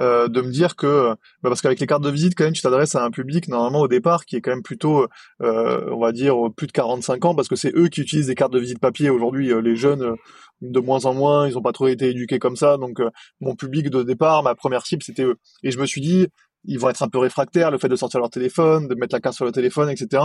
euh, 0.00 0.26
de 0.26 0.40
me 0.40 0.50
dire 0.50 0.74
que, 0.74 1.10
bah, 1.42 1.48
parce 1.48 1.62
qu'avec 1.62 1.78
les 1.78 1.86
cartes 1.86 2.02
de 2.02 2.10
visite 2.10 2.34
quand 2.36 2.42
même 2.42 2.54
tu 2.54 2.62
t'adresses 2.62 2.96
à 2.96 3.04
un 3.04 3.10
public 3.12 3.46
normalement 3.46 3.80
au 3.80 3.86
départ 3.86 4.24
qui 4.24 4.34
est 4.34 4.40
quand 4.40 4.50
même 4.50 4.64
plutôt, 4.64 5.06
euh, 5.42 5.90
on 5.92 6.00
va 6.00 6.10
dire 6.10 6.34
plus 6.56 6.66
de 6.66 6.72
45 6.72 7.24
ans, 7.24 7.34
parce 7.36 7.46
que 7.46 7.54
c'est 7.54 7.72
eux 7.76 7.86
qui 7.86 8.00
utilisent 8.00 8.26
des 8.26 8.34
cartes 8.34 8.52
de 8.52 8.58
visite 8.58 8.80
papier 8.80 9.10
aujourd'hui. 9.10 9.52
les 9.62 9.76
jeunes 9.76 10.16
de 10.60 10.80
moins 10.80 11.04
en 11.04 11.14
moins, 11.14 11.48
ils 11.48 11.56
ont 11.56 11.62
pas 11.62 11.72
trop 11.72 11.88
été 11.88 12.10
éduqués 12.10 12.38
comme 12.38 12.56
ça, 12.56 12.76
donc 12.76 12.98
mon 13.40 13.54
public 13.54 13.88
de 13.90 14.02
départ, 14.02 14.42
ma 14.42 14.54
première 14.54 14.86
cible 14.86 15.02
c'était 15.02 15.24
eux. 15.24 15.36
Et 15.62 15.70
je 15.70 15.78
me 15.78 15.86
suis 15.86 16.00
dit, 16.00 16.26
ils 16.64 16.78
vont 16.78 16.90
être 16.90 17.02
un 17.02 17.08
peu 17.08 17.18
réfractaires, 17.18 17.70
le 17.70 17.78
fait 17.78 17.88
de 17.88 17.96
sortir 17.96 18.20
leur 18.20 18.30
téléphone, 18.30 18.88
de 18.88 18.94
mettre 18.94 19.14
la 19.14 19.20
carte 19.20 19.36
sur 19.36 19.44
le 19.44 19.52
téléphone, 19.52 19.88
etc. 19.88 20.22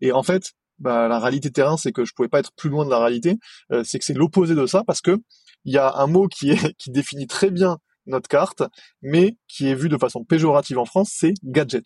Et 0.00 0.12
en 0.12 0.22
fait, 0.22 0.52
bah, 0.78 1.08
la 1.08 1.18
réalité 1.18 1.50
terrain, 1.50 1.76
c'est 1.76 1.92
que 1.92 2.04
je 2.04 2.12
pouvais 2.14 2.28
pas 2.28 2.38
être 2.40 2.52
plus 2.56 2.70
loin 2.70 2.84
de 2.84 2.90
la 2.90 2.98
réalité. 2.98 3.36
Euh, 3.72 3.82
c'est 3.84 3.98
que 3.98 4.04
c'est 4.04 4.14
l'opposé 4.14 4.54
de 4.54 4.66
ça 4.66 4.82
parce 4.86 5.00
que 5.00 5.18
il 5.64 5.72
y 5.72 5.78
a 5.78 5.94
un 5.96 6.06
mot 6.06 6.28
qui 6.28 6.50
est 6.50 6.74
qui 6.78 6.90
définit 6.90 7.26
très 7.26 7.50
bien 7.50 7.78
notre 8.06 8.28
carte, 8.28 8.62
mais 9.02 9.36
qui 9.48 9.68
est 9.68 9.74
vu 9.74 9.88
de 9.88 9.98
façon 9.98 10.24
péjorative 10.24 10.78
en 10.78 10.86
France, 10.86 11.10
c'est 11.14 11.34
gadget. 11.44 11.84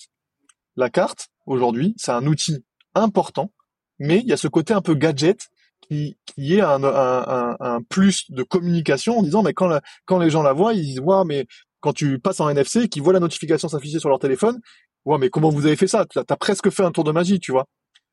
La 0.76 0.88
carte 0.88 1.28
aujourd'hui, 1.46 1.94
c'est 1.96 2.12
un 2.12 2.26
outil 2.26 2.64
important, 2.94 3.52
mais 3.98 4.18
il 4.18 4.26
y 4.26 4.32
a 4.32 4.36
ce 4.36 4.48
côté 4.48 4.72
un 4.72 4.82
peu 4.82 4.94
gadget 4.94 5.48
qui, 5.92 6.16
qui 6.26 6.54
est 6.56 6.60
un, 6.60 6.82
un, 6.82 7.56
un, 7.60 7.82
plus 7.82 8.30
de 8.30 8.42
communication 8.42 9.18
en 9.18 9.22
disant 9.22 9.42
mais 9.42 9.52
quand 9.52 9.78
quand 10.06 10.18
les 10.18 10.30
gens 10.30 10.42
la 10.42 10.52
voient, 10.52 10.72
ils 10.72 10.82
disent 10.82 11.02
mais 11.26 11.46
quand 11.80 11.92
tu 11.92 12.18
passes 12.18 12.40
en 12.40 12.48
NFC, 12.48 12.88
qu'ils 12.88 13.02
voient 13.02 13.12
la 13.12 13.20
notification 13.20 13.68
s'afficher 13.68 13.98
sur 13.98 14.08
leur 14.08 14.18
téléphone, 14.18 14.60
ouais 15.04 15.18
mais 15.18 15.28
comment 15.28 15.50
vous 15.50 15.66
avez 15.66 15.76
fait 15.76 15.86
ça? 15.88 16.06
T'as 16.06 16.22
as 16.28 16.36
presque 16.36 16.70
fait 16.70 16.84
un 16.84 16.92
tour 16.92 17.04
de 17.04 17.12
magie, 17.12 17.40
tu 17.40 17.52
vois. 17.52 17.66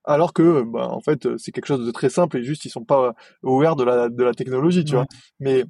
Alors 0.04 0.34
que 0.34 0.64
bah, 0.64 0.88
en 0.90 1.02
fait 1.02 1.38
c'est 1.38 1.52
quelque 1.52 1.68
chose 1.68 1.86
de 1.86 1.92
très 1.92 2.10
simple 2.10 2.38
et 2.38 2.44
juste 2.44 2.66
ils 2.66 2.70
sont 2.70 2.84
pas 2.84 3.14
aware 3.44 3.76
de 3.76 3.84
la 3.84 4.10
de 4.10 4.24
la 4.24 4.34
technologie 4.34 4.84
tu 4.84 4.96
vois. 4.96 5.06
Mais 5.40 5.64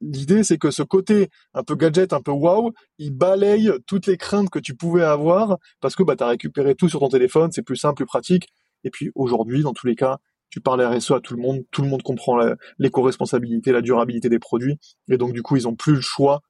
l'idée 0.00 0.44
c'est 0.44 0.58
que 0.58 0.70
ce 0.70 0.82
côté 0.82 1.28
un 1.52 1.64
peu 1.64 1.74
gadget 1.74 2.12
un 2.12 2.22
peu 2.22 2.30
wow 2.30 2.72
il 2.98 3.12
balaye 3.12 3.70
toutes 3.86 4.06
les 4.06 4.16
craintes 4.16 4.50
que 4.50 4.60
tu 4.60 4.74
pouvais 4.74 5.02
avoir 5.02 5.58
parce 5.80 5.96
que 5.96 6.02
bah 6.02 6.14
as 6.20 6.26
récupéré 6.28 6.74
tout 6.74 6.88
sur 6.88 7.00
ton 7.00 7.08
téléphone 7.08 7.50
c'est 7.52 7.62
plus 7.62 7.76
simple 7.76 7.96
plus 7.96 8.06
pratique. 8.06 8.48
Et 8.84 8.90
puis 8.90 9.10
aujourd'hui 9.14 9.62
dans 9.62 9.72
tous 9.72 9.86
les 9.86 9.96
cas 9.96 10.18
tu 10.50 10.60
parles 10.60 10.82
RSE 10.82 11.12
à 11.12 11.20
tout 11.20 11.34
le 11.34 11.42
monde 11.42 11.64
tout 11.70 11.82
le 11.82 11.88
monde 11.88 12.02
comprend 12.02 12.38
l'éco-responsabilité 12.78 13.72
la 13.72 13.82
durabilité 13.82 14.28
des 14.28 14.38
produits 14.38 14.78
et 15.08 15.16
donc 15.16 15.32
du 15.32 15.42
coup 15.42 15.56
ils 15.56 15.68
ont 15.68 15.74
plus 15.74 15.94
le 15.94 16.00
choix 16.00 16.42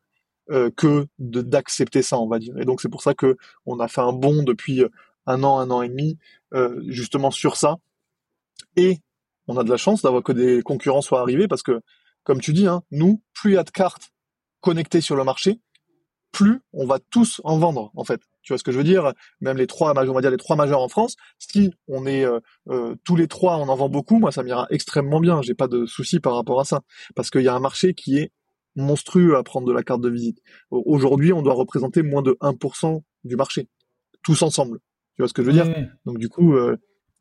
euh, 0.50 0.70
que 0.76 1.06
d'accepter 1.18 2.02
ça 2.02 2.18
on 2.18 2.28
va 2.28 2.38
dire 2.38 2.56
et 2.58 2.64
donc 2.64 2.80
c'est 2.80 2.88
pour 2.88 3.02
ça 3.02 3.14
que 3.14 3.36
on 3.64 3.80
a 3.80 3.88
fait 3.88 4.00
un 4.00 4.12
bond 4.12 4.42
depuis 4.42 4.84
un 5.26 5.42
an, 5.42 5.58
un 5.58 5.70
an 5.70 5.82
et 5.82 5.88
demi, 5.88 6.18
euh, 6.54 6.82
justement 6.86 7.30
sur 7.30 7.56
ça. 7.56 7.76
Et 8.76 9.00
on 9.48 9.56
a 9.58 9.64
de 9.64 9.70
la 9.70 9.76
chance 9.76 10.02
d'avoir 10.02 10.22
que 10.22 10.32
des 10.32 10.62
concurrents 10.62 11.02
soient 11.02 11.20
arrivés 11.20 11.48
parce 11.48 11.62
que, 11.62 11.80
comme 12.24 12.40
tu 12.40 12.52
dis, 12.52 12.66
hein, 12.66 12.82
nous, 12.90 13.22
plus 13.32 13.52
il 13.52 13.54
y 13.54 13.58
a 13.58 13.64
de 13.64 13.70
cartes 13.70 14.12
connectées 14.60 15.00
sur 15.00 15.16
le 15.16 15.24
marché, 15.24 15.60
plus 16.32 16.60
on 16.72 16.86
va 16.86 16.98
tous 17.10 17.40
en 17.44 17.58
vendre 17.58 17.90
en 17.94 18.04
fait. 18.04 18.20
Tu 18.42 18.52
vois 18.52 18.58
ce 18.58 18.64
que 18.64 18.70
je 18.70 18.78
veux 18.78 18.84
dire? 18.84 19.12
Même 19.40 19.56
les 19.56 19.66
trois, 19.66 19.90
on 19.90 20.12
va 20.12 20.20
dire 20.20 20.30
les 20.30 20.36
trois 20.36 20.54
majeurs 20.54 20.80
en 20.80 20.88
France. 20.88 21.16
Si 21.38 21.72
on 21.88 22.06
est 22.06 22.24
euh, 22.24 22.38
euh, 22.68 22.94
tous 23.04 23.16
les 23.16 23.26
trois, 23.26 23.56
on 23.56 23.68
en 23.68 23.74
vend 23.74 23.88
beaucoup. 23.88 24.20
Moi, 24.20 24.30
ça 24.30 24.44
m'ira 24.44 24.68
extrêmement 24.70 25.18
bien. 25.18 25.42
J'ai 25.42 25.54
pas 25.54 25.66
de 25.66 25.84
souci 25.84 26.20
par 26.20 26.36
rapport 26.36 26.60
à 26.60 26.64
ça 26.64 26.82
parce 27.16 27.30
qu'il 27.30 27.42
y 27.42 27.48
a 27.48 27.54
un 27.54 27.60
marché 27.60 27.94
qui 27.94 28.18
est 28.18 28.30
monstrueux 28.76 29.36
à 29.36 29.42
prendre 29.42 29.66
de 29.66 29.72
la 29.72 29.82
carte 29.82 30.00
de 30.00 30.08
visite. 30.08 30.38
Aujourd'hui, 30.70 31.32
on 31.32 31.42
doit 31.42 31.54
représenter 31.54 32.02
moins 32.02 32.22
de 32.22 32.36
1% 32.40 33.02
du 33.24 33.34
marché, 33.34 33.68
tous 34.22 34.42
ensemble. 34.42 34.78
Tu 35.16 35.22
vois 35.22 35.28
ce 35.28 35.34
que 35.34 35.42
je 35.42 35.48
veux 35.48 35.52
dire? 35.54 35.66
Donc 36.04 36.18
du 36.18 36.28
coup, 36.28 36.54
euh, 36.54 36.76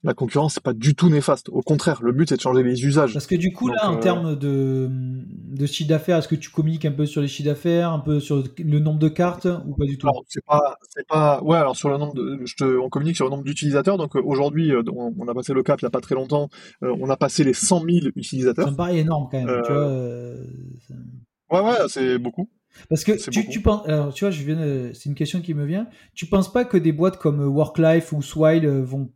la 0.06 0.14
concurrence 0.14 0.54
c'est 0.54 0.64
pas 0.64 0.74
du 0.74 0.96
tout 0.96 1.10
néfaste. 1.10 1.50
Au 1.50 1.62
contraire, 1.62 2.02
le 2.02 2.12
but 2.12 2.30
c'est 2.30 2.38
de 2.38 2.42
changer 2.42 2.64
les 2.64 2.86
usages. 2.86 3.14
Parce 3.14 3.28
que 3.28 3.36
du 3.36 3.52
coup 3.52 3.68
là, 3.68 3.90
en 3.90 3.96
euh, 3.96 4.00
termes 4.00 4.36
de, 4.38 4.90
de 4.90 5.66
chiffre 5.66 5.90
d'affaires, 5.90 6.18
est-ce 6.18 6.28
que 6.28 6.36
tu 6.36 6.50
communiques 6.50 6.86
un 6.86 6.92
peu 6.92 7.06
sur 7.06 7.22
les 7.22 7.28
chiffres 7.28 7.50
d'affaires, 7.50 7.92
un 7.92 8.00
peu 8.00 8.20
sur 8.20 8.44
le 8.58 8.80
nombre 8.80 9.00
de 9.00 9.10
cartes 9.10 9.48
ou 9.66 9.76
pas 9.76 9.86
du 9.86 9.98
tout? 9.98 10.08
C'est 10.28 10.46
pas, 10.46 10.78
c'est 10.90 11.08
pas. 11.08 11.42
Ouais, 11.44 11.58
alors 11.58 11.76
sur 11.76 11.90
le 11.90 11.98
nombre, 11.98 12.14
de, 12.14 12.40
je 12.46 12.56
te, 12.56 12.78
on 12.78 12.90
communique 12.90 13.16
sur 13.16 13.26
le 13.26 13.32
nombre 13.32 13.44
d'utilisateurs. 13.44 13.98
Donc 13.98 14.16
euh, 14.16 14.22
aujourd'hui, 14.24 14.72
on, 14.94 15.28
a 15.28 15.34
passé 15.34 15.54
le 15.54 15.64
cap 15.64 15.82
il 15.82 15.86
y 15.86 15.88
a 15.88 15.92
pas 15.92 16.02
très 16.02 16.16
longtemps. 16.16 16.50
on 16.82 17.10
a 17.10 17.18
passé 17.18 17.44
les 17.44 17.54
100 17.54 17.82
000 17.82 17.90
utilisateurs. 18.16 18.66
Ça 18.66 18.72
me 18.72 18.78
paraît 18.78 19.00
énorme 19.00 19.28
quand 19.32 19.44
même. 19.44 19.62
Tu 19.66 19.74
vois, 19.74 21.62
ouais, 21.62 21.70
ouais, 21.70 21.88
c'est 21.88 22.18
beaucoup. 22.18 22.50
Parce 22.90 23.04
que 23.04 23.14
tu, 23.30 23.48
tu, 23.48 23.62
penses, 23.62 23.88
alors 23.88 24.14
tu 24.14 24.26
vois, 24.26 24.32
je 24.32 24.44
viens, 24.44 24.94
c'est 24.94 25.10
une 25.10 25.16
question 25.16 25.42
qui 25.42 25.54
me 25.54 25.66
vient. 25.66 25.88
Tu 26.14 26.26
penses 26.26 26.52
pas 26.52 26.66
que 26.66 26.78
des 26.78 26.92
boîtes 26.92 27.18
comme 27.18 27.42
Worklife 27.42 28.12
ou 28.12 28.22
Swile 28.22 28.66
euh, 28.66 28.84
vont 28.84 29.12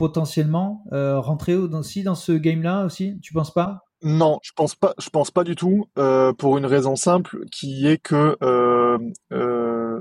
potentiellement 0.00 0.82
euh, 0.94 1.20
rentrer 1.20 1.54
aussi 1.54 2.02
dans 2.02 2.14
ce 2.14 2.32
game-là 2.32 2.86
aussi 2.86 3.20
Tu 3.22 3.34
penses 3.34 3.52
pas? 3.52 3.84
Non, 4.02 4.38
je 4.42 4.52
pense 4.56 4.74
pas. 4.74 4.94
Je 4.98 5.10
pense 5.10 5.30
pas 5.30 5.44
du 5.44 5.54
tout. 5.54 5.90
Euh, 5.98 6.32
pour 6.32 6.56
une 6.56 6.64
raison 6.64 6.96
simple, 6.96 7.44
qui 7.52 7.86
est 7.86 7.98
que 7.98 8.34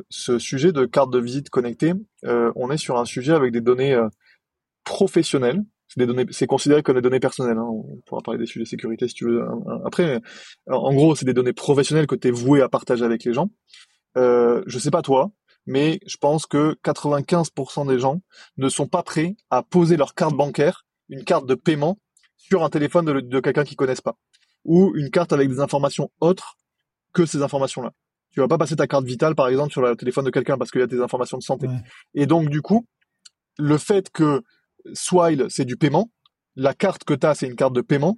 ce 0.10 0.40
sujet 0.40 0.72
de 0.72 0.86
carte 0.86 1.12
de 1.12 1.20
visite 1.20 1.50
connectée, 1.50 1.94
on 2.24 2.72
est 2.72 2.78
sur 2.78 2.98
un 2.98 3.04
sujet 3.04 3.34
avec 3.34 3.52
des 3.52 3.60
données 3.60 4.02
professionnelles 4.86 5.64
c'est 5.90 6.32
c'est 6.32 6.48
considéré 6.48 6.84
comme 6.84 6.96
des 6.96 7.02
données 7.02 7.20
personnelles. 7.20 7.58
Hein. 7.58 7.68
On 7.68 8.00
pourra 8.06 8.22
parler 8.22 8.40
des 8.40 8.46
sujets 8.46 8.64
de 8.64 8.70
sécurité 8.70 9.08
si 9.08 9.16
tu 9.16 9.26
veux 9.26 9.44
après. 9.86 10.22
En 10.68 10.94
gros, 10.94 11.16
c'est 11.16 11.26
des 11.26 11.34
données 11.34 11.54
professionnelles 11.54 12.08
que 12.08 12.16
tu 12.16 12.28
es 12.28 12.32
voué 12.32 12.62
à 12.62 12.70
partager 12.70 13.04
avec 13.04 13.24
les 13.24 13.34
gens. 13.34 13.50
Euh, 14.18 14.64
je 14.68 14.80
sais 14.80 14.92
pas 14.92 15.02
toi, 15.02 15.32
mais 15.70 16.00
je 16.08 16.18
pense 16.18 16.48
que 16.48 16.76
95% 16.84 17.88
des 17.88 18.00
gens 18.00 18.22
ne 18.58 18.70
sont 18.70 18.88
pas 18.88 19.04
prêts 19.04 19.36
à 19.52 19.62
poser 19.62 19.98
leur 19.98 20.16
carte 20.16 20.34
bancaire, 20.34 20.84
une 21.10 21.24
carte 21.24 21.46
de 21.46 21.54
paiement, 21.54 22.00
sur 22.38 22.64
un 22.64 22.70
téléphone 22.72 23.06
de, 23.06 23.40
quelqu'un 23.40 23.64
qu'ils 23.64 23.78
connaissent 23.78 24.02
pas, 24.02 24.18
ou 24.66 24.92
une 24.96 25.12
carte 25.12 25.32
avec 25.32 25.48
des 25.48 25.60
informations 25.60 26.10
autres 26.22 26.56
que 27.14 27.28
ces 27.28 27.44
informations-là. 27.44 27.92
Tu 28.32 28.40
vas 28.40 28.48
pas 28.48 28.58
passer 28.58 28.76
ta 28.76 28.88
carte 28.88 29.06
vitale, 29.06 29.36
par 29.36 29.48
exemple, 29.48 29.72
sur 29.72 29.84
le 29.84 29.96
téléphone 29.96 30.26
de 30.26 30.32
quelqu'un 30.32 30.58
parce 30.58 30.72
qu'il 30.72 30.82
y 30.82 30.84
a 30.84 30.88
des 30.88 31.02
informations 31.02 31.38
de 31.38 31.44
santé. 31.44 31.68
Et 32.16 32.26
donc, 32.26 32.50
du 32.50 32.64
coup, 32.64 32.88
le 33.60 33.78
fait 33.78 34.10
que 34.10 34.42
Swile, 34.94 35.46
c'est 35.50 35.66
du 35.66 35.78
paiement. 35.78 36.10
La 36.56 36.74
carte 36.74 37.04
que 37.04 37.14
tu 37.14 37.28
as, 37.28 37.36
c'est 37.36 37.48
une 37.48 37.56
carte 37.56 37.74
de 37.74 37.82
paiement. 37.82 38.18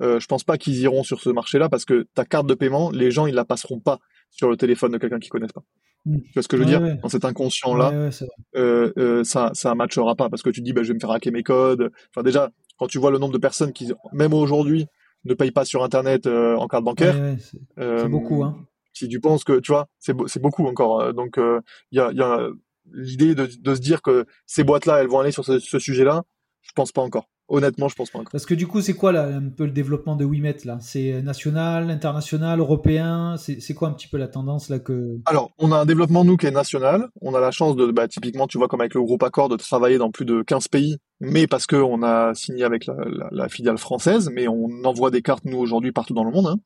Euh, 0.00 0.20
je 0.20 0.26
pense 0.28 0.44
pas 0.44 0.56
qu'ils 0.56 0.78
iront 0.78 1.02
sur 1.02 1.20
ce 1.20 1.30
marché-là 1.30 1.68
parce 1.68 1.84
que 1.84 2.06
ta 2.14 2.24
carte 2.24 2.46
de 2.46 2.54
paiement, 2.54 2.90
les 2.92 3.10
gens, 3.10 3.26
ils 3.26 3.34
la 3.34 3.44
passeront 3.44 3.80
pas 3.80 3.98
sur 4.30 4.48
le 4.48 4.56
téléphone 4.56 4.92
de 4.92 4.98
quelqu'un 4.98 5.18
qu'ils 5.18 5.30
connaissent 5.30 5.52
pas. 5.52 5.64
Hmm. 6.04 6.20
Tu 6.20 6.32
vois 6.34 6.42
ce 6.42 6.48
que 6.48 6.56
je 6.56 6.62
veux 6.62 6.68
dire? 6.68 6.98
Dans 7.00 7.08
cet 7.08 7.24
inconscient-là, 7.24 8.10
euh, 8.56 8.92
euh, 8.98 9.24
ça, 9.24 9.50
ça 9.54 9.74
matchera 9.74 10.14
pas 10.16 10.28
parce 10.28 10.42
que 10.42 10.50
tu 10.50 10.60
te 10.60 10.64
dis, 10.64 10.72
bah, 10.72 10.82
je 10.82 10.88
vais 10.88 10.94
me 10.94 11.00
faire 11.00 11.10
hacker 11.10 11.32
mes 11.32 11.42
codes. 11.42 11.90
Enfin, 12.10 12.22
déjà, 12.22 12.50
quand 12.78 12.86
tu 12.86 12.98
vois 12.98 13.10
le 13.10 13.18
nombre 13.18 13.32
de 13.32 13.38
personnes 13.38 13.72
qui, 13.72 13.92
même 14.12 14.34
aujourd'hui, 14.34 14.86
ne 15.24 15.34
payent 15.34 15.52
pas 15.52 15.64
sur 15.64 15.84
Internet 15.84 16.26
euh, 16.26 16.56
en 16.56 16.66
carte 16.66 16.84
bancaire, 16.84 17.36
c'est 17.76 18.08
beaucoup. 18.08 18.42
Hein. 18.42 18.66
Si 18.92 19.08
tu 19.08 19.20
penses 19.20 19.44
que, 19.44 19.60
tu 19.60 19.72
vois, 19.72 19.88
c'est 19.98 20.40
beaucoup 20.40 20.66
encore. 20.66 21.14
Donc, 21.14 21.38
il 21.38 21.96
y 21.96 22.00
a, 22.00 22.10
y 22.12 22.20
a 22.20 22.48
l'idée 22.92 23.34
de, 23.34 23.46
de, 23.46 23.74
se 23.74 23.80
dire 23.80 24.02
que 24.02 24.26
ces 24.46 24.64
boîtes-là, 24.64 25.00
elles 25.00 25.08
vont 25.08 25.20
aller 25.20 25.30
sur 25.30 25.44
ce, 25.44 25.58
ce 25.58 25.78
sujet-là, 25.78 26.24
je 26.62 26.72
pense 26.74 26.92
pas 26.92 27.02
encore. 27.02 27.28
Honnêtement, 27.52 27.88
je 27.88 27.94
pense 27.94 28.08
pas 28.08 28.18
encore. 28.18 28.32
Parce 28.32 28.46
que 28.46 28.54
du 28.54 28.66
coup, 28.66 28.80
c'est 28.80 28.94
quoi 28.94 29.12
là, 29.12 29.26
un 29.26 29.50
peu 29.50 29.66
le 29.66 29.72
développement 29.72 30.16
de 30.16 30.24
Wimet 30.24 30.56
là? 30.64 30.78
C'est 30.80 31.20
national, 31.20 31.90
international, 31.90 32.60
européen? 32.60 33.36
C'est 33.36 33.74
quoi 33.74 33.88
un 33.88 33.92
petit 33.92 34.08
peu 34.08 34.16
la 34.16 34.26
tendance 34.26 34.70
là 34.70 34.78
que 34.78 35.18
Alors, 35.26 35.50
on 35.58 35.70
a 35.70 35.76
un 35.76 35.84
développement 35.84 36.24
nous 36.24 36.38
qui 36.38 36.46
est 36.46 36.50
national. 36.50 37.08
On 37.20 37.34
a 37.34 37.40
la 37.40 37.50
chance 37.50 37.76
de, 37.76 37.92
bah, 37.92 38.08
typiquement, 38.08 38.46
tu 38.46 38.56
vois, 38.56 38.68
comme 38.68 38.80
avec 38.80 38.94
le 38.94 39.02
groupe 39.02 39.22
Accor, 39.22 39.50
de 39.50 39.56
travailler 39.56 39.98
dans 39.98 40.10
plus 40.10 40.24
de 40.24 40.40
15 40.40 40.68
pays, 40.68 40.96
mais 41.20 41.46
parce 41.46 41.66
que 41.66 41.76
on 41.76 42.02
a 42.02 42.32
signé 42.34 42.64
avec 42.64 42.86
la, 42.86 42.94
la, 43.04 43.28
la, 43.30 43.48
filiale 43.50 43.76
française, 43.76 44.30
mais 44.32 44.48
on 44.48 44.70
envoie 44.84 45.10
des 45.10 45.20
cartes 45.20 45.44
nous 45.44 45.58
aujourd'hui 45.58 45.92
partout 45.92 46.14
dans 46.14 46.24
le 46.24 46.30
monde. 46.30 46.46
Hein. 46.46 46.56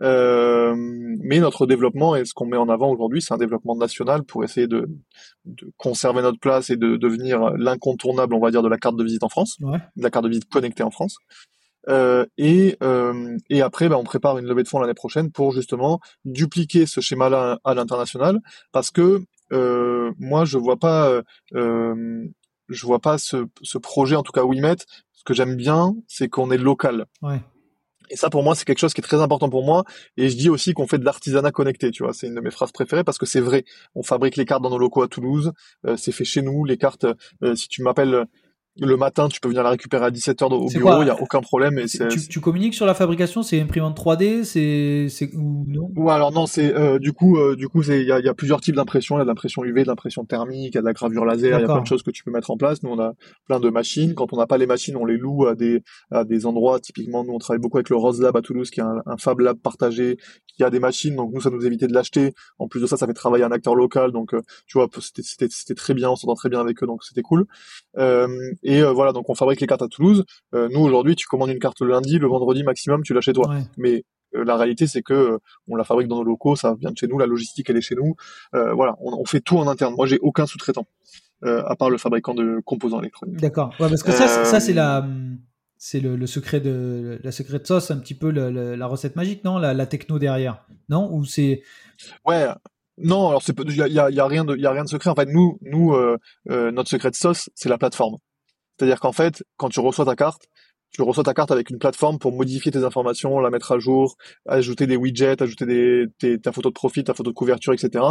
Euh, 0.00 0.74
mais 0.76 1.40
notre 1.40 1.66
développement 1.66 2.16
et 2.16 2.24
ce 2.24 2.32
qu'on 2.32 2.46
met 2.46 2.56
en 2.56 2.68
avant 2.68 2.90
aujourd'hui, 2.90 3.20
c'est 3.20 3.34
un 3.34 3.38
développement 3.38 3.76
national 3.76 4.22
pour 4.24 4.44
essayer 4.44 4.66
de, 4.66 4.88
de, 5.44 5.72
conserver 5.76 6.22
notre 6.22 6.38
place 6.38 6.70
et 6.70 6.76
de 6.76 6.96
devenir 6.96 7.50
l'incontournable, 7.56 8.34
on 8.34 8.40
va 8.40 8.50
dire, 8.50 8.62
de 8.62 8.68
la 8.68 8.78
carte 8.78 8.96
de 8.96 9.04
visite 9.04 9.22
en 9.22 9.28
France, 9.28 9.58
de 9.60 10.02
la 10.02 10.10
carte 10.10 10.24
de 10.24 10.30
visite 10.30 10.48
connectée 10.48 10.82
en 10.82 10.90
France. 10.90 11.18
Euh, 11.88 12.26
et, 12.36 12.76
euh, 12.82 13.36
et 13.48 13.62
après, 13.62 13.88
bah, 13.88 13.96
on 13.98 14.04
prépare 14.04 14.38
une 14.38 14.46
levée 14.46 14.62
de 14.62 14.68
fonds 14.68 14.80
l'année 14.80 14.94
prochaine 14.94 15.30
pour 15.30 15.52
justement 15.52 16.00
dupliquer 16.24 16.86
ce 16.86 17.00
schéma-là 17.00 17.58
à 17.64 17.74
l'international, 17.74 18.40
parce 18.72 18.90
que 18.90 19.22
euh, 19.52 20.12
moi, 20.18 20.44
je 20.44 20.58
vois 20.58 20.76
pas, 20.76 21.22
euh, 21.54 22.28
je 22.68 22.86
vois 22.86 23.00
pas 23.00 23.18
ce, 23.18 23.46
ce 23.62 23.78
projet, 23.78 24.16
en 24.16 24.22
tout 24.22 24.32
cas 24.32 24.44
Wimet. 24.44 24.76
Ce 25.12 25.24
que 25.24 25.34
j'aime 25.34 25.56
bien, 25.56 25.94
c'est 26.06 26.28
qu'on 26.28 26.50
est 26.50 26.58
local. 26.58 27.06
Ouais. 27.22 27.42
Et 28.10 28.16
ça, 28.16 28.28
pour 28.28 28.42
moi, 28.42 28.54
c'est 28.54 28.64
quelque 28.64 28.78
chose 28.78 28.92
qui 28.92 29.00
est 29.00 29.04
très 29.04 29.20
important 29.20 29.48
pour 29.48 29.64
moi. 29.64 29.84
Et 30.16 30.28
je 30.28 30.36
dis 30.36 30.50
aussi 30.50 30.74
qu'on 30.74 30.86
fait 30.86 30.98
de 30.98 31.04
l'artisanat 31.04 31.52
connecté, 31.52 31.90
tu 31.90 32.02
vois. 32.02 32.12
C'est 32.12 32.26
une 32.26 32.34
de 32.34 32.40
mes 32.40 32.50
phrases 32.50 32.72
préférées 32.72 33.04
parce 33.04 33.18
que 33.18 33.26
c'est 33.26 33.40
vrai. 33.40 33.64
On 33.94 34.02
fabrique 34.02 34.36
les 34.36 34.44
cartes 34.44 34.62
dans 34.62 34.70
nos 34.70 34.78
locaux 34.78 35.02
à 35.02 35.08
Toulouse. 35.08 35.52
Euh, 35.86 35.96
c'est 35.96 36.12
fait 36.12 36.24
chez 36.24 36.42
nous. 36.42 36.64
Les 36.64 36.76
cartes, 36.76 37.06
euh, 37.42 37.54
si 37.54 37.68
tu 37.68 37.82
m'appelles 37.82 38.26
le 38.78 38.96
matin, 38.96 39.28
tu 39.28 39.40
peux 39.40 39.48
venir 39.48 39.62
la 39.62 39.70
récupérer 39.70 40.06
à 40.06 40.10
17h 40.10 40.44
au 40.44 40.68
bureau, 40.68 41.02
il 41.02 41.04
n'y 41.04 41.10
a 41.10 41.20
aucun 41.20 41.40
problème. 41.40 41.78
Et 41.78 41.86
tu, 41.86 42.28
tu, 42.28 42.40
communiques 42.40 42.74
sur 42.74 42.86
la 42.86 42.94
fabrication, 42.94 43.42
c'est 43.42 43.60
imprimante 43.60 43.98
3D, 43.98 44.44
c'est 44.44 45.30
ou 45.34 45.64
non? 45.66 45.90
Ouais, 45.96 46.12
alors 46.12 46.32
non, 46.32 46.46
c'est 46.46 46.74
euh, 46.74 46.98
du 46.98 47.12
coup, 47.12 47.36
euh, 47.36 47.56
du 47.56 47.68
coup, 47.68 47.82
il 47.82 48.04
y 48.04 48.12
a, 48.12 48.20
y 48.20 48.28
a, 48.28 48.34
plusieurs 48.34 48.60
types 48.60 48.76
d'impression. 48.76 49.16
Il 49.16 49.18
y 49.18 49.22
a 49.22 49.24
de 49.24 49.28
l'impression 49.28 49.64
UV, 49.64 49.82
de 49.82 49.88
l'impression 49.88 50.24
thermique, 50.24 50.74
il 50.74 50.74
y 50.76 50.78
a 50.78 50.82
de 50.82 50.86
la 50.86 50.92
gravure 50.92 51.24
laser, 51.24 51.58
il 51.58 51.62
y 51.62 51.64
a 51.64 51.66
plein 51.66 51.80
de 51.80 51.86
choses 51.86 52.02
que 52.02 52.10
tu 52.10 52.22
peux 52.22 52.30
mettre 52.30 52.50
en 52.50 52.56
place. 52.56 52.82
Nous, 52.82 52.90
on 52.90 52.98
a 53.00 53.14
plein 53.46 53.60
de 53.60 53.68
machines. 53.70 54.14
Quand 54.14 54.32
on 54.32 54.36
n'a 54.36 54.46
pas 54.46 54.58
les 54.58 54.66
machines, 54.66 54.96
on 54.96 55.04
les 55.04 55.16
loue 55.16 55.46
à 55.46 55.54
des 55.54 55.82
à 56.10 56.24
des 56.24 56.46
endroits. 56.46 56.78
Typiquement, 56.80 57.24
nous, 57.24 57.32
on 57.32 57.38
travaille 57.38 57.60
beaucoup 57.60 57.78
avec 57.78 57.90
le 57.90 57.96
Rose 57.96 58.20
Lab 58.20 58.36
à 58.36 58.42
Toulouse, 58.42 58.70
qui 58.70 58.80
est 58.80 58.84
un, 58.84 59.02
un 59.04 59.16
Fab 59.16 59.40
Lab 59.40 59.58
partagé, 59.58 60.16
qui 60.56 60.62
a 60.62 60.70
des 60.70 60.80
machines. 60.80 61.16
Donc 61.16 61.32
nous, 61.34 61.40
ça 61.40 61.50
nous 61.50 61.66
évitait 61.66 61.88
de 61.88 61.94
l'acheter. 61.94 62.34
En 62.58 62.68
plus 62.68 62.80
de 62.80 62.86
ça, 62.86 62.96
ça 62.96 63.06
fait 63.06 63.14
travailler 63.14 63.44
un 63.44 63.52
acteur 63.52 63.74
local. 63.74 64.12
Donc 64.12 64.32
euh, 64.32 64.42
tu 64.66 64.78
vois, 64.78 64.88
c'était 65.00 65.22
c'était 65.50 65.74
très 65.74 65.94
bien, 65.94 66.10
on 66.10 66.16
s'entend 66.16 66.34
très 66.34 66.48
bien 66.48 66.60
avec 66.60 66.82
eux, 66.82 66.86
donc 66.86 67.02
c'était 67.02 67.22
cool. 67.22 67.46
Et 68.62 68.82
voilà, 68.82 69.12
donc 69.12 69.28
on 69.28 69.34
fabrique 69.34 69.60
les 69.60 69.66
cartes 69.66 69.82
à 69.82 69.88
Toulouse. 69.88 70.24
Euh, 70.54 70.68
nous 70.72 70.80
aujourd'hui, 70.80 71.16
tu 71.16 71.26
commandes 71.26 71.50
une 71.50 71.58
carte 71.58 71.80
le 71.80 71.88
lundi, 71.88 72.18
le 72.18 72.26
vendredi 72.26 72.62
maximum, 72.62 73.02
tu 73.02 73.14
l'as 73.14 73.20
chez 73.20 73.32
toi. 73.32 73.54
Mais 73.76 74.04
euh, 74.34 74.44
la 74.44 74.56
réalité, 74.56 74.86
c'est 74.86 75.02
que 75.02 75.14
euh, 75.14 75.38
on 75.68 75.76
la 75.76 75.84
fabrique 75.84 76.08
dans 76.08 76.16
nos 76.16 76.24
locaux, 76.24 76.56
ça 76.56 76.74
vient 76.78 76.90
de 76.90 76.96
chez 76.96 77.06
nous, 77.06 77.18
la 77.18 77.26
logistique 77.26 77.70
elle 77.70 77.76
est 77.76 77.82
chez 77.82 77.94
nous. 77.94 78.14
voilà, 78.52 78.96
on, 79.00 79.24
fait 79.24 79.40
tout 79.40 79.58
en 79.58 79.66
interne. 79.66 79.94
Moi, 79.94 80.06
j'ai 80.06 80.18
aucun 80.20 80.46
sous-traitant 80.46 80.86
à 81.42 81.74
part 81.74 81.88
le 81.88 81.96
fabricant 81.96 82.34
de 82.34 82.60
composants 82.66 83.00
électroniques. 83.00 83.40
D'accord. 83.40 83.74
Ouais, 83.80 83.88
parce 83.88 84.02
que 84.02 84.12
ça, 84.12 84.44
ça 84.44 84.60
c'est 84.60 84.74
la 84.74 85.06
c'est 85.78 86.00
le, 86.00 86.26
secret 86.26 86.60
de 86.60 87.18
la 87.24 87.32
secret 87.32 87.58
de 87.58 87.66
sauce, 87.66 87.90
un 87.90 87.96
petit 87.96 88.14
peu 88.14 88.30
la 88.30 88.86
recette 88.86 89.16
magique, 89.16 89.42
non? 89.44 89.56
La, 89.56 89.86
techno 89.86 90.18
derrière, 90.18 90.66
non? 90.90 91.10
Ou 91.10 91.24
c'est 91.24 91.62
ouais. 92.26 92.46
Non, 92.98 93.30
alors 93.30 93.42
c'est 93.42 93.58
il 93.58 93.74
y 93.74 93.98
a, 93.98 94.10
y 94.10 94.20
a, 94.20 94.26
rien 94.26 94.44
de 94.44 94.54
y 94.54 94.66
a 94.66 94.70
rien 94.70 94.84
de 94.84 94.88
secret. 94.90 95.08
En 95.08 95.14
fait, 95.14 95.24
nous 95.24 95.58
nous 95.62 95.96
notre 96.46 96.90
secret 96.90 97.10
de 97.10 97.16
sauce, 97.16 97.48
c'est 97.54 97.70
la 97.70 97.78
plateforme. 97.78 98.18
C'est-à-dire 98.80 98.98
qu'en 98.98 99.12
fait, 99.12 99.44
quand 99.58 99.68
tu 99.68 99.80
reçois 99.80 100.06
ta 100.06 100.16
carte, 100.16 100.46
tu 100.90 101.02
reçois 101.02 101.22
ta 101.22 101.34
carte 101.34 101.50
avec 101.50 101.68
une 101.68 101.78
plateforme 101.78 102.18
pour 102.18 102.32
modifier 102.32 102.72
tes 102.72 102.82
informations, 102.82 103.38
la 103.38 103.50
mettre 103.50 103.72
à 103.72 103.78
jour, 103.78 104.16
ajouter 104.48 104.86
des 104.86 104.96
widgets, 104.96 105.42
ajouter 105.42 106.08
des, 106.18 106.40
ta 106.40 106.50
photo 106.50 106.70
de 106.70 106.74
profil, 106.74 107.04
ta 107.04 107.12
photo 107.12 107.30
de 107.30 107.34
couverture, 107.34 107.74
etc. 107.74 108.02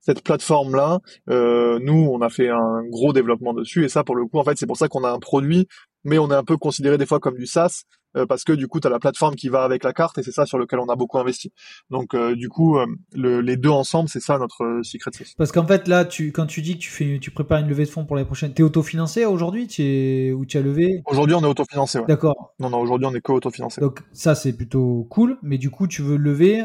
Cette 0.00 0.24
plateforme-là, 0.24 0.98
euh, 1.30 1.78
nous, 1.80 2.10
on 2.12 2.20
a 2.22 2.28
fait 2.28 2.48
un 2.48 2.82
gros 2.90 3.12
développement 3.12 3.54
dessus, 3.54 3.84
et 3.84 3.88
ça, 3.88 4.02
pour 4.02 4.16
le 4.16 4.26
coup, 4.26 4.40
en 4.40 4.44
fait, 4.44 4.58
c'est 4.58 4.66
pour 4.66 4.76
ça 4.76 4.88
qu'on 4.88 5.04
a 5.04 5.10
un 5.10 5.20
produit 5.20 5.68
mais 6.06 6.18
on 6.18 6.30
est 6.30 6.34
un 6.34 6.44
peu 6.44 6.56
considéré 6.56 6.96
des 6.96 7.04
fois 7.04 7.18
comme 7.18 7.36
du 7.36 7.46
SaaS 7.46 7.82
parce 8.24 8.44
que 8.44 8.52
du 8.52 8.68
coup 8.68 8.80
tu 8.80 8.86
as 8.86 8.90
la 8.90 8.98
plateforme 8.98 9.34
qui 9.34 9.48
va 9.48 9.64
avec 9.64 9.84
la 9.84 9.92
carte 9.92 10.16
et 10.18 10.22
c'est 10.22 10.32
ça 10.32 10.46
sur 10.46 10.58
lequel 10.58 10.78
on 10.78 10.86
a 10.86 10.96
beaucoup 10.96 11.18
investi. 11.18 11.52
Donc 11.90 12.14
euh, 12.14 12.34
du 12.34 12.48
coup 12.48 12.78
euh, 12.78 12.86
les 13.14 13.56
deux 13.56 13.70
ensemble 13.70 14.08
c'est 14.08 14.20
ça 14.20 14.38
notre 14.38 14.80
secret 14.82 15.10
sauce. 15.12 15.34
Parce 15.36 15.52
qu'en 15.52 15.66
fait 15.66 15.88
là 15.88 16.04
tu 16.04 16.32
quand 16.32 16.46
tu 16.46 16.62
dis 16.62 16.74
que 16.74 16.82
tu 16.82 16.90
fais 16.90 17.18
tu 17.20 17.30
prépares 17.30 17.58
une 17.58 17.68
levée 17.68 17.84
de 17.84 17.90
fonds 17.90 18.06
pour 18.06 18.16
l'année 18.16 18.26
prochaine, 18.26 18.54
tu 18.54 18.62
es 18.62 18.64
autofinancé 18.64 19.24
aujourd'hui, 19.24 19.68
es 19.78 20.32
ou 20.32 20.46
tu 20.46 20.56
as 20.56 20.62
levé? 20.62 21.02
Aujourd'hui 21.06 21.34
on 21.34 21.42
est 21.42 21.46
autofinancé. 21.46 21.98
Ouais. 21.98 22.06
D'accord. 22.06 22.54
Non 22.58 22.70
non 22.70 22.78
aujourd'hui 22.78 23.06
on 23.06 23.14
est 23.14 23.20
que 23.20 23.32
autofinancé. 23.32 23.80
Donc 23.80 24.02
ça 24.12 24.34
c'est 24.34 24.52
plutôt 24.54 25.06
cool, 25.10 25.38
mais 25.42 25.58
du 25.58 25.70
coup 25.70 25.86
tu 25.86 26.02
veux 26.02 26.16
lever, 26.16 26.64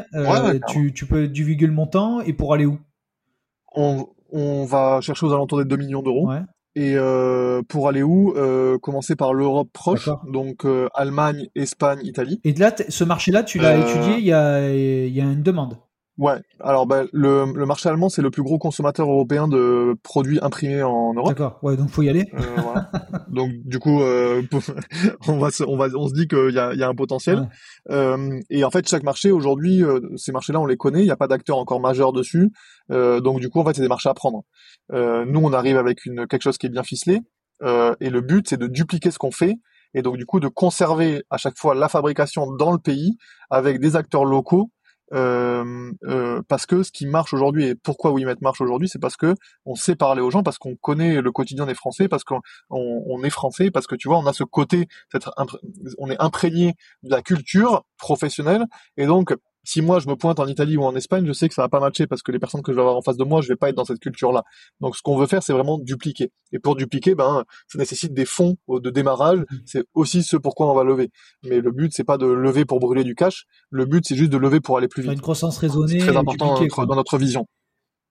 tu, 0.68 0.92
tu 0.94 1.06
peux 1.06 1.28
divulguer 1.28 1.66
le 1.66 1.72
montant 1.72 2.20
et 2.20 2.32
pour 2.32 2.54
aller 2.54 2.66
où? 2.66 2.78
On, 3.74 4.06
on 4.30 4.64
va 4.64 5.00
chercher 5.00 5.26
aux 5.26 5.32
alentours 5.32 5.58
des 5.58 5.64
2 5.64 5.76
millions 5.76 6.02
d'euros. 6.02 6.28
Ouais. 6.28 6.40
Et 6.74 6.94
euh, 6.96 7.62
pour 7.68 7.88
aller 7.88 8.02
où 8.02 8.34
euh, 8.36 8.78
Commencer 8.78 9.14
par 9.14 9.34
l'Europe 9.34 9.68
proche, 9.72 10.08
donc 10.26 10.64
euh, 10.64 10.88
Allemagne, 10.94 11.48
Espagne, 11.54 12.00
Italie. 12.02 12.40
Et 12.44 12.54
là, 12.54 12.72
ce 12.88 13.04
marché-là, 13.04 13.42
tu 13.42 13.58
l'as 13.58 13.76
étudié, 13.76 14.16
il 14.18 14.24
y 14.24 14.32
a, 14.32 14.68
y 14.68 15.20
a 15.20 15.24
une 15.24 15.42
demande? 15.42 15.76
Ouais, 16.18 16.42
alors 16.60 16.86
ben, 16.86 17.06
le, 17.12 17.46
le 17.54 17.64
marché 17.64 17.88
allemand, 17.88 18.10
c'est 18.10 18.20
le 18.20 18.30
plus 18.30 18.42
gros 18.42 18.58
consommateur 18.58 19.10
européen 19.10 19.48
de 19.48 19.96
produits 20.02 20.38
imprimés 20.42 20.82
en 20.82 21.14
Europe. 21.14 21.30
D'accord, 21.30 21.58
ouais, 21.62 21.74
donc 21.74 21.88
faut 21.88 22.02
y 22.02 22.10
aller. 22.10 22.26
Euh, 22.34 22.42
voilà. 22.62 22.90
donc 23.28 23.50
du 23.64 23.78
coup, 23.78 24.02
euh, 24.02 24.42
on, 25.26 25.38
va 25.38 25.50
se, 25.50 25.64
on, 25.64 25.78
va, 25.78 25.86
on 25.96 26.08
se 26.08 26.12
dit 26.12 26.28
qu'il 26.28 26.50
y 26.52 26.58
a, 26.58 26.74
y 26.74 26.82
a 26.82 26.88
un 26.88 26.94
potentiel. 26.94 27.48
Euh, 27.90 28.38
et 28.50 28.62
en 28.62 28.70
fait, 28.70 28.86
chaque 28.86 29.04
marché, 29.04 29.30
aujourd'hui, 29.30 29.82
euh, 29.82 30.00
ces 30.16 30.32
marchés-là, 30.32 30.60
on 30.60 30.66
les 30.66 30.76
connaît, 30.76 31.00
il 31.00 31.06
n'y 31.06 31.10
a 31.10 31.16
pas 31.16 31.28
d'acteurs 31.28 31.56
encore 31.56 31.80
majeurs 31.80 32.12
dessus. 32.12 32.52
Euh, 32.90 33.20
donc 33.20 33.40
du 33.40 33.48
coup, 33.48 33.60
en 33.60 33.64
fait, 33.64 33.74
c'est 33.74 33.82
des 33.82 33.88
marchés 33.88 34.10
à 34.10 34.14
prendre. 34.14 34.42
nous, 34.90 35.40
on 35.42 35.52
arrive 35.54 35.78
avec 35.78 36.04
une, 36.04 36.26
quelque 36.26 36.42
chose 36.42 36.58
qui 36.58 36.66
est 36.66 36.70
bien 36.70 36.82
ficelé. 36.82 37.20
et 37.62 38.10
le 38.10 38.20
but, 38.20 38.48
c'est 38.48 38.58
de 38.58 38.66
dupliquer 38.66 39.10
ce 39.10 39.18
qu'on 39.18 39.30
fait 39.30 39.54
et 39.94 40.00
donc 40.00 40.16
du 40.16 40.24
coup 40.24 40.40
de 40.40 40.48
conserver 40.48 41.22
à 41.28 41.36
chaque 41.36 41.58
fois 41.58 41.74
la 41.74 41.88
fabrication 41.88 42.50
dans 42.50 42.72
le 42.72 42.78
pays 42.78 43.18
avec 43.50 43.78
des 43.78 43.94
acteurs 43.94 44.24
locaux 44.24 44.70
euh, 45.12 45.92
euh, 46.04 46.42
parce 46.48 46.66
que 46.66 46.82
ce 46.82 46.92
qui 46.92 47.06
marche 47.06 47.34
aujourd'hui 47.34 47.66
et 47.66 47.74
pourquoi 47.74 48.12
WeMet 48.12 48.36
marche 48.40 48.60
aujourd'hui, 48.60 48.88
c'est 48.88 48.98
parce 48.98 49.16
que 49.16 49.34
on 49.66 49.74
sait 49.74 49.96
parler 49.96 50.22
aux 50.22 50.30
gens, 50.30 50.42
parce 50.42 50.58
qu'on 50.58 50.76
connaît 50.76 51.20
le 51.20 51.32
quotidien 51.32 51.66
des 51.66 51.74
Français, 51.74 52.08
parce 52.08 52.24
qu'on 52.24 52.40
on, 52.70 53.22
est 53.22 53.30
français, 53.30 53.70
parce 53.70 53.86
que 53.86 53.94
tu 53.94 54.08
vois, 54.08 54.18
on 54.18 54.26
a 54.26 54.32
ce 54.32 54.44
côté, 54.44 54.88
on 55.98 56.10
est 56.10 56.20
imprégné 56.20 56.74
de 57.02 57.10
la 57.10 57.22
culture 57.22 57.84
professionnelle, 57.98 58.64
et 58.96 59.06
donc 59.06 59.34
si 59.64 59.80
moi 59.80 60.00
je 60.00 60.08
me 60.08 60.16
pointe 60.16 60.40
en 60.40 60.46
Italie 60.46 60.76
ou 60.76 60.84
en 60.84 60.94
Espagne, 60.96 61.26
je 61.26 61.32
sais 61.32 61.48
que 61.48 61.54
ça 61.54 61.62
va 61.62 61.68
pas 61.68 61.80
matcher 61.80 62.06
parce 62.06 62.22
que 62.22 62.32
les 62.32 62.38
personnes 62.38 62.62
que 62.62 62.72
je 62.72 62.76
vais 62.76 62.82
avoir 62.82 62.96
en 62.96 63.02
face 63.02 63.16
de 63.16 63.24
moi, 63.24 63.40
je 63.40 63.48
vais 63.48 63.56
pas 63.56 63.68
être 63.68 63.76
dans 63.76 63.84
cette 63.84 64.00
culture-là. 64.00 64.42
Donc 64.80 64.96
ce 64.96 65.02
qu'on 65.02 65.16
veut 65.16 65.26
faire, 65.26 65.42
c'est 65.42 65.52
vraiment 65.52 65.78
dupliquer. 65.78 66.30
Et 66.52 66.58
pour 66.58 66.76
dupliquer, 66.76 67.14
ben 67.14 67.44
ça 67.68 67.78
nécessite 67.78 68.12
des 68.12 68.24
fonds 68.24 68.56
de 68.68 68.90
démarrage. 68.90 69.40
Mmh. 69.40 69.56
C'est 69.66 69.84
aussi 69.94 70.22
ce 70.22 70.36
pourquoi 70.36 70.70
on 70.70 70.74
va 70.74 70.84
lever. 70.84 71.10
Mais 71.44 71.60
le 71.60 71.70
but 71.70 71.92
c'est 71.94 72.04
pas 72.04 72.18
de 72.18 72.26
lever 72.26 72.64
pour 72.64 72.80
brûler 72.80 73.04
du 73.04 73.14
cash. 73.14 73.44
Le 73.70 73.84
but 73.84 74.04
c'est 74.06 74.16
juste 74.16 74.30
de 74.30 74.38
lever 74.38 74.60
pour 74.60 74.78
aller 74.78 74.88
plus 74.88 75.02
vite. 75.02 75.12
Une 75.12 75.20
croissance 75.20 75.58
raisonnée. 75.58 76.00
C'est 76.00 76.06
très 76.06 76.16
important 76.16 76.58
dans 76.86 76.96
notre 76.96 77.18
vision. 77.18 77.46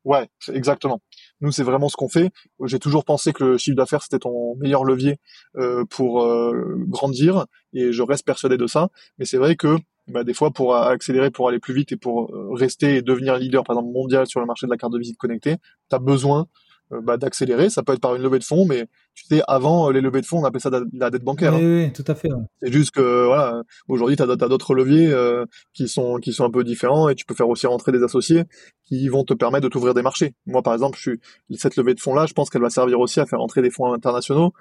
Ouais, 0.03 0.27
exactement. 0.51 0.99
Nous, 1.41 1.51
c'est 1.51 1.63
vraiment 1.63 1.87
ce 1.87 1.95
qu'on 1.95 2.09
fait. 2.09 2.31
J'ai 2.65 2.79
toujours 2.79 3.05
pensé 3.05 3.33
que 3.33 3.43
le 3.43 3.57
chiffre 3.57 3.77
d'affaires 3.77 4.01
c'était 4.01 4.17
ton 4.17 4.55
meilleur 4.55 4.83
levier 4.83 5.17
euh, 5.57 5.85
pour 5.89 6.23
euh, 6.23 6.75
grandir, 6.87 7.45
et 7.73 7.91
je 7.91 8.01
reste 8.01 8.25
persuadé 8.25 8.57
de 8.57 8.65
ça. 8.65 8.89
Mais 9.19 9.25
c'est 9.25 9.37
vrai 9.37 9.55
que 9.55 9.77
bah, 10.07 10.23
des 10.23 10.33
fois 10.33 10.51
pour 10.51 10.75
accélérer, 10.75 11.31
pour 11.31 11.47
aller 11.47 11.59
plus 11.59 11.73
vite 11.73 11.91
et 11.91 11.97
pour 11.97 12.33
euh, 12.33 12.53
rester 12.53 12.95
et 12.97 13.01
devenir 13.01 13.37
leader, 13.37 13.63
par 13.63 13.75
exemple 13.75 13.93
mondial 13.93 14.27
sur 14.27 14.39
le 14.39 14.45
marché 14.45 14.65
de 14.65 14.71
la 14.71 14.77
carte 14.77 14.93
de 14.93 14.99
visite 14.99 15.17
connectée, 15.17 15.57
tu 15.89 15.95
as 15.95 15.99
besoin 15.99 16.47
bah, 17.03 17.17
d'accélérer. 17.17 17.69
Ça 17.69 17.83
peut 17.83 17.93
être 17.93 18.01
par 18.01 18.15
une 18.15 18.21
levée 18.21 18.39
de 18.39 18.43
fonds, 18.43 18.65
mais 18.65 18.87
tu 19.13 19.25
sais, 19.25 19.41
avant 19.47 19.89
euh, 19.89 19.93
les 19.93 20.01
levées 20.01 20.21
de 20.21 20.25
fonds, 20.25 20.39
on 20.39 20.45
appelait 20.45 20.59
ça 20.59 20.69
la 20.93 21.09
dette 21.09 21.23
bancaire. 21.23 21.53
Oui, 21.53 21.61
hein. 21.61 21.83
oui, 21.85 21.93
tout 21.93 22.03
à 22.07 22.15
fait. 22.15 22.29
C'est 22.61 22.71
juste 22.71 22.91
que 22.91 23.25
voilà, 23.25 23.63
aujourd'hui, 23.87 24.15
tu 24.15 24.23
as, 24.23 24.27
d'autres 24.27 24.75
leviers 24.75 25.13
qui 25.73 25.87
sont 25.87 26.17
qui 26.17 26.33
sont 26.33 26.45
un 26.45 26.51
peu 26.51 26.63
différents 26.63 27.09
et 27.09 27.15
tu 27.15 27.25
peux 27.25 27.35
faire 27.35 27.49
aussi 27.49 27.67
rentrer 27.67 27.91
des 27.91 28.03
associés 28.03 28.43
qui 28.85 29.07
vont 29.07 29.23
te 29.23 29.33
permettre 29.33 29.63
de 29.63 29.69
t'ouvrir 29.69 29.93
des 29.93 30.01
marchés. 30.01 30.33
Moi, 30.45 30.61
par 30.61 30.73
exemple, 30.73 30.97
je 30.97 31.11
suis 31.11 31.19
cette 31.57 31.75
levée 31.75 31.93
de 31.93 31.99
fonds 31.99 32.13
là, 32.13 32.25
je 32.25 32.33
pense 32.33 32.49
qu'elle 32.49 32.61
va 32.61 32.69
servir 32.69 32.99
aussi 32.99 33.19
à 33.19 33.25
faire 33.25 33.41
entrer 33.41 33.61
des 33.61 33.71
fonds 33.71 33.93
internationaux 33.93 34.53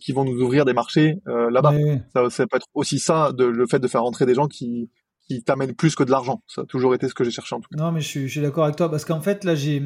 qui 0.00 0.12
vont 0.12 0.24
nous 0.24 0.40
ouvrir 0.40 0.64
des 0.64 0.72
marchés 0.74 1.18
là-bas. 1.26 1.72
Ça, 2.12 2.30
ça, 2.30 2.46
peut 2.46 2.56
être 2.56 2.66
aussi 2.74 2.98
ça, 2.98 3.32
de, 3.32 3.44
le 3.44 3.66
fait 3.66 3.78
de 3.78 3.88
faire 3.88 4.02
rentrer 4.02 4.26
des 4.26 4.34
gens 4.34 4.46
qui 4.46 4.90
qui 5.28 5.42
t'amène 5.42 5.74
plus 5.74 5.94
que 5.94 6.02
de 6.02 6.10
l'argent. 6.10 6.42
Ça 6.46 6.62
a 6.62 6.64
toujours 6.64 6.94
été 6.94 7.08
ce 7.08 7.14
que 7.14 7.22
j'ai 7.22 7.30
cherché 7.30 7.54
en 7.54 7.60
tout 7.60 7.68
cas. 7.70 7.82
Non, 7.82 7.92
mais 7.92 8.00
je 8.00 8.26
suis, 8.26 8.40
d'accord 8.40 8.64
avec 8.64 8.76
toi 8.76 8.90
parce 8.90 9.04
qu'en 9.04 9.20
fait, 9.20 9.44
là, 9.44 9.54
j'ai 9.54 9.82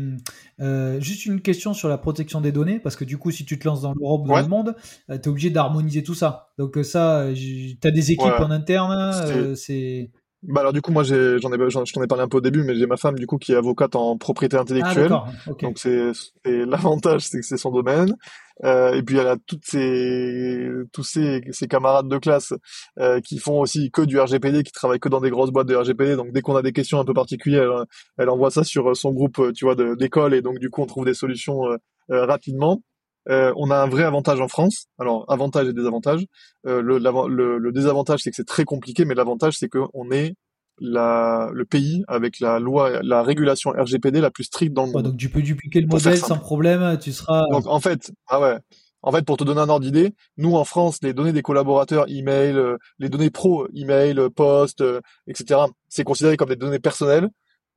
euh, 0.61 1.01
juste 1.01 1.27
une 1.27 1.41
question 1.41 1.75
sur 1.75 1.89
la 1.89 1.99
protection 1.99 2.41
des 2.41 2.53
données 2.53 2.79
parce 2.79 2.97
que 2.97 3.05
du 3.05 3.19
coup, 3.19 3.31
si 3.31 3.45
tu 3.45 3.59
te 3.59 3.67
lances 3.67 3.83
dans 3.83 3.93
l'Europe, 3.93 4.27
dans 4.27 4.39
le 4.39 4.47
monde, 4.47 4.77
euh, 5.11 5.19
tu 5.19 5.25
es 5.25 5.29
obligé 5.29 5.51
d'harmoniser 5.51 6.03
tout 6.03 6.15
ça. 6.15 6.53
Donc, 6.59 6.79
euh, 6.79 6.85
ça, 6.85 7.27
tu 7.35 7.77
as 7.83 7.91
des 7.91 8.13
équipes 8.13 8.39
en 8.39 8.51
interne, 8.51 9.57
c'est. 9.57 10.11
Bah 10.45 10.63
alors 10.63 10.73
du 10.73 10.83
coup 10.83 10.91
moi 10.91 11.05
j'en 11.05 11.15
ai, 11.15 11.39
je 11.39 11.93
t'en 11.93 12.03
ai 12.03 12.09
parlé 12.09 12.25
un 12.25 12.29
peu 12.29 12.39
au 12.39 12.41
début 12.41 12.65
mais 12.65 12.75
j'ai 12.75 12.87
ma 12.89 12.97
femme 12.97 13.17
du 13.17 13.29
coup 13.29 13.39
qui 13.39 13.53
est 13.53 13.55
avocate 13.55 13.95
en 13.95 14.19
propriété 14.19 14.57
intellectuelle 14.57 15.13
ah, 15.13 15.27
donc 15.61 15.79
c'est 15.79 16.11
l'avantage 16.45 17.21
c'est 17.21 17.39
que 17.39 17.47
c'est 17.47 17.57
son 17.57 17.71
domaine 17.71 18.17
euh, 18.65 18.93
et 18.95 19.03
puis 19.03 19.19
elle 19.19 19.27
a 19.27 19.37
toutes 19.47 19.65
ses 19.65 20.69
tous 20.93 21.05
ses, 21.05 21.43
ses 21.51 21.69
camarades 21.69 22.09
de 22.09 22.19
classe 22.19 22.53
euh, 22.99 23.21
qui 23.21 23.39
font 23.39 23.61
aussi 23.61 23.91
que 23.91 24.03
du 24.03 24.19
RGPD 24.19 24.63
qui 24.63 24.73
travaillent 24.73 25.01
que 25.01 25.09
dans 25.09 25.21
des 25.21 25.31
grosses 25.31 25.51
boîtes 25.51 25.69
de 25.69 25.77
RGPD 25.77 26.17
donc 26.17 26.33
dès 26.33 26.43
qu'on 26.43 26.57
a 26.57 26.63
des 26.63 26.73
questions 26.73 26.99
un 26.99 27.05
peu 27.05 27.15
particulières 27.15 27.85
elle, 28.19 28.29
envoie 28.29 28.51
ça 28.51 28.65
sur 28.65 28.97
son 28.97 29.13
groupe 29.13 29.53
tu 29.55 29.65
vois 29.65 29.75
d'école 29.75 30.35
et 30.35 30.43
donc 30.43 30.59
du 30.59 30.71
coup 30.71 30.83
on 30.83 30.87
trouve 30.87 31.05
des 31.05 31.15
solutions 31.15 31.67
euh, 31.67 31.77
euh 32.11 32.25
rapidement 32.27 32.83
euh, 33.29 33.53
on 33.57 33.71
a 33.71 33.77
un 33.77 33.89
vrai 33.89 34.05
avantage 34.05 34.41
en 34.41 34.49
France. 34.49 34.87
Alors, 34.99 35.25
avantage 35.29 35.69
et 35.69 35.73
désavantage. 35.73 36.27
Euh, 36.67 36.83
le, 36.83 36.99
le, 36.99 37.73
désavantage, 37.73 38.21
c'est 38.23 38.31
que 38.31 38.37
c'est 38.37 38.47
très 38.47 38.65
compliqué, 38.65 39.05
mais 39.05 39.15
l'avantage, 39.15 39.57
c'est 39.59 39.69
qu'on 39.69 40.11
est 40.11 40.35
la, 40.83 41.51
le 41.53 41.65
pays 41.65 42.05
avec 42.09 42.41
la 42.41 42.59
loi, 42.59 43.01
la 43.03 43.23
régulation 43.23 43.71
RGPD 43.71 44.21
la 44.21 44.31
plus 44.31 44.45
stricte 44.45 44.75
dans 44.75 44.85
le 44.85 44.93
monde. 44.93 45.03
donc, 45.05 45.17
tu 45.17 45.29
peux 45.29 45.43
dupliquer 45.43 45.81
le 45.81 45.87
modèle 45.87 46.19
sans 46.19 46.39
problème. 46.39 46.99
Tu 47.01 47.13
seras. 47.13 47.45
Donc, 47.51 47.67
en 47.67 47.81
fait, 47.81 48.13
ah 48.27 48.41
ouais. 48.41 48.59
En 49.05 49.11
fait, 49.11 49.25
pour 49.25 49.37
te 49.37 49.43
donner 49.43 49.61
un 49.61 49.69
ordre 49.69 49.85
d'idée, 49.85 50.15
nous 50.37 50.55
en 50.55 50.65
France, 50.65 50.99
les 51.03 51.13
données 51.13 51.33
des 51.33 51.43
collaborateurs, 51.43 52.05
email, 52.09 52.55
euh, 52.55 52.77
les 53.01 53.09
données 53.09 53.31
pro, 53.31 53.67
email, 53.75 54.17
poste, 54.35 54.85
etc., 55.27 55.61
c'est 55.89 56.05
considéré 56.05 56.37
comme 56.37 56.49
des 56.49 56.57
données 56.57 56.79
personnelles. 56.79 57.29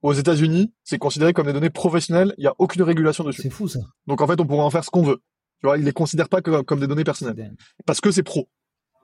Aux 0.03 0.13
États-Unis, 0.13 0.71
c'est 0.83 0.99
considéré 0.99 1.33
comme 1.33 1.47
des 1.47 1.53
données 1.53 1.71
professionnelles. 1.71 2.35
Il 2.37 2.41
n'y 2.41 2.47
a 2.47 2.53
aucune 2.59 2.83
régulation 2.83 3.23
dessus. 3.23 3.41
C'est 3.41 3.49
fou 3.49 3.67
ça. 3.67 3.79
Donc 4.05 4.21
en 4.21 4.27
fait, 4.27 4.39
on 4.39 4.45
pourrait 4.45 4.61
en 4.61 4.69
faire 4.69 4.83
ce 4.83 4.91
qu'on 4.91 5.01
veut. 5.01 5.19
Tu 5.61 5.67
vois, 5.67 5.79
ils 5.79 5.83
les 5.83 5.93
considèrent 5.93 6.29
pas 6.29 6.41
comme 6.41 6.79
des 6.79 6.87
données 6.87 7.03
personnelles 7.03 7.55
parce 7.87 8.01
que 8.01 8.11
c'est 8.11 8.21
pro. 8.21 8.47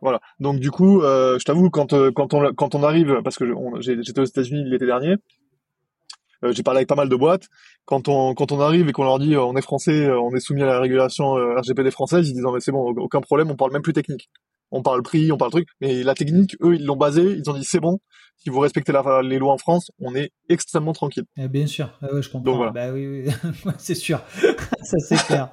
Voilà. 0.01 0.19
Donc 0.39 0.59
du 0.59 0.71
coup, 0.71 1.01
euh, 1.01 1.37
je 1.39 1.45
t'avoue 1.45 1.69
quand 1.69 1.93
euh, 1.93 2.11
quand 2.11 2.33
on 2.33 2.53
quand 2.53 2.75
on 2.75 2.83
arrive 2.83 3.21
parce 3.23 3.37
que 3.37 3.45
j'étais 3.79 4.19
aux 4.19 4.25
États-Unis 4.25 4.63
l'été 4.65 4.85
dernier, 4.85 5.15
j'ai 6.43 6.63
parlé 6.63 6.79
avec 6.79 6.89
pas 6.89 6.95
mal 6.95 7.07
de 7.07 7.15
boîtes. 7.15 7.47
Quand 7.85 8.07
on 8.07 8.33
quand 8.33 8.51
on 8.51 8.59
arrive 8.59 8.89
et 8.89 8.91
qu'on 8.93 9.03
leur 9.03 9.19
dit 9.19 9.37
on 9.37 9.55
est 9.55 9.61
français, 9.61 10.09
on 10.09 10.33
est 10.35 10.39
soumis 10.39 10.63
à 10.63 10.65
la 10.65 10.79
régulation 10.79 11.33
RGPD 11.33 11.91
française, 11.91 12.27
ils 12.27 12.33
disent 12.33 12.43
non 12.43 12.51
mais 12.51 12.59
c'est 12.59 12.71
bon, 12.71 12.93
aucun 12.97 13.21
problème, 13.21 13.51
on 13.51 13.55
parle 13.55 13.71
même 13.73 13.83
plus 13.83 13.93
technique 13.93 14.29
on 14.71 14.81
parle 14.81 15.03
prix, 15.03 15.31
on 15.31 15.37
parle 15.37 15.51
truc, 15.51 15.67
mais 15.79 16.03
la 16.03 16.13
technique, 16.13 16.55
eux, 16.61 16.75
ils 16.75 16.85
l'ont 16.85 16.95
basé, 16.95 17.21
ils 17.21 17.49
ont 17.49 17.53
dit 17.53 17.63
c'est 17.63 17.79
bon, 17.79 17.99
si 18.37 18.49
vous 18.49 18.59
respectez 18.59 18.91
les 19.23 19.37
lois 19.37 19.53
en 19.53 19.57
France, 19.57 19.91
on 19.99 20.15
est 20.15 20.31
extrêmement 20.49 20.93
tranquille. 20.93 21.25
Eh 21.37 21.47
bien 21.47 21.67
sûr, 21.67 21.91
ah 22.01 22.07
je 22.19 22.29
comprends. 22.29 22.71
Bah 22.71 22.91
oui, 22.91 23.25
c'est 23.77 23.95
sûr, 23.95 24.21
ça 24.81 24.97
c'est 24.99 25.17
clair. 25.17 25.49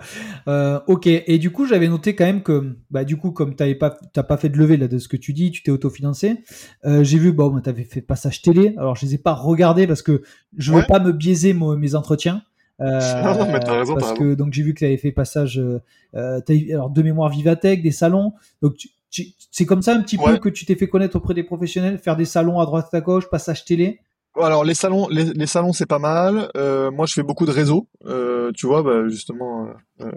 Euh, 0.47 0.81
ok, 0.87 1.07
et 1.07 1.39
du 1.39 1.51
coup, 1.51 1.67
j'avais 1.67 1.89
noté 1.89 2.15
quand 2.15 2.25
même 2.25 2.43
que, 2.43 2.77
bah 2.91 3.05
du 3.05 3.17
coup, 3.17 3.31
comme 3.31 3.55
t'avais 3.55 3.75
pas, 3.75 3.97
t'as 4.13 4.23
pas 4.23 4.37
fait 4.37 4.49
de 4.49 4.57
levée 4.57 4.77
là 4.77 4.89
de 4.89 4.99
ce 4.99 5.09
que 5.09 5.17
tu 5.17 5.33
dis, 5.33 5.51
tu 5.51 5.63
t'es 5.63 5.71
autofinancé. 5.71 6.43
Euh, 6.87 7.05
j'ai 7.05 7.19
vu, 7.19 7.33
bon, 7.33 7.61
t'avais 7.61 7.85
fait 7.85 8.01
passage 8.01 8.41
télé. 8.41 8.75
Alors, 8.79 8.97
je 8.97 9.05
les 9.05 9.15
ai 9.15 9.19
pas 9.19 9.35
regardés 9.35 9.87
parce 9.87 10.03
que 10.03 10.23
je 10.57 10.73
veux 10.73 10.85
pas 10.87 11.01
me 11.01 11.13
biaiser 11.13 11.53
mes 11.53 11.95
entretiens. 11.95 12.43
Euh, 12.81 13.01
parce 13.99 14.13
que 14.13 14.35
donc 14.35 14.53
j'ai 14.53 14.63
vu 14.63 14.73
que 14.73 14.79
tu 14.79 14.85
avais 14.85 14.99
fait 14.99 15.11
passage 15.11 15.59
euh, 15.59 15.83
euh 16.15 16.41
alors 16.71 16.91
de 16.91 17.03
mémoire 17.03 17.29
Vivatech, 17.31 17.83
des 17.83 17.91
salons. 17.91 18.33
Donc 18.63 18.77
tu, 18.77 18.89
c'est 19.11 19.67
comme 19.67 19.83
ça 19.83 19.95
un 19.95 20.03
petit 20.03 20.19
peu 20.19 20.39
que 20.39 20.49
tu 20.49 20.67
t'es 20.67 20.75
fait 20.75 20.89
connaître 20.89 21.17
auprès 21.17 21.35
des 21.35 21.45
professionnels, 21.45 21.99
faire 21.99 22.17
des 22.17 22.25
salons 22.25 22.61
à 22.61 22.67
droite 22.67 22.89
à 22.93 23.01
gauche, 23.01 23.29
passage 23.31 23.65
télé? 23.65 24.01
Alors 24.41 24.65
les 24.65 24.75
salons, 24.75 25.09
les, 25.09 25.47
salons 25.47 25.73
c'est 25.73 25.87
pas 25.87 25.99
mal. 25.99 26.51
Euh, 26.57 26.91
moi 26.91 27.07
je 27.07 27.15
fais 27.15 27.23
beaucoup 27.23 27.47
de 27.47 27.51
réseaux. 27.51 27.89
Euh, 28.07 28.53
tu 28.55 28.67
vois, 28.67 28.83
bah, 28.83 29.09
justement, 29.09 29.69
euh, 30.01 30.11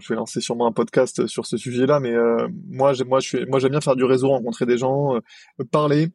je 0.00 0.08
vais 0.08 0.14
lancer 0.14 0.40
sûrement 0.40 0.66
un 0.66 0.72
podcast 0.72 1.26
sur 1.26 1.46
ce 1.46 1.56
sujet-là. 1.56 2.00
Mais 2.00 2.14
moi, 2.68 2.92
j'aime, 2.92 3.08
moi, 3.08 3.20
je 3.20 3.38
moi 3.48 3.58
j'aime 3.58 3.72
bien 3.72 3.80
faire 3.80 3.96
du 3.96 4.04
réseau, 4.04 4.28
rencontrer 4.28 4.64
des 4.64 4.78
gens, 4.78 5.18
parler, 5.70 6.08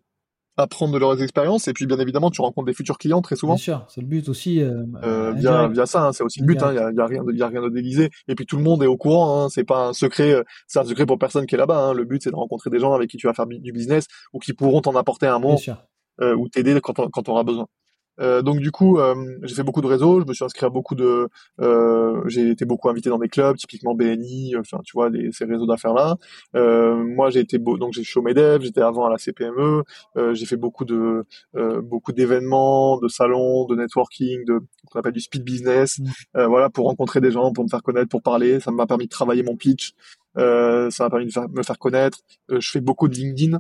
apprendre 0.58 0.93
de 0.93 0.97
leurs 0.97 1.22
expériences 1.22 1.68
et 1.68 1.74
puis 1.74 1.86
bien 1.86 1.99
évidemment 1.99 2.32
tu 2.32 2.41
rencontres 2.41 2.68
des 2.68 2.74
futurs 2.74 2.97
clients 2.97 3.22
très 3.22 3.36
souvent. 3.36 3.56
Bien 3.56 3.64
sûr, 3.64 3.86
c'est 3.89 4.01
le 4.01 4.08
but 4.08 4.30
aussi. 4.30 4.62
Euh, 4.62 4.84
euh 5.03 5.34
via, 5.34 5.68
via 5.68 5.86
ça, 5.86 6.08
hein, 6.08 6.14
c'est 6.14 6.24
aussi 6.24 6.39
le 6.39 6.45
but. 6.45 6.58
Il 6.60 6.64
hein, 6.64 6.74
y, 6.74 6.78
a, 6.78 6.91
y, 6.91 6.99
a, 6.99 7.06
rien 7.06 7.24
de, 7.24 7.34
y 7.34 7.41
a 7.41 7.47
rien 7.47 7.62
de 7.62 7.70
déguisé. 7.70 8.10
Et 8.28 8.36
puis 8.36 8.45
tout 8.45 8.58
le 8.58 8.64
monde 8.64 8.84
est 8.84 8.88
au 8.88 8.97
courant. 8.97 9.43
Hein, 9.43 9.49
c'est 9.49 9.64
pas 9.64 9.88
un 9.88 9.93
secret, 9.93 10.32
euh, 10.32 10.43
c'est 10.68 10.80
un 10.80 10.86
secret 10.86 11.06
pour 11.06 11.20
personne 11.20 11.45
qui 11.45 11.56
est 11.56 11.58
là-bas. 11.58 11.78
Hein. 11.78 11.93
Le 11.93 12.06
but 12.06 12.24
c'est 12.24 12.32
de 12.32 12.36
rencontrer 12.36 12.70
des 12.70 12.80
gens 12.80 12.93
avec 12.93 13.10
qui 13.10 13.18
tu 13.18 13.28
vas 13.28 13.34
faire 13.34 13.47
du 13.47 13.72
business 13.72 14.08
ou 14.34 14.39
qui 14.39 14.53
pourront 14.53 14.82
t'en 14.82 14.95
apporter 14.95 15.28
un 15.28 15.39
mot 15.39 15.58
euh, 16.22 16.36
ou 16.36 16.47
t'aider 16.47 16.80
quand 16.82 16.99
on, 16.99 17.10
quand 17.10 17.28
on 17.30 17.34
aura 17.34 17.43
besoin. 17.43 17.68
Euh, 18.20 18.41
donc 18.41 18.59
du 18.59 18.72
coup, 18.72 18.97
euh, 18.99 19.16
j'ai 19.43 19.55
fait 19.55 19.63
beaucoup 19.63 19.82
de 19.82 19.88
réseaux, 19.88 20.22
je 20.22 20.26
me 20.26 20.34
suis 20.34 20.45
inscrit 20.45 20.66
à 20.66 20.70
beaucoup 20.70 20.95
de, 20.95 21.28
euh, 21.61 22.22
j'ai 22.28 22.49
été 22.49 22.66
beaucoup 22.66 22.89
invité 22.89 23.09
dans 23.09 23.20
des 23.20 23.28
clubs, 23.30 23.57
typiquement 23.57 23.93
BNI, 23.93 24.55
enfin 24.57 24.80
tu 24.84 24.93
vois 24.93 25.09
ces 25.32 25.45
réseaux 25.45 25.66
d'affaires 25.66 25.93
là. 25.93 26.16
moi 26.53 27.30
j'ai 27.30 27.39
été 27.39 27.57
beau, 27.57 27.78
donc 27.78 27.93
j'ai 27.93 28.03
show 28.03 28.22
Medef, 28.22 28.61
j'étais 28.61 28.82
avant 28.82 29.05
à 29.05 29.09
la 29.09 29.18
CPME, 29.18 29.84
j'ai 30.34 30.45
fait 30.45 30.57
beaucoup 30.57 30.86
de 30.86 31.26
beaucoup 31.82 32.11
d'événements, 32.13 32.99
de 32.99 33.07
salons, 33.07 33.66
de 33.66 33.76
networking, 33.76 34.45
de 34.45 34.59
qu'on 34.91 34.99
appelle 34.99 35.13
du 35.13 35.22
speed 35.22 35.43
business, 35.43 35.99
mmh. 35.99 36.43
voilà 36.45 36.70
pour 36.70 36.86
rencontrer 36.86 37.22
des 37.22 37.32
gens, 37.32 37.51
pour 37.51 37.63
me 37.63 37.70
faire 37.70 37.84
connaître, 37.84 38.09
pour 38.09 38.22
parler. 38.22 38.59
Ça 38.59 38.72
m'a 38.72 38.86
permis 38.88 39.05
de 39.05 39.09
travailler 39.09 39.43
mon 39.43 39.55
pitch, 39.55 39.93
ça 40.36 40.89
m'a 40.99 41.09
permis 41.09 41.26
de 41.26 41.57
me 41.57 41.63
faire 41.63 41.80
connaître. 41.80 42.20
je 42.49 42.70
fais 42.70 42.82
beaucoup 42.82 43.07
de 43.07 43.16
LinkedIn. 43.16 43.59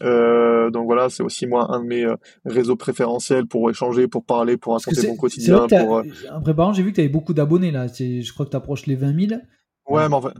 Euh, 0.00 0.70
donc 0.70 0.86
voilà, 0.86 1.10
c'est 1.10 1.22
aussi 1.22 1.46
moi 1.46 1.66
un 1.70 1.80
de 1.80 1.86
mes 1.86 2.04
euh, 2.04 2.16
réseaux 2.46 2.76
préférentiels 2.76 3.46
pour 3.46 3.68
échanger, 3.68 4.08
pour 4.08 4.24
parler, 4.24 4.56
pour 4.56 4.72
raconter 4.72 5.06
mon 5.06 5.16
quotidien. 5.16 5.66
Pour, 5.68 5.98
euh, 5.98 6.02
En 6.32 6.40
préparant, 6.40 6.72
j'ai 6.72 6.82
vu 6.82 6.90
que 6.90 6.96
tu 6.96 7.00
avais 7.02 7.10
beaucoup 7.10 7.34
d'abonnés 7.34 7.70
là. 7.70 7.86
Je 7.88 8.32
crois 8.32 8.46
que 8.46 8.50
tu 8.50 8.56
approches 8.56 8.86
les 8.86 8.94
20 8.94 9.28
000. 9.28 9.40
Ouais, 9.88 10.08
mais, 10.08 10.14
en 10.14 10.22
fait, 10.22 10.32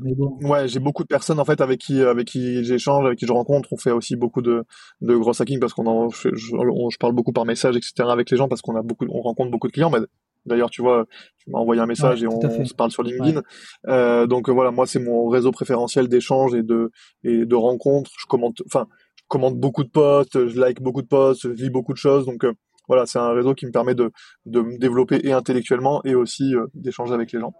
ouais, 0.42 0.68
j'ai 0.68 0.78
beaucoup 0.78 1.02
de 1.02 1.08
personnes 1.08 1.40
en 1.40 1.44
fait 1.44 1.60
avec 1.60 1.80
qui 1.80 2.00
avec 2.00 2.28
qui 2.28 2.64
j'échange, 2.64 3.04
avec 3.04 3.18
qui 3.18 3.26
je 3.26 3.32
rencontre. 3.32 3.68
On 3.72 3.76
fait 3.76 3.90
aussi 3.90 4.14
beaucoup 4.14 4.40
de 4.40 4.64
de 5.00 5.16
gros 5.16 5.32
hacking 5.42 5.58
parce 5.58 5.74
qu'on 5.74 5.86
en 5.86 6.08
je, 6.10 6.28
je, 6.32 6.98
parle 6.98 7.12
beaucoup 7.12 7.32
par 7.32 7.44
message, 7.44 7.76
etc. 7.76 8.08
avec 8.08 8.30
les 8.30 8.36
gens 8.36 8.48
parce 8.48 8.62
qu'on 8.62 8.76
a 8.76 8.82
beaucoup, 8.82 9.04
on 9.10 9.20
rencontre 9.20 9.50
beaucoup 9.50 9.66
de 9.66 9.72
clients. 9.72 9.90
Mais 9.90 9.98
d'ailleurs, 10.46 10.70
tu 10.70 10.80
vois, 10.80 11.06
tu 11.38 11.50
m'as 11.50 11.58
envoyé 11.58 11.80
un 11.80 11.86
message 11.86 12.22
et 12.22 12.28
on, 12.28 12.40
se 12.40 12.74
parle 12.74 12.92
sur 12.92 13.02
LinkedIn. 13.02 13.42
Euh, 13.88 14.26
donc 14.28 14.48
voilà, 14.48 14.70
moi 14.70 14.86
c'est 14.86 15.00
mon 15.00 15.28
réseau 15.28 15.50
préférentiel 15.50 16.08
d'échange 16.08 16.54
et 16.54 16.62
de 16.62 16.92
et 17.24 17.44
de 17.44 17.54
rencontres. 17.56 18.12
Je 18.18 18.26
commente, 18.26 18.62
enfin, 18.66 18.86
commente 19.32 19.58
beaucoup 19.58 19.82
de 19.82 19.88
posts, 19.88 20.46
je 20.46 20.60
like 20.60 20.82
beaucoup 20.82 21.00
de 21.00 21.06
posts, 21.06 21.44
je 21.44 21.48
lis 21.48 21.70
beaucoup 21.70 21.94
de 21.94 21.98
choses. 21.98 22.26
Donc 22.26 22.44
euh, 22.44 22.52
voilà, 22.86 23.06
c'est 23.06 23.18
un 23.18 23.32
réseau 23.32 23.54
qui 23.54 23.64
me 23.64 23.70
permet 23.70 23.94
de, 23.94 24.12
de 24.44 24.60
me 24.60 24.76
développer 24.76 25.20
et 25.24 25.32
intellectuellement 25.32 26.02
et 26.04 26.14
aussi 26.14 26.54
euh, 26.54 26.66
d'échanger 26.74 27.14
avec 27.14 27.32
les 27.32 27.40
gens. 27.40 27.54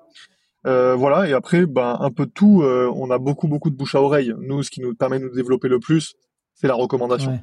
Euh, 0.67 0.95
voilà, 0.95 1.27
et 1.27 1.33
après, 1.33 1.65
ben, 1.65 1.97
un 1.99 2.11
peu 2.11 2.27
de 2.27 2.31
tout, 2.31 2.63
on 2.63 3.11
a 3.11 3.19
beaucoup, 3.19 3.49
beaucoup 3.49 3.71
de 3.71 3.75
bouche 3.75 3.95
à 3.95 4.03
oreille. 4.03 4.33
Nous, 4.39 4.63
ce 4.63 4.71
qui 4.71 4.81
nous 4.81 4.95
permet 4.95 5.19
de 5.19 5.25
nous 5.25 5.35
développer 5.35 5.69
le 5.69 5.81
plus, 5.81 6.15
c'est 6.55 6.69
la 6.69 6.75
recommandation. 6.75 7.41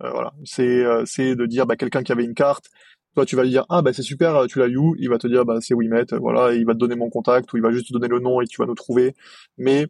voilà, 0.00 0.32
c'est 0.44 0.84
c'est 1.06 1.36
de 1.36 1.46
dire 1.46 1.64
bah, 1.64 1.76
quelqu'un 1.76 2.02
qui 2.02 2.12
avait 2.12 2.24
une 2.24 2.34
carte, 2.34 2.66
toi 3.14 3.24
tu 3.24 3.36
vas 3.36 3.44
lui 3.44 3.50
dire 3.50 3.64
ah 3.68 3.80
bah 3.80 3.92
c'est 3.92 4.02
super, 4.02 4.46
tu 4.48 4.58
l'as 4.58 4.68
eu 4.68 4.78
Il 4.98 5.08
va 5.08 5.18
te 5.18 5.26
dire 5.26 5.44
bah 5.46 5.58
c'est 5.60 5.74
Wimet, 5.74 6.04
voilà, 6.20 6.52
il 6.52 6.66
va 6.66 6.74
te 6.74 6.78
donner 6.78 6.96
mon 6.96 7.08
contact 7.08 7.52
ou 7.52 7.56
il 7.56 7.62
va 7.62 7.70
juste 7.70 7.88
te 7.88 7.92
donner 7.92 8.08
le 8.08 8.18
nom 8.18 8.40
et 8.42 8.46
tu 8.46 8.60
vas 8.60 8.66
nous 8.66 8.74
trouver. 8.74 9.14
Mais 9.56 9.86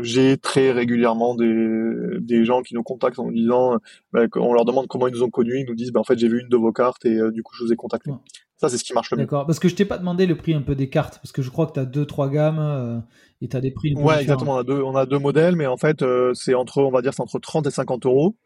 j'ai 0.00 0.38
très 0.38 0.70
régulièrement 0.72 1.34
des, 1.34 2.18
des 2.20 2.44
gens 2.44 2.62
qui 2.62 2.74
nous 2.74 2.82
contactent 2.82 3.18
en 3.18 3.26
nous 3.26 3.34
disant, 3.34 3.78
bah, 4.12 4.22
on 4.36 4.52
leur 4.52 4.64
demande 4.64 4.86
comment 4.86 5.06
ils 5.06 5.12
nous 5.14 5.22
ont 5.22 5.30
connus, 5.30 5.60
ils 5.60 5.66
nous 5.66 5.74
disent, 5.74 5.92
bah, 5.92 6.00
en 6.00 6.04
fait, 6.04 6.18
j'ai 6.18 6.28
vu 6.28 6.40
une 6.40 6.48
de 6.48 6.56
vos 6.56 6.72
cartes 6.72 7.04
et 7.04 7.16
euh, 7.16 7.30
du 7.30 7.42
coup, 7.42 7.54
je 7.56 7.64
vous 7.64 7.72
ai 7.72 7.76
contacté. 7.76 8.10
Ça, 8.56 8.68
c'est 8.68 8.78
ce 8.78 8.84
qui 8.84 8.94
marche 8.94 9.10
le 9.10 9.18
mieux. 9.18 9.24
D'accord, 9.24 9.46
parce 9.46 9.58
que 9.58 9.68
je 9.68 9.74
t'ai 9.74 9.84
pas 9.84 9.98
demandé 9.98 10.26
le 10.26 10.36
prix 10.36 10.54
un 10.54 10.62
peu 10.62 10.74
des 10.74 10.88
cartes, 10.88 11.18
parce 11.18 11.32
que 11.32 11.42
je 11.42 11.50
crois 11.50 11.66
que 11.66 11.72
tu 11.72 11.80
as 11.80 11.84
deux, 11.84 12.06
trois 12.06 12.28
gammes 12.30 12.60
euh, 12.60 12.98
et 13.42 13.48
tu 13.48 13.56
as 13.56 13.60
des 13.60 13.72
prix. 13.72 13.94
Ouais, 13.94 14.22
exactement. 14.22 14.54
On 14.54 14.58
a, 14.58 14.64
deux, 14.64 14.80
on 14.80 14.96
a 14.96 15.06
deux 15.06 15.18
modèles, 15.18 15.56
mais 15.56 15.66
en 15.66 15.76
fait, 15.76 16.02
euh, 16.02 16.32
c'est 16.34 16.54
entre, 16.54 16.82
on 16.82 16.90
va 16.90 17.02
dire, 17.02 17.12
c'est 17.12 17.22
entre 17.22 17.38
30 17.38 17.66
et 17.66 17.70
50 17.70 18.06
euros. 18.06 18.36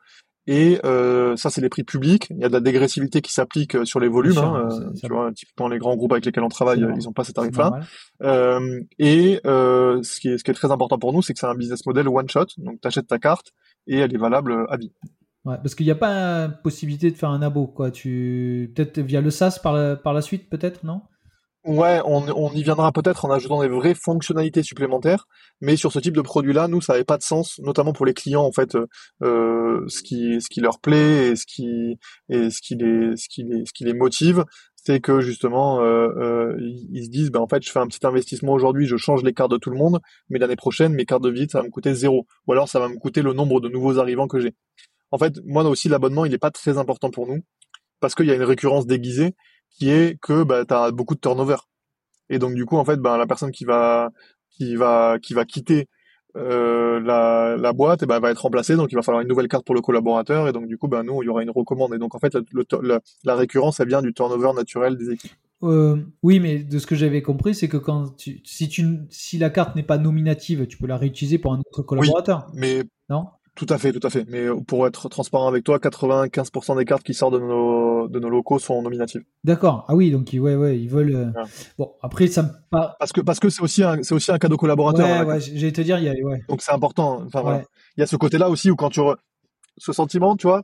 Et 0.51 0.81
euh, 0.83 1.37
ça, 1.37 1.51
c'est 1.51 1.61
les 1.61 1.69
prix 1.69 1.85
publics. 1.85 2.29
Il 2.31 2.39
y 2.39 2.45
a 2.45 2.49
de 2.49 2.55
la 2.55 2.61
dégressivité 2.61 3.21
qui 3.21 3.35
s'applique 3.35 3.75
euh, 3.75 3.85
sur 3.85 4.01
les 4.01 4.09
volumes. 4.09 4.39
Hein, 4.39 4.71
euh, 4.73 5.09
vois, 5.09 5.31
typiquement 5.31 5.69
les 5.69 5.77
grands 5.77 5.95
groupes 5.95 6.13
avec 6.13 6.25
lesquels 6.25 6.43
on 6.43 6.49
travaille, 6.49 6.81
ils 6.81 7.05
n'ont 7.05 7.13
pas 7.13 7.23
ces 7.23 7.35
tarifs-là. 7.35 7.81
Euh, 8.23 8.81
et 8.99 9.41
euh, 9.47 10.03
ce, 10.03 10.19
qui 10.19 10.29
est, 10.29 10.39
ce 10.39 10.45
qui 10.45 10.51
est 10.51 10.55
très 10.55 10.73
important 10.73 10.99
pour 10.99 11.13
nous, 11.13 11.21
c'est 11.21 11.35
que 11.35 11.39
c'est 11.39 11.47
un 11.47 11.55
business 11.55 11.85
model 11.85 12.09
one 12.09 12.31
shot. 12.31 12.47
Donc, 12.57 12.81
tu 12.81 12.89
achètes 12.89 13.07
ta 13.07 13.19
carte 13.19 13.53
et 13.87 13.99
elle 13.99 14.15
est 14.15 14.19
valable 14.19 14.65
à 14.71 14.79
vie. 14.79 14.91
Ouais, 15.45 15.57
parce 15.63 15.75
qu'il 15.75 15.85
n'y 15.85 15.93
a 15.93 15.97
pas 15.97 16.49
possibilité 16.49 17.11
de 17.11 17.17
faire 17.17 17.31
un 17.31 17.43
abo, 17.43 17.67
quoi. 17.67 17.91
Tu 17.91 18.73
peut-être 18.75 19.01
via 19.01 19.21
le 19.21 19.31
SaaS 19.31 19.61
par 19.63 19.75
la, 19.75 19.97
par 19.97 20.15
la 20.15 20.23
suite, 20.23 20.49
peut-être, 20.49 20.83
non? 20.83 21.03
Ouais, 21.69 22.01
on, 22.07 22.27
on, 22.31 22.51
y 22.55 22.63
viendra 22.63 22.91
peut-être 22.93 23.27
en 23.27 23.31
ajoutant 23.31 23.61
des 23.61 23.69
vraies 23.69 23.95
fonctionnalités 23.95 24.63
supplémentaires, 24.63 25.27
mais 25.61 25.77
sur 25.77 25.93
ce 25.93 25.99
type 25.99 26.17
de 26.17 26.23
produit-là, 26.23 26.67
nous, 26.67 26.81
ça 26.81 26.95
n'avait 26.95 27.05
pas 27.05 27.19
de 27.19 27.23
sens, 27.23 27.59
notamment 27.59 27.93
pour 27.93 28.07
les 28.07 28.15
clients, 28.15 28.45
en 28.45 28.53
fait, 28.53 28.75
euh, 29.23 29.85
ce 29.87 30.03
qui 30.03 30.41
ce 30.41 30.49
qui 30.49 30.63
leur 30.63 30.81
plaît 30.81 31.29
et 31.29 31.37
ce 31.37 31.45
qui 31.45 31.99
et 32.31 32.49
ce 32.49 32.63
qui 32.63 32.75
les 32.75 33.19
ce 33.19 33.29
qui 33.29 33.43
les 33.43 33.67
ce 33.67 33.73
qui 33.75 33.85
les 33.85 33.93
motive, 33.93 34.47
c'est 34.77 35.01
que 35.01 35.21
justement, 35.21 35.83
euh, 35.83 36.09
euh, 36.17 36.57
ils 36.91 37.05
se 37.05 37.11
disent, 37.11 37.31
ben 37.31 37.41
en 37.41 37.49
fait, 37.49 37.63
je 37.63 37.71
fais 37.71 37.81
un 37.81 37.87
petit 37.87 38.07
investissement 38.07 38.55
aujourd'hui, 38.55 38.87
je 38.87 38.97
change 38.97 39.23
les 39.23 39.35
cartes 39.35 39.51
de 39.51 39.59
tout 39.59 39.69
le 39.69 39.77
monde, 39.77 40.01
mais 40.31 40.39
l'année 40.39 40.57
prochaine, 40.57 40.95
mes 40.95 41.05
cartes 41.05 41.23
de 41.23 41.29
visite, 41.29 41.53
ça 41.53 41.59
va 41.59 41.67
me 41.67 41.71
coûter 41.71 41.93
zéro, 41.93 42.27
ou 42.47 42.53
alors 42.53 42.71
ça 42.71 42.81
va 42.81 42.89
me 42.89 42.97
coûter 42.97 43.21
le 43.21 43.35
nombre 43.35 43.61
de 43.61 43.69
nouveaux 43.69 43.99
arrivants 43.99 44.27
que 44.27 44.41
j'ai. 44.41 44.55
En 45.11 45.19
fait, 45.19 45.39
moi 45.45 45.65
aussi, 45.65 45.91
l'abonnement, 45.91 46.25
il 46.25 46.31
n'est 46.31 46.39
pas 46.39 46.51
très 46.51 46.79
important 46.79 47.11
pour 47.11 47.27
nous, 47.27 47.43
parce 48.01 48.15
qu'il 48.15 48.25
y 48.25 48.31
a 48.31 48.35
une 48.35 48.43
récurrence 48.43 48.87
déguisée 48.87 49.35
qui 49.71 49.91
est 49.91 50.21
que 50.21 50.43
bah, 50.43 50.65
tu 50.65 50.75
as 50.75 50.91
beaucoup 50.91 51.15
de 51.15 51.21
turnover. 51.21 51.57
Et 52.31 52.39
donc 52.39 52.55
du 52.55 52.65
coup, 52.65 52.77
en 52.77 52.85
fait, 52.85 52.97
ben, 52.97 53.17
la 53.17 53.27
personne 53.27 53.51
qui 53.51 53.65
va 53.65 54.11
qui 54.51 54.77
va 54.77 55.19
qui 55.21 55.35
va 55.35 55.45
quitter 55.45 55.89
euh, 56.37 57.01
la, 57.01 57.57
la 57.57 57.73
boîte, 57.73 58.03
et 58.03 58.07
ben, 58.07 58.21
va 58.21 58.31
être 58.31 58.43
remplacée. 58.43 58.77
Donc 58.77 58.93
il 58.93 58.95
va 58.95 59.03
falloir 59.03 59.23
une 59.23 59.29
nouvelle 59.29 59.49
carte 59.49 59.65
pour 59.65 59.75
le 59.75 59.81
collaborateur. 59.81 60.49
Et 60.49 60.53
donc 60.53 60.67
du 60.67 60.77
coup, 60.79 60.89
ben, 60.89 61.03
nous, 61.03 61.23
il 61.23 61.27
y 61.27 61.29
aura 61.29 61.43
une 61.43 61.51
recommande. 61.51 61.95
Et 61.95 61.99
donc 61.99 62.15
en 62.15 62.19
fait, 62.19 62.37
la 63.25 63.35
récurrence, 63.35 63.81
elle 63.81 63.89
vient 63.89 64.03
du 64.03 64.13
turnover 64.13 64.53
naturel 64.55 64.97
des 64.97 65.11
équipes. 65.11 65.33
Euh, 65.65 65.97
oui, 66.23 66.39
mais 66.39 66.61
de 66.61 66.79
ce 66.79 66.87
que 66.87 66.95
j'avais 66.95 67.21
compris, 67.21 67.55
c'est 67.55 67.69
que 67.69 67.79
quand 67.79 68.17
tu, 68.17 68.41
si 68.45 68.69
tu, 68.69 69.01
si 69.11 69.39
la 69.39 69.51
carte 69.51 69.75
n'est 69.75 69.83
pas 69.83 69.99
nominative, 69.99 70.69
tu 70.69 70.79
peux 70.79 70.87
la 70.87 70.97
réutiliser 70.97 71.39
pour 71.39 71.53
un 71.53 71.59
autre 71.59 71.83
collaborateur. 71.83 72.47
Oui, 72.53 72.61
mais 72.61 72.83
non? 73.09 73.27
Tout 73.59 73.67
à 73.71 73.77
fait, 73.77 73.93
tout 73.93 74.07
à 74.07 74.09
fait. 74.09 74.25
Mais 74.29 74.45
euh, 74.45 74.55
pour 74.55 74.87
être 74.87 75.09
transparent 75.09 75.49
avec 75.49 75.65
toi, 75.65 75.79
95% 75.79 76.79
des 76.79 76.85
cartes 76.85 77.03
qui 77.03 77.13
sortent 77.13 77.35
de 77.35 77.41
nos, 77.41 78.07
de 78.07 78.21
nos 78.21 78.31
locaux 78.31 78.61
sont 78.61 78.81
nominatives. 78.83 79.25
D'accord. 79.43 79.85
Ah 79.89 79.97
oui, 79.97 80.13
donc 80.13 80.31
ouais, 80.33 80.55
ouais, 80.55 80.79
ils 80.79 80.89
veulent. 80.89 81.17
Euh, 81.17 81.45
bon, 81.77 81.93
après 82.01 82.29
ça 82.29 82.45
me 82.45 82.51
pas. 82.71 82.95
Parce 83.01 83.13
que 83.13 83.21
parce 83.21 83.41
que 83.41 83.49
c'est 83.49 83.61
aussi 83.61 83.83
un 83.83 84.01
c'est 84.05 84.15
aussi 84.15 84.31
un 84.31 84.39
cadeau 84.39 84.57
collaborateur. 84.57 85.27
Ouais, 85.27 85.35
ouais. 85.35 85.41
J'allais 85.41 85.73
te 85.73 85.81
dire, 85.81 85.99
il 85.99 86.05
y 86.05 86.09
a 86.09 86.13
ouais. 86.13 86.45
Donc 86.49 86.63
c'est 86.63 86.71
important. 86.71 87.25
Enfin 87.27 87.43
voilà. 87.43 87.65
Il 87.97 88.01
y 88.01 88.05
a 88.05 88.07
ce 88.07 88.15
côté-là 88.15 88.49
aussi 88.49 88.71
où 88.71 88.77
quand 88.77 88.91
tu 88.91 89.01
ce 89.77 89.93
sentiment, 89.93 90.37
tu 90.37 90.47
vois. 90.47 90.63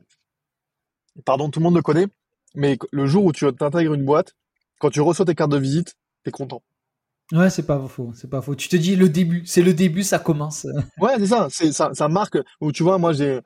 Pardon, 1.25 1.49
tout 1.49 1.59
le 1.59 1.65
monde 1.65 1.75
le 1.75 1.81
connaît, 1.81 2.07
mais 2.55 2.77
le 2.91 3.05
jour 3.07 3.25
où 3.25 3.33
tu 3.33 3.45
intègres 3.45 3.93
une 3.93 4.05
boîte, 4.05 4.35
quand 4.79 4.89
tu 4.89 5.01
reçois 5.01 5.25
tes 5.25 5.35
cartes 5.35 5.51
de 5.51 5.57
visite, 5.57 5.95
t'es 6.23 6.31
content. 6.31 6.61
Ouais, 7.31 7.49
c'est 7.49 7.65
pas 7.65 7.79
faux, 7.87 8.11
c'est 8.13 8.29
pas 8.29 8.41
faux. 8.41 8.55
Tu 8.55 8.69
te 8.69 8.75
dis 8.75 8.95
le 8.95 9.09
début, 9.09 9.43
c'est 9.45 9.63
le 9.63 9.73
début, 9.73 10.03
ça 10.03 10.19
commence. 10.19 10.67
Ouais, 10.99 11.13
c'est 11.17 11.27
ça, 11.27 11.47
c'est 11.49 11.71
ça, 11.71 11.89
ça 11.93 12.07
marque. 12.07 12.37
Où 12.61 12.71
tu 12.71 12.83
vois, 12.83 12.97
moi 12.97 13.13
j'ai 13.13 13.39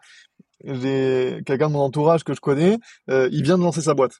j'ai 0.65 1.41
quelqu'un 1.45 1.67
de 1.67 1.73
mon 1.73 1.79
entourage 1.79 2.23
que 2.23 2.33
je 2.33 2.41
connais, 2.41 2.77
euh, 3.09 3.29
il 3.31 3.43
vient 3.43 3.57
de 3.57 3.63
lancer 3.63 3.81
sa 3.81 3.93
boîte. 3.93 4.19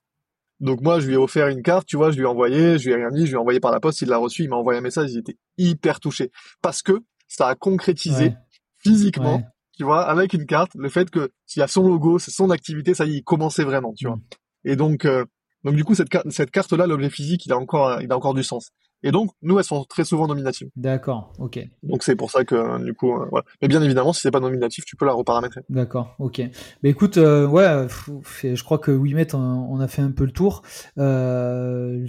Donc 0.61 0.81
moi, 0.81 0.99
je 0.99 1.07
lui 1.07 1.13
ai 1.13 1.17
offert 1.17 1.47
une 1.47 1.61
carte, 1.61 1.85
tu 1.87 1.97
vois, 1.97 2.11
je 2.11 2.17
lui 2.17 2.23
ai 2.23 2.25
envoyé, 2.25 2.77
je 2.79 2.85
lui 2.85 2.93
ai 2.93 2.95
rien 2.95 3.11
dit, 3.11 3.25
je 3.25 3.31
lui 3.31 3.35
ai 3.35 3.37
envoyé 3.37 3.59
par 3.59 3.71
la 3.71 3.79
poste, 3.79 4.01
il 4.01 4.09
l'a 4.09 4.17
reçu, 4.17 4.43
il 4.43 4.49
m'a 4.49 4.57
envoyé 4.57 4.79
un 4.79 4.81
message, 4.81 5.11
il 5.11 5.19
était 5.19 5.37
hyper 5.57 5.99
touché 5.99 6.31
parce 6.61 6.81
que 6.81 7.01
ça 7.27 7.47
a 7.47 7.55
concrétisé 7.55 8.33
physiquement, 8.77 9.41
tu 9.77 9.83
vois, 9.83 10.03
avec 10.05 10.33
une 10.33 10.45
carte, 10.45 10.71
le 10.75 10.89
fait 10.89 11.09
que 11.09 11.31
s'il 11.45 11.61
y 11.61 11.63
a 11.63 11.67
son 11.67 11.87
logo, 11.87 12.19
c'est 12.19 12.31
son 12.31 12.49
activité, 12.49 12.93
ça 12.93 13.05
y 13.05 13.11
est, 13.13 13.17
il 13.17 13.23
commençait 13.23 13.63
vraiment, 13.63 13.93
tu 13.93 14.07
vois. 14.07 14.15
Mm. 14.15 14.21
Et 14.65 14.75
donc 14.75 15.05
euh, 15.05 15.25
Donc 15.63 15.75
du 15.75 15.83
coup, 15.83 15.95
cette, 15.95 16.09
cette 16.29 16.51
carte-là, 16.51 16.87
l'objet 16.87 17.09
physique, 17.09 17.45
il 17.45 17.53
a 17.53 17.57
encore, 17.57 18.01
il 18.01 18.11
a 18.11 18.17
encore 18.17 18.33
du 18.33 18.43
sens. 18.43 18.71
Et 19.01 19.11
donc, 19.11 19.31
nous, 19.41 19.57
elles 19.57 19.63
sont 19.65 19.85
très 19.85 20.03
souvent 20.03 20.27
nominatives. 20.27 20.69
D'accord, 20.75 21.31
ok. 21.39 21.59
Donc 21.83 22.03
c'est 22.03 22.15
pour 22.15 22.31
ça 22.31 22.43
que 22.43 22.83
du 22.83 22.93
coup, 22.93 23.13
euh, 23.13 23.27
voilà. 23.29 23.45
Mais 23.61 23.67
bien 23.69 23.81
évidemment, 23.81 24.11
si 24.11 24.21
c'est 24.21 24.31
pas 24.31 24.41
nominatif, 24.41 24.83
tu 24.83 24.97
peux 24.97 25.05
la 25.05 25.13
reparamétrer. 25.13 25.61
D'accord, 25.69 26.15
ok. 26.19 26.41
Mais 26.83 26.89
écoute, 26.89 27.17
euh, 27.17 27.47
ouais, 27.47 27.87
je 28.43 28.63
crois 28.63 28.77
que 28.77 28.91
Wimet, 28.91 29.33
on, 29.35 29.79
a 29.79 29.87
fait 29.87 30.01
un 30.01 30.11
peu 30.11 30.25
le 30.25 30.31
tour. 30.31 30.63
Euh, 30.97 32.05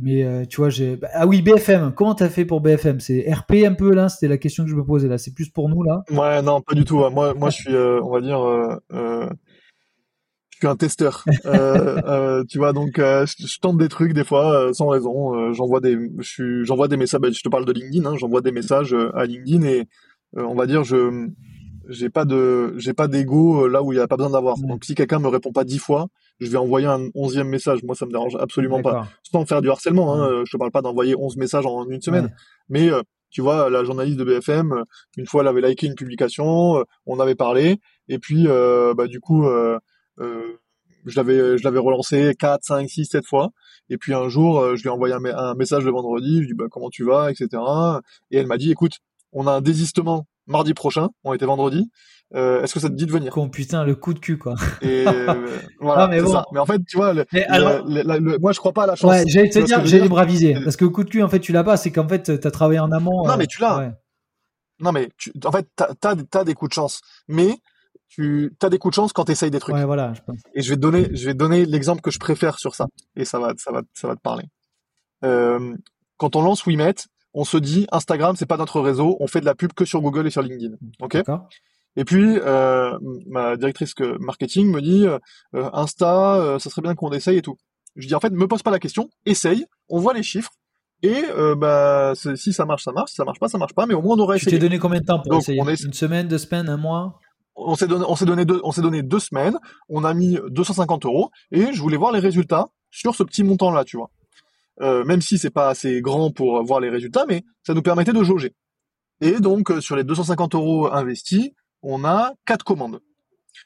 mais 0.00 0.46
tu 0.46 0.56
vois, 0.56 0.70
j'ai. 0.70 0.98
Ah 1.12 1.26
oui, 1.26 1.42
BFM. 1.42 1.92
Comment 1.92 2.14
t'as 2.14 2.30
fait 2.30 2.46
pour 2.46 2.60
BFM 2.60 3.00
C'est 3.00 3.30
RP 3.30 3.66
un 3.66 3.74
peu 3.74 3.92
là? 3.92 4.08
C'était 4.08 4.28
la 4.28 4.38
question 4.38 4.64
que 4.64 4.70
je 4.70 4.76
me 4.76 4.84
posais 4.84 5.08
là. 5.08 5.18
C'est 5.18 5.34
plus 5.34 5.50
pour 5.50 5.68
nous 5.68 5.82
là? 5.82 6.02
Ouais, 6.10 6.40
non, 6.40 6.62
pas 6.62 6.74
du 6.74 6.84
tout. 6.84 6.98
Moi, 7.10 7.34
moi, 7.34 7.50
je 7.50 7.56
suis, 7.56 7.76
on 7.76 8.10
va 8.10 8.20
dire 8.22 8.40
suis 10.60 10.68
un 10.68 10.76
testeur. 10.76 11.24
Euh, 11.46 12.00
euh, 12.06 12.44
tu 12.48 12.58
vois, 12.58 12.72
donc 12.72 12.98
euh, 12.98 13.26
je, 13.26 13.58
tente 13.60 13.78
des 13.78 13.88
trucs 13.88 14.12
des 14.12 14.24
fois 14.24 14.72
sans 14.72 14.88
raison. 14.88 15.52
j'envoie 15.52 15.80
des, 15.80 15.96
j'envoie 16.62 16.88
des 16.88 16.96
messages. 16.96 17.20
Bah, 17.20 17.28
je 17.32 17.42
te 17.42 17.48
parle 17.48 17.64
de 17.64 17.72
LinkedIn. 17.72 18.06
Hein, 18.06 18.16
j'envoie 18.16 18.40
des 18.40 18.52
messages 18.52 18.94
à 19.14 19.24
LinkedIn 19.24 19.62
et 19.62 19.88
on 20.36 20.54
va 20.54 20.66
dire 20.66 20.84
je 20.84 21.28
j'ai 21.88 22.08
pas 22.08 22.24
de 22.24 22.74
j'ai 22.76 22.92
pas 22.92 23.08
d'ego 23.08 23.66
là 23.66 23.82
où 23.82 23.92
il 23.92 23.96
y 23.96 24.00
a 24.00 24.06
pas 24.06 24.16
besoin 24.16 24.30
d'avoir. 24.30 24.58
Donc 24.58 24.84
si 24.84 24.94
quelqu'un 24.94 25.18
me 25.18 25.28
répond 25.28 25.52
pas 25.52 25.64
dix 25.64 25.78
fois, 25.78 26.08
je 26.38 26.48
vais 26.48 26.58
envoyer 26.58 26.86
un 26.86 27.08
onzième 27.14 27.48
message. 27.48 27.82
Moi, 27.82 27.94
ça 27.94 28.06
me 28.06 28.12
dérange 28.12 28.36
absolument 28.38 28.82
pas. 28.82 29.08
Sans 29.22 29.44
faire 29.46 29.62
du 29.62 29.70
harcèlement. 29.70 30.14
Hein, 30.14 30.44
je 30.44 30.52
te 30.52 30.56
parle 30.56 30.70
pas 30.70 30.82
d'envoyer 30.82 31.16
onze 31.16 31.36
messages 31.36 31.66
en 31.66 31.88
une 31.88 32.00
semaine, 32.00 32.34
mais 32.68 32.90
tu 33.30 33.42
vois, 33.42 33.70
la 33.70 33.84
journaliste 33.84 34.18
de 34.18 34.24
BFM, 34.24 34.84
une 35.16 35.26
fois, 35.26 35.42
elle 35.42 35.48
avait 35.48 35.60
liké 35.60 35.86
une 35.86 35.94
publication, 35.94 36.84
on 37.06 37.20
avait 37.20 37.36
parlé, 37.36 37.78
et 38.08 38.18
puis, 38.18 38.46
bah, 38.46 39.06
du 39.06 39.20
coup, 39.20 39.46
euh, 39.46 39.78
je 40.20 41.16
l'avais 41.16 41.58
je 41.58 41.64
l'avais 41.64 41.78
relancé 41.78 42.34
4, 42.38 42.62
5, 42.62 42.88
6, 42.88 43.06
7 43.06 43.26
fois. 43.26 43.50
Et 43.88 43.98
puis 43.98 44.14
un 44.14 44.28
jour, 44.28 44.60
euh, 44.60 44.76
je 44.76 44.82
lui 44.82 44.88
ai 44.88 44.92
envoyé 44.92 45.14
un, 45.14 45.54
message 45.54 45.84
le 45.84 45.90
vendredi, 45.90 46.36
je 46.36 46.38
lui 46.40 46.44
ai 46.44 46.46
dit 46.48 46.54
bah, 46.54 46.66
comment 46.70 46.90
tu 46.90 47.04
vas, 47.04 47.30
etc. 47.30 47.62
Et 48.30 48.38
elle 48.38 48.46
m'a 48.46 48.56
dit 48.58 48.70
écoute, 48.70 48.98
on 49.32 49.46
a 49.46 49.52
un 49.52 49.60
désistement 49.60 50.26
mardi 50.46 50.74
prochain, 50.74 51.08
on 51.24 51.34
était 51.34 51.46
vendredi. 51.46 51.90
Euh, 52.32 52.62
est-ce 52.62 52.74
que 52.74 52.80
ça 52.80 52.88
te 52.88 52.94
dit 52.94 53.06
de 53.06 53.10
venir? 53.10 53.32
Con, 53.32 53.48
putain, 53.48 53.84
le 53.84 53.96
coup 53.96 54.14
de 54.14 54.20
cul, 54.20 54.38
quoi. 54.38 54.54
Et 54.82 55.04
voilà, 55.80 56.06
mais, 56.06 56.20
bon. 56.22 56.40
mais 56.52 56.60
en 56.60 56.66
fait, 56.66 56.80
tu 56.86 56.96
vois, 56.96 57.12
moi, 57.12 57.24
je 58.52 58.58
crois 58.58 58.72
pas 58.72 58.84
à 58.84 58.86
la 58.86 58.94
chance. 58.94 59.10
Ouais, 59.10 59.24
j'allais 59.26 59.50
te 59.50 59.58
dire, 59.58 59.84
j'allais 59.84 60.08
me 60.08 60.14
raviser. 60.14 60.54
Parce 60.62 60.76
que 60.76 60.84
le 60.84 60.90
coup 60.90 61.02
de 61.02 61.10
cul, 61.10 61.22
en 61.24 61.28
fait, 61.28 61.40
tu 61.40 61.50
l'as 61.50 61.64
pas, 61.64 61.76
c'est 61.76 61.90
qu'en 61.90 62.06
fait, 62.06 62.40
tu 62.40 62.46
as 62.46 62.50
travaillé 62.52 62.78
en 62.78 62.92
amont. 62.92 63.26
Non, 63.26 63.36
mais 63.36 63.48
tu 63.48 63.60
l'as. 63.60 63.94
Non, 64.78 64.92
mais 64.92 65.08
tu, 65.18 65.32
en 65.44 65.52
fait, 65.52 65.66
t'as 65.74 66.14
as, 66.32 66.44
des 66.44 66.54
coups 66.54 66.70
de 66.70 66.74
chance. 66.74 67.00
Mais 67.28 67.58
tu 68.10 68.52
as 68.60 68.68
des 68.68 68.78
coups 68.78 68.92
de 68.92 68.96
chance 68.96 69.12
quand 69.12 69.24
tu 69.24 69.32
essayes 69.32 69.50
des 69.50 69.60
trucs. 69.60 69.74
Ouais, 69.74 69.84
voilà, 69.84 70.12
je 70.12 70.20
pense. 70.20 70.40
Et 70.54 70.62
je 70.62 70.70
vais 70.70 70.76
te 70.76 70.80
donner, 70.80 71.08
je 71.14 71.24
vais 71.24 71.34
donner 71.34 71.64
l'exemple 71.64 72.02
que 72.02 72.10
je 72.10 72.18
préfère 72.18 72.58
sur 72.58 72.74
ça. 72.74 72.86
Et 73.16 73.24
ça 73.24 73.38
va, 73.38 73.54
ça 73.56 73.70
va, 73.72 73.82
ça 73.94 74.08
va 74.08 74.16
te 74.16 74.20
parler. 74.20 74.44
Euh, 75.24 75.76
quand 76.16 76.34
on 76.36 76.42
lance 76.42 76.66
Wimet, 76.66 76.94
on 77.32 77.44
se 77.44 77.56
dit 77.56 77.86
Instagram, 77.92 78.34
c'est 78.36 78.46
pas 78.46 78.56
notre 78.56 78.80
réseau, 78.80 79.16
on 79.20 79.28
fait 79.28 79.40
de 79.40 79.44
la 79.46 79.54
pub 79.54 79.72
que 79.72 79.84
sur 79.84 80.02
Google 80.02 80.26
et 80.26 80.30
sur 80.30 80.42
LinkedIn. 80.42 80.74
Ok? 81.00 81.22
Et 81.96 82.04
puis 82.04 82.38
euh, 82.38 82.98
ma 83.26 83.56
directrice 83.56 83.94
marketing 84.20 84.70
me 84.70 84.80
dit 84.80 85.06
euh, 85.06 85.18
Insta, 85.72 86.58
ça 86.58 86.70
serait 86.70 86.82
bien 86.82 86.94
qu'on 86.94 87.10
essaye 87.12 87.38
et 87.38 87.42
tout. 87.42 87.56
Je 87.96 88.06
dis 88.06 88.14
en 88.14 88.20
fait, 88.20 88.30
me 88.30 88.46
pose 88.46 88.62
pas 88.62 88.70
la 88.70 88.78
question, 88.78 89.08
essaye, 89.24 89.66
on 89.88 89.98
voit 89.98 90.14
les 90.14 90.22
chiffres. 90.22 90.52
Et 91.02 91.24
euh, 91.30 91.54
bah 91.54 92.12
si 92.34 92.52
ça 92.52 92.64
marche, 92.66 92.84
ça 92.84 92.92
marche. 92.92 93.10
Si 93.10 93.16
ça 93.16 93.24
marche 93.24 93.38
pas, 93.38 93.48
ça 93.48 93.58
marche 93.58 93.74
pas. 93.74 93.86
Mais 93.86 93.94
au 93.94 94.02
moins 94.02 94.16
on 94.16 94.20
aurait 94.20 94.36
essayé. 94.36 94.50
Tu 94.50 94.58
t'es 94.58 94.66
donné 94.66 94.78
combien 94.78 95.00
de 95.00 95.06
temps 95.06 95.20
pour 95.20 95.38
essayer? 95.38 95.60
Une 95.60 95.92
semaine, 95.92 96.28
deux 96.28 96.38
semaines, 96.38 96.68
un 96.68 96.76
mois? 96.76 97.18
On 97.66 97.74
s'est 97.74 97.86
donné, 97.86 98.04
on 98.08 98.16
s'est 98.16 98.24
donné 98.24 98.44
deux, 98.44 98.60
on 98.64 98.72
s'est 98.72 98.82
donné 98.82 99.02
deux 99.02 99.18
semaines, 99.18 99.58
on 99.88 100.04
a 100.04 100.14
mis 100.14 100.38
250 100.48 101.04
euros 101.04 101.30
et 101.50 101.72
je 101.72 101.80
voulais 101.80 101.96
voir 101.96 102.12
les 102.12 102.20
résultats 102.20 102.68
sur 102.90 103.14
ce 103.14 103.22
petit 103.22 103.44
montant 103.44 103.70
là, 103.70 103.84
tu 103.84 103.96
vois. 103.96 104.10
Euh, 104.80 105.04
même 105.04 105.20
si 105.20 105.38
c'est 105.38 105.50
pas 105.50 105.68
assez 105.68 106.00
grand 106.00 106.30
pour 106.30 106.62
voir 106.64 106.80
les 106.80 106.88
résultats, 106.88 107.26
mais 107.28 107.44
ça 107.62 107.74
nous 107.74 107.82
permettait 107.82 108.12
de 108.12 108.22
jauger. 108.22 108.54
Et 109.20 109.40
donc 109.40 109.70
euh, 109.70 109.80
sur 109.80 109.96
les 109.96 110.04
250 110.04 110.54
euros 110.54 110.92
investis, 110.92 111.50
on 111.82 112.04
a 112.04 112.32
quatre 112.46 112.64
commandes. 112.64 113.00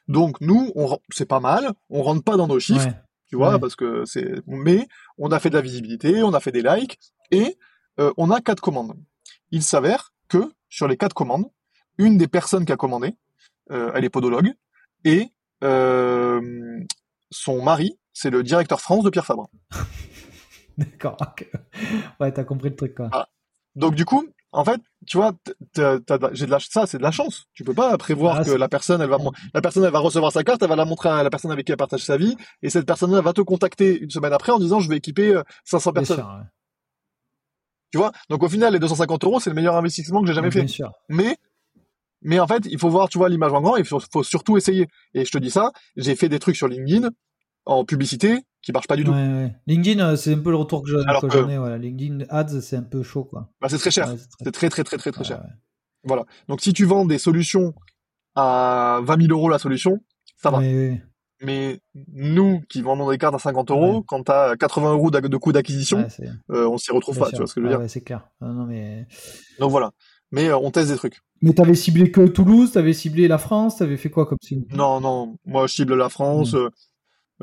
Donc 0.07 0.41
nous, 0.41 0.71
on, 0.75 0.97
c'est 1.09 1.27
pas 1.27 1.39
mal, 1.39 1.71
on 1.89 2.03
rentre 2.03 2.23
pas 2.23 2.37
dans 2.37 2.47
nos 2.47 2.59
chiffres, 2.59 2.89
tu 3.27 3.37
vois, 3.37 3.59
parce 3.59 3.75
que 3.75 4.03
c'est, 4.05 4.35
mais 4.45 4.87
on 5.17 5.31
a 5.31 5.39
fait 5.39 5.49
de 5.49 5.55
la 5.55 5.61
visibilité, 5.61 6.21
on 6.21 6.33
a 6.33 6.39
fait 6.39 6.51
des 6.51 6.61
likes 6.61 6.99
et 7.31 7.57
euh, 7.99 8.11
on 8.17 8.29
a 8.29 8.41
quatre 8.41 8.61
commandes. 8.61 8.95
Il 9.51 9.63
s'avère 9.63 10.13
que 10.27 10.51
sur 10.69 10.87
les 10.87 10.97
quatre 10.97 11.13
commandes, 11.13 11.45
une 11.97 12.17
des 12.17 12.27
personnes 12.27 12.65
qui 12.65 12.71
a 12.71 12.77
commandé, 12.77 13.15
elle 13.69 14.03
est 14.05 14.09
podologue, 14.09 14.53
et 15.03 15.29
euh, 15.63 16.79
son 17.31 17.61
mari, 17.63 17.97
c'est 18.13 18.29
le 18.29 18.43
directeur 18.43 18.81
France 18.81 19.03
de 19.03 19.09
Pierre 19.09 19.25
Fabre. 19.25 19.49
D'accord. 20.77 21.17
Ouais, 22.19 22.31
t'as 22.33 22.43
compris 22.43 22.69
le 22.69 22.75
truc 22.75 22.95
quoi. 22.95 23.09
Ah. 23.13 23.27
Donc 23.75 23.95
du 23.95 24.03
coup, 24.03 24.27
en 24.51 24.65
fait, 24.65 24.81
tu 25.05 25.17
vois, 25.17 25.33
j'ai 26.33 26.45
de 26.45 26.51
la, 26.51 26.59
ça, 26.59 26.85
c'est 26.85 26.97
de 26.97 27.03
la 27.03 27.11
chance. 27.11 27.45
Tu 27.53 27.63
peux 27.63 27.73
pas 27.73 27.97
prévoir 27.97 28.37
ah, 28.39 28.43
que 28.43 28.51
la 28.51 28.69
personne, 28.69 29.01
elle 29.01 29.09
va, 29.09 29.17
la 29.53 29.61
personne, 29.61 29.83
elle 29.83 29.91
va 29.91 29.99
recevoir 29.99 30.31
sa 30.31 30.43
carte, 30.43 30.63
elle 30.63 30.69
va 30.69 30.75
la 30.75 30.85
montrer 30.85 31.09
à 31.09 31.23
la 31.23 31.29
personne 31.29 31.51
avec 31.51 31.65
qui 31.65 31.71
elle 31.71 31.77
partage 31.77 32.03
sa 32.03 32.17
vie, 32.17 32.35
et 32.61 32.69
cette 32.69 32.85
personne-là 32.85 33.21
va 33.21 33.33
te 33.33 33.41
contacter 33.41 33.99
une 33.99 34.09
semaine 34.09 34.33
après 34.33 34.51
en 34.51 34.59
disant, 34.59 34.79
je 34.79 34.89
vais 34.89 34.97
équiper 34.97 35.39
500 35.65 35.89
euh, 35.89 35.93
personnes. 35.93 36.49
Tu 37.91 37.97
vois, 37.97 38.11
donc 38.29 38.43
au 38.43 38.49
final, 38.49 38.73
les 38.73 38.79
250 38.79 39.23
euros, 39.23 39.39
c'est 39.39 39.49
le 39.49 39.55
meilleur 39.55 39.75
investissement 39.75 40.21
que 40.21 40.27
j'ai 40.27 40.33
jamais 40.33 40.51
fait. 40.51 40.65
Mais 41.09 41.37
mais 42.25 42.39
en 42.39 42.47
fait, 42.47 42.65
il 42.65 42.79
faut 42.79 42.89
voir, 42.89 43.07
tu 43.07 43.19
vois, 43.19 43.29
l'image 43.29 43.53
en 43.53 43.61
grand, 43.61 43.75
il 43.75 43.85
faut, 43.85 43.99
surtout 44.23 44.57
essayer. 44.57 44.87
Et 45.13 45.25
je 45.25 45.31
te 45.31 45.37
dis 45.37 45.51
ça, 45.51 45.71
j'ai 45.95 46.15
fait 46.15 46.27
des 46.27 46.39
trucs 46.39 46.55
sur 46.55 46.67
LinkedIn 46.67 47.11
en 47.65 47.85
publicité 47.85 48.41
qui 48.63 48.71
marchent 48.71 48.87
pas 48.87 48.95
du 48.95 49.03
tout. 49.03 49.13
LinkedIn, 49.67 50.03
euh, 50.03 50.15
c'est 50.15 50.33
un 50.33 50.39
peu 50.39 50.49
le 50.49 50.55
retour 50.55 50.81
que 50.81 50.89
j'en 50.89 51.47
ai. 51.47 51.57
Voilà. 51.57 51.77
LinkedIn 51.77 52.25
Ads, 52.29 52.61
c'est 52.61 52.77
un 52.77 52.81
peu 52.81 53.03
chaud, 53.03 53.25
quoi. 53.25 53.51
Bah, 53.61 53.69
c'est 53.69 53.77
très 53.77 53.91
cher. 53.91 54.09
c'est 54.09 54.51
très... 54.51 54.69
très, 54.69 54.83
très, 54.83 54.97
très, 54.97 55.11
très, 55.11 55.23
cher. 55.23 55.43
Voilà. 56.03 56.25
Donc, 56.47 56.61
si 56.61 56.73
tu 56.73 56.85
vends 56.85 57.05
des 57.05 57.19
solutions 57.19 57.75
à 58.33 59.01
20 59.03 59.21
000 59.27 59.31
euros 59.31 59.47
la 59.47 59.59
solution, 59.59 59.99
ça 60.35 60.49
va. 60.49 60.61
Mais 61.41 61.79
nous, 62.11 62.61
qui 62.69 62.81
vendons 62.81 63.11
des 63.11 63.19
cartes 63.19 63.35
à 63.35 63.39
50 63.39 63.69
euros, 63.69 64.01
quand 64.01 64.23
tu 64.23 64.31
as 64.31 64.55
80 64.57 64.93
euros 64.93 65.11
de 65.11 65.37
coût 65.37 65.51
d'acquisition, 65.51 66.07
euh, 66.49 66.67
on 66.67 66.79
s'y 66.79 66.91
retrouve 66.91 67.19
pas. 67.19 67.29
Tu 67.29 67.37
vois 67.37 67.45
ce 67.45 67.53
que 67.53 67.61
je 67.61 67.67
veux 67.67 67.77
dire 67.77 67.87
c'est 67.87 68.01
clair. 68.01 68.27
non, 68.41 68.65
mais... 68.65 69.05
Donc 69.59 69.69
voilà 69.69 69.91
mais 70.31 70.49
euh, 70.49 70.57
on 70.57 70.69
teste 70.71 70.91
des 70.91 70.97
trucs. 70.97 71.21
Mais 71.45 71.53
t'avais 71.53 71.75
ciblé 71.75 72.09
que 72.09 72.25
Toulouse, 72.25 72.71
t'avais 72.71 72.93
ciblé 72.93 73.27
la 73.27 73.37
France, 73.37 73.77
t'avais 73.77 73.97
fait 73.97 74.09
quoi 74.09 74.25
comme 74.25 74.39
cible? 74.41 74.65
Non, 74.75 74.99
non, 74.99 75.37
moi 75.45 75.67
je 75.67 75.75
cible 75.75 75.93
la 75.95 76.09
France. 76.09 76.53
Hmm. 76.53 76.69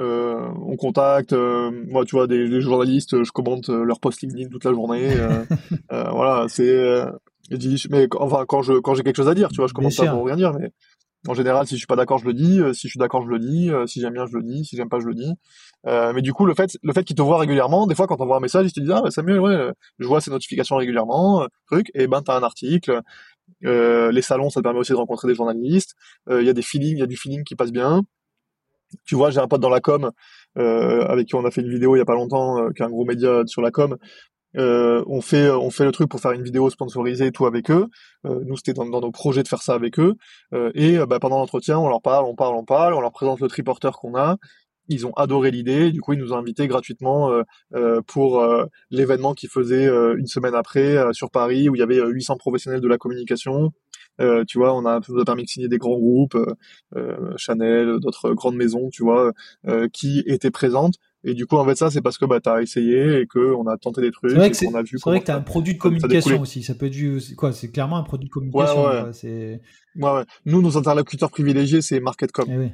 Euh, 0.00 0.48
on 0.66 0.74
contacte, 0.76 1.34
euh, 1.34 1.70
moi 1.86 2.04
tu 2.04 2.16
vois 2.16 2.26
des, 2.26 2.60
journalistes, 2.60 3.22
je 3.22 3.30
commente 3.30 3.68
leur 3.68 4.00
post 4.00 4.20
LinkedIn 4.20 4.48
toute 4.48 4.64
la 4.64 4.72
journée. 4.72 5.08
voilà, 5.88 6.46
c'est. 6.48 7.04
mais 7.90 8.08
enfin 8.18 8.44
quand 8.48 8.62
je 8.62 8.72
quand 8.80 8.94
j'ai 8.94 9.04
quelque 9.04 9.18
chose 9.18 9.28
à 9.28 9.34
dire, 9.34 9.50
tu 9.50 9.58
vois, 9.58 9.68
je 9.68 9.72
commente 9.72 9.96
pas 9.96 10.08
pour 10.08 10.26
rien 10.26 10.34
dire, 10.34 10.52
mais 10.52 10.72
en 11.28 11.34
général, 11.34 11.68
si 11.68 11.74
je 11.74 11.78
suis 11.78 11.86
pas 11.86 11.94
d'accord, 11.94 12.18
je 12.18 12.24
le 12.24 12.34
dis. 12.34 12.60
si 12.74 12.88
je 12.88 12.90
suis 12.90 12.98
d'accord, 12.98 13.22
je 13.22 13.30
le 13.30 13.38
dis. 13.38 13.70
si 13.86 14.00
j'aime 14.00 14.14
bien, 14.14 14.26
je 14.26 14.36
le 14.36 14.42
dis. 14.42 14.64
Si 14.64 14.74
j'aime 14.74 14.88
pas, 14.88 14.98
je 14.98 15.06
le 15.06 15.14
dis. 15.14 15.32
Euh, 15.86 16.12
mais 16.14 16.22
du 16.22 16.32
coup, 16.32 16.46
le 16.46 16.54
fait, 16.54 16.78
le 16.82 16.92
fait 16.92 17.02
qu'ils 17.04 17.16
te 17.16 17.22
voient 17.22 17.38
régulièrement, 17.38 17.86
des 17.86 17.94
fois, 17.94 18.06
quand 18.06 18.20
on 18.20 18.26
voit 18.26 18.36
un 18.36 18.40
message, 18.40 18.66
ils 18.66 18.72
te 18.72 18.80
disent 18.80 18.90
ah 18.90 19.02
bah, 19.02 19.10
Samuel, 19.10 19.40
ouais, 19.40 19.72
je 19.98 20.06
vois 20.06 20.20
ces 20.20 20.30
notifications 20.30 20.76
régulièrement, 20.76 21.42
euh, 21.42 21.46
truc, 21.66 21.90
et 21.94 22.06
ben 22.06 22.22
t'as 22.22 22.36
un 22.38 22.42
article. 22.42 23.00
Euh, 23.64 24.10
les 24.12 24.22
salons, 24.22 24.50
ça 24.50 24.60
te 24.60 24.64
permet 24.64 24.78
aussi 24.78 24.92
de 24.92 24.96
rencontrer 24.96 25.28
des 25.28 25.34
journalistes. 25.34 25.94
Il 26.30 26.42
y 26.42 26.48
a 26.48 26.52
des 26.52 26.62
feelings, 26.62 26.96
il 26.96 27.00
y 27.00 27.02
a 27.02 27.06
du 27.06 27.16
feeling 27.16 27.44
qui 27.44 27.56
passe 27.56 27.72
bien. 27.72 28.02
Tu 29.04 29.14
vois, 29.14 29.30
j'ai 29.30 29.40
un 29.40 29.48
pote 29.48 29.60
dans 29.60 29.70
la 29.70 29.80
com 29.80 30.10
avec 30.56 31.28
qui 31.28 31.34
on 31.34 31.44
a 31.44 31.50
fait 31.50 31.62
une 31.62 31.70
vidéo 31.70 31.96
il 31.96 31.98
y 31.98 32.02
a 32.02 32.04
pas 32.04 32.14
longtemps, 32.14 32.70
qui 32.72 32.82
est 32.82 32.84
un 32.84 32.90
gros 32.90 33.06
média 33.06 33.42
sur 33.46 33.62
la 33.62 33.70
com. 33.70 33.96
on 34.54 35.20
fait 35.22 35.50
on 35.50 35.70
fait 35.70 35.84
le 35.86 35.92
truc 35.92 36.10
pour 36.10 36.20
faire 36.20 36.32
une 36.32 36.42
vidéo 36.42 36.68
sponsorisée 36.68 37.26
et 37.26 37.32
tout 37.32 37.46
avec 37.46 37.70
eux. 37.70 37.86
nous 38.24 38.56
c'était 38.56 38.74
dans, 38.74 38.84
dans, 38.86 39.00
nos 39.00 39.10
projets 39.10 39.42
de 39.42 39.48
faire 39.48 39.62
ça 39.62 39.72
avec 39.72 39.98
eux. 39.98 40.14
et 40.74 40.98
bah, 41.06 41.18
pendant 41.20 41.38
l'entretien, 41.38 41.78
on 41.78 41.88
leur 41.88 42.02
parle, 42.02 42.26
on 42.26 42.34
parle, 42.34 42.54
on 42.54 42.64
parle, 42.64 42.92
on 42.94 43.00
leur 43.00 43.12
présente 43.12 43.40
le 43.40 43.48
triporteur 43.48 43.98
qu'on 43.98 44.14
a 44.14 44.36
ils 44.88 45.06
ont 45.06 45.12
adoré 45.12 45.50
l'idée. 45.50 45.92
Du 45.92 46.00
coup, 46.00 46.12
ils 46.12 46.18
nous 46.18 46.32
ont 46.32 46.36
invités 46.36 46.66
gratuitement 46.68 47.30
euh, 47.30 47.42
euh, 47.74 48.00
pour 48.06 48.40
euh, 48.40 48.66
l'événement 48.90 49.34
qu'ils 49.34 49.48
faisaient 49.48 49.86
une 49.86 50.26
semaine 50.26 50.54
après 50.54 50.98
sur 51.12 51.30
Paris, 51.30 51.68
où 51.68 51.74
il 51.74 51.78
y 51.78 51.82
avait 51.82 52.00
800 52.00 52.36
professionnels 52.36 52.80
de 52.80 52.88
la 52.88 52.98
communication. 52.98 53.72
tu 54.18 54.58
vois, 54.58 54.74
on 54.74 54.84
a, 54.86 55.00
nous 55.08 55.20
a 55.20 55.24
permis 55.24 55.44
de 55.44 55.48
signer 55.48 55.68
des 55.68 55.78
grands 55.78 55.98
groupes, 55.98 56.36
Chanel, 57.36 57.98
d'autres 58.00 58.32
grandes 58.32 58.56
maisons, 58.56 58.88
tu 58.90 59.02
vois, 59.02 59.32
qui 59.92 60.22
étaient 60.26 60.50
présentes. 60.50 60.94
Et 61.24 61.34
du 61.34 61.46
coup, 61.46 61.56
en 61.56 61.64
fait, 61.64 61.76
ça, 61.76 61.88
c'est 61.88 62.02
parce 62.02 62.18
que 62.18 62.24
bah, 62.24 62.40
tu 62.40 62.48
as 62.48 62.62
essayé 62.62 63.20
et 63.20 63.26
que 63.26 63.54
on 63.54 63.68
a 63.68 63.76
tenté 63.76 64.00
des 64.00 64.10
trucs. 64.10 64.32
C'est 64.32 64.36
vrai 64.36 64.50
que 64.50 64.56
c'est 64.56 65.30
un 65.30 65.40
produit 65.40 65.74
de 65.74 65.78
communication 65.78 66.40
aussi. 66.40 66.62
Ça 66.62 66.74
peut 66.74 66.86
être 66.86 67.34
quoi 67.36 67.52
C'est 67.52 67.70
clairement 67.70 67.96
un 67.96 68.02
produit 68.02 68.28
de 68.28 68.32
communication. 68.32 68.84
Ouais, 68.84 69.02
ouais. 69.24 69.60
ouais, 69.96 70.24
Nous, 70.46 70.62
nos 70.62 70.76
interlocuteurs 70.76 71.30
privilégiés, 71.30 71.80
c'est 71.80 72.00
Marketcom. 72.00 72.46
Eh 72.48 72.56
oui. 72.56 72.72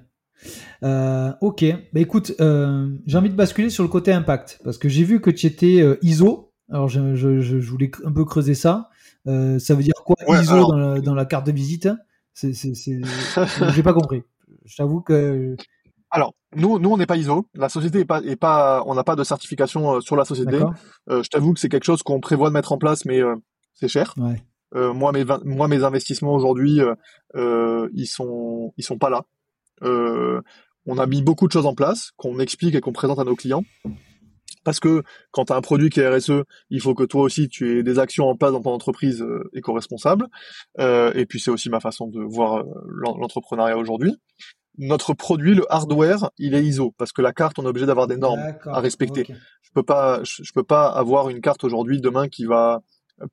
Euh, 0.83 1.33
ok, 1.41 1.65
bah 1.93 2.01
écoute, 2.01 2.33
euh, 2.41 2.89
j'ai 3.07 3.19
envie 3.19 3.31
de 3.31 3.35
basculer 3.35 3.71
sur 3.71 3.83
le 3.83 3.89
côté 3.89 4.13
impact 4.13 4.61
parce 4.65 4.79
que 4.79 4.89
j'ai 4.89 5.05
vu 5.05 5.21
que 5.21 5.31
tu 5.31 5.47
étais 5.47 5.81
euh, 5.81 5.99
ISO. 6.03 6.53
Alors 6.71 6.89
je, 6.89 7.15
je, 7.15 7.41
je, 7.41 7.57
voulais 7.59 7.91
un 8.05 8.13
peu 8.13 8.25
creuser 8.25 8.55
ça. 8.55 8.91
ça 9.25 9.75
veut 9.75 9.83
dire 9.83 9.95
quoi 10.05 10.17
ISO 10.41 10.71
dans, 10.71 10.77
la, 10.77 11.01
dans, 11.01 11.15
la, 11.15 11.25
carte 11.25 11.47
de 11.47 11.53
visite? 11.53 11.89
C'est, 12.35 12.53
J'ai 13.75 13.83
pas 13.83 13.95
compris. 13.95 14.23
Je 14.65 14.77
t'avoue 14.77 15.01
que 15.01 15.57
Alors, 16.11 16.35
nous, 16.55 16.79
nous, 16.79 16.91
on 16.91 16.99
n'est 16.99 17.07
pas 17.07 17.17
ISO. 17.17 17.47
La 17.55 17.69
société 17.69 18.01
est 18.01 18.05
pas, 18.05 18.21
est 18.23 18.37
pas, 18.37 18.83
on 18.87 18.95
n'a 18.95 19.03
pas 19.03 19.17
de 19.17 19.25
certification 19.25 20.01
sur 20.01 20.15
la 20.15 20.25
société. 20.25 20.61
Je 21.09 21.29
t'avoue 21.29 21.55
que 21.55 21.61
c'est 21.61 21.71
quelque 21.71 21.85
chose 21.85 22.03
qu'on 22.03 22.21
prévoit 22.21 22.49
de 22.49 22.55
mettre 22.55 22.73
en 22.73 22.79
place, 22.79 23.05
mais 23.07 23.21
c'est 23.73 23.89
cher. 23.89 24.15
Ouais. 24.19 24.45
Moi, 24.75 25.13
mes 25.13 25.25
moi, 25.45 25.69
mes 25.69 25.85
investissements 25.85 26.35
aujourd'hui, 26.35 26.81
ils 27.35 28.07
sont, 28.07 28.75
ils 28.77 28.85
sont 28.85 28.99
pas 28.99 29.09
là. 29.09 29.25
On 29.83 30.99
a 30.99 31.07
mis 31.07 31.23
beaucoup 31.23 31.47
de 31.47 31.53
choses 31.53 31.67
en 31.67 31.75
place 31.75 32.13
qu'on 32.17 32.39
explique 32.39 32.75
et 32.75 32.81
qu'on 32.81 32.93
présente 32.93 33.19
à 33.19 33.25
nos 33.25 33.37
clients. 33.37 33.65
Parce 34.65 34.81
que 34.81 35.03
quand 35.31 35.47
tu 35.47 35.53
as 35.53 35.57
un 35.57 35.61
produit 35.61 35.89
qui 35.89 36.01
est 36.01 36.09
RSE, 36.09 36.43
il 36.71 36.81
faut 36.81 36.95
que 36.95 37.05
toi 37.05 37.23
aussi 37.23 37.49
tu 37.49 37.79
aies 37.79 37.83
des 37.83 37.99
actions 37.99 38.29
en 38.29 38.37
place 38.37 38.53
dans 38.53 38.61
ton 38.61 38.73
entreprise 38.73 39.25
éco-responsable. 39.55 40.27
et 40.79 41.27
puis 41.29 41.41
c'est 41.41 41.51
aussi 41.51 41.71
ma 41.71 41.81
façon 41.81 42.09
de 42.09 42.21
voir 42.21 42.65
l'entrepreneuriat 42.87 43.79
aujourd'hui. 43.79 44.17
Notre 44.79 45.13
produit, 45.13 45.55
le 45.55 45.65
hardware, 45.73 46.31
il 46.39 46.55
est 46.55 46.65
ISO 46.65 46.95
parce 46.97 47.13
que 47.13 47.21
la 47.21 47.33
carte, 47.33 47.59
on 47.59 47.65
est 47.65 47.69
obligé 47.69 47.87
d'avoir 47.87 48.07
des 48.07 48.17
normes 48.17 48.55
à 48.67 48.81
respecter. 48.81 49.27
Je 49.63 49.71
peux 49.75 49.83
pas, 49.83 50.21
je, 50.23 50.53
peux 50.53 50.63
pas 50.63 50.87
avoir 50.87 51.31
une 51.31 51.41
carte 51.41 51.65
aujourd'hui 51.65 52.01
demain 52.01 52.29
qui 52.29 52.45
va 52.45 52.81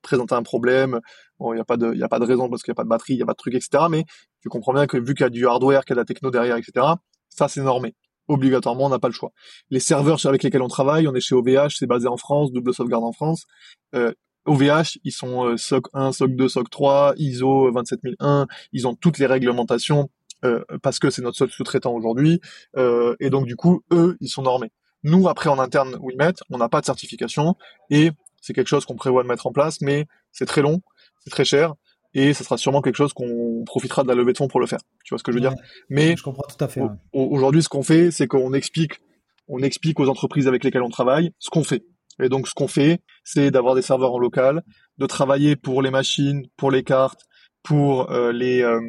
présenter 0.02 0.36
un 0.36 0.44
problème. 0.44 1.00
Bon, 1.40 1.54
il 1.54 1.56
n'y 1.56 1.62
a 1.62 1.66
pas 1.66 1.78
de, 1.78 1.94
y 1.94 2.04
a 2.04 2.08
pas 2.08 2.20
de 2.20 2.26
raison 2.26 2.50
parce 2.50 2.64
qu'il 2.64 2.72
n'y 2.72 2.76
a 2.76 2.80
pas 2.80 2.84
de 2.84 2.90
batterie, 2.90 3.14
il 3.14 3.18
n'y 3.18 3.24
a 3.24 3.26
pas 3.26 3.34
de 3.34 3.38
truc, 3.38 3.56
etc. 3.56 3.86
Mais 3.90 4.04
tu 4.42 4.50
comprends 4.50 4.74
bien 4.74 4.88
que 4.88 4.98
vu 4.98 5.14
qu'il 5.14 5.24
y 5.24 5.28
a 5.28 5.30
du 5.30 5.48
hardware, 5.48 5.86
qu'il 5.86 5.92
y 5.92 5.94
a 5.94 5.96
de 5.96 6.02
la 6.02 6.06
techno 6.06 6.32
derrière, 6.32 6.58
etc. 6.58 6.86
Ça, 7.30 7.48
c'est 7.48 7.62
normé. 7.62 7.96
Obligatoirement, 8.28 8.86
on 8.86 8.90
n'a 8.90 9.00
pas 9.00 9.08
le 9.08 9.14
choix. 9.14 9.32
Les 9.70 9.80
serveurs 9.80 10.26
avec 10.26 10.44
lesquels 10.44 10.64
on 10.64 10.68
travaille, 10.68 11.08
on 11.08 11.14
est 11.14 11.20
chez 11.20 11.36
OVH, 11.36 11.76
c'est 11.78 11.88
basé 11.88 12.08
en 12.08 12.18
France, 12.18 12.52
double 12.52 12.74
sauvegarde 12.74 13.04
en 13.04 13.12
France. 13.12 13.46
Euh, 13.94 14.14
OVH, 14.46 15.00
ils 15.04 15.12
sont 15.12 15.56
SOC 15.58 15.88
1, 15.94 16.12
SOC 16.12 16.32
2, 16.36 16.48
SOC 16.50 16.70
3, 16.70 17.14
ISO 17.18 17.72
27001, 17.72 18.48
ils 18.74 18.88
ont 18.88 18.96
toutes 18.96 19.20
les 19.20 19.26
réglementations 19.26 20.10
euh, 20.46 20.64
parce 20.84 21.00
que 21.00 21.10
c'est 21.10 21.22
notre 21.22 21.38
seul 21.38 21.50
sous-traitant 21.50 21.94
aujourd'hui. 21.94 22.40
Euh, 22.78 23.16
et 23.20 23.30
donc 23.30 23.46
du 23.46 23.56
coup, 23.56 23.84
eux, 23.92 24.18
ils 24.20 24.30
sont 24.30 24.44
normés. 24.44 24.72
Nous, 25.04 25.28
après 25.28 25.50
en 25.50 25.60
interne, 25.60 25.98
WeMet, 26.02 26.34
on 26.50 26.58
n'a 26.58 26.70
pas 26.70 26.82
de 26.82 26.86
certification 26.86 27.56
et 27.90 28.12
c'est 28.46 28.54
quelque 28.54 28.68
chose 28.68 28.86
qu'on 28.86 28.96
prévoit 28.96 29.24
de 29.24 29.28
mettre 29.28 29.48
en 29.48 29.52
place, 29.52 29.82
mais 29.82 30.06
c'est 30.32 30.46
très 30.46 30.62
long, 30.62 30.82
c'est 31.24 31.32
très 31.32 31.46
cher, 31.46 31.74
et 32.14 32.34
ce 32.36 32.44
sera 32.44 32.58
sûrement 32.58 32.82
quelque 32.82 32.96
chose 32.96 33.12
qu'on 33.12 33.64
profitera 33.66 34.04
de 34.04 34.08
la 34.08 34.14
levée 34.14 34.34
de 34.34 34.38
fonds 34.38 34.48
pour 34.48 34.60
le 34.60 34.68
faire. 34.68 34.80
Tu 35.04 35.10
vois 35.14 35.18
ce 35.18 35.24
que 35.24 35.32
je 35.32 35.38
veux 35.38 35.42
dire 35.42 35.56
Mais 35.90 36.16
je 36.16 36.22
comprends 36.22 36.46
tout 36.48 36.64
à 36.64 36.68
fait. 36.68 36.84
Aujourd'hui, 37.12 37.64
ce 37.64 37.70
qu'on 37.70 37.82
fait, 37.82 38.12
c'est 38.12 38.28
qu'on 38.28 38.54
explique, 38.54 39.02
on 39.48 39.64
explique 39.64 40.00
aux 40.00 40.10
entreprises 40.10 40.48
avec 40.48 40.64
lesquelles 40.64 40.84
on 40.84 40.90
travaille 40.90 41.32
ce 41.40 41.50
qu'on 41.50 41.64
fait. 41.64 41.84
Et 42.22 42.30
donc, 42.30 42.48
ce 42.48 42.54
qu'on 42.54 42.68
fait, 42.68 43.02
c'est 43.24 43.50
d'avoir 43.50 43.74
des 43.74 43.82
serveurs 43.82 44.14
en 44.14 44.20
local, 44.20 44.62
de 45.00 45.06
travailler 45.08 45.56
pour 45.56 45.82
les 45.82 45.90
machines, 45.90 46.46
pour 46.56 46.70
les 46.70 46.84
cartes, 46.84 47.22
pour 47.64 48.12
euh, 48.12 48.32
les 48.32 48.62
euh, 48.62 48.80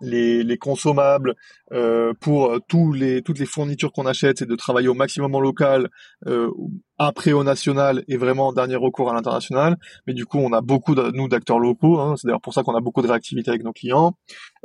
les, 0.00 0.42
les 0.42 0.58
consommables, 0.58 1.34
euh, 1.72 2.12
pour 2.20 2.52
euh, 2.52 2.58
tous 2.68 2.92
les, 2.92 3.22
toutes 3.22 3.38
les 3.38 3.46
fournitures 3.46 3.92
qu'on 3.92 4.06
achète, 4.06 4.38
c'est 4.38 4.48
de 4.48 4.54
travailler 4.54 4.88
au 4.88 4.94
maximum 4.94 5.34
en 5.34 5.40
local, 5.40 5.88
euh, 6.26 6.50
après 6.98 7.32
au 7.32 7.44
national 7.44 8.04
et 8.08 8.16
vraiment 8.16 8.48
en 8.48 8.52
dernier 8.52 8.76
recours 8.76 9.10
à 9.10 9.14
l'international. 9.14 9.76
Mais 10.06 10.14
du 10.14 10.26
coup, 10.26 10.38
on 10.38 10.52
a 10.52 10.60
beaucoup 10.60 10.94
de, 10.94 11.10
nous 11.12 11.28
d'acteurs 11.28 11.58
locaux. 11.58 11.98
Hein, 11.98 12.14
c'est 12.16 12.26
d'ailleurs 12.26 12.40
pour 12.40 12.54
ça 12.54 12.62
qu'on 12.62 12.74
a 12.74 12.80
beaucoup 12.80 13.02
de 13.02 13.08
réactivité 13.08 13.50
avec 13.50 13.64
nos 13.64 13.72
clients. 13.72 14.16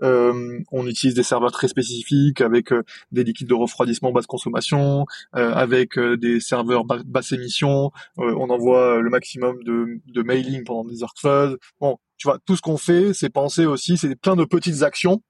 Euh, 0.03 0.59
on 0.71 0.87
utilise 0.87 1.15
des 1.15 1.23
serveurs 1.23 1.51
très 1.51 1.67
spécifiques 1.67 2.41
avec 2.41 2.71
euh, 2.71 2.83
des 3.11 3.23
liquides 3.23 3.49
de 3.49 3.53
refroidissement 3.53 4.11
basse 4.11 4.27
consommation, 4.27 5.05
avec 5.33 5.99
des 5.99 6.39
serveurs 6.39 6.85
basse 6.85 7.31
émission. 7.31 7.91
on 8.17 8.49
envoie 8.49 8.99
le 8.99 9.09
maximum 9.09 9.61
de, 9.63 9.99
de 10.07 10.21
mailing 10.23 10.63
pendant 10.63 10.85
des 10.85 11.03
heures 11.03 11.13
creuses. 11.13 11.57
Bon, 11.79 11.97
tu 12.17 12.27
vois, 12.27 12.37
tout 12.45 12.55
ce 12.55 12.61
qu'on 12.61 12.77
fait, 12.77 13.13
c'est 13.13 13.29
penser 13.29 13.65
aussi, 13.65 13.97
c'est 13.97 14.15
plein 14.15 14.35
de 14.35 14.45
petites 14.45 14.83
actions. 14.83 15.21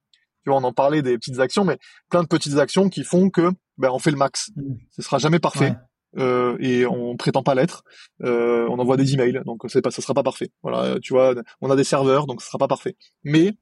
Tu 0.43 0.49
vois, 0.49 0.59
on 0.59 0.63
en 0.63 0.73
parlait 0.73 1.01
des 1.01 1.17
petites 1.17 1.39
actions, 1.39 1.65
mais 1.65 1.77
plein 2.09 2.23
de 2.23 2.27
petites 2.27 2.57
actions 2.57 2.89
qui 2.89 3.03
font 3.03 3.29
que 3.29 3.51
ben, 3.77 3.89
on 3.91 3.99
fait 3.99 4.11
le 4.11 4.17
max. 4.17 4.51
Mmh. 4.55 4.73
Ce 4.91 5.01
sera 5.01 5.17
jamais 5.17 5.39
parfait. 5.39 5.75
Euh, 6.17 6.57
et 6.59 6.85
on 6.85 7.15
prétend 7.15 7.43
pas 7.43 7.55
l'être. 7.55 7.83
Euh, 8.23 8.67
on 8.69 8.79
envoie 8.79 8.97
des 8.97 9.13
emails, 9.13 9.41
donc 9.45 9.61
c'est 9.67 9.81
pas, 9.81 9.91
ça 9.91 10.01
sera 10.01 10.13
pas 10.13 10.23
parfait. 10.23 10.49
Voilà, 10.61 10.99
tu 10.99 11.13
vois, 11.13 11.35
on 11.61 11.71
a 11.71 11.75
des 11.75 11.83
serveurs, 11.83 12.27
donc 12.27 12.41
ce 12.41 12.47
sera 12.47 12.57
pas 12.57 12.67
parfait. 12.67 12.95
Mais 13.23 13.53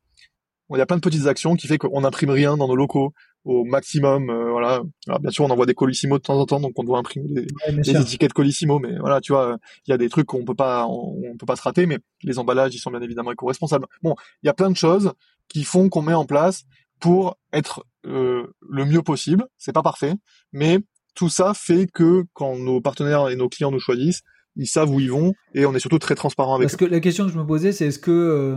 il 0.76 0.78
y 0.78 0.82
a 0.82 0.86
plein 0.86 0.98
de 0.98 1.02
petites 1.02 1.28
actions 1.28 1.56
qui 1.56 1.68
fait 1.68 1.78
qu'on 1.78 2.02
n'imprime 2.02 2.30
rien 2.30 2.58
dans 2.58 2.68
nos 2.68 2.76
locaux 2.76 3.14
au 3.46 3.64
maximum. 3.64 4.30
Euh, 4.30 4.52
voilà. 4.52 4.82
Alors, 5.08 5.20
bien 5.20 5.32
sûr, 5.32 5.46
on 5.46 5.50
envoie 5.50 5.66
des 5.66 5.74
Colissimo 5.74 6.18
de 6.18 6.24
temps 6.24 6.40
en 6.40 6.46
temps, 6.46 6.60
donc 6.60 6.74
on 6.78 6.84
doit 6.84 7.00
imprimer 7.00 7.28
des, 7.70 7.98
étiquettes 7.98 8.34
Colissimo. 8.34 8.80
Mais 8.80 8.98
voilà, 9.00 9.22
tu 9.22 9.32
vois, 9.32 9.58
il 9.88 9.92
y 9.92 9.94
a 9.94 9.98
des 9.98 10.10
trucs 10.10 10.28
qu'on 10.28 10.46
peut 10.46 10.56
pas, 10.56 10.86
on, 10.88 11.36
peut 11.38 11.46
pas 11.46 11.56
se 11.56 11.62
rater. 11.62 11.86
Mais 11.86 11.98
les 12.24 12.40
emballages, 12.40 12.76
ils 12.76 12.80
sont 12.80 12.92
bien 12.92 13.02
évidemment 13.02 13.32
éco-responsables. 13.32 13.88
Bon, 14.04 14.16
il 14.44 14.48
y 14.48 14.50
a 14.50 14.54
plein 14.54 14.70
de 14.70 14.78
choses 14.78 15.14
qui 15.48 15.64
font 15.64 15.90
qu'on 15.90 16.02
met 16.02 16.14
en 16.14 16.26
place 16.26 16.66
pour 17.00 17.38
être 17.54 17.86
euh, 18.06 18.48
le 18.62 18.86
mieux 18.86 19.02
possible. 19.02 19.46
C'est 19.58 19.74
pas 19.74 19.84
parfait, 19.84 20.14
mais 20.52 20.80
tout 21.16 21.30
ça 21.30 21.54
fait 21.54 21.88
que 21.88 22.26
quand 22.34 22.58
nos 22.58 22.82
partenaires 22.82 23.30
et 23.30 23.36
nos 23.36 23.50
clients 23.50 23.72
nous 23.72 23.80
choisissent, 23.80 24.22
ils 24.56 24.68
savent 24.68 24.90
où 24.90 25.00
ils 25.00 25.12
vont 25.12 25.34
et 25.54 25.66
on 25.66 25.74
est 25.74 25.80
surtout 25.80 26.00
très 26.00 26.16
transparent 26.16 26.56
avec 26.56 26.68
Parce 26.68 26.76
que 26.76 26.86
la 26.86 27.00
question 27.00 27.26
que 27.26 27.32
je 27.32 27.38
me 27.38 27.46
posais, 27.46 27.72
c'est 27.72 27.88
est-ce 27.88 28.00
que, 28.00 28.12
euh, 28.12 28.56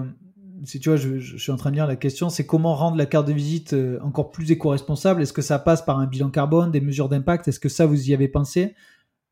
si 0.65 0.81
tu 0.81 0.89
vois, 0.89 0.97
je, 0.97 1.37
suis 1.37 1.53
en 1.53 1.57
train 1.57 1.71
de 1.71 1.77
lire 1.77 1.87
la 1.87 1.97
question, 1.97 2.29
c'est 2.29 2.47
comment 2.47 2.75
rendre 2.75 2.97
la 2.97 3.07
carte 3.07 3.27
de 3.27 3.33
visite 3.33 3.73
euh, 3.73 3.99
encore 4.03 4.31
plus 4.31 4.51
éco-responsable? 4.51 5.23
Est-ce 5.23 5.33
que 5.33 5.43
ça 5.43 5.59
passe 5.59 5.83
par 5.83 5.99
un 5.99 6.07
bilan 6.07 6.31
carbone, 6.31 6.71
des 6.71 6.81
mesures 6.81 7.09
d'impact? 7.09 7.49
Est-ce 7.49 7.61
que 7.61 7.69
ça, 7.69 7.87
vous 7.87 8.11
y 8.11 8.15
avez 8.15 8.29
pensé? 8.29 8.75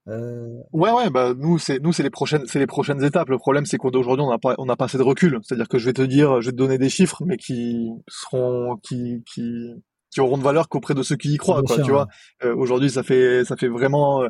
Euh... 0.09 0.59
Ouais, 0.73 0.91
ouais, 0.91 1.11
bah 1.11 1.35
nous 1.37 1.59
c'est 1.59 1.79
nous 1.79 1.93
c'est 1.93 2.03
les 2.03 2.11
prochaines 2.11 2.47
c'est 2.47 2.59
les 2.59 2.67
prochaines 2.67 3.05
étapes. 3.05 3.29
Le 3.29 3.37
problème 3.37 3.67
c'est 3.67 3.77
qu'aujourd'hui 3.77 4.25
on 4.25 4.31
n'a 4.31 4.39
pas 4.39 4.55
on 4.57 4.65
n'a 4.65 4.75
pas 4.75 4.87
assez 4.87 4.97
de 4.97 5.03
recul. 5.03 5.39
C'est-à-dire 5.43 5.69
que 5.69 5.79
je 5.79 5.85
vais 5.85 5.93
te 5.93 6.03
dire, 6.03 6.41
je 6.41 6.47
vais 6.47 6.53
te 6.53 6.57
donner 6.57 6.79
des 6.79 6.89
chiffres, 6.89 7.23
mais 7.27 7.37
qui 7.37 7.91
seront 8.09 8.79
qui 8.83 9.23
qui 9.27 9.75
qui 10.11 10.21
auront 10.21 10.39
de 10.39 10.43
valeur 10.43 10.69
qu'auprès 10.69 10.95
de 10.95 11.03
ceux 11.03 11.17
qui 11.17 11.35
y 11.35 11.37
croient. 11.37 11.63
Quoi, 11.63 11.83
tu 11.83 11.91
vois, 11.91 12.09
euh, 12.45 12.55
aujourd'hui, 12.57 12.91
ça 12.91 13.03
fait 13.03 13.45
ça 13.45 13.57
fait 13.57 13.69
vraiment 13.69 14.23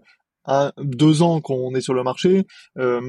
un, 0.44 0.72
deux 0.78 1.22
ans 1.22 1.40
qu'on 1.40 1.74
est 1.74 1.80
sur 1.80 1.94
le 1.94 2.02
marché. 2.02 2.46
Euh, 2.78 3.00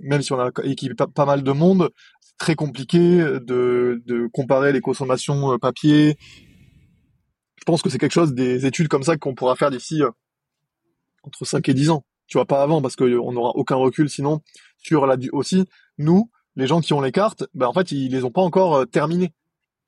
même 0.00 0.22
si 0.22 0.32
on 0.32 0.40
a 0.40 0.50
équipé 0.64 0.94
pas, 0.94 1.26
mal 1.26 1.42
de 1.42 1.52
monde, 1.52 1.90
c'est 2.20 2.36
très 2.38 2.54
compliqué 2.54 2.98
de, 2.98 4.02
de 4.06 4.28
comparer 4.32 4.72
les 4.72 4.80
consommations 4.80 5.52
euh, 5.52 5.58
papier. 5.58 6.16
Je 7.58 7.64
pense 7.64 7.82
que 7.82 7.90
c'est 7.90 7.98
quelque 7.98 8.12
chose 8.12 8.34
des 8.34 8.66
études 8.66 8.88
comme 8.88 9.02
ça 9.02 9.16
qu'on 9.16 9.34
pourra 9.34 9.56
faire 9.56 9.70
d'ici 9.70 10.02
entre 11.22 11.44
5 11.44 11.68
et 11.68 11.74
10 11.74 11.90
ans. 11.90 12.04
Tu 12.26 12.38
vois, 12.38 12.46
pas 12.46 12.62
avant, 12.62 12.82
parce 12.82 12.96
qu'on 12.96 13.32
n'aura 13.32 13.50
aucun 13.56 13.76
recul 13.76 14.08
sinon 14.08 14.40
sur 14.78 15.06
la 15.06 15.16
aussi. 15.32 15.64
Nous, 15.98 16.30
les 16.56 16.66
gens 16.66 16.80
qui 16.80 16.92
ont 16.92 17.00
les 17.00 17.12
cartes, 17.12 17.44
ben 17.54 17.66
en 17.66 17.72
fait, 17.72 17.92
ils 17.92 18.10
les 18.10 18.24
ont 18.24 18.30
pas 18.30 18.42
encore 18.42 18.86
terminées 18.88 19.32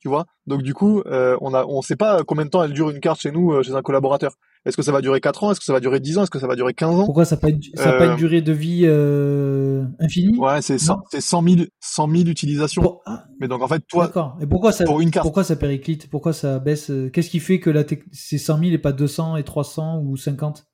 tu 0.01 0.09
vois? 0.09 0.27
Donc 0.47 0.63
du 0.63 0.75
coup, 0.75 1.03
euh, 1.07 1.37
on 1.41 1.55
a, 1.55 1.65
on 1.67 1.83
sait 1.83 1.97
pas 1.97 2.25
combien 2.25 2.45
de 2.45 2.51
temps 2.51 2.65
elle 2.65 2.73
dure 2.73 2.91
une 2.91 3.01
carte 3.01 3.21
chez 3.21 3.31
nous, 3.31 3.53
euh, 3.53 3.63
chez 3.63 3.75
un 3.75 3.83
collaborateur. 3.83 4.33
Est-ce 4.67 4.77
que 4.77 4.83
ça 4.83 4.93
va 4.93 5.01
durer 5.01 5.21
4 5.21 5.45
ans? 5.45 5.51
Est-ce 5.53 5.61
que 5.61 5.65
ça 5.65 5.73
va 5.73 5.81
durer 5.81 6.01
10 6.01 6.19
ans? 6.19 6.23
Est-ce 6.23 6.31
que 6.31 6.39
ça 6.39 6.47
va 6.47 6.55
durer 6.55 6.75
15 6.75 6.95
ans? 6.97 7.05
Pourquoi 7.07 7.25
ça 7.25 7.37
n'a 7.37 7.41
pas, 7.41 7.49
pas 7.49 8.05
une 8.05 8.13
euh, 8.13 8.17
durée 8.17 8.43
de 8.43 8.53
vie 8.53 8.83
euh, 8.85 9.85
infinie? 10.01 10.39
Ouais, 10.39 10.61
c'est 10.61 10.79
100, 10.79 11.01
100 11.19 11.43
000, 11.43 11.57
100 11.81 12.11
000 12.11 12.23
utilisations. 12.25 13.01
Ah. 13.07 13.25
Mais 13.41 13.49
donc 13.49 13.63
en 13.63 13.69
fait, 13.69 13.83
toi, 13.89 14.07
D'accord. 14.07 14.37
Et 14.41 14.47
pourquoi 14.47 14.73
ça, 14.73 14.85
pour 14.85 15.01
une 15.01 15.11
carte... 15.11 15.25
pourquoi 15.25 15.45
ça 15.45 15.57
périclite? 15.57 16.11
Pourquoi 16.11 16.33
ça 16.35 16.59
baisse 16.59 16.93
Qu'est-ce 17.13 17.31
qui 17.31 17.41
fait 17.41 17.59
que 17.59 17.71
la 17.71 17.85
c'est 18.13 18.39
100 18.39 18.59
000 18.59 18.71
et 18.73 18.79
pas 18.79 18.93
200 18.93 19.37
et 19.37 19.45
300 19.45 20.03
ou 20.05 20.17
50 20.17 20.67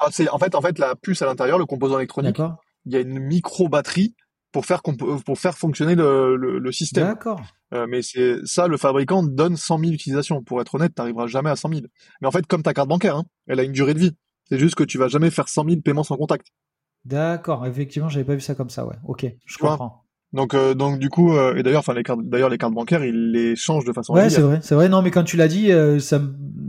ah, 0.00 0.08
c'est 0.10 0.28
en 0.28 0.38
fait, 0.38 0.54
en 0.54 0.60
fait, 0.60 0.78
la 0.78 0.94
puce 0.96 1.22
à 1.22 1.26
l'intérieur, 1.26 1.58
le 1.58 1.66
composant 1.66 1.98
électronique, 1.98 2.38
il 2.84 2.92
y 2.92 2.96
a 2.96 3.00
une 3.00 3.18
micro 3.18 3.68
batterie 3.68 4.14
pour 4.54 4.66
faire 4.66 4.82
pour 4.82 5.36
faire 5.36 5.58
fonctionner 5.58 5.96
le, 5.96 6.36
le, 6.36 6.72
système. 6.72 7.08
D'accord. 7.08 7.42
Euh, 7.72 7.86
mais 7.88 8.02
c'est 8.02 8.36
ça, 8.44 8.68
le 8.68 8.76
fabricant 8.76 9.24
donne 9.24 9.56
100 9.56 9.80
000 9.80 9.92
utilisations. 9.92 10.44
Pour 10.44 10.60
être 10.60 10.76
honnête, 10.76 10.94
t'arriveras 10.94 11.26
jamais 11.26 11.50
à 11.50 11.56
100 11.56 11.70
000. 11.70 11.80
Mais 12.20 12.28
en 12.28 12.30
fait, 12.30 12.46
comme 12.46 12.62
ta 12.62 12.72
carte 12.72 12.88
bancaire, 12.88 13.16
hein, 13.16 13.24
elle 13.48 13.58
a 13.58 13.64
une 13.64 13.72
durée 13.72 13.94
de 13.94 13.98
vie. 13.98 14.12
C'est 14.48 14.60
juste 14.60 14.76
que 14.76 14.84
tu 14.84 14.96
vas 14.96 15.08
jamais 15.08 15.30
faire 15.30 15.48
100 15.48 15.64
000 15.64 15.80
paiements 15.80 16.04
sans 16.04 16.16
contact. 16.16 16.46
D'accord, 17.04 17.66
effectivement, 17.66 18.08
j'avais 18.08 18.24
pas 18.24 18.36
vu 18.36 18.40
ça 18.40 18.54
comme 18.54 18.70
ça, 18.70 18.86
ouais. 18.86 18.94
Ok, 19.04 19.26
je 19.44 19.58
comprends. 19.58 20.04
Donc, 20.32 20.54
euh, 20.54 20.74
donc 20.74 21.00
du 21.00 21.08
coup, 21.08 21.32
euh, 21.32 21.56
et 21.56 21.64
d'ailleurs, 21.64 21.80
enfin 21.80 21.94
les 21.94 22.04
cartes, 22.04 22.20
d'ailleurs 22.22 22.48
les 22.48 22.58
cartes 22.58 22.74
bancaires, 22.74 23.04
ils 23.04 23.32
les 23.32 23.56
changent 23.56 23.84
de 23.84 23.92
façon. 23.92 24.14
Ouais, 24.14 24.30
c'est 24.30 24.40
vrai, 24.40 24.60
c'est 24.62 24.76
vrai. 24.76 24.88
Non, 24.88 25.02
mais 25.02 25.10
quand 25.10 25.24
tu 25.24 25.36
l'as 25.36 25.48
dit, 25.48 25.72
ça, 25.98 26.20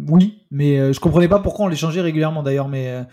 oui, 0.08 0.48
mais 0.50 0.92
je 0.92 1.00
comprenais 1.00 1.28
pas 1.28 1.40
pourquoi 1.40 1.66
on 1.66 1.70
les 1.70 1.76
changeait 1.76 2.02
régulièrement 2.02 2.42
d'ailleurs, 2.42 2.68
mais 2.68 3.06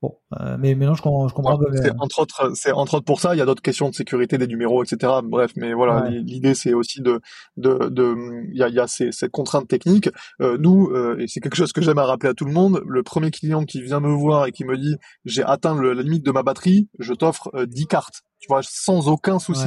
Bon, 0.00 0.16
euh, 0.40 0.56
mais 0.60 0.76
maintenant 0.76 0.94
je 0.94 1.02
comprends. 1.02 1.26
Je 1.26 1.34
comprends 1.34 1.58
c'est 1.74 1.90
entre 1.98 2.20
autres, 2.20 2.52
c'est 2.54 2.70
entre 2.70 2.94
autres 2.94 3.04
pour 3.04 3.20
ça. 3.20 3.34
Il 3.34 3.38
y 3.38 3.40
a 3.40 3.44
d'autres 3.44 3.62
questions 3.62 3.88
de 3.88 3.94
sécurité 3.94 4.38
des 4.38 4.46
numéros, 4.46 4.84
etc. 4.84 5.12
Bref, 5.24 5.50
mais 5.56 5.74
voilà, 5.74 6.08
l'idée 6.08 6.54
c'est 6.54 6.72
aussi 6.72 7.00
de, 7.00 7.20
de, 7.56 7.88
de, 7.88 8.14
il 8.52 8.56
y 8.56 8.62
a, 8.62 8.68
y 8.68 8.78
a 8.78 8.86
ces, 8.86 9.10
cette 9.10 9.32
contrainte 9.32 9.66
technique. 9.66 10.08
Euh, 10.40 10.56
nous, 10.60 10.90
euh, 10.92 11.18
et 11.18 11.26
c'est 11.26 11.40
quelque 11.40 11.56
chose 11.56 11.72
que 11.72 11.82
j'aime 11.82 11.98
à 11.98 12.04
rappeler 12.04 12.28
à 12.28 12.34
tout 12.34 12.44
le 12.44 12.52
monde. 12.52 12.80
Le 12.86 13.02
premier 13.02 13.32
client 13.32 13.64
qui 13.64 13.82
vient 13.82 13.98
me 13.98 14.12
voir 14.12 14.46
et 14.46 14.52
qui 14.52 14.64
me 14.64 14.78
dit 14.78 14.94
j'ai 15.24 15.42
atteint 15.42 15.74
la 15.80 16.00
limite 16.00 16.24
de 16.24 16.30
ma 16.30 16.44
batterie, 16.44 16.88
je 17.00 17.12
t'offre 17.12 17.50
10 17.64 17.86
cartes. 17.86 18.22
Tu 18.38 18.46
vois, 18.48 18.60
sans 18.62 19.08
aucun 19.08 19.40
souci. 19.40 19.66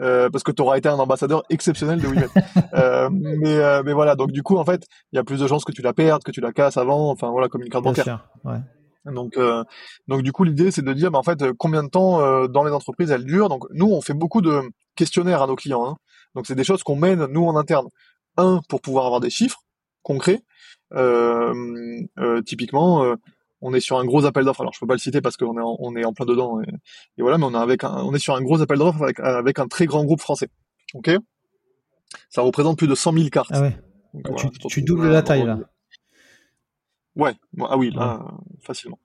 Euh, 0.00 0.30
parce 0.30 0.44
que 0.44 0.52
tu 0.52 0.62
auras 0.62 0.78
été 0.78 0.88
un 0.88 0.98
ambassadeur 0.98 1.42
exceptionnel 1.50 2.00
de 2.00 2.06
Wimet. 2.06 2.28
euh, 2.74 3.08
mais, 3.10 3.82
mais 3.82 3.92
voilà, 3.92 4.14
donc 4.14 4.30
du 4.30 4.42
coup, 4.42 4.56
en 4.56 4.64
fait, 4.64 4.86
il 5.12 5.16
y 5.16 5.18
a 5.18 5.24
plus 5.24 5.40
de 5.40 5.46
chances 5.46 5.64
que 5.64 5.72
tu 5.72 5.82
la 5.82 5.94
perdes, 5.94 6.22
que 6.22 6.30
tu 6.30 6.40
la 6.40 6.52
casses 6.52 6.76
avant, 6.76 7.10
enfin 7.10 7.30
voilà, 7.30 7.48
comme 7.48 7.62
une 7.62 7.70
carte 7.70 7.84
bancaire. 7.84 8.28
ouais. 8.44 8.60
Donc, 9.06 9.36
euh, 9.36 9.64
donc 10.08 10.22
du 10.22 10.32
coup, 10.32 10.44
l'idée 10.44 10.70
c'est 10.70 10.82
de 10.82 10.92
dire, 10.92 11.10
bah, 11.10 11.18
en 11.18 11.22
fait, 11.22 11.52
combien 11.58 11.82
de 11.82 11.88
temps 11.88 12.20
euh, 12.20 12.48
dans 12.48 12.64
les 12.64 12.72
entreprises 12.72 13.10
elles 13.10 13.24
durent. 13.24 13.48
Donc, 13.48 13.64
nous, 13.70 13.86
on 13.86 14.00
fait 14.00 14.14
beaucoup 14.14 14.42
de 14.42 14.60
questionnaires 14.96 15.42
à 15.42 15.46
nos 15.46 15.56
clients. 15.56 15.86
Hein. 15.86 15.96
Donc, 16.34 16.46
c'est 16.46 16.54
des 16.54 16.64
choses 16.64 16.82
qu'on 16.82 16.96
mène 16.96 17.26
nous 17.26 17.44
en 17.44 17.56
interne. 17.56 17.88
Un 18.36 18.60
pour 18.68 18.80
pouvoir 18.80 19.06
avoir 19.06 19.20
des 19.20 19.30
chiffres 19.30 19.60
concrets, 20.02 20.42
typiquement, 22.46 23.16
on 23.60 23.74
est 23.74 23.80
sur 23.80 23.98
un 23.98 24.04
gros 24.04 24.24
appel 24.24 24.44
d'offres. 24.44 24.60
Alors 24.60 24.72
je 24.72 24.80
peux 24.80 24.86
pas 24.86 24.94
le 24.94 25.00
citer 25.00 25.20
parce 25.20 25.36
qu'on 25.36 25.58
est 25.58 25.62
en, 25.62 25.76
on 25.78 25.96
est 25.96 26.04
en 26.04 26.12
plein 26.12 26.26
dedans. 26.26 26.60
Et, 26.62 27.22
voilà, 27.22 27.38
mais 27.38 27.44
on 27.44 27.52
est 27.52 27.58
avec 27.58 27.84
on 27.84 28.14
est 28.14 28.18
sur 28.18 28.34
un 28.36 28.42
gros 28.42 28.62
appel 28.62 28.78
d'offres 28.78 29.02
avec, 29.02 29.20
avec 29.20 29.58
un 29.58 29.66
très 29.66 29.86
grand 29.86 30.04
groupe 30.04 30.20
français. 30.20 30.48
Ok? 30.94 31.10
Ça 32.28 32.42
représente 32.42 32.78
plus 32.78 32.88
de 32.88 32.94
100 32.94 33.12
000 33.12 33.28
cartes. 33.28 33.50
Ah 33.52 33.62
ouais. 33.62 33.76
tu, 34.68 34.82
doubles 34.82 35.08
la 35.08 35.22
taille 35.22 35.44
là. 35.44 35.58
Ouais, 37.16 37.34
ah 37.60 37.76
oui, 37.76 37.90
là, 37.90 38.24
facilement. 38.62 38.98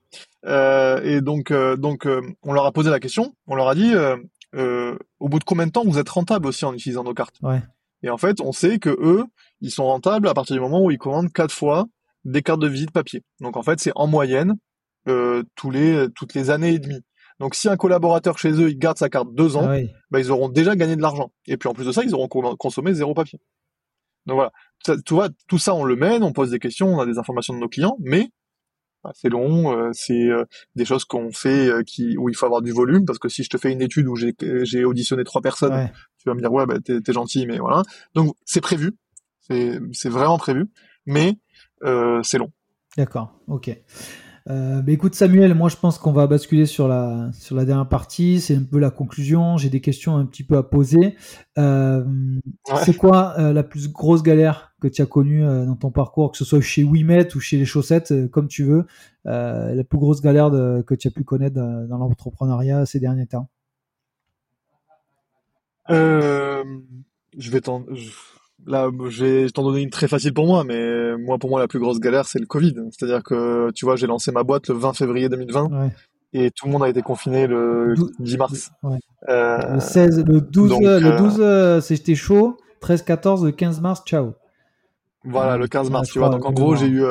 Euh, 0.45 1.01
et 1.03 1.21
donc, 1.21 1.51
euh, 1.51 1.75
donc, 1.75 2.05
euh, 2.05 2.21
on 2.43 2.53
leur 2.53 2.65
a 2.65 2.71
posé 2.71 2.89
la 2.89 2.99
question. 2.99 3.35
On 3.47 3.55
leur 3.55 3.67
a 3.67 3.75
dit, 3.75 3.93
au 4.53 5.29
bout 5.29 5.39
de 5.39 5.43
combien 5.43 5.67
de 5.67 5.71
temps 5.71 5.83
vous 5.83 5.97
êtes 5.97 6.09
rentable 6.09 6.47
aussi 6.47 6.65
en 6.65 6.73
utilisant 6.73 7.03
nos 7.03 7.13
cartes? 7.13 7.37
Ouais. 7.41 7.61
Et 8.03 8.09
en 8.09 8.17
fait, 8.17 8.41
on 8.41 8.51
sait 8.51 8.77
que 8.77 8.89
eux, 8.89 9.25
ils 9.61 9.71
sont 9.71 9.85
rentables 9.85 10.27
à 10.27 10.33
partir 10.33 10.55
du 10.55 10.61
moment 10.61 10.83
où 10.83 10.91
ils 10.91 10.97
commandent 10.97 11.31
quatre 11.31 11.53
fois 11.53 11.85
des 12.23 12.41
cartes 12.41 12.61
de 12.61 12.67
visite 12.67 12.91
papier. 12.91 13.23
Donc 13.39 13.57
en 13.57 13.63
fait, 13.63 13.79
c'est 13.79 13.91
en 13.95 14.07
moyenne 14.07 14.55
tous 15.55 15.71
les 15.71 16.07
toutes 16.15 16.33
les 16.33 16.49
années 16.49 16.73
et 16.73 16.79
demie. 16.79 17.01
Donc 17.39 17.55
si 17.55 17.67
un 17.67 17.75
collaborateur 17.75 18.37
chez 18.37 18.51
eux, 18.51 18.69
il 18.69 18.77
garde 18.77 18.97
sa 18.97 19.09
carte 19.09 19.33
deux 19.33 19.57
ans, 19.57 19.67
ah 19.67 19.77
bah, 20.09 20.19
ils 20.19 20.31
auront 20.31 20.49
déjà 20.49 20.75
gagné 20.75 20.95
de 20.95 21.01
l'argent. 21.01 21.31
Et 21.47 21.57
puis 21.57 21.67
en 21.67 21.73
plus 21.73 21.85
de 21.85 21.91
ça, 21.91 22.03
ils 22.03 22.13
auront 22.13 22.27
consommé 22.27 22.93
zéro 22.93 23.13
papier. 23.13 23.39
Donc 24.25 24.35
voilà, 24.35 24.51
tu 24.83 25.13
vois, 25.13 25.29
tout 25.47 25.57
ça 25.57 25.73
on 25.73 25.83
le 25.83 25.95
mène, 25.95 26.23
on 26.23 26.33
pose 26.33 26.51
des 26.51 26.59
questions, 26.59 26.87
on 26.87 26.99
a 26.99 27.05
des 27.05 27.17
informations 27.17 27.53
de 27.53 27.59
nos 27.59 27.69
clients, 27.69 27.97
mais 27.99 28.31
bah, 29.05 29.11
c'est 29.13 29.29
long, 29.29 29.71
euh, 29.77 29.91
c'est 29.93 30.29
euh, 30.29 30.45
des 30.75 30.83
choses 30.83 31.05
qu'on 31.05 31.31
fait 31.31 31.69
euh, 31.69 31.83
qui 31.83 32.17
où 32.17 32.27
il 32.27 32.35
faut 32.35 32.47
avoir 32.47 32.63
du 32.63 32.71
volume 32.71 33.05
parce 33.05 33.19
que 33.19 33.29
si 33.29 33.43
je 33.43 33.49
te 33.51 33.57
fais 33.57 33.71
une 33.71 33.83
étude 33.83 34.07
où 34.07 34.15
j'ai 34.15 34.83
auditionné 34.83 35.23
trois 35.23 35.43
personnes, 35.43 35.91
tu 36.17 36.27
vas 36.27 36.33
me 36.33 36.39
dire 36.39 36.51
ouais 36.51 36.65
bah 36.65 36.79
t'es 36.79 37.13
gentil, 37.13 37.45
mais 37.45 37.59
voilà. 37.59 37.83
Donc 38.15 38.35
c'est 38.45 38.61
prévu, 38.61 38.93
c'est 39.41 39.79
c'est 39.93 40.09
vraiment 40.09 40.39
prévu, 40.39 40.67
mais 41.05 41.37
c'est 42.23 42.39
long. 42.39 42.51
D'accord, 42.97 43.31
ok. 43.47 43.77
Euh, 44.47 44.83
bah, 44.83 44.91
écoute 44.91 45.15
Samuel, 45.15 45.55
moi 45.55 45.69
je 45.69 45.75
pense 45.75 45.97
qu'on 45.97 46.11
va 46.11 46.27
basculer 46.27 46.67
sur 46.67 46.87
la 46.87 47.31
sur 47.33 47.55
la 47.55 47.65
dernière 47.65 47.89
partie. 47.89 48.39
C'est 48.39 48.55
un 48.55 48.63
peu 48.63 48.77
la 48.77 48.91
conclusion. 48.91 49.57
J'ai 49.57 49.69
des 49.69 49.81
questions 49.81 50.17
un 50.17 50.25
petit 50.25 50.43
peu 50.43 50.55
à 50.57 50.63
poser. 50.63 51.15
Euh, 51.57 52.05
C'est 52.83 52.95
quoi 52.95 53.33
euh, 53.39 53.53
la 53.53 53.63
plus 53.63 53.91
grosse 53.91 54.21
galère 54.21 54.75
que 54.81 54.87
tu 54.87 55.01
as 55.01 55.07
connue 55.07 55.41
dans 55.41 55.75
ton 55.75 55.89
parcours, 55.89 56.31
que 56.31 56.37
ce 56.37 56.45
soit 56.45 56.61
chez 56.61 56.83
Wimet 56.83 57.35
ou 57.35 57.39
chez 57.39 57.57
les 57.57 57.65
chaussettes, 57.65 58.13
comme 58.29 58.47
tu 58.47 58.63
veux, 58.63 58.85
la 59.23 59.83
plus 59.83 59.97
grosse 59.97 60.21
galère 60.21 60.51
que 60.51 60.93
tu 60.93 61.07
as 61.07 61.11
pu 61.11 61.23
connaître 61.23 61.55
dans, 61.55 61.97
l'entrepreneuriat 61.97 62.85
ces 62.85 62.99
derniers 62.99 63.25
temps? 63.25 63.49
Je 65.89 67.51
vais 67.51 67.61
t'en 67.61 67.83
Là, 68.67 68.89
je 69.09 69.25
vais 69.25 69.49
t'en 69.49 69.63
donner 69.63 69.81
une 69.81 69.89
très 69.89 70.07
facile 70.07 70.33
pour 70.33 70.47
moi, 70.47 70.63
mais 70.63 71.15
moi, 71.17 71.37
pour 71.37 71.49
moi, 71.49 71.59
la 71.59 71.67
plus 71.67 71.79
grosse 71.79 71.99
galère, 71.99 72.25
c'est 72.25 72.39
le 72.39 72.45
Covid. 72.45 72.75
C'est-à-dire 72.91 73.21
que, 73.21 73.71
tu 73.71 73.85
vois, 73.85 73.95
j'ai 73.95 74.07
lancé 74.07 74.31
ma 74.31 74.43
boîte 74.43 74.69
le 74.69 74.75
20 74.75 74.93
février 74.93 75.29
2020 75.29 75.91
et 76.35 76.51
tout 76.51 76.65
le 76.65 76.73
monde 76.73 76.83
a 76.83 76.89
été 76.89 77.01
confiné 77.01 77.47
le 77.47 77.95
10 78.19 78.37
mars. 78.37 78.71
Euh, 79.29 79.75
le 79.75 79.79
16, 79.79 80.25
le 80.27 80.41
12, 80.41 80.79
le 80.81 81.17
12 81.17 81.39
euh, 81.39 81.43
euh, 81.43 81.81
c'était 81.81 82.15
chaud. 82.15 82.57
13, 82.81 83.03
14, 83.03 83.45
le 83.45 83.51
15 83.51 83.81
mars, 83.81 84.03
ciao. 84.05 84.33
Voilà, 85.23 85.57
le 85.57 85.67
15 85.67 85.89
mars, 85.89 86.09
tu 86.09 86.19
vois. 86.19 86.29
Donc, 86.29 86.45
en 86.45 86.51
gros, 86.51 86.75
j'ai 86.75 86.87
eu, 86.87 87.03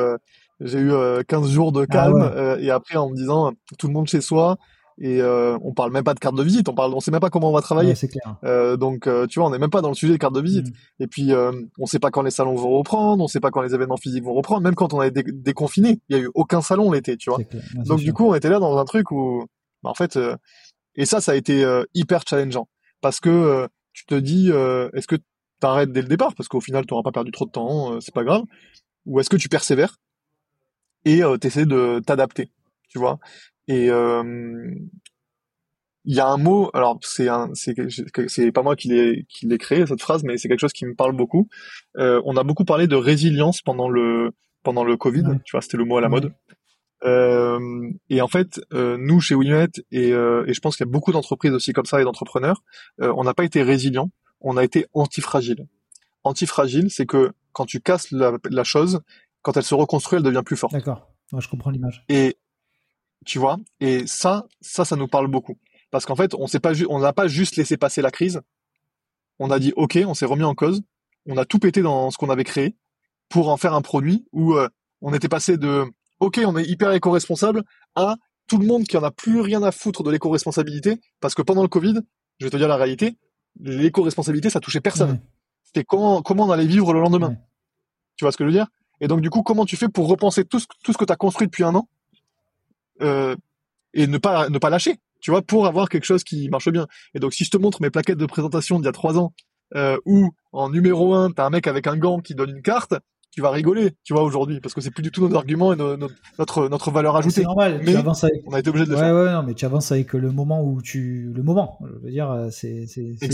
j'ai 0.61 0.79
eu 0.79 0.91
15 1.27 1.49
jours 1.49 1.71
de 1.71 1.81
ah 1.81 1.87
calme 1.87 2.57
et 2.59 2.69
après, 2.69 2.97
en 2.97 3.09
me 3.09 3.15
disant, 3.15 3.51
tout 3.79 3.87
le 3.87 3.93
monde 3.93 4.07
chez 4.07 4.21
soi, 4.21 4.57
et 4.97 5.21
euh, 5.21 5.57
on 5.61 5.73
parle 5.73 5.91
même 5.91 6.05
pas 6.05 6.13
de 6.13 6.19
carte 6.19 6.35
de 6.35 6.43
visite, 6.43 6.69
on 6.69 6.73
parle, 6.73 6.93
on 6.93 7.01
sait 7.01 7.11
même 7.11 7.19
pas 7.19 7.29
comment 7.29 7.49
on 7.49 7.53
va 7.53 7.61
travailler. 7.61 7.95
c'est 7.95 8.07
clair. 8.07 8.37
Euh, 8.45 8.77
donc 8.77 9.07
euh, 9.07 9.27
tu 9.27 9.39
vois, 9.39 9.49
on 9.49 9.51
n'est 9.51 9.59
même 9.59 9.69
pas 9.69 9.81
dans 9.81 9.89
le 9.89 9.95
sujet 9.95 10.13
des 10.13 10.19
cartes 10.19 10.35
de 10.35 10.41
visite. 10.41 10.67
Mm. 10.67 11.03
Et 11.03 11.07
puis 11.07 11.33
euh, 11.33 11.51
on 11.77 11.85
sait 11.85 11.99
pas 11.99 12.11
quand 12.11 12.21
les 12.21 12.31
salons 12.31 12.55
vont 12.55 12.77
reprendre, 12.77 13.21
on 13.21 13.27
sait 13.27 13.41
pas 13.41 13.51
quand 13.51 13.61
les 13.61 13.75
événements 13.75 13.97
physiques 13.97 14.23
vont 14.23 14.33
reprendre. 14.33 14.61
Même 14.61 14.75
quand 14.75 14.93
on 14.93 14.99
a 15.01 15.07
été 15.07 15.23
déconfiné, 15.23 15.99
il 16.07 16.15
y 16.15 16.19
a 16.19 16.23
eu 16.23 16.29
aucun 16.33 16.61
salon 16.61 16.91
l'été, 16.91 17.17
tu 17.17 17.29
vois. 17.29 17.39
donc 17.85 17.99
du 17.99 18.13
coup, 18.13 18.25
on 18.27 18.35
était 18.35 18.49
là 18.49 18.59
dans 18.59 18.77
un 18.77 18.85
truc 18.85 19.11
où, 19.11 19.43
bah, 19.83 19.89
en 19.89 19.95
fait, 19.95 20.17
et 20.95 21.05
ça, 21.05 21.19
ça 21.19 21.33
a 21.33 21.35
été 21.35 21.65
hyper 21.93 22.21
challengeant 22.27 22.69
parce 23.01 23.19
que 23.19 23.67
tu 23.91 24.05
te 24.05 24.15
dis, 24.15 24.49
est-ce 24.49 25.07
que 25.07 25.17
t'arrêtes 25.59 25.91
dès 25.91 26.01
le 26.01 26.07
départ? 26.07 26.33
Parce 26.35 26.47
qu'au 26.47 26.61
final, 26.61 26.85
tu 26.85 26.93
n'auras 26.93 27.03
pas 27.03 27.11
perdu 27.11 27.31
trop 27.31 27.45
de 27.45 27.51
temps, 27.51 27.99
c'est 27.99 28.13
pas 28.13 28.23
grave, 28.23 28.43
ou 29.05 29.19
est-ce 29.19 29.29
que 29.29 29.37
tu 29.37 29.49
persévères 29.49 29.97
et 31.03 31.21
tu 31.41 31.47
essaies 31.47 31.65
de 31.65 32.01
t'adapter, 32.05 32.49
tu 32.87 32.97
vois? 32.97 33.19
Et 33.67 33.89
euh, 33.89 34.23
il 36.05 36.15
y 36.15 36.19
a 36.19 36.27
un 36.27 36.37
mot, 36.37 36.69
alors 36.73 36.99
c'est 37.01 37.27
un, 37.27 37.49
c'est 37.53 37.75
c'est 38.27 38.51
pas 38.51 38.61
moi 38.61 38.75
qui 38.75 38.89
l'ai 38.89 39.25
qui 39.27 39.47
l'ai 39.47 39.57
créé 39.57 39.85
cette 39.85 40.01
phrase, 40.01 40.23
mais 40.23 40.37
c'est 40.37 40.47
quelque 40.47 40.59
chose 40.59 40.73
qui 40.73 40.85
me 40.85 40.93
parle 40.93 41.15
beaucoup. 41.15 41.49
Euh, 41.97 42.21
on 42.25 42.37
a 42.37 42.43
beaucoup 42.43 42.63
parlé 42.63 42.87
de 42.87 42.95
résilience 42.95 43.61
pendant 43.61 43.89
le 43.89 44.31
pendant 44.63 44.83
le 44.83 44.97
Covid, 44.97 45.23
tu 45.43 45.51
vois, 45.51 45.61
c'était 45.61 45.77
le 45.77 45.85
mot 45.85 45.97
à 45.97 46.01
la 46.01 46.09
mode. 46.09 46.33
Euh, 47.03 47.59
et 48.09 48.21
en 48.21 48.27
fait, 48.27 48.61
euh, 48.73 48.97
nous 48.99 49.19
chez 49.19 49.35
Wimet 49.35 49.67
et, 49.91 50.09
et 50.09 50.53
je 50.53 50.59
pense 50.59 50.77
qu'il 50.77 50.85
y 50.85 50.89
a 50.89 50.91
beaucoup 50.91 51.11
d'entreprises 51.11 51.53
aussi 51.53 51.73
comme 51.73 51.85
ça 51.85 51.99
et 52.01 52.03
d'entrepreneurs, 52.03 52.63
on 52.99 53.23
n'a 53.23 53.33
pas 53.33 53.43
été 53.43 53.63
résilient, 53.63 54.11
on 54.41 54.57
a 54.57 54.63
été 54.63 54.85
antifragile. 54.93 55.67
Antifragile, 56.23 56.89
c'est 56.89 57.05
que 57.05 57.31
quand 57.51 57.65
tu 57.65 57.79
casses 57.79 58.11
la, 58.11 58.37
la, 58.49 58.63
chose, 58.63 59.01
quand 59.41 59.55
elle 59.57 59.63
se 59.63 59.75
reconstruit, 59.75 60.17
elle 60.17 60.23
devient 60.23 60.43
plus 60.43 60.57
forte. 60.57 60.73
D'accord, 60.73 61.11
je 61.37 61.47
comprends 61.47 61.69
l'image. 61.69 62.03
Et 62.09 62.37
tu 63.25 63.39
vois. 63.39 63.57
Et 63.79 64.07
ça, 64.07 64.45
ça, 64.61 64.85
ça 64.85 64.95
nous 64.95 65.07
parle 65.07 65.27
beaucoup. 65.27 65.57
Parce 65.91 66.05
qu'en 66.05 66.15
fait, 66.15 66.33
on 66.35 66.47
s'est 66.47 66.59
pas, 66.59 66.73
on 66.89 66.99
n'a 66.99 67.13
pas 67.13 67.27
juste 67.27 67.55
laissé 67.57 67.77
passer 67.77 68.01
la 68.01 68.11
crise. 68.11 68.41
On 69.39 69.51
a 69.51 69.59
dit, 69.59 69.73
OK, 69.75 69.97
on 70.05 70.13
s'est 70.13 70.25
remis 70.25 70.43
en 70.43 70.55
cause. 70.55 70.81
On 71.25 71.37
a 71.37 71.45
tout 71.45 71.59
pété 71.59 71.81
dans 71.81 72.11
ce 72.11 72.17
qu'on 72.17 72.29
avait 72.29 72.43
créé 72.43 72.75
pour 73.29 73.49
en 73.49 73.57
faire 73.57 73.73
un 73.73 73.81
produit 73.81 74.25
où 74.31 74.53
euh, 74.53 74.69
on 75.01 75.13
était 75.13 75.27
passé 75.27 75.57
de, 75.57 75.85
OK, 76.19 76.39
on 76.45 76.57
est 76.57 76.65
hyper 76.65 76.91
éco-responsable 76.91 77.63
à 77.95 78.15
tout 78.47 78.57
le 78.57 78.65
monde 78.65 78.83
qui 78.83 78.97
en 78.97 79.03
a 79.03 79.11
plus 79.11 79.41
rien 79.41 79.63
à 79.63 79.71
foutre 79.71 80.03
de 80.03 80.11
l'éco-responsabilité. 80.11 80.99
Parce 81.19 81.33
que 81.33 81.41
pendant 81.41 81.63
le 81.63 81.67
Covid, 81.67 81.99
je 82.39 82.45
vais 82.45 82.51
te 82.51 82.57
dire 82.57 82.67
la 82.67 82.77
réalité, 82.77 83.17
l'éco-responsabilité, 83.59 84.49
ça 84.49 84.59
touchait 84.59 84.81
personne. 84.81 85.19
C'était 85.63 85.83
comment, 85.83 86.21
comment 86.21 86.45
on 86.45 86.51
allait 86.51 86.67
vivre 86.67 86.93
le 86.93 87.01
lendemain. 87.01 87.35
Tu 88.17 88.23
vois 88.23 88.31
ce 88.31 88.37
que 88.37 88.43
je 88.43 88.49
veux 88.49 88.53
dire? 88.53 88.67
Et 89.01 89.07
donc, 89.07 89.21
du 89.21 89.29
coup, 89.29 89.41
comment 89.41 89.65
tu 89.65 89.75
fais 89.75 89.89
pour 89.89 90.07
repenser 90.07 90.45
tout 90.45 90.59
ce, 90.59 90.67
tout 90.83 90.93
ce 90.93 90.97
que 90.97 91.05
tu 91.05 91.11
as 91.11 91.17
construit 91.17 91.47
depuis 91.47 91.63
un 91.63 91.75
an 91.75 91.89
euh, 93.01 93.35
et 93.93 94.07
ne 94.07 94.17
pas 94.17 94.49
ne 94.49 94.57
pas 94.57 94.69
lâcher, 94.69 94.97
tu 95.21 95.31
vois, 95.31 95.41
pour 95.41 95.67
avoir 95.67 95.89
quelque 95.89 96.05
chose 96.05 96.23
qui 96.23 96.49
marche 96.49 96.69
bien. 96.69 96.87
Et 97.13 97.19
donc 97.19 97.33
si 97.33 97.43
je 97.45 97.51
te 97.51 97.57
montre 97.57 97.81
mes 97.81 97.89
plaquettes 97.89 98.17
de 98.17 98.25
présentation 98.25 98.79
d'il 98.79 98.85
y 98.85 98.89
a 98.89 98.93
trois 98.93 99.17
ans, 99.17 99.33
euh, 99.75 99.97
où 100.05 100.31
en 100.51 100.69
numéro 100.69 101.13
un 101.13 101.31
t'as 101.31 101.45
un 101.45 101.49
mec 101.49 101.67
avec 101.67 101.87
un 101.87 101.97
gant 101.97 102.19
qui 102.19 102.35
donne 102.35 102.51
une 102.51 102.61
carte, 102.61 102.93
tu 103.35 103.41
vas 103.41 103.51
rigoler, 103.51 103.91
tu 104.05 104.13
vois, 104.13 104.23
aujourd'hui, 104.23 104.61
parce 104.61 104.73
que 104.73 104.79
c'est 104.79 104.91
plus 104.91 105.03
du 105.03 105.11
tout 105.11 105.21
notre 105.21 105.35
argument 105.35 105.73
et 105.73 105.75
notre, 105.75 106.69
notre 106.69 106.89
valeur 106.89 107.17
ajoutée. 107.17 107.41
C'est 107.41 107.43
normal, 107.43 107.81
mais 107.83 107.91
tu 107.91 107.97
avances 107.97 108.23
avec... 108.23 108.41
on 108.47 108.53
a 108.53 108.59
été 108.59 108.69
obligé 108.69 108.85
de 108.85 108.91
le 108.91 108.95
faire. 108.95 109.13
Ouais, 109.13 109.31
non, 109.33 109.43
mais 109.43 109.53
tu 109.55 109.65
avances 109.65 109.91
avec 109.91 110.13
le 110.13 110.31
moment 110.31 110.63
où 110.63 110.81
tu, 110.81 111.33
le 111.35 111.43
moment, 111.43 111.77
je 111.85 112.05
veux 112.05 112.11
dire, 112.11 112.31
euh, 112.31 112.47
c'est, 112.49 112.87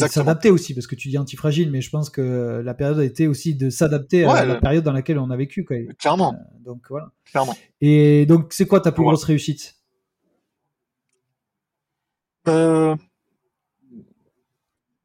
s'adapter 0.08 0.50
aussi, 0.50 0.74
parce 0.74 0.88
que 0.88 0.96
tu 0.96 1.10
dis 1.10 1.20
antifragile, 1.20 1.70
mais 1.70 1.82
je 1.82 1.92
pense 1.92 2.10
que 2.10 2.64
la 2.66 2.74
période 2.74 2.98
a 2.98 3.04
été 3.04 3.28
aussi 3.28 3.54
de 3.54 3.70
s'adapter 3.70 4.26
à 4.26 4.44
la 4.44 4.56
période 4.56 4.84
dans 4.84 4.92
laquelle 4.92 5.20
on 5.20 5.30
a 5.30 5.38
vécu, 5.38 5.66
quoi. 5.66 5.78
Clairement. 6.00 6.34
Euh, 6.34 6.64
donc, 6.66 6.82
voilà. 6.90 7.12
Clairement. 7.26 7.56
Et 7.80 8.26
donc, 8.26 8.54
c'est 8.54 8.66
quoi 8.66 8.80
ta 8.80 8.92
plus 8.92 9.04
grosse 9.04 9.24
réussite? 9.24 9.76
Euh, 12.48 12.96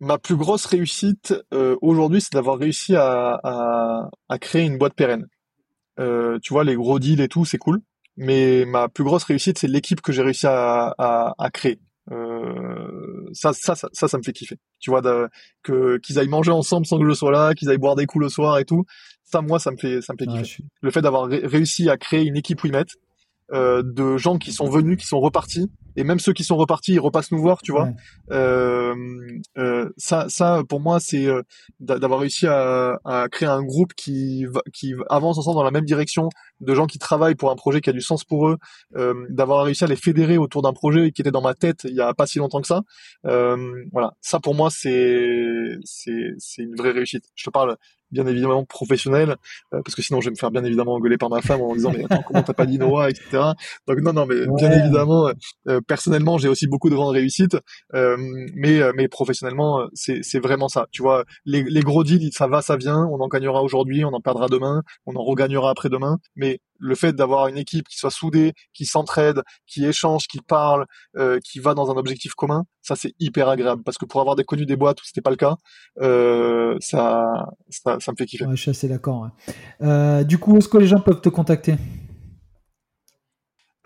ma 0.06 0.18
plus 0.18 0.36
grosse 0.36 0.64
réussite 0.64 1.34
euh, 1.52 1.76
aujourd'hui, 1.82 2.20
c'est 2.20 2.32
d'avoir 2.32 2.58
réussi 2.58 2.96
à, 2.96 3.38
à, 3.42 4.10
à, 4.28 4.38
créer 4.38 4.64
une 4.64 4.78
boîte 4.78 4.94
pérenne. 4.94 5.26
Euh, 5.98 6.38
tu 6.42 6.52
vois, 6.52 6.64
les 6.64 6.76
gros 6.76 6.98
deals 6.98 7.20
et 7.20 7.28
tout, 7.28 7.44
c'est 7.44 7.58
cool. 7.58 7.80
Mais 8.16 8.64
ma 8.66 8.88
plus 8.88 9.04
grosse 9.04 9.24
réussite, 9.24 9.58
c'est 9.58 9.68
l'équipe 9.68 10.00
que 10.00 10.12
j'ai 10.12 10.22
réussi 10.22 10.46
à, 10.46 10.94
à, 10.96 11.34
à 11.38 11.50
créer. 11.50 11.78
Euh, 12.12 13.28
ça, 13.32 13.52
ça, 13.52 13.74
ça, 13.74 13.88
ça, 13.92 14.08
ça, 14.08 14.18
me 14.18 14.22
fait 14.22 14.32
kiffer. 14.32 14.56
Tu 14.78 14.90
vois, 14.90 15.02
que 15.62 15.98
qu'ils 15.98 16.18
aillent 16.18 16.28
manger 16.28 16.52
ensemble 16.52 16.86
sans 16.86 16.98
que 16.98 17.06
je 17.06 17.12
sois 17.12 17.32
là, 17.32 17.54
qu'ils 17.54 17.68
aillent 17.68 17.78
boire 17.78 17.96
des 17.96 18.06
coups 18.06 18.22
le 18.22 18.28
soir 18.28 18.58
et 18.58 18.64
tout. 18.64 18.84
Ça, 19.24 19.42
moi, 19.42 19.58
ça 19.58 19.72
me 19.72 19.76
fait, 19.76 20.00
ça 20.00 20.12
me 20.12 20.18
fait 20.18 20.26
kiffer. 20.26 20.64
Le 20.80 20.90
fait 20.90 21.02
d'avoir 21.02 21.26
réussi 21.26 21.90
à 21.90 21.96
créer 21.96 22.22
une 22.22 22.36
équipe 22.36 22.62
Wimet, 22.62 22.84
euh, 23.52 23.82
de 23.84 24.16
gens 24.16 24.38
qui 24.38 24.52
sont 24.52 24.68
venus, 24.68 24.98
qui 24.98 25.06
sont 25.06 25.20
repartis, 25.20 25.70
et 25.96 26.04
même 26.04 26.18
ceux 26.18 26.32
qui 26.32 26.44
sont 26.44 26.56
repartis, 26.56 26.92
ils 26.92 27.00
repassent 27.00 27.32
nous 27.32 27.40
voir, 27.40 27.62
tu 27.62 27.72
vois. 27.72 27.88
Euh, 28.30 28.94
euh, 29.56 29.88
ça, 29.96 30.26
ça, 30.28 30.62
pour 30.68 30.80
moi, 30.80 31.00
c'est 31.00 31.26
euh, 31.26 31.42
d'avoir 31.80 32.20
réussi 32.20 32.46
à, 32.46 32.98
à, 33.04 33.28
créer 33.28 33.48
un 33.48 33.62
groupe 33.62 33.94
qui, 33.94 34.44
qui 34.74 34.94
avance 35.08 35.38
ensemble 35.38 35.56
dans 35.56 35.64
la 35.64 35.70
même 35.70 35.86
direction, 35.86 36.28
de 36.60 36.74
gens 36.74 36.86
qui 36.86 36.98
travaillent 36.98 37.34
pour 37.34 37.50
un 37.50 37.56
projet 37.56 37.80
qui 37.80 37.90
a 37.90 37.92
du 37.94 38.02
sens 38.02 38.24
pour 38.24 38.48
eux, 38.48 38.58
euh, 38.96 39.14
d'avoir 39.30 39.64
réussi 39.64 39.84
à 39.84 39.86
les 39.86 39.96
fédérer 39.96 40.36
autour 40.36 40.60
d'un 40.62 40.72
projet 40.74 41.12
qui 41.12 41.22
était 41.22 41.30
dans 41.30 41.42
ma 41.42 41.54
tête 41.54 41.84
il 41.84 41.94
y 41.94 42.00
a 42.00 42.12
pas 42.14 42.26
si 42.26 42.38
longtemps 42.38 42.60
que 42.60 42.66
ça. 42.66 42.82
voilà, 43.24 44.12
ça 44.20 44.38
pour 44.38 44.54
moi, 44.54 44.68
c'est 44.70 45.78
c'est 45.84 46.34
c'est 46.38 46.62
une 46.62 46.76
vraie 46.76 46.92
réussite. 46.92 47.24
Je 47.34 47.44
te 47.44 47.50
parle 47.50 47.76
bien 48.10 48.26
évidemment 48.26 48.64
professionnel, 48.64 49.36
parce 49.70 49.94
que 49.94 50.02
sinon 50.02 50.20
je 50.20 50.26
vais 50.26 50.32
me 50.32 50.36
faire 50.36 50.50
bien 50.50 50.64
évidemment 50.64 50.94
engueuler 50.94 51.18
par 51.18 51.30
ma 51.30 51.42
femme 51.42 51.60
en 51.60 51.74
disant 51.74 51.92
mais 51.96 52.04
attends 52.04 52.22
comment 52.26 52.42
t'as 52.42 52.52
pas 52.52 52.66
dit 52.66 52.78
Noah, 52.78 53.10
etc. 53.10 53.42
Donc 53.86 53.98
non 54.00 54.12
non 54.12 54.26
mais 54.26 54.46
bien 54.56 54.70
évidemment 54.72 55.30
personnellement 55.86 56.38
j'ai 56.38 56.48
aussi 56.48 56.66
beaucoup 56.66 56.90
de 56.90 56.94
grandes 56.94 57.14
réussites, 57.14 57.56
mais 57.92 58.80
mais 58.94 59.08
professionnellement 59.08 59.86
c'est 59.94 60.20
c'est 60.22 60.38
vraiment 60.40 60.68
ça. 60.68 60.86
Tu 60.90 61.02
vois 61.02 61.24
les 61.44 61.62
les 61.62 61.80
gros 61.80 62.04
deals 62.04 62.32
ça 62.32 62.46
va 62.46 62.62
ça 62.62 62.76
vient, 62.76 63.06
on 63.10 63.20
en 63.20 63.28
gagnera 63.28 63.62
aujourd'hui, 63.62 64.04
on 64.04 64.12
en 64.12 64.20
perdra 64.20 64.48
demain, 64.48 64.82
on 65.06 65.14
en 65.16 65.22
regagnera 65.22 65.70
après-demain, 65.70 66.18
mais 66.36 66.60
le 66.78 66.94
fait 66.94 67.12
d'avoir 67.12 67.48
une 67.48 67.56
équipe 67.56 67.88
qui 67.88 67.98
soit 67.98 68.10
soudée, 68.10 68.52
qui 68.72 68.86
s'entraide, 68.86 69.42
qui 69.66 69.84
échange, 69.84 70.26
qui 70.28 70.40
parle, 70.40 70.86
euh, 71.16 71.38
qui 71.44 71.58
va 71.58 71.74
dans 71.74 71.90
un 71.90 71.96
objectif 71.96 72.34
commun, 72.34 72.64
ça 72.82 72.96
c'est 72.96 73.14
hyper 73.18 73.48
agréable 73.48 73.82
parce 73.82 73.98
que 73.98 74.04
pour 74.04 74.20
avoir 74.20 74.36
connu 74.46 74.66
des 74.66 74.76
boîtes 74.76 75.00
où 75.00 75.04
c'était 75.04 75.20
pas 75.20 75.30
le 75.30 75.36
cas, 75.36 75.56
euh, 76.00 76.76
ça, 76.80 77.46
ça, 77.68 77.98
ça 78.00 78.12
me 78.12 78.16
fait 78.16 78.26
kiffer. 78.26 78.46
Ouais, 78.46 78.56
je 78.56 78.62
suis 78.62 78.70
assez 78.70 78.88
d'accord. 78.88 79.28
Euh, 79.82 80.24
du 80.24 80.38
coup, 80.38 80.56
est-ce 80.56 80.68
que 80.68 80.78
les 80.78 80.86
gens 80.86 81.00
peuvent 81.00 81.20
te 81.20 81.28
contacter? 81.28 81.76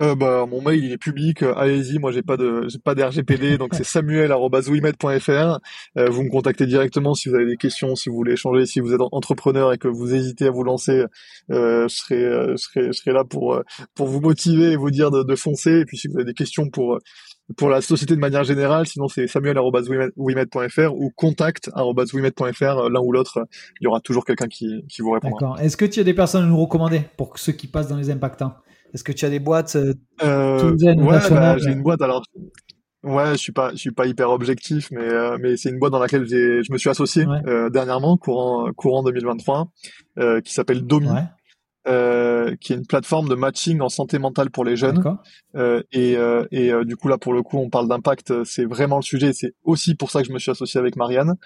Euh, 0.02 0.14
bah, 0.14 0.46
mon 0.48 0.62
mail 0.62 0.84
il 0.84 0.92
est 0.92 0.98
public, 0.98 1.42
euh, 1.42 1.52
allez-y, 1.56 1.98
moi 1.98 2.10
j'ai 2.10 2.22
pas 2.22 2.36
de 2.36 2.66
j'ai 2.68 2.78
pas 2.78 2.94
d'RGPD, 2.94 3.58
donc 3.58 3.74
c'est 3.74 3.84
samuel@wimet.fr. 3.84 5.58
Euh, 5.98 6.10
vous 6.10 6.22
me 6.22 6.30
contactez 6.30 6.66
directement 6.66 7.14
si 7.14 7.28
vous 7.28 7.34
avez 7.34 7.46
des 7.46 7.56
questions, 7.56 7.94
si 7.96 8.08
vous 8.08 8.14
voulez 8.14 8.32
échanger, 8.32 8.64
si 8.64 8.80
vous 8.80 8.94
êtes 8.94 9.00
entrepreneur 9.12 9.72
et 9.72 9.78
que 9.78 9.88
vous 9.88 10.14
hésitez 10.14 10.46
à 10.46 10.50
vous 10.50 10.64
lancer, 10.64 11.04
euh, 11.50 11.86
je 11.88 11.94
serai 11.94 12.20
je 12.52 12.56
serai 12.56 12.86
je 12.86 12.92
serai 12.92 13.12
là 13.12 13.24
pour 13.24 13.60
pour 13.94 14.06
vous 14.06 14.20
motiver 14.20 14.72
et 14.72 14.76
vous 14.76 14.90
dire 14.90 15.10
de, 15.10 15.22
de 15.22 15.34
foncer. 15.36 15.80
Et 15.80 15.84
puis 15.84 15.98
si 15.98 16.08
vous 16.08 16.16
avez 16.16 16.24
des 16.24 16.34
questions 16.34 16.70
pour 16.70 16.98
pour 17.56 17.68
la 17.68 17.80
société 17.82 18.14
de 18.14 18.20
manière 18.20 18.44
générale, 18.44 18.86
sinon 18.86 19.08
c'est 19.08 19.26
samuel@wimet.fr 19.26 20.94
ou 20.94 21.10
contact@wimet.fr, 21.14 22.88
l'un 22.88 23.00
ou 23.00 23.12
l'autre, 23.12 23.46
il 23.80 23.84
y 23.84 23.86
aura 23.86 24.00
toujours 24.00 24.24
quelqu'un 24.24 24.48
qui 24.48 24.82
qui 24.88 25.02
vous 25.02 25.10
répondra. 25.10 25.38
D'accord. 25.40 25.60
Est-ce 25.60 25.76
que 25.76 25.84
tu 25.84 26.00
as 26.00 26.04
des 26.04 26.14
personnes 26.14 26.44
à 26.44 26.46
nous 26.46 26.58
recommander 26.58 27.02
pour 27.18 27.38
ceux 27.38 27.52
qui 27.52 27.66
passent 27.66 27.88
dans 27.88 27.96
les 27.96 28.10
impactants 28.10 28.54
est-ce 28.94 29.04
que 29.04 29.12
tu 29.12 29.24
as 29.24 29.30
des 29.30 29.40
boîtes 29.40 29.76
euh, 29.76 29.94
euh 30.22 30.76
Ouais, 30.80 31.18
bah, 31.30 31.58
j'ai 31.58 31.70
une 31.70 31.82
boîte. 31.82 32.02
Alors, 32.02 32.22
ouais, 33.04 33.32
je 33.32 33.36
suis 33.36 33.52
pas, 33.52 33.70
je 33.72 33.76
suis 33.76 33.92
pas 33.92 34.06
hyper 34.06 34.30
objectif, 34.30 34.90
mais 34.90 35.02
euh, 35.02 35.38
mais 35.40 35.56
c'est 35.56 35.70
une 35.70 35.78
boîte 35.78 35.92
dans 35.92 35.98
laquelle 35.98 36.26
je 36.26 36.72
me 36.72 36.78
suis 36.78 36.90
associé 36.90 37.24
euh, 37.46 37.70
dernièrement, 37.70 38.16
courant 38.16 38.72
courant 38.72 39.02
2023, 39.02 39.68
euh, 40.18 40.40
qui 40.40 40.52
s'appelle 40.52 40.82
Domi. 40.86 41.08
Euh, 41.88 42.56
qui 42.60 42.74
est 42.74 42.76
une 42.76 42.86
plateforme 42.86 43.30
de 43.30 43.34
matching 43.34 43.80
en 43.80 43.88
santé 43.88 44.18
mentale 44.18 44.50
pour 44.50 44.66
les 44.66 44.76
jeunes. 44.76 45.02
Euh, 45.56 45.82
et, 45.92 46.18
euh, 46.18 46.44
et 46.50 46.70
du 46.84 46.94
coup 46.94 47.08
là 47.08 47.16
pour 47.16 47.32
le 47.32 47.42
coup 47.42 47.56
on 47.56 47.70
parle 47.70 47.88
d'impact, 47.88 48.44
c'est 48.44 48.66
vraiment 48.66 48.96
le 48.96 49.02
sujet. 49.02 49.32
C'est 49.32 49.54
aussi 49.64 49.94
pour 49.94 50.10
ça 50.10 50.20
que 50.20 50.28
je 50.28 50.32
me 50.34 50.38
suis 50.38 50.50
associé 50.50 50.78
avec 50.78 50.96
Marianne. 50.96 51.36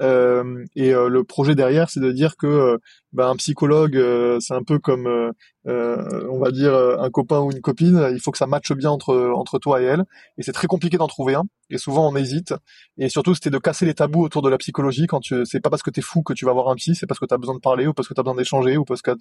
et 0.00 0.92
le 0.92 1.22
projet 1.24 1.54
derrière, 1.54 1.90
c'est 1.90 2.00
de 2.00 2.10
dire 2.10 2.36
que 2.38 2.78
ben, 3.12 3.28
un 3.28 3.36
psychologue, 3.36 3.98
c'est 4.40 4.54
un 4.54 4.62
peu 4.62 4.78
comme 4.78 5.32
euh, 5.68 6.26
on 6.28 6.40
va 6.40 6.50
dire 6.50 6.74
euh, 6.74 6.96
un 6.98 7.08
copain 7.10 7.38
ou 7.38 7.52
une 7.52 7.60
copine, 7.60 8.08
il 8.12 8.20
faut 8.20 8.32
que 8.32 8.38
ça 8.38 8.48
matche 8.48 8.72
bien 8.72 8.90
entre 8.90 9.32
entre 9.36 9.58
toi 9.58 9.80
et 9.80 9.84
elle. 9.84 10.04
Et 10.36 10.42
c'est 10.42 10.52
très 10.52 10.66
compliqué 10.66 10.96
d'en 10.98 11.06
trouver 11.06 11.34
un. 11.34 11.44
Et 11.70 11.78
souvent 11.78 12.08
on 12.10 12.16
hésite. 12.16 12.52
Et 12.98 13.08
surtout 13.08 13.34
c'était 13.34 13.50
de 13.50 13.58
casser 13.58 13.86
les 13.86 13.94
tabous 13.94 14.22
autour 14.22 14.42
de 14.42 14.48
la 14.48 14.58
psychologie. 14.58 15.06
Quand 15.06 15.20
tu, 15.20 15.46
c'est 15.46 15.60
pas 15.60 15.70
parce 15.70 15.82
que 15.82 15.90
t'es 15.90 16.00
fou 16.00 16.22
que 16.22 16.32
tu 16.32 16.44
vas 16.44 16.52
voir 16.52 16.68
un 16.68 16.74
psy, 16.74 16.94
c'est 16.96 17.06
parce 17.06 17.20
que 17.20 17.26
t'as 17.26 17.38
besoin 17.38 17.54
de 17.54 17.60
parler 17.60 17.86
ou 17.86 17.94
parce 17.94 18.08
que 18.08 18.14
t'as 18.14 18.22
besoin 18.22 18.34
d'échanger 18.34 18.76
ou 18.76 18.84
parce 18.84 19.02
que 19.02 19.12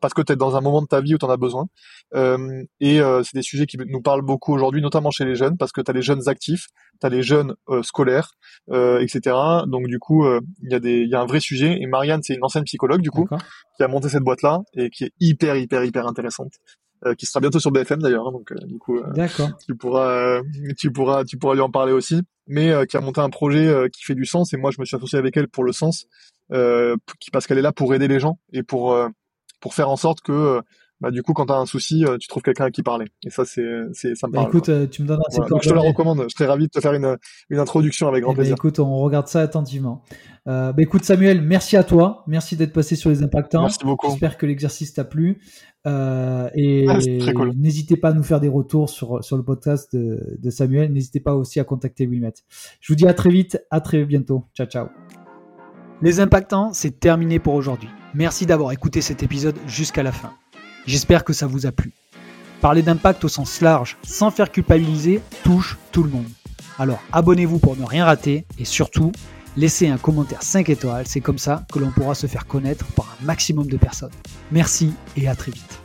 parce 0.00 0.14
que 0.14 0.22
t'es 0.22 0.36
dans 0.36 0.56
un 0.56 0.60
moment 0.62 0.80
de 0.80 0.86
ta 0.86 1.00
vie 1.02 1.14
où 1.14 1.18
t'en 1.18 1.30
as 1.30 1.36
besoin. 1.36 1.66
Euh, 2.14 2.62
et 2.80 3.00
euh, 3.00 3.22
c'est 3.22 3.36
des 3.36 3.42
sujets 3.42 3.66
qui 3.66 3.76
nous 3.78 4.00
parlent 4.00 4.22
beaucoup 4.22 4.54
aujourd'hui, 4.54 4.80
notamment 4.80 5.10
chez 5.10 5.26
les 5.26 5.34
jeunes, 5.34 5.58
parce 5.58 5.72
que 5.72 5.82
t'as 5.82 5.92
les 5.92 6.02
jeunes 6.02 6.28
actifs, 6.28 6.68
t'as 6.98 7.10
les 7.10 7.22
jeunes 7.22 7.54
scolaires, 7.82 8.32
etc. 8.72 9.36
Donc 9.66 9.86
du 9.86 9.98
coup 9.98 10.26
il 10.62 10.70
y 10.70 10.74
a 10.74 10.80
des 10.80 11.00
il 11.00 11.10
y 11.10 11.14
a 11.14 11.20
un 11.20 11.26
vrai 11.26 11.40
sujet. 11.40 11.78
Et 11.80 11.86
Marianne 11.86 12.22
c'est 12.22 12.34
une 12.34 12.44
ancienne 12.44 12.64
psychologue 12.64 13.02
du 13.02 13.10
coup 13.10 13.28
qui 13.76 13.82
a 13.82 13.88
monté 13.88 14.08
cette 14.08 14.22
boîte 14.22 14.42
là 14.42 14.60
et 14.74 14.90
qui 14.90 15.04
est 15.04 15.12
hyper 15.20 15.56
hyper 15.56 15.84
hyper 15.84 16.06
intéressante. 16.06 16.52
Euh, 17.06 17.14
qui 17.14 17.24
sera 17.24 17.40
bientôt 17.40 17.58
sur 17.58 17.70
BFM 17.70 18.02
d'ailleurs, 18.02 18.28
hein, 18.28 18.32
donc 18.32 18.52
euh, 18.52 18.56
du 18.66 18.76
coup, 18.76 18.98
euh, 18.98 19.26
tu 19.64 19.74
pourras, 19.74 20.42
tu 20.76 20.92
pourras, 20.92 21.24
tu 21.24 21.38
pourras 21.38 21.54
lui 21.54 21.62
en 21.62 21.70
parler 21.70 21.92
aussi. 21.92 22.20
Mais 22.46 22.72
qui 22.88 22.96
a 22.96 23.00
monté 23.00 23.20
un 23.20 23.30
projet 23.30 23.88
qui 23.92 24.02
fait 24.02 24.16
du 24.16 24.26
sens 24.26 24.52
et 24.52 24.56
moi 24.56 24.72
je 24.72 24.80
me 24.80 24.84
suis 24.84 24.96
associé 24.96 25.18
avec 25.18 25.36
elle 25.36 25.46
pour 25.46 25.62
le 25.62 25.70
sens, 25.70 26.06
qui 26.50 27.30
parce 27.30 27.46
qu'elle 27.46 27.58
est 27.58 27.62
là 27.62 27.70
pour 27.70 27.94
aider 27.94 28.08
les 28.08 28.18
gens 28.18 28.40
et 28.52 28.64
pour 28.64 28.98
pour 29.60 29.72
faire 29.72 29.88
en 29.88 29.96
sorte 29.96 30.20
que 30.20 30.60
bah 31.00 31.10
du 31.10 31.22
coup 31.22 31.32
quand 31.32 31.46
tu 31.46 31.52
as 31.52 31.56
un 31.56 31.66
souci 31.66 32.04
tu 32.20 32.28
trouves 32.28 32.42
quelqu'un 32.42 32.66
à 32.66 32.70
qui 32.70 32.82
parler. 32.82 33.06
Et 33.24 33.30
ça 33.30 33.44
c'est 33.44 33.66
c'est 33.92 34.14
ça 34.14 34.26
me 34.26 34.32
bah, 34.32 34.40
parle 34.40 34.48
écoute 34.48 34.90
tu 34.90 35.02
me 35.02 35.08
donnes 35.08 35.20
un 35.20 35.46
donc 35.46 35.62
je 35.62 35.68
te 35.68 35.74
la 35.74 35.80
recommande. 35.80 36.24
Je 36.28 36.34
serais 36.36 36.46
ravi 36.46 36.64
de 36.64 36.70
te 36.70 36.80
faire 36.80 36.92
une, 36.92 37.16
une 37.48 37.58
introduction 37.58 38.08
avec 38.08 38.22
grand 38.22 38.32
eh 38.32 38.34
ben, 38.34 38.40
plaisir. 38.40 38.54
écoute 38.54 38.78
on 38.78 38.96
regarde 38.98 39.28
ça 39.28 39.40
attentivement. 39.40 40.02
Euh, 40.48 40.72
bah, 40.72 40.82
écoute 40.82 41.04
Samuel 41.04 41.42
merci 41.42 41.76
à 41.76 41.84
toi. 41.84 42.24
Merci 42.26 42.56
d'être 42.56 42.72
passé 42.72 42.96
sur 42.96 43.10
les 43.10 43.22
impactants. 43.22 43.62
Merci 43.62 43.84
beaucoup. 43.84 44.10
J'espère 44.10 44.36
que 44.36 44.46
l'exercice 44.46 44.94
t'a 44.94 45.04
plu. 45.04 45.40
Euh, 45.86 46.50
et 46.54 46.86
ah, 46.88 46.98
n'hésitez 47.56 47.96
pas 47.96 48.10
à 48.10 48.12
nous 48.12 48.22
faire 48.22 48.40
des 48.40 48.48
retours 48.48 48.90
sur 48.90 49.24
sur 49.24 49.36
le 49.36 49.42
podcast 49.42 49.94
de, 49.94 50.36
de 50.38 50.50
Samuel. 50.50 50.92
N'hésitez 50.92 51.20
pas 51.20 51.34
aussi 51.34 51.60
à 51.60 51.64
contacter 51.64 52.06
Wimet 52.06 52.32
je 52.80 52.92
vous 52.92 52.96
dis 52.96 53.06
à 53.06 53.14
très 53.14 53.30
vite. 53.30 53.58
À 53.70 53.80
très 53.80 54.04
bientôt. 54.04 54.44
Ciao 54.54 54.66
ciao. 54.66 54.88
Les 56.02 56.20
impactants 56.20 56.72
c'est 56.72 57.00
terminé 57.00 57.38
pour 57.38 57.54
aujourd'hui. 57.54 57.88
Merci 58.14 58.44
d'avoir 58.44 58.72
écouté 58.72 59.00
cet 59.00 59.22
épisode 59.22 59.56
jusqu'à 59.66 60.02
la 60.02 60.12
fin 60.12 60.32
J'espère 60.86 61.24
que 61.24 61.32
ça 61.32 61.46
vous 61.46 61.66
a 61.66 61.72
plu. 61.72 61.92
Parler 62.60 62.82
d'impact 62.82 63.24
au 63.24 63.28
sens 63.28 63.60
large, 63.60 63.96
sans 64.02 64.30
faire 64.30 64.50
culpabiliser, 64.50 65.20
touche 65.44 65.78
tout 65.92 66.02
le 66.02 66.10
monde. 66.10 66.28
Alors 66.78 67.02
abonnez-vous 67.12 67.58
pour 67.58 67.76
ne 67.76 67.84
rien 67.84 68.04
rater 68.04 68.46
et 68.58 68.64
surtout, 68.64 69.12
laissez 69.56 69.88
un 69.88 69.98
commentaire 69.98 70.42
5 70.42 70.68
étoiles, 70.68 71.06
c'est 71.06 71.20
comme 71.20 71.38
ça 71.38 71.64
que 71.72 71.78
l'on 71.78 71.90
pourra 71.90 72.14
se 72.14 72.26
faire 72.26 72.46
connaître 72.46 72.86
par 72.92 73.16
un 73.20 73.24
maximum 73.24 73.66
de 73.66 73.76
personnes. 73.76 74.12
Merci 74.50 74.92
et 75.16 75.28
à 75.28 75.34
très 75.34 75.52
vite. 75.52 75.79